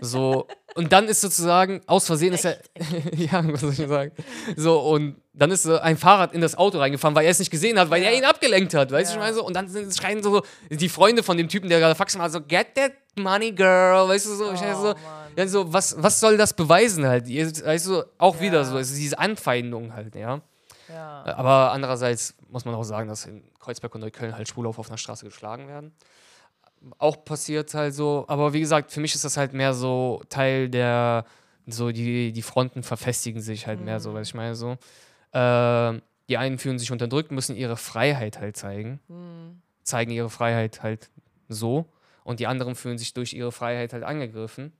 so. 0.00 0.46
Und 0.76 0.92
dann 0.92 1.08
ist 1.08 1.22
sozusagen, 1.22 1.80
aus 1.88 2.06
Versehen 2.06 2.34
ist 2.34 2.44
er, 2.44 2.58
ja, 3.16 3.42
was 3.52 3.62
soll 3.62 3.72
ich 3.72 3.78
sagen? 3.78 4.12
So, 4.54 4.78
und 4.78 5.16
dann 5.38 5.50
ist 5.50 5.66
äh, 5.66 5.78
ein 5.78 5.96
Fahrrad 5.96 6.32
in 6.32 6.40
das 6.40 6.56
Auto 6.56 6.78
reingefahren, 6.78 7.14
weil 7.14 7.24
er 7.26 7.30
es 7.30 7.38
nicht 7.38 7.50
gesehen 7.50 7.78
hat, 7.78 7.90
weil 7.90 8.02
Ja. 8.02 8.08
er 8.10 8.16
ihn 8.16 8.24
abgelenkt 8.24 8.72
hat, 8.74 8.90
weißt 8.90 9.12
du, 9.14 9.18
Ja. 9.18 9.20
was 9.22 9.30
ich 9.30 9.34
meine 9.34 9.34
so. 9.34 9.44
Und 9.46 9.54
dann 9.54 9.92
schreien 9.92 10.22
so 10.22 10.42
die 10.70 10.88
Freunde 10.88 11.22
von 11.22 11.36
dem 11.36 11.48
Typen, 11.48 11.68
der 11.68 11.78
gerade 11.78 11.94
faxen 11.94 12.20
war, 12.20 12.30
so, 12.30 12.40
get 12.40 12.74
that 12.74 12.92
money, 13.16 13.52
girl, 13.52 14.08
weißt 14.08 14.26
du 14.26 14.34
so. 14.34 14.50
Oh, 14.50 14.56
so, 14.56 14.62
Mann. 14.88 14.96
ja, 15.36 15.46
so, 15.46 15.72
was, 15.72 15.94
was 15.98 16.18
soll 16.20 16.36
das 16.36 16.52
beweisen 16.54 17.06
halt? 17.06 17.26
Weißt 17.28 17.86
du, 17.86 18.02
auch 18.18 18.36
Ja. 18.36 18.40
wieder 18.40 18.64
so, 18.64 18.78
es 18.78 18.90
ist 18.90 18.98
diese 18.98 19.18
Anfeindung 19.18 19.92
halt, 19.94 20.14
ja. 20.14 20.40
Aber 21.24 21.72
andererseits 21.72 22.34
muss 22.48 22.64
man 22.64 22.74
auch 22.74 22.84
sagen, 22.84 23.08
dass 23.08 23.26
in 23.26 23.42
Kreuzberg 23.58 23.94
und 23.94 24.02
Neukölln 24.02 24.36
halt 24.36 24.48
Schwule 24.48 24.68
auf 24.68 24.78
offener 24.78 24.96
Straße 24.98 25.24
geschlagen 25.24 25.66
werden. 25.68 25.92
Auch 26.98 27.24
passiert 27.24 27.74
halt 27.74 27.94
so, 27.94 28.24
aber 28.28 28.52
wie 28.52 28.60
gesagt, 28.60 28.92
für 28.92 29.00
mich 29.00 29.14
ist 29.14 29.24
das 29.24 29.36
halt 29.36 29.52
mehr 29.52 29.74
so 29.74 30.22
Teil 30.28 30.68
der, 30.68 31.24
so 31.66 31.90
die, 31.90 32.32
die 32.32 32.42
Fronten 32.42 32.82
verfestigen 32.84 33.40
sich 33.42 33.66
halt 33.66 33.80
mehr 33.80 33.98
so, 33.98 34.14
weil 34.14 34.22
ich 34.22 34.34
meine 34.34 34.54
so. 34.54 34.76
Äh, 35.32 36.00
die 36.28 36.38
einen 36.38 36.58
fühlen 36.58 36.78
sich 36.78 36.90
unterdrückt, 36.90 37.30
müssen 37.30 37.54
ihre 37.56 37.76
Freiheit 37.76 38.40
halt 38.40 38.56
zeigen, 38.56 39.00
zeigen 39.84 40.10
ihre 40.10 40.30
Freiheit 40.30 40.82
halt 40.82 41.10
so 41.48 41.86
und 42.24 42.40
die 42.40 42.48
anderen 42.48 42.74
fühlen 42.74 42.98
sich 42.98 43.14
durch 43.14 43.32
ihre 43.32 43.52
Freiheit 43.52 43.92
halt 43.92 44.02
angegriffen, 44.02 44.72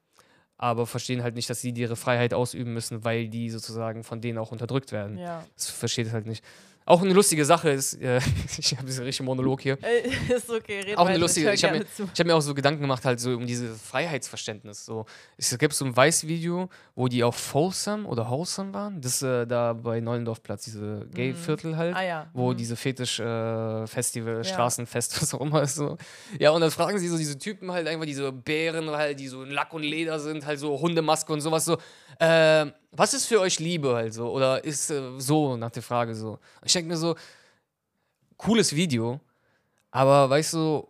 aber 0.58 0.86
verstehen 0.86 1.22
halt 1.22 1.36
nicht, 1.36 1.48
dass 1.48 1.60
sie 1.60 1.70
ihre 1.70 1.94
Freiheit 1.94 2.34
ausüben 2.34 2.72
müssen, 2.72 3.04
weil 3.04 3.28
die 3.28 3.50
sozusagen 3.50 4.02
von 4.02 4.20
denen 4.20 4.38
auch 4.38 4.50
unterdrückt 4.50 4.90
werden. 4.90 5.18
ja. 5.18 5.44
Das 5.54 5.70
versteht 5.70 6.08
es 6.08 6.12
halt 6.12 6.26
nicht. 6.26 6.44
Auch 6.88 7.02
eine 7.02 7.12
lustige 7.12 7.44
Sache 7.44 7.70
ist, 7.70 8.00
äh, 8.00 8.20
ich 8.58 8.76
habe 8.76 8.86
diesen 8.86 9.04
richtigen 9.04 9.26
Monolog 9.26 9.60
hier. 9.60 9.76
Ey, 9.82 10.08
ist 10.36 10.48
okay, 10.48 10.82
red 10.82 10.96
Auch 10.96 11.06
eine 11.06 11.18
lustige, 11.18 11.52
ich 11.52 11.64
habe 11.64 11.80
mir, 11.80 11.84
ich 12.14 12.20
hab 12.20 12.26
mir 12.26 12.36
auch 12.36 12.40
so 12.40 12.54
Gedanken 12.54 12.80
gemacht, 12.80 13.04
halt 13.04 13.18
so 13.18 13.30
um 13.30 13.44
dieses 13.44 13.82
Freiheitsverständnis. 13.82 14.86
So. 14.86 15.04
Es 15.36 15.58
gibt 15.58 15.74
so 15.74 15.84
ein 15.84 15.96
Weiß-Video, 15.96 16.68
wo 16.94 17.08
die 17.08 17.24
auf 17.24 17.34
Folsom 17.34 18.06
oder 18.06 18.30
Wholesome 18.30 18.72
waren. 18.72 19.00
Das 19.00 19.20
äh, 19.20 19.48
da 19.48 19.72
bei 19.72 19.98
Neulendorfplatz, 19.98 20.64
diese 20.64 21.08
Gay-Viertel 21.12 21.76
halt. 21.76 21.96
Ah 21.96 22.04
ja. 22.04 22.30
Wo 22.32 22.52
mhm. 22.52 22.56
diese 22.56 22.76
Fetisch-Festival, 22.76 24.36
Ja. 24.36 24.44
Straßenfest, 24.44 25.20
was 25.22 25.34
auch 25.34 25.40
immer 25.40 25.62
ist. 25.62 25.74
So. 25.74 25.98
Ja, 26.38 26.50
und 26.52 26.60
dann 26.60 26.70
fragen 26.70 27.00
sie 27.00 27.08
so 27.08 27.18
diese 27.18 27.36
Typen 27.36 27.72
halt 27.72 27.88
einfach, 27.88 28.06
diese 28.06 28.30
Bären 28.30 28.88
halt, 28.90 29.18
die 29.18 29.26
so 29.26 29.42
in 29.42 29.50
Lack 29.50 29.74
und 29.74 29.82
Leder 29.82 30.20
sind, 30.20 30.46
halt 30.46 30.60
so 30.60 30.80
Hundemaske 30.80 31.32
und 31.32 31.40
sowas 31.40 31.64
so. 31.64 31.78
Äh, 32.20 32.66
was 32.90 33.14
ist 33.14 33.26
für 33.26 33.40
euch 33.40 33.58
Liebe 33.58 33.94
halt 33.94 34.14
so? 34.14 34.30
Oder 34.30 34.64
ist 34.64 34.90
äh, 34.90 35.18
so 35.18 35.56
nach 35.56 35.70
der 35.70 35.82
Frage 35.82 36.14
so? 36.14 36.38
Ich 36.64 36.72
denke 36.72 36.88
mir 36.88 36.96
so, 36.96 37.16
cooles 38.36 38.74
Video, 38.74 39.20
aber 39.90 40.28
weißt 40.30 40.54
du, 40.54 40.88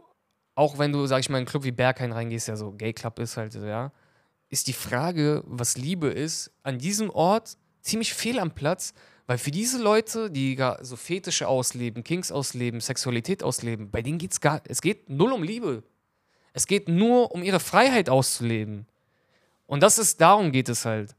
auch 0.54 0.78
wenn 0.78 0.92
du, 0.92 1.06
sag 1.06 1.20
ich 1.20 1.28
mal, 1.28 1.36
in 1.36 1.40
einen 1.40 1.46
Club 1.46 1.64
wie 1.64 1.72
Berghain 1.72 2.12
reingehst, 2.12 2.48
der 2.48 2.56
so 2.56 2.72
Gay 2.72 2.92
Club 2.92 3.18
ist 3.18 3.36
halt, 3.36 3.54
ja, 3.54 3.92
ist 4.48 4.68
die 4.68 4.72
Frage, 4.72 5.42
was 5.46 5.76
Liebe 5.76 6.08
ist, 6.08 6.50
an 6.62 6.78
diesem 6.78 7.10
Ort 7.10 7.56
ziemlich 7.82 8.14
fehl 8.14 8.38
am 8.38 8.52
Platz, 8.52 8.94
weil 9.26 9.38
für 9.38 9.50
diese 9.50 9.82
Leute, 9.82 10.30
die 10.30 10.54
gar 10.54 10.84
so 10.84 10.96
Fetische 10.96 11.48
ausleben, 11.48 12.04
Kings 12.04 12.30
ausleben, 12.30 12.80
Sexualität 12.80 13.42
ausleben, 13.42 13.90
bei 13.90 14.02
denen 14.02 14.18
geht's 14.18 14.40
gar, 14.40 14.62
es 14.68 14.80
geht 14.80 15.10
null 15.10 15.32
um 15.32 15.42
Liebe. 15.42 15.82
Es 16.52 16.66
geht 16.66 16.88
nur 16.88 17.32
um 17.32 17.42
ihre 17.42 17.60
Freiheit 17.60 18.08
auszuleben. 18.08 18.86
Und 19.66 19.82
das 19.82 19.98
ist, 19.98 20.20
darum 20.22 20.52
geht 20.52 20.70
es 20.70 20.86
halt. 20.86 21.14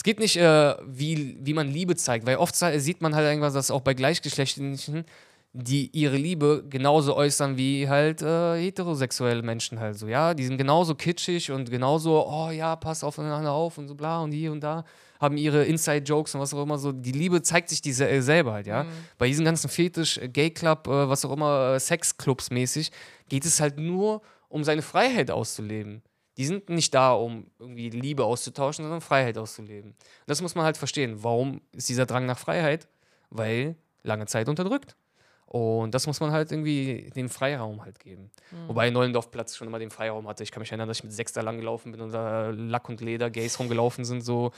Es 0.00 0.02
geht 0.02 0.18
nicht, 0.18 0.38
äh, 0.38 0.76
wie, 0.86 1.36
wie 1.42 1.52
man 1.52 1.68
Liebe 1.68 1.94
zeigt, 1.94 2.24
weil 2.26 2.36
oft 2.38 2.56
sieht 2.56 3.02
man 3.02 3.14
halt 3.14 3.26
irgendwas, 3.26 3.52
dass 3.52 3.70
auch 3.70 3.82
bei 3.82 3.92
Gleichgeschlechtlichen, 3.92 5.04
die 5.52 5.90
ihre 5.92 6.16
Liebe 6.16 6.64
genauso 6.70 7.14
äußern 7.14 7.58
wie 7.58 7.86
halt 7.86 8.22
äh, 8.22 8.56
heterosexuelle 8.56 9.42
Menschen 9.42 9.78
halt 9.78 9.98
so, 9.98 10.08
ja. 10.08 10.32
Die 10.32 10.46
sind 10.46 10.56
genauso 10.56 10.94
kitschig 10.94 11.50
und 11.50 11.70
genauso, 11.70 12.26
oh 12.26 12.48
ja, 12.48 12.76
pass 12.76 13.04
aufeinander 13.04 13.52
auf 13.52 13.76
und 13.76 13.88
so 13.88 13.94
bla 13.94 14.22
und 14.22 14.32
hier 14.32 14.52
und 14.52 14.60
da, 14.60 14.86
haben 15.20 15.36
ihre 15.36 15.64
Inside-Jokes 15.64 16.34
und 16.34 16.40
was 16.40 16.54
auch 16.54 16.62
immer 16.62 16.78
so. 16.78 16.92
Die 16.92 17.12
Liebe 17.12 17.42
zeigt 17.42 17.68
sich 17.68 17.82
diese 17.82 18.08
äh, 18.08 18.22
selber 18.22 18.54
halt, 18.54 18.66
ja. 18.66 18.86
Bei 19.18 19.26
diesen 19.26 19.44
ganzen 19.44 19.68
Fetisch, 19.68 20.16
äh, 20.16 20.30
Gay-Club, 20.30 20.86
äh, 20.86 21.10
was 21.10 21.26
auch 21.26 21.32
immer, 21.34 21.74
äh, 21.74 21.78
Sexclubs 21.78 22.50
mäßig, 22.50 22.90
geht 23.28 23.44
es 23.44 23.60
halt 23.60 23.78
nur 23.78 24.22
um 24.48 24.64
seine 24.64 24.80
Freiheit 24.80 25.30
auszuleben. 25.30 26.00
Die 26.40 26.46
sind 26.46 26.70
nicht 26.70 26.94
da, 26.94 27.12
um 27.12 27.50
irgendwie 27.58 27.90
Liebe 27.90 28.24
auszutauschen, 28.24 28.82
sondern 28.82 29.02
Freiheit 29.02 29.36
auszuleben. 29.36 29.94
Das 30.26 30.40
muss 30.40 30.54
man 30.54 30.64
halt 30.64 30.78
verstehen. 30.78 31.22
Warum 31.22 31.60
ist 31.72 31.90
dieser 31.90 32.06
Drang 32.06 32.24
nach 32.24 32.38
Freiheit? 32.38 32.88
Weil 33.28 33.76
lange 34.04 34.24
Zeit 34.24 34.48
unterdrückt. 34.48 34.96
Und 35.44 35.94
das 35.94 36.06
muss 36.06 36.18
man 36.18 36.32
halt 36.32 36.50
irgendwie 36.50 37.10
den 37.14 37.28
Freiraum 37.28 37.84
halt 37.84 38.00
geben. 38.00 38.30
Wobei 38.68 38.88
Neulendorfplatz 38.88 39.54
schon 39.54 39.68
immer 39.68 39.78
den 39.78 39.90
Freiraum 39.90 40.26
hatte. 40.28 40.42
Ich 40.42 40.50
kann 40.50 40.62
mich 40.62 40.70
erinnern, 40.70 40.88
dass 40.88 41.00
ich 41.00 41.04
mit 41.04 41.12
sechs 41.12 41.34
da 41.34 41.42
lang 41.42 41.58
gelaufen 41.58 41.92
bin 41.92 42.00
und 42.00 42.10
da 42.10 42.48
Lack 42.48 42.88
und 42.88 43.02
Leder, 43.02 43.28
Gays 43.28 43.58
rumgelaufen 43.58 44.06
sind, 44.06 44.22
so. 44.22 44.50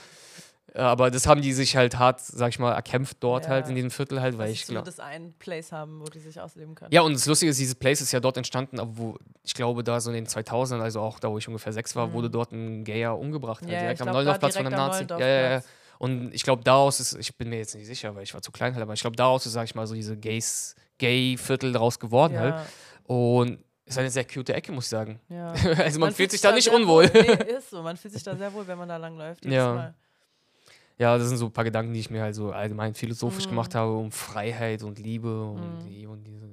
Aber 0.75 1.11
das 1.11 1.27
haben 1.27 1.41
die 1.41 1.53
sich 1.53 1.75
halt 1.75 1.99
hart, 1.99 2.19
sag 2.21 2.49
ich 2.49 2.57
mal, 2.59 2.71
erkämpft 2.73 3.17
dort 3.19 3.43
Ja. 3.45 3.51
halt 3.51 3.69
in 3.69 3.75
diesem 3.75 3.91
Viertel 3.91 4.21
halt, 4.21 4.37
weil 4.37 4.45
Weil 4.47 4.53
ich 4.53 4.65
glaube. 4.65 4.89
zumindest 4.89 4.99
einen 5.01 5.33
Place 5.33 5.71
haben, 5.71 5.99
wo 6.01 6.05
die 6.05 6.19
sich 6.19 6.39
ausleben 6.41 6.73
können. 6.73 6.91
Ja, 6.91 7.01
und 7.01 7.13
das 7.13 7.25
Lustige 7.27 7.51
ist, 7.51 7.59
dieses 7.59 7.75
Place 7.75 8.01
ist 8.01 8.11
ja 8.11 8.19
dort 8.19 8.37
entstanden, 8.37 8.79
aber 8.79 8.97
wo, 8.97 9.17
ich 9.43 9.53
glaube, 9.53 9.83
da 9.83 9.99
so 9.99 10.09
in 10.09 10.15
den 10.15 10.27
2000ern, 10.27 10.79
also 10.81 10.99
auch 11.01 11.19
da, 11.19 11.29
wo 11.29 11.37
ich 11.37 11.47
ungefähr 11.47 11.73
sechs 11.73 11.95
war, 11.95 12.11
wurde 12.13 12.29
dort 12.29 12.51
ein 12.51 12.83
Gayer 12.83 13.17
umgebracht. 13.17 13.61
halt, 13.61 13.67
Mhm. 13.69 13.73
Ja, 13.73 13.79
direkt 13.81 13.97
ich 13.99 14.01
am 14.01 14.07
da 14.07 14.13
Neulendorfplatz 14.13 14.55
von 14.57 14.65
direkt 14.65 14.79
einem 14.79 14.89
Nazi. 14.89 15.05
Ja, 15.09 15.27
ja, 15.27 15.51
ja. 15.57 15.63
Und 15.99 16.33
ich 16.33 16.43
glaube, 16.43 16.63
daraus 16.63 16.99
ist, 16.99 17.13
ich 17.13 17.37
bin 17.37 17.49
mir 17.49 17.57
jetzt 17.59 17.75
nicht 17.75 17.85
sicher, 17.85 18.15
weil 18.15 18.23
ich 18.23 18.33
war 18.33 18.41
zu 18.41 18.51
klein 18.51 18.73
halt, 18.73 18.81
aber 18.81 18.93
ich 18.93 18.99
glaube, 19.01 19.15
daraus 19.15 19.45
ist, 19.45 19.53
sag 19.53 19.65
ich 19.65 19.75
mal, 19.75 19.85
so 19.87 19.93
diese 19.93 20.17
Gays, 20.17 20.75
Gay-Viertel 20.97 21.71
daraus 21.71 21.99
geworden 21.99 22.37
halt. 22.39 22.55
ja, 22.55 22.65
Und 23.15 23.63
ist 23.85 23.97
eine 23.97 24.09
sehr 24.09 24.25
cute 24.25 24.49
Ecke, 24.49 24.71
muss 24.71 24.85
ich 24.85 24.89
sagen. 24.89 25.19
ja. 25.29 25.53
Also 25.77 25.99
man, 25.99 26.13
fühlt 26.13 26.31
sich 26.31 26.41
da 26.41 26.51
nicht 26.51 26.65
sehr 26.65 26.73
unwohl. 26.73 27.13
Wohl. 27.13 27.21
Nee, 27.21 27.53
ist 27.57 27.69
so. 27.69 27.81
Man 27.83 27.95
fühlt 27.97 28.13
sich 28.13 28.23
da 28.23 28.35
sehr 28.35 28.51
wohl, 28.53 28.65
wenn 28.67 28.77
man 28.77 28.87
da 28.89 28.97
langläuft. 28.97 29.45
Ja. 29.45 29.73
Mal. 29.73 29.93
Ja, 31.03 31.17
das 31.17 31.27
sind 31.27 31.37
so 31.37 31.47
ein 31.47 31.51
paar 31.51 31.65
Gedanken, 31.65 31.93
die 31.93 31.99
ich 31.99 32.09
mir 32.09 32.21
halt 32.21 32.33
so 32.33 32.53
allgemein 32.53 32.91
Mhm. 32.91 32.95
philosophisch 32.95 33.49
gemacht 33.49 33.75
habe, 33.75 33.91
um 33.91 34.09
Freiheit 34.09 34.83
und 34.83 34.99
Liebe 34.99 35.43
und, 35.43 35.79
die, 35.85 36.07
und 36.07 36.25
diese. 36.25 36.45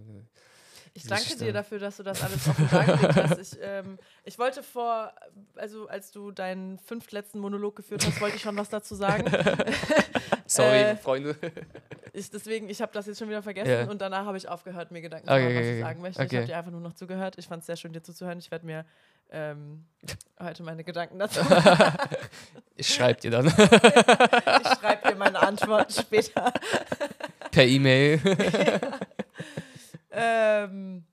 Ich 0.92 1.04
danke 1.06 1.36
dir 1.36 1.52
dafür, 1.52 1.78
dass 1.78 1.96
du 1.98 2.02
das 2.02 2.22
alles 2.24 2.48
offen 2.48 2.68
dargelegt 2.70 3.14
hast. 3.16 3.38
Ich, 3.54 3.58
ähm, 3.62 3.98
ich 4.24 4.38
wollte 4.38 4.62
vor, 4.62 5.12
also 5.56 5.86
als 5.88 6.10
du 6.10 6.30
deinen 6.32 6.78
fünftletzten 6.78 7.40
Monolog 7.40 7.76
geführt 7.76 8.04
hast, 8.06 8.20
wollte 8.20 8.36
ich 8.36 8.42
schon 8.42 8.56
was 8.56 8.68
dazu 8.68 8.94
sagen. 8.94 9.24
Sorry, 10.46 10.78
Äh, 10.82 10.96
Freunde. 10.96 11.36
Ich, 12.12 12.28
deswegen, 12.28 12.68
ich 12.68 12.82
habe 12.82 12.90
das 12.92 13.06
jetzt 13.06 13.20
schon 13.20 13.28
wieder 13.28 13.40
vergessen 13.42 13.70
Ja. 13.70 13.84
und 13.88 14.00
danach 14.02 14.26
habe 14.26 14.36
ich 14.36 14.48
aufgehört, 14.48 14.90
mir 14.90 15.00
Gedanken 15.00 15.28
zu 15.28 15.32
Okay, 15.32 15.44
machen, 15.44 15.54
was 15.54 15.60
okay, 15.60 15.74
ich 15.76 15.80
sagen 15.84 16.00
möchte. 16.02 16.22
Ich 16.22 16.26
Okay. 16.26 16.36
habe 16.38 16.46
dir 16.48 16.56
einfach 16.58 16.70
nur 16.72 16.80
noch 16.80 16.94
zugehört. 16.94 17.34
Ich 17.38 17.46
fand 17.46 17.60
es 17.60 17.66
sehr 17.66 17.76
schön, 17.76 17.92
dir 17.92 18.02
zuzuhören. 18.02 18.40
Ich 18.40 18.50
werde 18.50 18.66
mir 18.66 18.84
ähm, 19.30 19.84
heute 20.42 20.64
meine 20.64 20.82
Gedanken 20.82 21.18
dazu. 21.20 21.40
Ich 22.76 22.94
schreibe 22.94 23.20
dir 23.20 23.30
dann 23.30 23.46
ich 23.46 23.52
schreibe 24.80 25.10
dir 25.10 25.14
meine 25.14 25.38
Antworten 25.42 25.92
später. 25.92 26.50
per 27.50 27.64
E-Mail. 27.66 28.18
Ähm, 30.10 31.04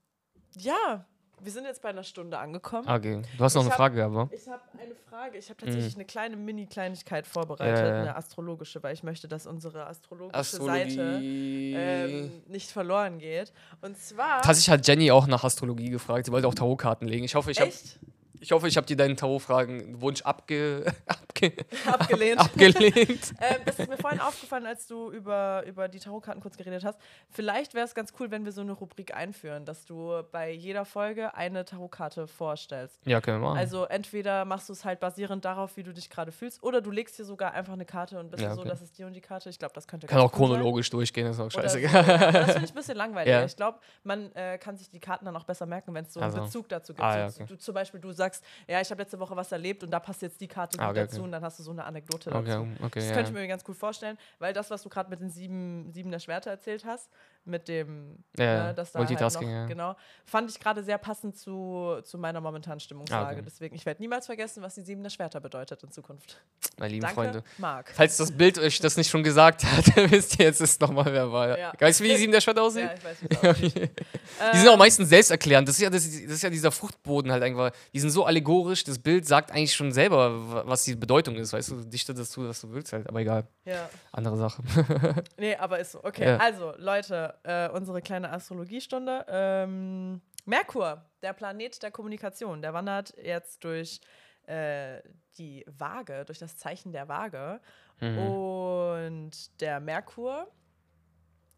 ja, 0.58 1.06
wir 1.40 1.52
sind 1.52 1.66
jetzt 1.66 1.82
bei 1.84 1.90
einer 1.90 2.04
Stunde 2.04 2.40
angekommen. 2.40 2.90
Okay, 2.90 3.22
du 3.38 3.44
hast 3.44 3.54
noch 3.54 3.62
Ich 3.62 3.66
eine 3.66 3.72
hab- 3.72 3.78
Frage, 3.78 4.04
aber. 4.04 4.30
Ich 4.32 4.48
habe 4.48 4.62
eine 4.82 4.96
Frage. 4.96 5.38
Ich 5.38 5.50
habe 5.50 5.58
tatsächlich 5.58 5.94
eine 5.96 6.06
kleine 6.06 6.36
Mini-Kleinigkeit 6.36 7.28
vorbereitet, 7.28 7.78
ja. 7.78 8.02
eine 8.02 8.16
astrologische, 8.16 8.82
weil 8.82 8.94
ich 8.96 9.04
möchte, 9.04 9.28
dass 9.28 9.46
unsere 9.46 9.86
astrologische 9.86 10.44
Seite 10.58 11.20
ähm, 11.22 12.42
nicht 12.48 12.72
verloren 12.72 13.20
geht. 13.20 13.54
Und 13.82 13.98
zwar. 13.98 14.42
Tatsächlich 14.42 14.72
hat 14.72 14.88
Jenny 14.88 15.12
auch 15.12 15.28
nach 15.28 15.44
Astrologie 15.44 15.90
gefragt. 15.90 16.26
Sie 16.26 16.32
wollte 16.32 16.48
auch 16.48 16.56
Tarotkarten 16.56 17.08
legen. 17.08 17.24
Ich 17.24 17.36
hoffe, 17.36 17.52
ich 17.52 17.60
habe 17.60 17.70
echt 17.70 18.00
ich 18.40 18.52
hoffe, 18.52 18.68
ich 18.68 18.78
habe 18.78 18.86
dir 18.86 18.96
deinen 18.98 19.18
Tarotfragen-Wunsch 19.18 20.22
abge, 20.22 20.86
abge, 21.44 21.66
abgelehnt. 21.86 22.40
abgelehnt. 22.40 23.34
ähm, 23.42 23.56
das 23.66 23.80
ist 23.80 23.90
mir 23.90 23.98
vorhin 23.98 24.20
aufgefallen, 24.20 24.66
als 24.66 24.88
du 24.88 25.12
über, 25.12 25.64
über 25.66 25.88
die 25.88 26.00
Tarotkarten 26.00 26.42
kurz 26.42 26.58
geredet 26.58 26.84
hast. 26.84 27.00
Vielleicht 27.30 27.74
wäre 27.74 27.86
es 27.86 27.96
ganz 27.96 28.14
cool, 28.20 28.32
wenn 28.32 28.46
wir 28.46 28.52
so 28.52 28.62
eine 28.62 28.72
Rubrik 28.74 29.16
einführen, 29.16 29.66
dass 29.66 29.86
du 29.86 30.22
bei 30.32 30.52
jeder 30.52 30.86
Folge 30.86 31.34
eine 31.36 31.66
Tarotkarte 31.66 32.28
vorstellst. 32.28 33.00
Ja, 33.06 33.22
können 33.22 33.42
wir 33.42 33.48
machen. 33.50 33.58
Also 33.60 33.86
entweder 33.86 34.46
machst 34.46 34.70
du 34.70 34.74
es 34.74 34.86
halt 34.86 35.00
basierend 35.00 35.46
darauf, 35.46 35.78
wie 35.78 35.84
du 35.84 35.94
dich 35.94 36.10
gerade 36.10 36.32
fühlst, 36.32 36.64
oder 36.64 36.82
du 36.82 36.92
legst 36.92 37.18
dir 37.20 37.26
sogar 37.26 37.54
einfach 37.54 37.74
eine 37.74 37.86
Karte 37.86 38.20
und 38.20 38.30
bist 38.32 38.44
Ja, 38.44 38.54
so, 38.54 38.62
okay. 38.62 38.70
das 38.70 38.82
ist 38.82 38.98
die 38.98 39.04
und 39.04 39.14
die 39.14 39.22
Karte. 39.22 39.50
Ich 39.50 39.60
glaube, 39.60 39.74
das 39.74 39.88
könnte 39.88 40.08
Kann 40.08 40.20
auch 40.20 40.32
cool 40.34 40.48
sein. 40.50 40.58
chronologisch 40.58 40.90
durchgehen, 40.90 41.28
ist 41.28 41.40
auch 41.40 41.50
scheißegal. 41.52 42.04
So. 42.06 42.12
Ja, 42.12 42.32
Das 42.32 42.46
finde 42.52 42.60
ich 42.66 42.72
ein 42.72 42.76
bisschen 42.76 42.98
langweilig. 42.98 43.32
Ja. 43.32 43.46
Ich 43.46 43.56
glaube, 43.56 43.80
man 44.04 44.32
äh, 44.36 44.58
kann 44.58 44.78
sich 44.78 44.90
die 44.90 45.00
Karten 45.00 45.26
dann 45.26 45.36
auch 45.36 45.44
besser 45.46 45.66
merken, 45.66 45.94
wenn 45.94 46.06
es 46.06 46.14
so 46.14 46.20
einen 46.20 46.32
Also. 46.32 46.44
Bezug 46.44 46.70
dazu 46.70 46.94
gibt. 46.94 47.04
Ah, 47.04 47.18
ja, 47.18 47.30
So, 47.30 47.44
okay. 47.44 47.54
du, 47.54 47.58
zum 47.58 47.74
Beispiel, 47.74 48.00
du 48.00 48.12
sagst, 48.12 48.44
ja, 48.68 48.82
ich 48.82 48.90
habe 48.90 49.02
letzte 49.02 49.20
Woche 49.20 49.36
was 49.36 49.52
erlebt 49.52 49.84
und 49.84 49.92
da 49.92 50.00
passt 50.00 50.22
jetzt 50.22 50.40
die 50.42 50.48
Karte 50.48 50.80
Ah, 50.80 50.90
okay, 50.90 51.02
dazu 51.02 51.27
und 51.28 51.32
dann 51.32 51.44
hast 51.44 51.60
du 51.60 51.64
so 51.64 51.72
eine 51.72 51.84
Anekdote 51.86 52.34
Okay, 52.34 52.46
dazu. 52.48 52.68
okay, 52.86 53.00
Das 53.00 53.14
könnte 53.14 53.30
ich 53.30 53.34
mir 53.38 53.48
ganz 53.48 53.64
gut 53.64 53.78
vorstellen, 53.78 54.18
weil 54.40 54.54
das, 54.54 54.72
was 54.72 54.82
du 54.84 54.90
gerade 54.90 55.10
mit 55.10 55.20
den 55.20 55.30
sieben, 55.30 55.92
sieben 55.92 56.10
der 56.12 56.20
Schwerter 56.20 56.50
erzählt 56.50 56.86
hast, 56.86 57.10
mit 57.48 57.68
dem, 57.68 58.24
Ja, 58.38 58.70
äh, 58.70 58.74
dass 58.76 58.92
da 58.92 59.00
Multitasking, 59.00 59.48
halt 59.48 59.56
noch, 59.56 59.62
ja. 59.62 59.68
genau, 59.68 59.96
fand 60.26 60.50
ich 60.52 60.60
gerade 60.60 60.84
sehr 60.84 60.98
passend 60.98 61.38
zu, 61.38 62.00
zu 62.04 62.18
meiner 62.18 62.42
momentanen 62.42 62.80
Stimmungslage. 62.80 63.28
Ah, 63.28 63.32
okay. 63.34 63.42
Deswegen, 63.46 63.76
ich 63.76 63.86
werde 63.86 64.02
niemals 64.02 64.26
vergessen, 64.26 64.62
was 64.62 64.76
die 64.76 64.82
sieben 64.82 65.02
der 65.04 65.10
Schwerter 65.10 65.40
bedeutet 65.40 65.82
in 65.84 65.92
Zukunft. 65.92 66.42
Meine 66.78 66.92
lieben 66.92 67.02
Danke, 67.02 67.16
Freunde. 67.16 67.44
Marc. 67.58 67.92
Falls 67.96 68.18
das 68.18 68.32
Bild 68.32 68.60
euch 68.60 68.80
das 68.80 68.98
nicht 68.98 69.10
schon 69.10 69.24
gesagt 69.24 69.64
hat, 69.64 69.86
wisst 70.12 70.40
ihr 70.40 70.46
jetzt 70.46 70.62
ist 70.62 70.80
nochmal 70.82 71.06
wer 71.12 71.32
war. 71.32 71.58
Ja. 71.58 71.74
Weißt 71.80 72.00
du, 72.00 72.04
wie 72.04 72.10
die 72.10 72.18
sieben 72.18 72.32
der 72.32 72.42
Schwert 72.42 72.60
aussehen? 72.60 72.88
Ja, 72.90 72.94
ich 72.94 73.04
weiß, 73.04 73.18
wie 73.22 73.48
aussieht. 73.68 73.92
Die 74.54 74.58
sind 74.58 74.68
auch 74.70 74.78
meistens 74.78 75.10
selbsterklärend. 75.10 75.68
Das 75.68 75.76
ist, 75.78 75.82
ja, 75.82 75.90
das, 75.90 76.06
ist, 76.06 76.26
das 76.26 76.34
ist 76.34 76.44
ja 76.44 76.50
dieser 76.50 76.72
Fruchtboden 76.72 77.32
halt 77.32 77.42
einfach. 77.42 77.72
Die 77.94 78.00
sind 78.00 78.12
so 78.12 78.26
allegorisch, 78.26 78.84
das 78.84 79.00
Bild 79.00 79.26
sagt 79.26 79.52
eigentlich 79.52 79.74
schon 79.74 79.92
selber, 79.92 80.52
wa- 80.52 80.64
was 80.66 80.84
die 80.84 80.96
Bedeutung 80.96 81.36
ist. 81.38 81.54
Weißt 81.54 81.72
du, 81.72 81.82
dichte 81.84 82.14
das 82.14 82.30
zu, 82.30 82.48
was 82.48 82.62
du 82.62 82.72
willst 82.72 82.94
halt. 82.94 83.08
Aber 83.10 83.20
egal, 83.20 83.48
Ja. 83.66 83.90
andere 84.12 84.38
Sache. 84.38 84.62
Nee, 85.40 85.56
aber 85.56 85.80
ist 85.80 85.94
so. 85.94 86.04
Okay, 86.04 86.26
also 86.40 86.74
Leute, 86.78 87.34
äh, 87.44 87.70
unsere 87.70 88.02
kleine 88.02 88.32
Astrologiestunde. 88.32 89.26
Ähm, 89.28 90.22
Merkur, 90.46 91.06
der 91.22 91.34
Planet 91.34 91.82
der 91.84 91.92
Kommunikation, 91.92 92.62
der 92.62 92.74
wandert 92.74 93.14
jetzt 93.22 93.64
durch 93.64 94.00
äh, 94.48 95.02
die 95.38 95.66
Waage, 95.68 96.24
durch 96.26 96.40
das 96.40 96.58
Zeichen 96.58 96.92
der 96.92 97.08
Waage. 97.08 97.60
Mhm. 98.00 98.18
Und 98.18 99.62
der 99.62 99.80
Merkur 99.80 100.48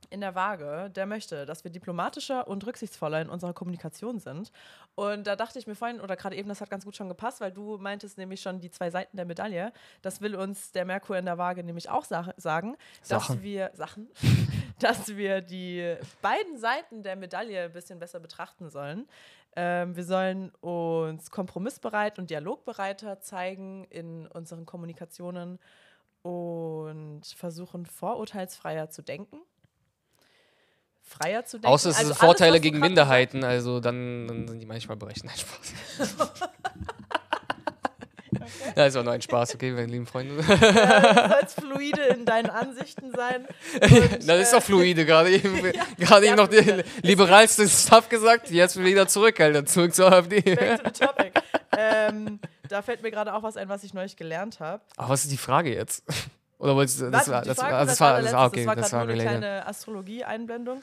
in 0.10 0.22
der 0.22 0.36
Waage, 0.36 0.90
der 0.90 1.06
möchte, 1.06 1.46
dass 1.46 1.64
wir 1.64 1.72
diplomatischer 1.72 2.48
und 2.48 2.66
rücksichtsvoller 2.66 3.22
in 3.22 3.30
unserer 3.30 3.54
Kommunikation 3.54 4.20
sind. 4.20 4.52
Und 4.96 5.28
da 5.28 5.36
dachte 5.36 5.60
ich 5.60 5.68
mir 5.68 5.76
vorhin, 5.76 6.02
oder 6.02 6.16
gerade 6.16 6.36
eben, 6.36 6.50
das 6.50 6.62
hat 6.62 6.70
ganz 6.70 6.86
gut 6.86 6.96
schon 6.96 7.10
gepasst, 7.10 7.42
weil 7.42 7.52
du 7.52 7.78
meintest 7.78 8.18
nämlich 8.18 8.42
schon 8.42 8.60
die 8.60 8.72
zwei 8.72 8.90
Seiten 8.90 9.16
der 9.16 9.26
Medaille. 9.26 9.72
Das 10.02 10.22
will 10.22 10.36
uns 10.36 10.72
der 10.72 10.86
Merkur 10.86 11.18
in 11.18 11.26
der 11.26 11.38
Waage 11.38 11.64
nämlich 11.64 11.90
auch 11.90 12.06
sa 12.06 12.34
sagen, 12.38 12.76
dass 13.08 13.28
Sachen. 13.28 13.44
wir 13.44 13.72
Sachen, 13.76 14.10
dass 14.80 15.16
wir 15.16 15.42
die 15.42 15.96
beiden 16.22 16.58
Seiten 16.58 17.04
der 17.04 17.16
Medaille 17.16 17.64
ein 17.64 17.74
bisschen 17.74 18.00
besser 18.00 18.20
betrachten 18.20 18.70
sollen. 18.70 19.08
Ähm, 19.56 19.96
wir 19.96 20.04
sollen 20.04 20.52
uns 20.62 21.32
kompromissbereit 21.32 22.20
und 22.20 22.30
dialogbereiter 22.30 23.20
zeigen 23.22 23.86
in 23.86 24.28
unseren 24.28 24.66
Kommunikationen 24.66 25.60
und 26.22 27.26
versuchen, 27.26 27.86
vorurteilsfreier 27.86 28.90
zu 28.90 29.02
denken. 29.02 29.42
Freier 31.02 31.46
zu 31.46 31.58
denken. 31.58 31.74
Außer 31.74 31.90
es 31.90 31.98
Also 31.98 32.10
sind 32.10 32.18
Vorteile 32.20 32.60
gegen 32.60 32.80
Minderheiten, 32.80 33.44
also 33.44 33.80
dann, 33.80 34.28
dann 34.28 34.48
sind 34.48 34.60
die 34.60 34.66
manchmal 34.66 34.98
berechnet. 34.98 35.32
Nein, 35.32 35.38
Spaß. 35.38 36.16
Ja, 38.76 38.86
ist 38.86 38.96
auch 38.96 39.04
nur 39.04 39.14
ein 39.14 39.22
Spaß, 39.22 39.56
okay, 39.56 39.72
meine 39.72 39.88
lieben 39.88 40.06
Freunde. 40.06 40.36
hast, 40.46 40.62
Du 40.62 41.30
sollst 41.30 41.62
fluide 41.62 42.02
in 42.04 42.26
deinen 42.26 42.50
Ansichten 42.50 43.12
sein. 43.12 43.46
Und, 43.82 44.28
das 44.28 44.42
ist 44.42 44.54
äh, 44.54 44.58
doch 44.58 44.64
fluide 44.64 45.06
gerade 45.06 45.32
eben. 45.32 45.72
gerade 45.98 46.28
eben 46.28 46.36
noch 46.36 46.48
der 46.48 46.84
liberalste 47.02 47.68
Stuff 47.68 48.10
gesagt, 48.10 48.52
jetzt 48.52 48.82
wieder 48.82 49.08
zurück, 49.08 49.40
Alter, 49.40 49.66
zurück 49.66 49.94
zur 49.94 50.12
AfD. 50.12 50.42
Back 50.42 50.84
to 50.84 50.90
the 50.94 51.06
topic. 51.06 51.32
ähm, 51.78 52.40
da 52.68 52.82
fällt 52.82 53.02
mir 53.02 53.12
gerade 53.12 53.34
auch 53.34 53.44
was 53.44 53.58
ein, 53.58 53.70
was 53.70 53.84
ich 53.84 53.94
neulich 53.94 54.16
gelernt 54.16 54.60
habe. 54.60 54.82
Aber 54.98 55.10
was 55.10 55.24
ist 55.24 55.32
die 55.32 55.38
Frage 55.38 55.74
jetzt? 55.74 56.04
Oder 56.60 56.76
wolltest 56.76 57.00
du, 57.02 57.10
das 57.10 57.28
Warte, 57.28 57.32
war, 57.32 57.42
das, 57.44 57.58
Frage 57.58 57.72
das 57.72 57.90
als 57.90 58.00
war, 58.00 58.22
das 58.22 58.34
war 58.34 58.48
okay, 58.48 58.58
das 58.60 58.68
war 58.68 58.76
das 58.76 58.94
war 58.94 59.06
nur 59.06 59.14
eine 59.14 59.24
kleine 59.24 59.68
Astrologie-Einblendung. 59.68 60.82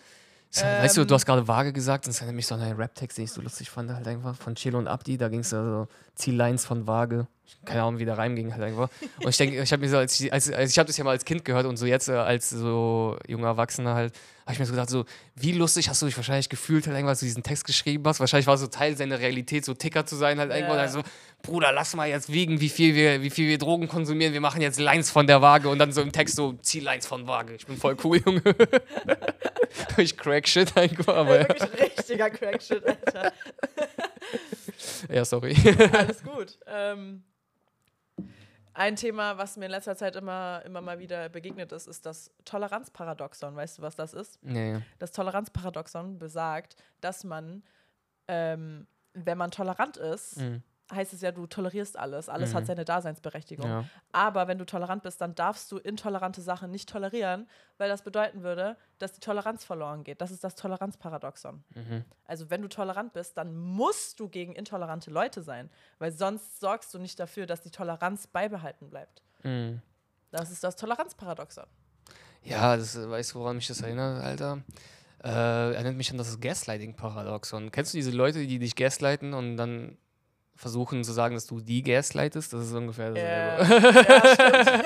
Weißt 0.52 0.96
du, 0.96 1.02
Ähm, 1.02 1.08
du 1.08 1.14
hast 1.14 1.26
gerade 1.26 1.46
vage 1.46 1.72
gesagt, 1.72 2.06
das 2.06 2.20
ist 2.20 2.26
nämlich 2.26 2.46
so 2.46 2.54
ein 2.54 2.72
Rap-Text, 2.72 3.18
den 3.18 3.24
ich 3.24 3.32
so 3.32 3.42
lustig 3.42 3.68
fand, 3.70 3.92
halt 3.92 4.06
einfach 4.08 4.34
von 4.36 4.54
Chilo 4.54 4.78
und 4.78 4.88
Abdi. 4.88 5.18
Da 5.18 5.28
ging 5.28 5.40
es 5.40 5.52
also 5.52 5.88
Ziellines 6.14 6.64
von 6.64 6.86
vage. 6.86 7.26
Keine 7.64 7.82
Ahnung, 7.82 7.99
wie 7.99 8.05
der 8.05 8.16
Reim 8.16 8.36
ging 8.36 8.53
halt 8.53 8.62
einfach. 8.62 8.88
Und 9.20 9.28
ich 9.28 9.36
denke, 9.36 9.61
ich 9.61 9.72
habe 9.72 9.80
mir 9.82 9.88
so, 9.88 9.97
als 9.99 10.18
ich, 10.20 10.32
als, 10.32 10.51
als 10.51 10.70
ich 10.70 10.78
habe 10.78 10.86
das 10.86 10.97
ja 10.97 11.05
mal 11.05 11.11
als 11.11 11.24
Kind 11.24 11.44
gehört 11.44 11.66
und 11.66 11.76
so 11.76 11.86
jetzt 11.86 12.09
äh, 12.09 12.12
als 12.12 12.51
so 12.51 13.16
junger 13.26 13.49
Erwachsener 13.49 13.94
halt, 13.94 14.14
habe 14.42 14.53
ich 14.53 14.59
mir 14.61 14.66
so 14.66 14.72
gedacht, 14.72 14.90
so, 14.90 15.05
wie 15.34 15.53
lustig 15.53 15.88
hast 15.88 16.01
du 16.03 16.07
dich 16.07 16.16
wahrscheinlich 16.16 16.49
gefühlt, 16.49 16.86
halt 16.86 16.97
irgendwas, 16.97 17.14
als 17.14 17.20
du 17.20 17.26
diesen 17.26 17.42
Text 17.42 17.64
geschrieben 17.64 18.05
hast. 18.07 18.20
Wahrscheinlich 18.20 18.47
war 18.47 18.55
es 18.55 18.61
so 18.61 18.68
Teil 18.68 18.97
seiner 18.97 19.18
Realität, 19.18 19.64
so 19.64 19.74
Ticker 19.74 20.07
zu 20.07 20.14
sein, 20.14 20.38
halt 20.38 20.51
irgendwo. 20.51 20.74
Ja. 20.74 20.84
Und 20.84 20.86
dann 20.86 21.03
so, 21.03 21.03
Bruder, 21.42 21.72
lass 21.72 21.97
mal 21.97 22.09
jetzt 22.09 22.32
wiegen, 22.32 22.61
wie 22.61 22.68
viel, 22.68 22.94
wir, 22.94 23.22
wie 23.22 23.30
viel 23.30 23.49
wir 23.49 23.59
Drogen 23.59 23.88
konsumieren. 23.88 24.32
Wir 24.32 24.40
machen 24.40 24.61
jetzt 24.61 24.78
Lines 24.78 25.11
von 25.11 25.26
der 25.26 25.42
Waage 25.42 25.68
und 25.68 25.80
dann 25.80 25.90
so 25.90 26.01
im 26.01 26.12
Text 26.12 26.36
so, 26.36 26.53
zieh 26.62 26.78
Lines 26.78 27.07
von 27.07 27.26
Waage. 27.26 27.55
Ich 27.55 27.66
bin 27.66 27.76
voll 27.76 27.97
cool, 28.05 28.22
Junge. 28.24 28.42
ich 29.97 30.16
crack 30.16 30.47
shit 30.47 30.76
einfach, 30.76 31.16
aber 31.16 31.40
Ey, 31.40 31.49
wirklich 31.49 31.97
richtiger 32.09 32.30
Crackshit, 32.30 32.84
Alter. 32.86 33.32
ja, 35.12 35.24
sorry. 35.24 35.57
Alles 35.92 36.22
gut. 36.22 36.59
Ähm, 36.66 37.22
ein 38.77 38.97
Thema, 38.97 39.39
was 39.39 39.57
mir 39.57 39.64
in 39.66 39.70
letzter 39.70 39.97
Zeit 39.97 40.16
immer, 40.16 40.62
immer 40.66 40.81
mal 40.81 40.99
wieder 40.99 41.29
begegnet 41.29 41.72
ist, 41.72 41.87
ist 41.87 42.05
das 42.07 42.31
Toleranzparadoxon. 42.45 43.57
Weißt 43.57 43.79
du, 43.79 43.83
was 43.83 43.97
das 43.97 44.12
ist? 44.14 44.39
nee. 44.43 44.81
Das 44.99 45.12
Toleranzparadoxon 45.12 46.18
besagt, 46.18 46.77
dass 47.01 47.24
man, 47.24 47.62
ähm, 48.29 48.87
wenn 49.14 49.39
man 49.39 49.51
tolerant 49.51 49.97
ist, 49.97 50.37
Mhm. 50.39 50.62
Heißt 50.93 51.12
es 51.12 51.20
ja, 51.20 51.32
du 51.32 51.47
tolerierst 51.47 51.99
alles. 51.99 52.28
Alles 52.28 52.53
Mhm. 52.53 52.57
hat 52.57 52.66
seine 52.66 52.84
Daseinsberechtigung. 52.84 53.66
Ja. 53.68 53.84
Aber 54.12 54.47
wenn 54.47 54.57
du 54.59 54.64
tolerant 54.64 55.03
bist, 55.03 55.20
dann 55.20 55.34
darfst 55.34 55.70
du 55.72 55.78
intolerante 55.78 56.41
Sachen 56.41 56.70
nicht 56.70 56.89
tolerieren, 56.89 57.49
weil 57.78 57.89
das 57.89 58.03
bedeuten 58.03 58.43
würde, 58.43 58.76
dass 58.99 59.12
die 59.12 59.20
Toleranz 59.20 59.64
verloren 59.64 60.05
geht. 60.05 60.20
Das 60.20 60.30
ist 60.30 60.45
das 60.45 60.55
Toleranzparadoxon. 60.55 61.64
Mhm. 61.74 62.05
Also 62.24 62.51
wenn 62.51 62.62
du 62.62 62.68
tolerant 62.68 63.12
bist, 63.14 63.37
dann 63.37 63.57
musst 63.57 64.20
du 64.20 64.28
gegen 64.28 64.55
intolerante 64.55 65.11
Leute 65.11 65.43
sein, 65.43 65.70
weil 65.99 66.12
sonst 66.12 66.61
sorgst 66.61 66.95
du 66.95 66.99
nicht 66.99 67.18
dafür, 67.18 67.47
dass 67.47 67.62
die 67.62 67.70
Toleranz 67.70 68.26
beibehalten 68.28 68.89
bleibt. 68.89 69.22
Mhm. 69.43 69.82
Das 70.30 70.51
ist 70.51 70.62
das 70.62 70.76
Toleranzparadoxon. 70.76 71.64
Ja, 72.43 72.76
das, 72.76 72.95
äh, 72.95 73.11
weißt 73.11 73.34
du, 73.34 73.41
woran 73.41 73.57
mich 73.57 73.66
das 73.66 73.80
erinnert, 73.80 74.22
Alter? 74.22 74.62
Äh, 75.24 75.28
erinnert 75.74 75.97
mich 75.97 76.12
an 76.12 76.18
das 76.18 76.39
Gaslighting-Paradoxon. 76.39 77.72
Kennst 77.72 77.93
du 77.93 77.99
diese 77.99 78.12
Leute, 78.12 78.47
die 78.47 78.59
dich 78.61 78.76
gaslighten 78.76 79.34
und 79.34 79.57
dann 79.57 79.99
versuchen 80.57 81.04
zu 81.04 81.12
sagen, 81.12 81.34
dass 81.34 81.46
du 81.46 81.61
die 81.61 81.82
gaslightest? 81.82 82.52
Das 82.52 82.66
ist 82.66 82.72
ungefähr 82.72 83.11
dasselbe. 83.14 84.84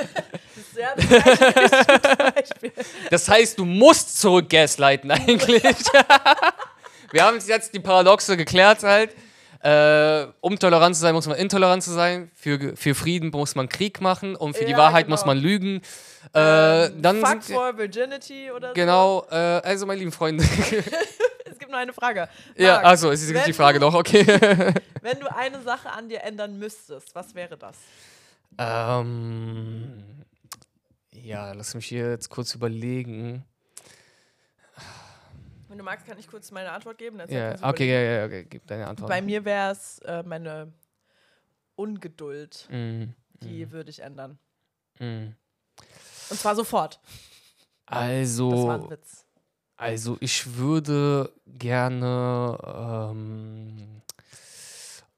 ist 0.56 0.76
ja 0.76 0.94
das 0.96 2.16
Beispiel. 2.34 2.72
Das 3.10 3.28
heißt, 3.28 3.58
du 3.58 3.64
musst 3.64 4.20
zurück 4.20 4.48
gaslighten 4.50 5.10
eigentlich. 5.10 5.62
Wir 7.12 7.24
haben 7.24 7.38
jetzt 7.44 7.74
die 7.74 7.80
Paradoxe 7.80 8.36
geklärt 8.36 8.82
halt. 8.82 9.14
Äh, 9.62 10.26
um 10.40 10.58
tolerant 10.58 10.94
zu 10.96 11.02
sein, 11.02 11.14
muss 11.14 11.26
man 11.26 11.36
intolerant 11.36 11.82
zu 11.82 11.90
sein. 11.90 12.30
Für, 12.34 12.74
für 12.76 12.94
Frieden 12.94 13.28
muss 13.30 13.54
man 13.54 13.68
Krieg 13.68 14.00
machen 14.00 14.34
und 14.34 14.56
für 14.56 14.64
die 14.64 14.70
Ja, 14.72 14.78
Wahrheit 14.78 15.04
genau. 15.04 15.16
muss 15.16 15.26
man 15.26 15.36
lügen. 15.36 15.82
Äh, 16.34 16.86
Ähm, 16.86 17.02
dann 17.02 17.20
Fuck 17.20 17.42
sind, 17.42 17.56
for 17.56 17.76
Virginity 17.76 18.50
oder 18.50 18.72
Genau, 18.72 19.26
äh, 19.30 19.34
also 19.34 19.84
meine 19.84 19.98
lieben 19.98 20.12
Freunde. 20.12 20.44
gibt 21.70 21.72
nur 21.72 21.78
eine 21.80 21.92
Frage. 21.92 22.28
ja, 22.56 22.74
Marc, 22.74 22.84
also 22.86 23.10
es 23.10 23.22
ist 23.22 23.46
die 23.46 23.52
Frage 23.52 23.78
du- 23.78 23.86
noch, 23.86 23.94
okay. 23.94 24.24
Wenn 25.02 25.20
du 25.20 25.34
eine 25.34 25.62
Sache 25.62 25.90
an 25.90 26.08
dir 26.08 26.22
ändern 26.22 26.58
müsstest, 26.58 27.14
was 27.14 27.34
wäre 27.34 27.56
das? 27.56 27.76
ähm, 28.58 30.02
ja, 31.12 31.52
lass 31.52 31.74
mich 31.74 31.86
hier 31.86 32.10
jetzt 32.10 32.28
kurz 32.28 32.54
überlegen. 32.54 33.44
Wenn 35.68 35.78
du 35.78 35.84
magst, 35.84 36.04
kann 36.06 36.18
ich 36.18 36.26
kurz 36.26 36.50
meine 36.50 36.72
Antwort 36.72 36.98
geben. 36.98 37.18
Dann 37.18 37.30
Ja, 37.30 37.54
du 37.54 37.64
okay, 37.68 37.86
ja, 37.92 38.00
ja, 38.20 38.24
okay, 38.26 38.44
gib 38.48 38.66
deine 38.66 38.88
Antwort. 38.88 39.08
Bei 39.08 39.22
mir 39.22 39.44
wäre 39.44 39.70
es 39.70 40.00
äh, 40.00 40.22
meine 40.24 40.72
Ungeduld. 41.76 42.66
Mm, 42.70 43.04
Die 43.42 43.70
würde 43.70 43.90
ich 43.90 44.00
ändern. 44.00 44.38
mm. 44.98 45.28
Und 46.30 46.38
zwar 46.40 46.54
sofort. 46.56 47.00
Das 47.86 47.96
war 47.96 48.02
Also, 48.02 48.70
ein 48.70 48.90
Witz. 48.90 49.24
Also 49.80 50.16
ich 50.20 50.56
würde 50.56 51.32
gerne 51.46 52.58
ähm, 53.12 54.02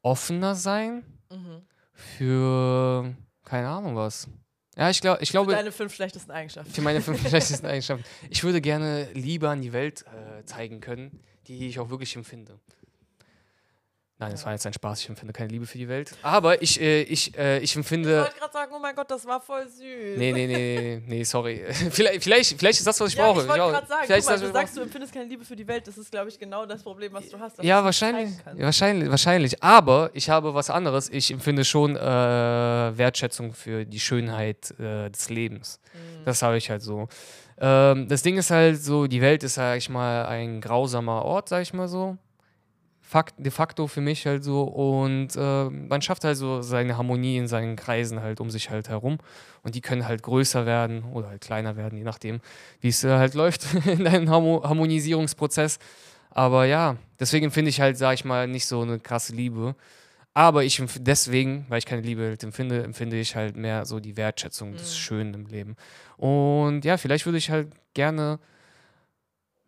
offener 0.02 0.54
sein 0.54 1.04
Mhm. 1.30 1.62
für 1.94 3.14
keine 3.44 3.68
Ahnung 3.68 3.96
was. 3.96 4.28
Ja, 4.76 4.88
ich, 4.90 5.00
glaub, 5.00 5.20
ich 5.20 5.28
Für 5.28 5.32
glaube, 5.32 5.52
deine 5.52 5.72
fünf 5.72 5.94
schlechtesten 5.94 6.30
Eigenschaften. 6.30 6.72
für 6.72 6.80
meine 6.82 7.00
fünf 7.02 7.20
schlechtesten 7.28 7.66
Eigenschaften. 7.66 8.04
Ich 8.30 8.42
würde 8.44 8.60
gerne 8.60 9.08
Liebe 9.12 9.48
an 9.48 9.60
die 9.62 9.72
Welt 9.72 10.04
äh, 10.06 10.44
zeigen 10.44 10.80
können, 10.80 11.20
die 11.46 11.68
ich 11.68 11.78
auch 11.78 11.90
wirklich 11.90 12.16
empfinde. 12.16 12.58
Nein, 14.23 14.31
das 14.31 14.47
war 14.47 14.53
jetzt 14.53 14.64
ein 14.66 14.73
Spaß. 14.73 15.01
Ich 15.01 15.09
empfinde 15.09 15.33
keine 15.33 15.49
Liebe 15.49 15.66
für 15.66 15.79
die 15.79 15.89
Welt. 15.89 16.12
Aber 16.23 16.62
ich, 16.62 16.81
äh, 16.81 17.03
ich, 17.03 17.37
äh, 17.37 17.59
ich 17.59 17.73
Ich 17.73 17.77
empfinde. 17.77 18.20
wollte 18.20 18.39
gerade 18.39 18.53
sagen, 18.53 18.73
oh 18.73 18.79
mein 18.79 18.95
Gott, 18.95 19.11
das 19.11 19.27
war 19.27 19.41
voll 19.41 19.66
süß. 19.66 20.16
Nee, 20.16 20.33
nee, 20.33 20.47
nee, 20.47 20.47
nee, 20.47 21.03
nee, 21.07 21.25
sorry. 21.25 21.64
vielleicht, 21.91 22.23
vielleicht, 22.23 22.57
vielleicht 22.57 22.79
ist 22.79 22.87
das, 22.87 23.01
was 23.01 23.09
ich 23.09 23.18
ja, 23.18 23.25
brauche. 23.25 23.41
ich 23.43 23.49
wollte 23.49 23.61
gerade 23.61 23.87
sagen, 23.89 24.03
vielleicht 24.07 24.27
guck 24.29 24.37
mal, 24.37 24.41
du 24.41 24.47
ich 24.47 24.53
sagst, 24.53 24.77
du 24.77 24.81
empfindest 24.83 25.12
keine 25.12 25.27
Liebe 25.27 25.45
für 25.45 25.57
die 25.57 25.66
Welt. 25.66 25.89
Das 25.89 25.99
ist, 25.99 26.12
glaube 26.12 26.29
ich, 26.29 26.39
genau 26.39 26.66
das 26.66 26.85
Problem, 26.85 27.12
was 27.12 27.29
du 27.31 27.41
hast. 27.41 27.61
Ja, 27.64 27.83
wahrscheinlich, 27.83 28.31
wahrscheinlich, 28.55 29.11
wahrscheinlich. 29.11 29.61
Aber 29.61 30.11
ich 30.12 30.31
habe 30.31 30.55
was 30.55 30.70
anderes. 30.70 31.09
Ich 31.09 31.33
empfinde 31.33 31.64
schon 31.64 31.97
äh, 31.97 32.01
Wertschätzung 32.01 33.55
für 33.55 33.85
die 33.85 33.99
Schönheit 33.99 34.70
äh, 34.79 35.11
des 35.11 35.31
Lebens. 35.31 35.81
Mhm. 35.93 36.25
Das 36.27 36.43
habe 36.43 36.57
ich 36.59 36.70
halt 36.70 36.83
so. 36.83 37.09
Ähm, 37.59 38.07
das 38.07 38.23
Ding 38.23 38.37
ist 38.37 38.51
halt 38.53 38.81
so, 38.81 39.09
die 39.09 39.20
Welt 39.20 39.43
ist, 39.43 39.55
sag 39.55 39.79
ich 39.79 39.89
mal, 39.89 40.27
ein 40.27 40.61
grausamer 40.61 41.25
Ort, 41.25 41.49
sag 41.49 41.62
ich 41.62 41.73
mal 41.73 41.89
so. 41.89 42.16
Fakt, 43.12 43.34
de 43.36 43.50
facto 43.50 43.88
für 43.88 44.00
mich 44.00 44.24
halt 44.26 44.42
so. 44.42 44.62
Und 44.62 45.36
äh, 45.36 45.68
man 45.68 46.00
schafft 46.00 46.24
halt 46.24 46.38
so 46.38 46.62
seine 46.62 46.96
Harmonie 46.96 47.36
in 47.36 47.46
seinen 47.46 47.76
Kreisen 47.76 48.22
halt 48.22 48.40
um 48.40 48.50
sich 48.50 48.70
halt 48.70 48.88
herum. 48.88 49.18
Und 49.62 49.74
die 49.74 49.82
können 49.82 50.08
halt 50.08 50.22
größer 50.22 50.64
werden 50.64 51.04
oder 51.12 51.28
halt 51.28 51.42
kleiner 51.42 51.76
werden, 51.76 51.98
je 51.98 52.04
nachdem, 52.04 52.40
wie 52.80 52.88
es 52.88 53.04
äh, 53.04 53.10
halt 53.10 53.34
läuft 53.34 53.66
in 53.84 54.06
einem 54.06 54.30
Harmo 54.30 54.62
Harmonisierungsprozess. 54.64 55.78
Aber 56.30 56.64
ja, 56.64 56.96
deswegen 57.20 57.50
finde 57.50 57.68
ich 57.68 57.82
halt, 57.82 57.98
sag 57.98 58.14
ich 58.14 58.24
mal, 58.24 58.48
nicht 58.48 58.64
so 58.64 58.80
eine 58.80 58.98
krasse 58.98 59.34
Liebe. 59.34 59.76
Aber 60.32 60.64
ich 60.64 60.82
deswegen, 60.96 61.66
weil 61.68 61.80
ich 61.80 61.84
keine 61.84 62.00
Liebe 62.00 62.22
halt 62.22 62.42
empfinde, 62.42 62.82
empfinde 62.82 63.20
ich 63.20 63.36
halt 63.36 63.58
mehr 63.58 63.84
so 63.84 64.00
die 64.00 64.16
Wertschätzung 64.16 64.72
des 64.72 64.90
Mhm. 64.94 64.96
Schönen 64.96 65.34
im 65.34 65.46
Leben. 65.48 65.76
Und 66.16 66.86
ja, 66.86 66.96
vielleicht 66.96 67.26
würde 67.26 67.36
ich 67.36 67.50
halt 67.50 67.68
gerne 67.92 68.38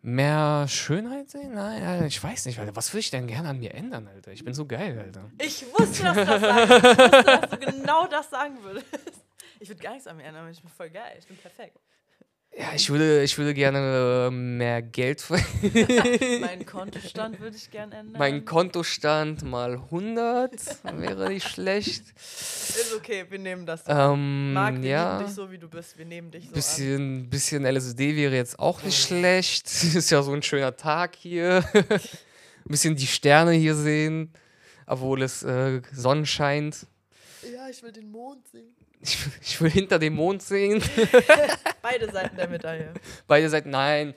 mehr 0.05 0.67
Schönheit 0.67 1.29
sehen? 1.29 1.53
Nein, 1.53 1.83
Alter, 1.83 2.05
ich 2.05 2.23
weiß 2.23 2.45
nicht, 2.45 2.59
Alter. 2.59 2.75
Was 2.75 2.93
würde 2.93 2.99
ich 2.99 3.11
denn 3.11 3.27
gerne 3.27 3.49
an 3.49 3.59
mir 3.59 3.73
ändern, 3.73 4.07
Alter? 4.07 4.31
Ich 4.31 4.45
bin 4.45 4.53
so 4.53 4.65
geil, 4.65 4.99
Alter. 4.99 5.31
Ich 5.41 5.65
wusste, 5.77 6.03
dass 6.03 6.15
du 6.15 6.25
das 6.25 6.41
sagst. 6.41 6.73
Ich 6.73 6.83
wusste, 6.93 7.23
dass 7.23 7.49
du 7.49 7.57
genau 7.57 8.07
das 8.07 8.29
sagen 8.29 8.63
würdest. 8.63 8.85
Ich 9.59 9.69
würde 9.69 9.81
gar 9.81 9.93
nichts 9.93 10.07
an 10.07 10.17
mir 10.17 10.23
ändern, 10.23 10.49
ich 10.51 10.61
bin 10.61 10.69
voll 10.69 10.89
geil. 10.89 11.15
Ich 11.17 11.27
bin 11.27 11.37
perfekt. 11.37 11.79
Ja, 12.57 12.73
ich 12.73 12.89
würde, 12.89 13.21
ich 13.21 13.37
würde 13.37 13.53
gerne 13.53 14.27
äh, 14.27 14.31
mehr 14.31 14.81
Geld. 14.81 15.25
Meinen 16.39 16.65
Kontostand 16.65 17.41
würde 17.41 17.57
ich 17.57 17.69
gern 17.69 17.91
ändern. 17.91 18.17
mein 18.17 18.45
Kontostand 18.45 19.43
mal 19.43 19.73
100 19.73 20.53
wäre 20.97 21.27
nicht 21.27 21.49
schlecht. 21.49 22.05
Ist 22.15 22.93
okay, 22.95 23.25
wir 23.29 23.39
nehmen 23.39 23.65
das. 23.65 23.83
Ähm, 23.87 24.53
Marc, 24.53 24.81
wir 24.81 24.89
ja. 24.89 25.17
lieben 25.17 25.25
dich 25.27 25.35
so, 25.35 25.51
wie 25.51 25.57
du 25.57 25.67
bist. 25.67 25.97
Wir 25.97 26.05
nehmen 26.05 26.31
dich 26.31 26.43
so 26.43 26.49
an. 26.49 26.53
Bisschen, 26.53 27.29
bisschen 27.29 27.65
LSD 27.65 28.15
wäre 28.15 28.35
jetzt 28.35 28.57
auch 28.57 28.81
nicht 28.83 29.03
schlecht. 29.03 29.65
Ist 29.95 30.09
ja 30.09 30.23
so 30.23 30.31
ein 30.31 30.41
schöner 30.41 30.77
Tag 30.77 31.17
hier. 31.17 31.61
Ein 31.73 31.99
bisschen 32.63 32.95
die 32.95 33.07
Sterne 33.07 33.51
hier 33.51 33.75
sehen, 33.75 34.31
obwohl 34.87 35.23
es 35.23 35.43
äh, 35.43 35.81
Sonne 35.91 36.25
scheint. 36.25 36.87
Ja, 37.53 37.67
ich 37.67 37.83
will 37.83 37.91
den 37.91 38.09
Mond 38.09 38.47
sehen. 38.47 38.73
Ich, 39.05 39.19
ich 39.41 39.61
will 39.61 39.69
hinter 39.69 39.99
dem 39.99 40.15
Mond 40.15 40.41
sehen. 40.41 40.81
Beide 41.83 42.11
Seiten 42.11 42.35
der 42.35 42.47
Medaille. 42.47 42.91
Beide 43.27 43.49
Seiten, 43.49 43.69
nein. 43.69 44.15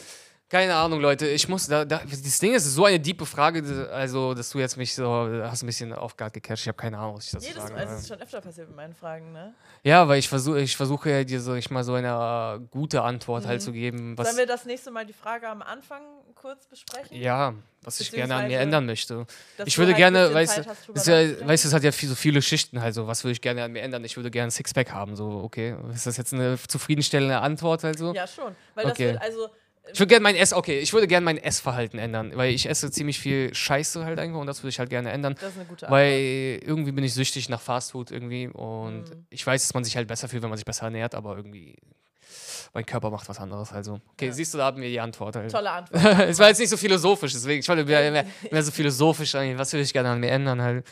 Keine 0.51 0.75
Ahnung, 0.77 1.01
Leute. 1.01 1.27
Ich 1.29 1.47
muss, 1.47 1.67
da, 1.67 1.85
da, 1.85 1.99
das 2.09 2.39
Ding 2.39 2.55
ist, 2.55 2.63
es 2.63 2.69
ist 2.69 2.75
so 2.75 2.87
eine 2.87 2.99
diepe 2.99 3.27
Frage, 3.27 3.89
also, 3.93 4.33
dass 4.33 4.49
du 4.49 4.59
jetzt 4.59 4.79
mich 4.79 4.95
so, 4.95 5.29
hast 5.43 5.63
ein 5.63 5.67
bisschen 5.67 5.93
auf 5.93 6.17
Guard 6.17 6.33
gecatcht. 6.33 6.63
Ich 6.63 6.69
habe 6.69 6.79
keine 6.79 6.97
Ahnung, 6.99 7.17
was 7.17 7.27
ich 7.27 7.33
dazu 7.33 7.47
Jedes 7.47 7.63
sagen 7.63 7.75
Mal, 7.75 7.81
also 7.83 7.93
es 7.95 8.07
soll. 8.07 8.17
ist 8.17 8.31
schon 8.31 8.39
öfter 8.39 8.41
passiert 8.41 8.69
mit 8.69 8.77
meinen 8.77 8.95
Fragen, 8.95 9.33
ne? 9.33 9.53
Ja, 9.83 10.09
weil 10.09 10.19
ich 10.19 10.27
versuche, 10.29 10.61
ich 10.61 10.75
versuche 10.75 11.11
ja 11.11 11.25
dir 11.25 11.43
so, 11.43 11.55
ich 11.55 11.71
mal 11.71 11.85
so 11.85 11.93
eine 11.95 12.61
äh, 12.63 12.67
gute 12.71 13.03
Antwort 13.03 13.45
halt 13.47 13.61
Mhm. 13.61 13.65
zu 13.65 13.73
geben. 13.73 14.17
Was, 14.17 14.29
Sollen 14.29 14.39
wir 14.39 14.47
das 14.47 14.65
nächste 14.65 14.91
Mal 14.91 15.05
die 15.05 15.13
Frage 15.13 15.49
am 15.51 15.61
Anfang 15.61 16.01
kurz 16.35 16.67
besprechen? 16.67 17.15
ja, 17.15 17.53
was 17.83 18.01
ich 18.01 18.11
gerne 18.11 18.35
an 18.35 18.47
mir 18.47 18.59
ändern 18.59 18.87
möchte. 18.87 19.27
Ich 19.67 19.77
würde 19.77 19.93
halt 19.93 19.99
gerne, 19.99 20.33
weißt 20.33 20.59
du, 20.59 20.93
Das 20.95 21.07
ja, 21.07 21.47
weißt 21.47 21.65
du, 21.65 21.69
es 21.69 21.75
hat 21.75 21.83
ja 21.85 21.93
viel, 21.93 22.09
so 22.09 22.15
viele 22.15 22.41
Schichten 22.41 22.81
halt 22.81 22.95
so. 22.95 23.07
Was 23.07 23.23
würde 23.23 23.33
ich 23.33 23.43
gerne 23.43 23.65
an 23.65 23.73
mir 23.73 23.83
ändern? 23.83 24.03
Ich 24.05 24.17
würde 24.17 24.31
gerne 24.31 24.49
ein 24.49 24.51
Sixpack 24.51 24.93
haben, 24.93 25.15
so, 25.15 25.29
okay. 25.45 25.77
Ist 25.93 26.07
das 26.07 26.17
jetzt 26.17 26.33
eine 26.33 26.57
zufriedenstellende 26.59 27.39
Antwort 27.39 27.85
halt 27.85 27.99
so? 27.99 28.15
Ja, 28.15 28.27
schon. 28.27 28.55
Weil 28.75 28.87
Okay. 28.87 29.13
das 29.13 29.13
wird 29.13 29.23
also. 29.23 29.51
Ich 29.93 29.99
würde 30.01 30.09
gerne 30.09 30.23
mein 30.23 30.37
Ess, 30.37 30.53
okay, 30.53 30.79
ich 30.81 30.93
würde 30.93 31.07
gerne 31.07 31.25
mein 31.25 31.39
Essverhalten 31.39 31.99
ändern, 31.99 32.33
weil 32.35 32.53
ich 32.53 32.69
esse 32.69 32.91
ziemlich 32.91 33.19
viel 33.19 33.55
Scheiße 33.55 34.05
halt 34.05 34.19
einfach 34.19 34.39
und 34.39 34.47
das 34.47 34.61
würde 34.63 34.69
ich 34.71 34.79
halt 34.79 34.91
gerne 34.91 35.11
ändern. 35.11 35.35
Das 35.41 35.51
ist 35.51 35.57
eine 35.57 35.65
gute 35.65 35.87
Antwort. 35.87 35.99
Weil 36.01 36.61
irgendwie 36.65 36.93
bin 36.93 37.05
ich 37.05 37.15
süchtig 37.15 37.49
nach 37.49 37.61
Fastfood 37.61 38.11
irgendwie 38.11 38.49
und 38.49 39.03
Mhm. 39.05 39.27
ich 39.31 39.47
weiß, 39.47 39.63
dass 39.63 39.75
man 39.75 39.85
sich 39.85 39.97
halt 39.97 40.07
besser 40.09 40.29
fühlt, 40.29 40.43
wenn 40.43 40.51
man 40.51 40.59
sich 40.59 40.67
besser 40.67 40.85
ernährt, 40.85 41.15
aber 41.15 41.37
irgendwie 41.37 41.77
mein 42.75 42.85
Körper 42.85 43.11
macht 43.11 43.27
was 43.29 43.39
anderes 43.41 43.73
also. 43.73 44.01
Okay, 44.13 44.27
Ja. 44.27 44.33
siehst 44.33 44.53
du, 44.53 44.59
da 44.59 44.67
haben 44.67 44.81
wir 44.83 44.89
die 44.91 45.01
Antwort 45.01 45.37
halt. 45.37 45.51
Tolle 45.51 45.71
Antwort. 45.73 46.03
es 46.29 46.39
war 46.39 46.49
jetzt 46.49 46.59
nicht 46.59 46.69
so 46.69 46.77
philosophisch, 46.77 47.33
deswegen, 47.33 47.61
ich 47.61 47.69
wollte 47.69 47.85
mehr, 47.85 48.11
mehr, 48.13 48.25
mehr 48.51 48.63
so 48.63 48.71
philosophisch, 48.71 49.33
was 49.35 49.73
würde 49.73 49.83
ich 49.85 49.93
gerne 49.93 50.11
an 50.11 50.21
mir 50.21 50.31
ändern 50.31 50.61
halt. 50.61 50.87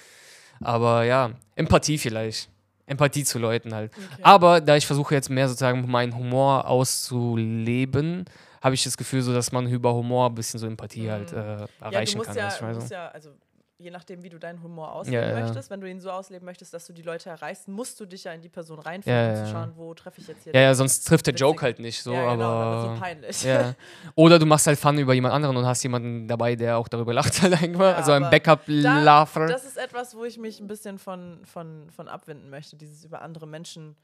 Aber 0.61 1.05
ja, 1.05 1.33
Empathie 1.55 1.99
vielleicht. 1.99 2.49
Empathie 2.87 3.25
zu 3.25 3.39
Leuten 3.39 3.75
halt. 3.75 3.93
Okay. 3.95 4.23
Aber 4.23 4.61
da 4.61 4.77
ich 4.77 4.87
versuche 4.87 5.13
jetzt 5.15 5.29
mehr 5.29 5.49
sozusagen 5.49 5.91
meinen 5.91 6.17
Humor 6.17 6.67
auszuleben, 6.69 8.25
habe 8.67 8.75
ich 8.75 8.85
das 8.85 8.97
Gefühl, 8.97 9.23
so 9.23 9.33
dass 9.33 9.53
man 9.53 9.67
über 9.71 9.95
Humor 9.95 10.29
ein 10.29 10.35
bisschen 10.35 10.59
so 10.61 10.67
Empathie 10.67 11.11
halt 11.11 11.33
äh, 11.33 11.37
ja, 11.37 11.57
du 11.57 11.69
erreichen 11.81 12.19
musst 12.19 12.29
kann. 12.31 12.37
ja, 12.37 12.51
du, 12.59 12.75
musst 12.75 12.91
ja, 12.91 13.09
also 13.09 13.31
je 13.79 13.91
nachdem, 13.91 14.23
wie 14.23 14.31
du 14.31 14.39
deinen 14.39 14.63
Humor 14.63 14.91
ausleben 14.93 15.21
Ja, 15.23 15.37
ja. 15.37 15.41
möchtest, 15.45 15.69
wenn 15.71 15.81
du 15.83 15.89
ihn 15.89 16.01
so 16.01 16.11
ausleben 16.11 16.47
möchtest, 16.47 16.73
dass 16.73 16.87
du 16.87 16.93
die 16.95 17.03
Leute 17.03 17.29
erreichst, 17.29 17.69
musst 17.69 18.01
du 18.01 18.07
dich 18.07 18.25
ja 18.25 18.33
in 18.33 18.41
die 18.41 18.49
Person 18.49 18.79
reinfühlen, 18.79 19.17
Ja, 19.19 19.29
um 19.29 19.35
ja, 19.37 19.45
zu 19.45 19.53
ja. 19.53 19.53
schauen, 19.53 19.73
wo 19.77 19.93
treffe 19.95 20.21
ich 20.21 20.29
jetzt 20.29 20.45
hier 20.45 20.55
ja, 20.55 20.61
ja, 20.63 20.75
sonst 20.75 21.05
trifft 21.07 21.27
der 21.27 21.35
Witzig. 21.35 21.41
Joke 21.43 21.63
halt 21.63 21.79
nicht 21.79 22.03
so, 22.03 22.13
ja, 22.13 22.33
genau, 22.33 22.45
aber. 22.45 22.95
so 22.95 23.01
peinlich. 23.01 23.43
Ja. 23.45 23.75
Oder 24.15 24.39
du 24.39 24.47
machst 24.47 24.67
halt 24.67 24.79
Fun 24.79 24.99
über 24.99 25.13
jemand 25.15 25.35
anderen 25.35 25.57
und 25.59 25.67
hast 25.67 25.83
jemanden 25.83 26.27
dabei, 26.27 26.57
der 26.57 26.79
auch 26.79 26.89
darüber 26.89 27.13
lacht 27.15 27.41
halt. 27.43 27.61
Ja, 27.61 27.93
also 27.93 28.13
ein 28.13 28.23
aber 28.25 28.31
Backup-Laugher. 28.31 29.47
Das 29.47 29.65
ist 29.65 29.77
etwas, 29.77 30.17
wo 30.17 30.25
ich 30.25 30.39
mich 30.39 30.59
ein 30.59 30.67
bisschen 30.67 30.99
von, 30.99 31.45
von, 31.45 31.91
von 31.91 32.09
abwenden 32.09 32.49
möchte, 32.51 32.77
dieses 32.77 33.05
über 33.05 33.21
andere 33.23 33.47
Menschen 33.47 33.95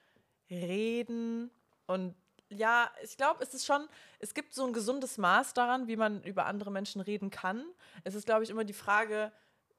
reden. 0.50 1.50
Und 1.86 2.14
ja, 2.52 2.90
ich 3.02 3.16
glaube, 3.16 3.42
es 3.42 3.54
ist 3.54 3.66
schon, 3.66 3.86
es 4.18 4.34
gibt 4.34 4.54
so 4.54 4.64
ein 4.66 4.72
gesundes 4.72 5.18
Maß 5.18 5.54
daran, 5.54 5.88
wie 5.88 5.96
man 5.96 6.22
über 6.22 6.46
andere 6.46 6.70
Menschen 6.70 7.00
reden 7.00 7.30
kann. 7.30 7.64
Es 8.04 8.14
ist, 8.14 8.26
glaube 8.26 8.44
ich, 8.44 8.50
immer 8.50 8.64
die 8.64 8.72
Frage, 8.72 9.32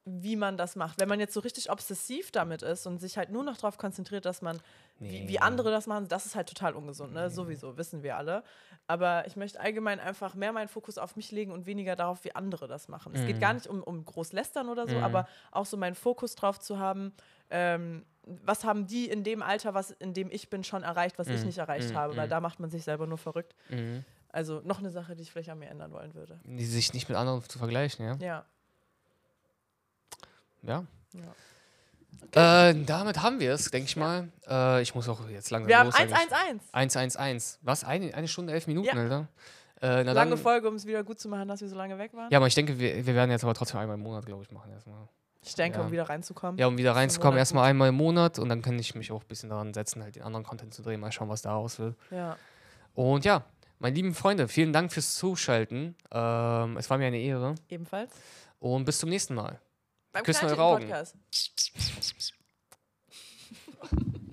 wie 0.06 0.36
man 0.36 0.58
das 0.58 0.76
macht. 0.76 1.00
Wenn 1.00 1.08
man 1.08 1.18
jetzt 1.18 1.32
so 1.32 1.40
richtig 1.40 1.70
obsessiv 1.70 2.30
damit 2.30 2.60
ist 2.62 2.86
und 2.86 2.98
sich 2.98 3.16
halt 3.16 3.30
nur 3.30 3.42
noch 3.42 3.56
darauf 3.56 3.78
konzentriert, 3.78 4.26
dass 4.26 4.42
man, 4.42 4.60
wie, 4.98 5.20
Nee. 5.20 5.28
wie 5.28 5.38
andere 5.38 5.70
das 5.70 5.86
machen, 5.86 6.08
das 6.08 6.26
ist 6.26 6.34
halt 6.36 6.46
total 6.46 6.74
ungesund, 6.74 7.14
ne? 7.14 7.30
Sowieso, 7.30 7.78
wissen 7.78 8.02
wir 8.02 8.18
alle. 8.18 8.44
Aber 8.86 9.26
ich 9.26 9.34
möchte 9.36 9.58
allgemein 9.60 10.00
einfach 10.00 10.34
mehr 10.34 10.52
meinen 10.52 10.68
Fokus 10.68 10.98
auf 10.98 11.16
mich 11.16 11.32
legen 11.32 11.52
und 11.52 11.64
weniger 11.64 11.96
darauf, 11.96 12.22
wie 12.24 12.34
andere 12.34 12.68
das 12.68 12.88
machen. 12.88 13.14
Es 13.14 13.24
geht 13.26 13.40
gar 13.40 13.54
nicht 13.54 13.66
um, 13.66 13.82
um 13.82 14.04
groß 14.04 14.32
lästern 14.34 14.68
oder 14.68 14.86
so, 14.86 14.96
aber 14.98 15.26
auch 15.52 15.64
so 15.64 15.78
meinen 15.78 15.94
Fokus 15.94 16.34
drauf 16.34 16.60
zu 16.60 16.78
haben, 16.78 17.14
ähm, 17.48 18.04
was 18.26 18.64
haben 18.64 18.86
die 18.86 19.08
in 19.08 19.22
dem 19.24 19.42
Alter, 19.42 19.74
was 19.74 19.90
in 19.92 20.14
dem 20.14 20.30
ich 20.30 20.48
bin, 20.50 20.64
schon 20.64 20.82
erreicht, 20.82 21.18
was 21.18 21.28
ich 21.28 21.44
nicht 21.44 21.58
erreicht 21.58 21.94
habe, 21.94 22.16
weil 22.16 22.28
da 22.28 22.40
macht 22.40 22.60
man 22.60 22.70
sich 22.70 22.82
selber 22.84 23.06
nur 23.06 23.18
verrückt. 23.18 23.54
Mhm. 23.68 24.04
Also 24.30 24.60
noch 24.64 24.78
eine 24.80 24.90
Sache, 24.90 25.14
die 25.14 25.22
ich 25.22 25.30
vielleicht 25.30 25.50
an 25.50 25.58
mir 25.58 25.68
ändern 25.68 25.92
wollen 25.92 26.14
würde. 26.14 26.40
Die 26.44 26.64
sich 26.64 26.92
nicht 26.92 27.08
mit 27.08 27.16
anderen 27.16 27.42
zu 27.48 27.58
vergleichen, 27.58 28.04
ja. 28.04 28.16
Ja. 28.16 28.44
Ja. 30.62 30.86
ja. 32.32 32.70
Äh, 32.70 32.84
damit 32.84 33.22
haben 33.22 33.38
wir 33.38 33.52
es, 33.52 33.70
denke 33.70 33.86
ich 33.86 33.96
mal. 33.96 34.28
Äh, 34.48 34.82
ich 34.82 34.94
muss 34.94 35.08
auch 35.08 35.28
jetzt 35.28 35.50
langsam 35.50 35.68
Wir 35.68 35.78
haben 35.78 35.86
los. 35.86 35.94
eigentlich. 35.94 36.16
111. 36.16 36.62
111. 36.72 37.58
Was? 37.62 37.84
Eine, 37.84 38.14
eine 38.14 38.26
Stunde, 38.28 38.52
elf 38.52 38.66
Minuten, 38.66 38.88
Ja. 38.88 38.94
Alter? 38.94 39.28
Äh, 39.82 40.02
Lange 40.02 40.14
dann, 40.14 40.38
Folge, 40.38 40.68
um 40.68 40.76
es 40.76 40.86
wieder 40.86 41.04
gut 41.04 41.20
zu 41.20 41.28
machen, 41.28 41.46
dass 41.46 41.60
wir 41.60 41.68
so 41.68 41.76
lange 41.76 41.98
weg 41.98 42.14
waren. 42.14 42.30
Ja, 42.30 42.38
aber 42.38 42.46
ich 42.46 42.54
denke, 42.54 42.78
wir, 42.78 43.06
wir 43.06 43.14
werden 43.14 43.30
jetzt 43.30 43.44
aber 43.44 43.54
trotzdem 43.54 43.78
einmal 43.80 43.96
im 43.96 44.02
Monat, 44.02 44.24
glaube 44.24 44.42
ich, 44.42 44.50
machen 44.50 44.72
erstmal. 44.72 45.06
Ich 45.44 45.54
denke, 45.54 45.78
Ja. 45.78 45.84
um 45.84 45.92
wieder 45.92 46.08
reinzukommen. 46.08 46.58
Ja, 46.58 46.66
um 46.66 46.78
wieder 46.78 46.96
reinzukommen, 46.96 47.38
erstmal 47.38 47.68
einmal 47.70 47.90
im 47.90 47.94
Monat 47.96 48.38
und 48.38 48.48
dann 48.48 48.62
kann 48.62 48.78
ich 48.78 48.94
mich 48.94 49.12
auch 49.12 49.22
ein 49.22 49.28
bisschen 49.28 49.50
daran 49.50 49.74
setzen, 49.74 50.02
halt 50.02 50.16
den 50.16 50.22
anderen 50.22 50.44
Content 50.44 50.72
zu 50.72 50.82
drehen, 50.82 51.00
mal 51.00 51.12
schauen, 51.12 51.28
was 51.28 51.42
da 51.42 51.52
raus 51.52 51.78
will. 51.78 51.94
Ja. 52.10 52.36
Und 52.94 53.24
ja, 53.24 53.44
meine 53.78 53.94
lieben 53.96 54.14
Freunde, 54.14 54.48
vielen 54.48 54.72
Dank 54.72 54.92
fürs 54.92 55.14
Zuschalten. 55.16 55.96
Ähm, 56.10 56.76
es 56.78 56.88
war 56.88 56.96
mir 56.98 57.06
eine 57.06 57.18
Ehre 57.20 57.54
Ebenfalls. 57.68 58.12
und 58.58 58.84
bis 58.84 58.98
zum 58.98 59.10
nächsten 59.10 59.34
Mal. 59.34 59.60
Beim 60.12 60.22
Küssen 60.22 60.46
eure 60.48 60.62
Augen. 60.62 60.88
Podcast. 60.88 61.16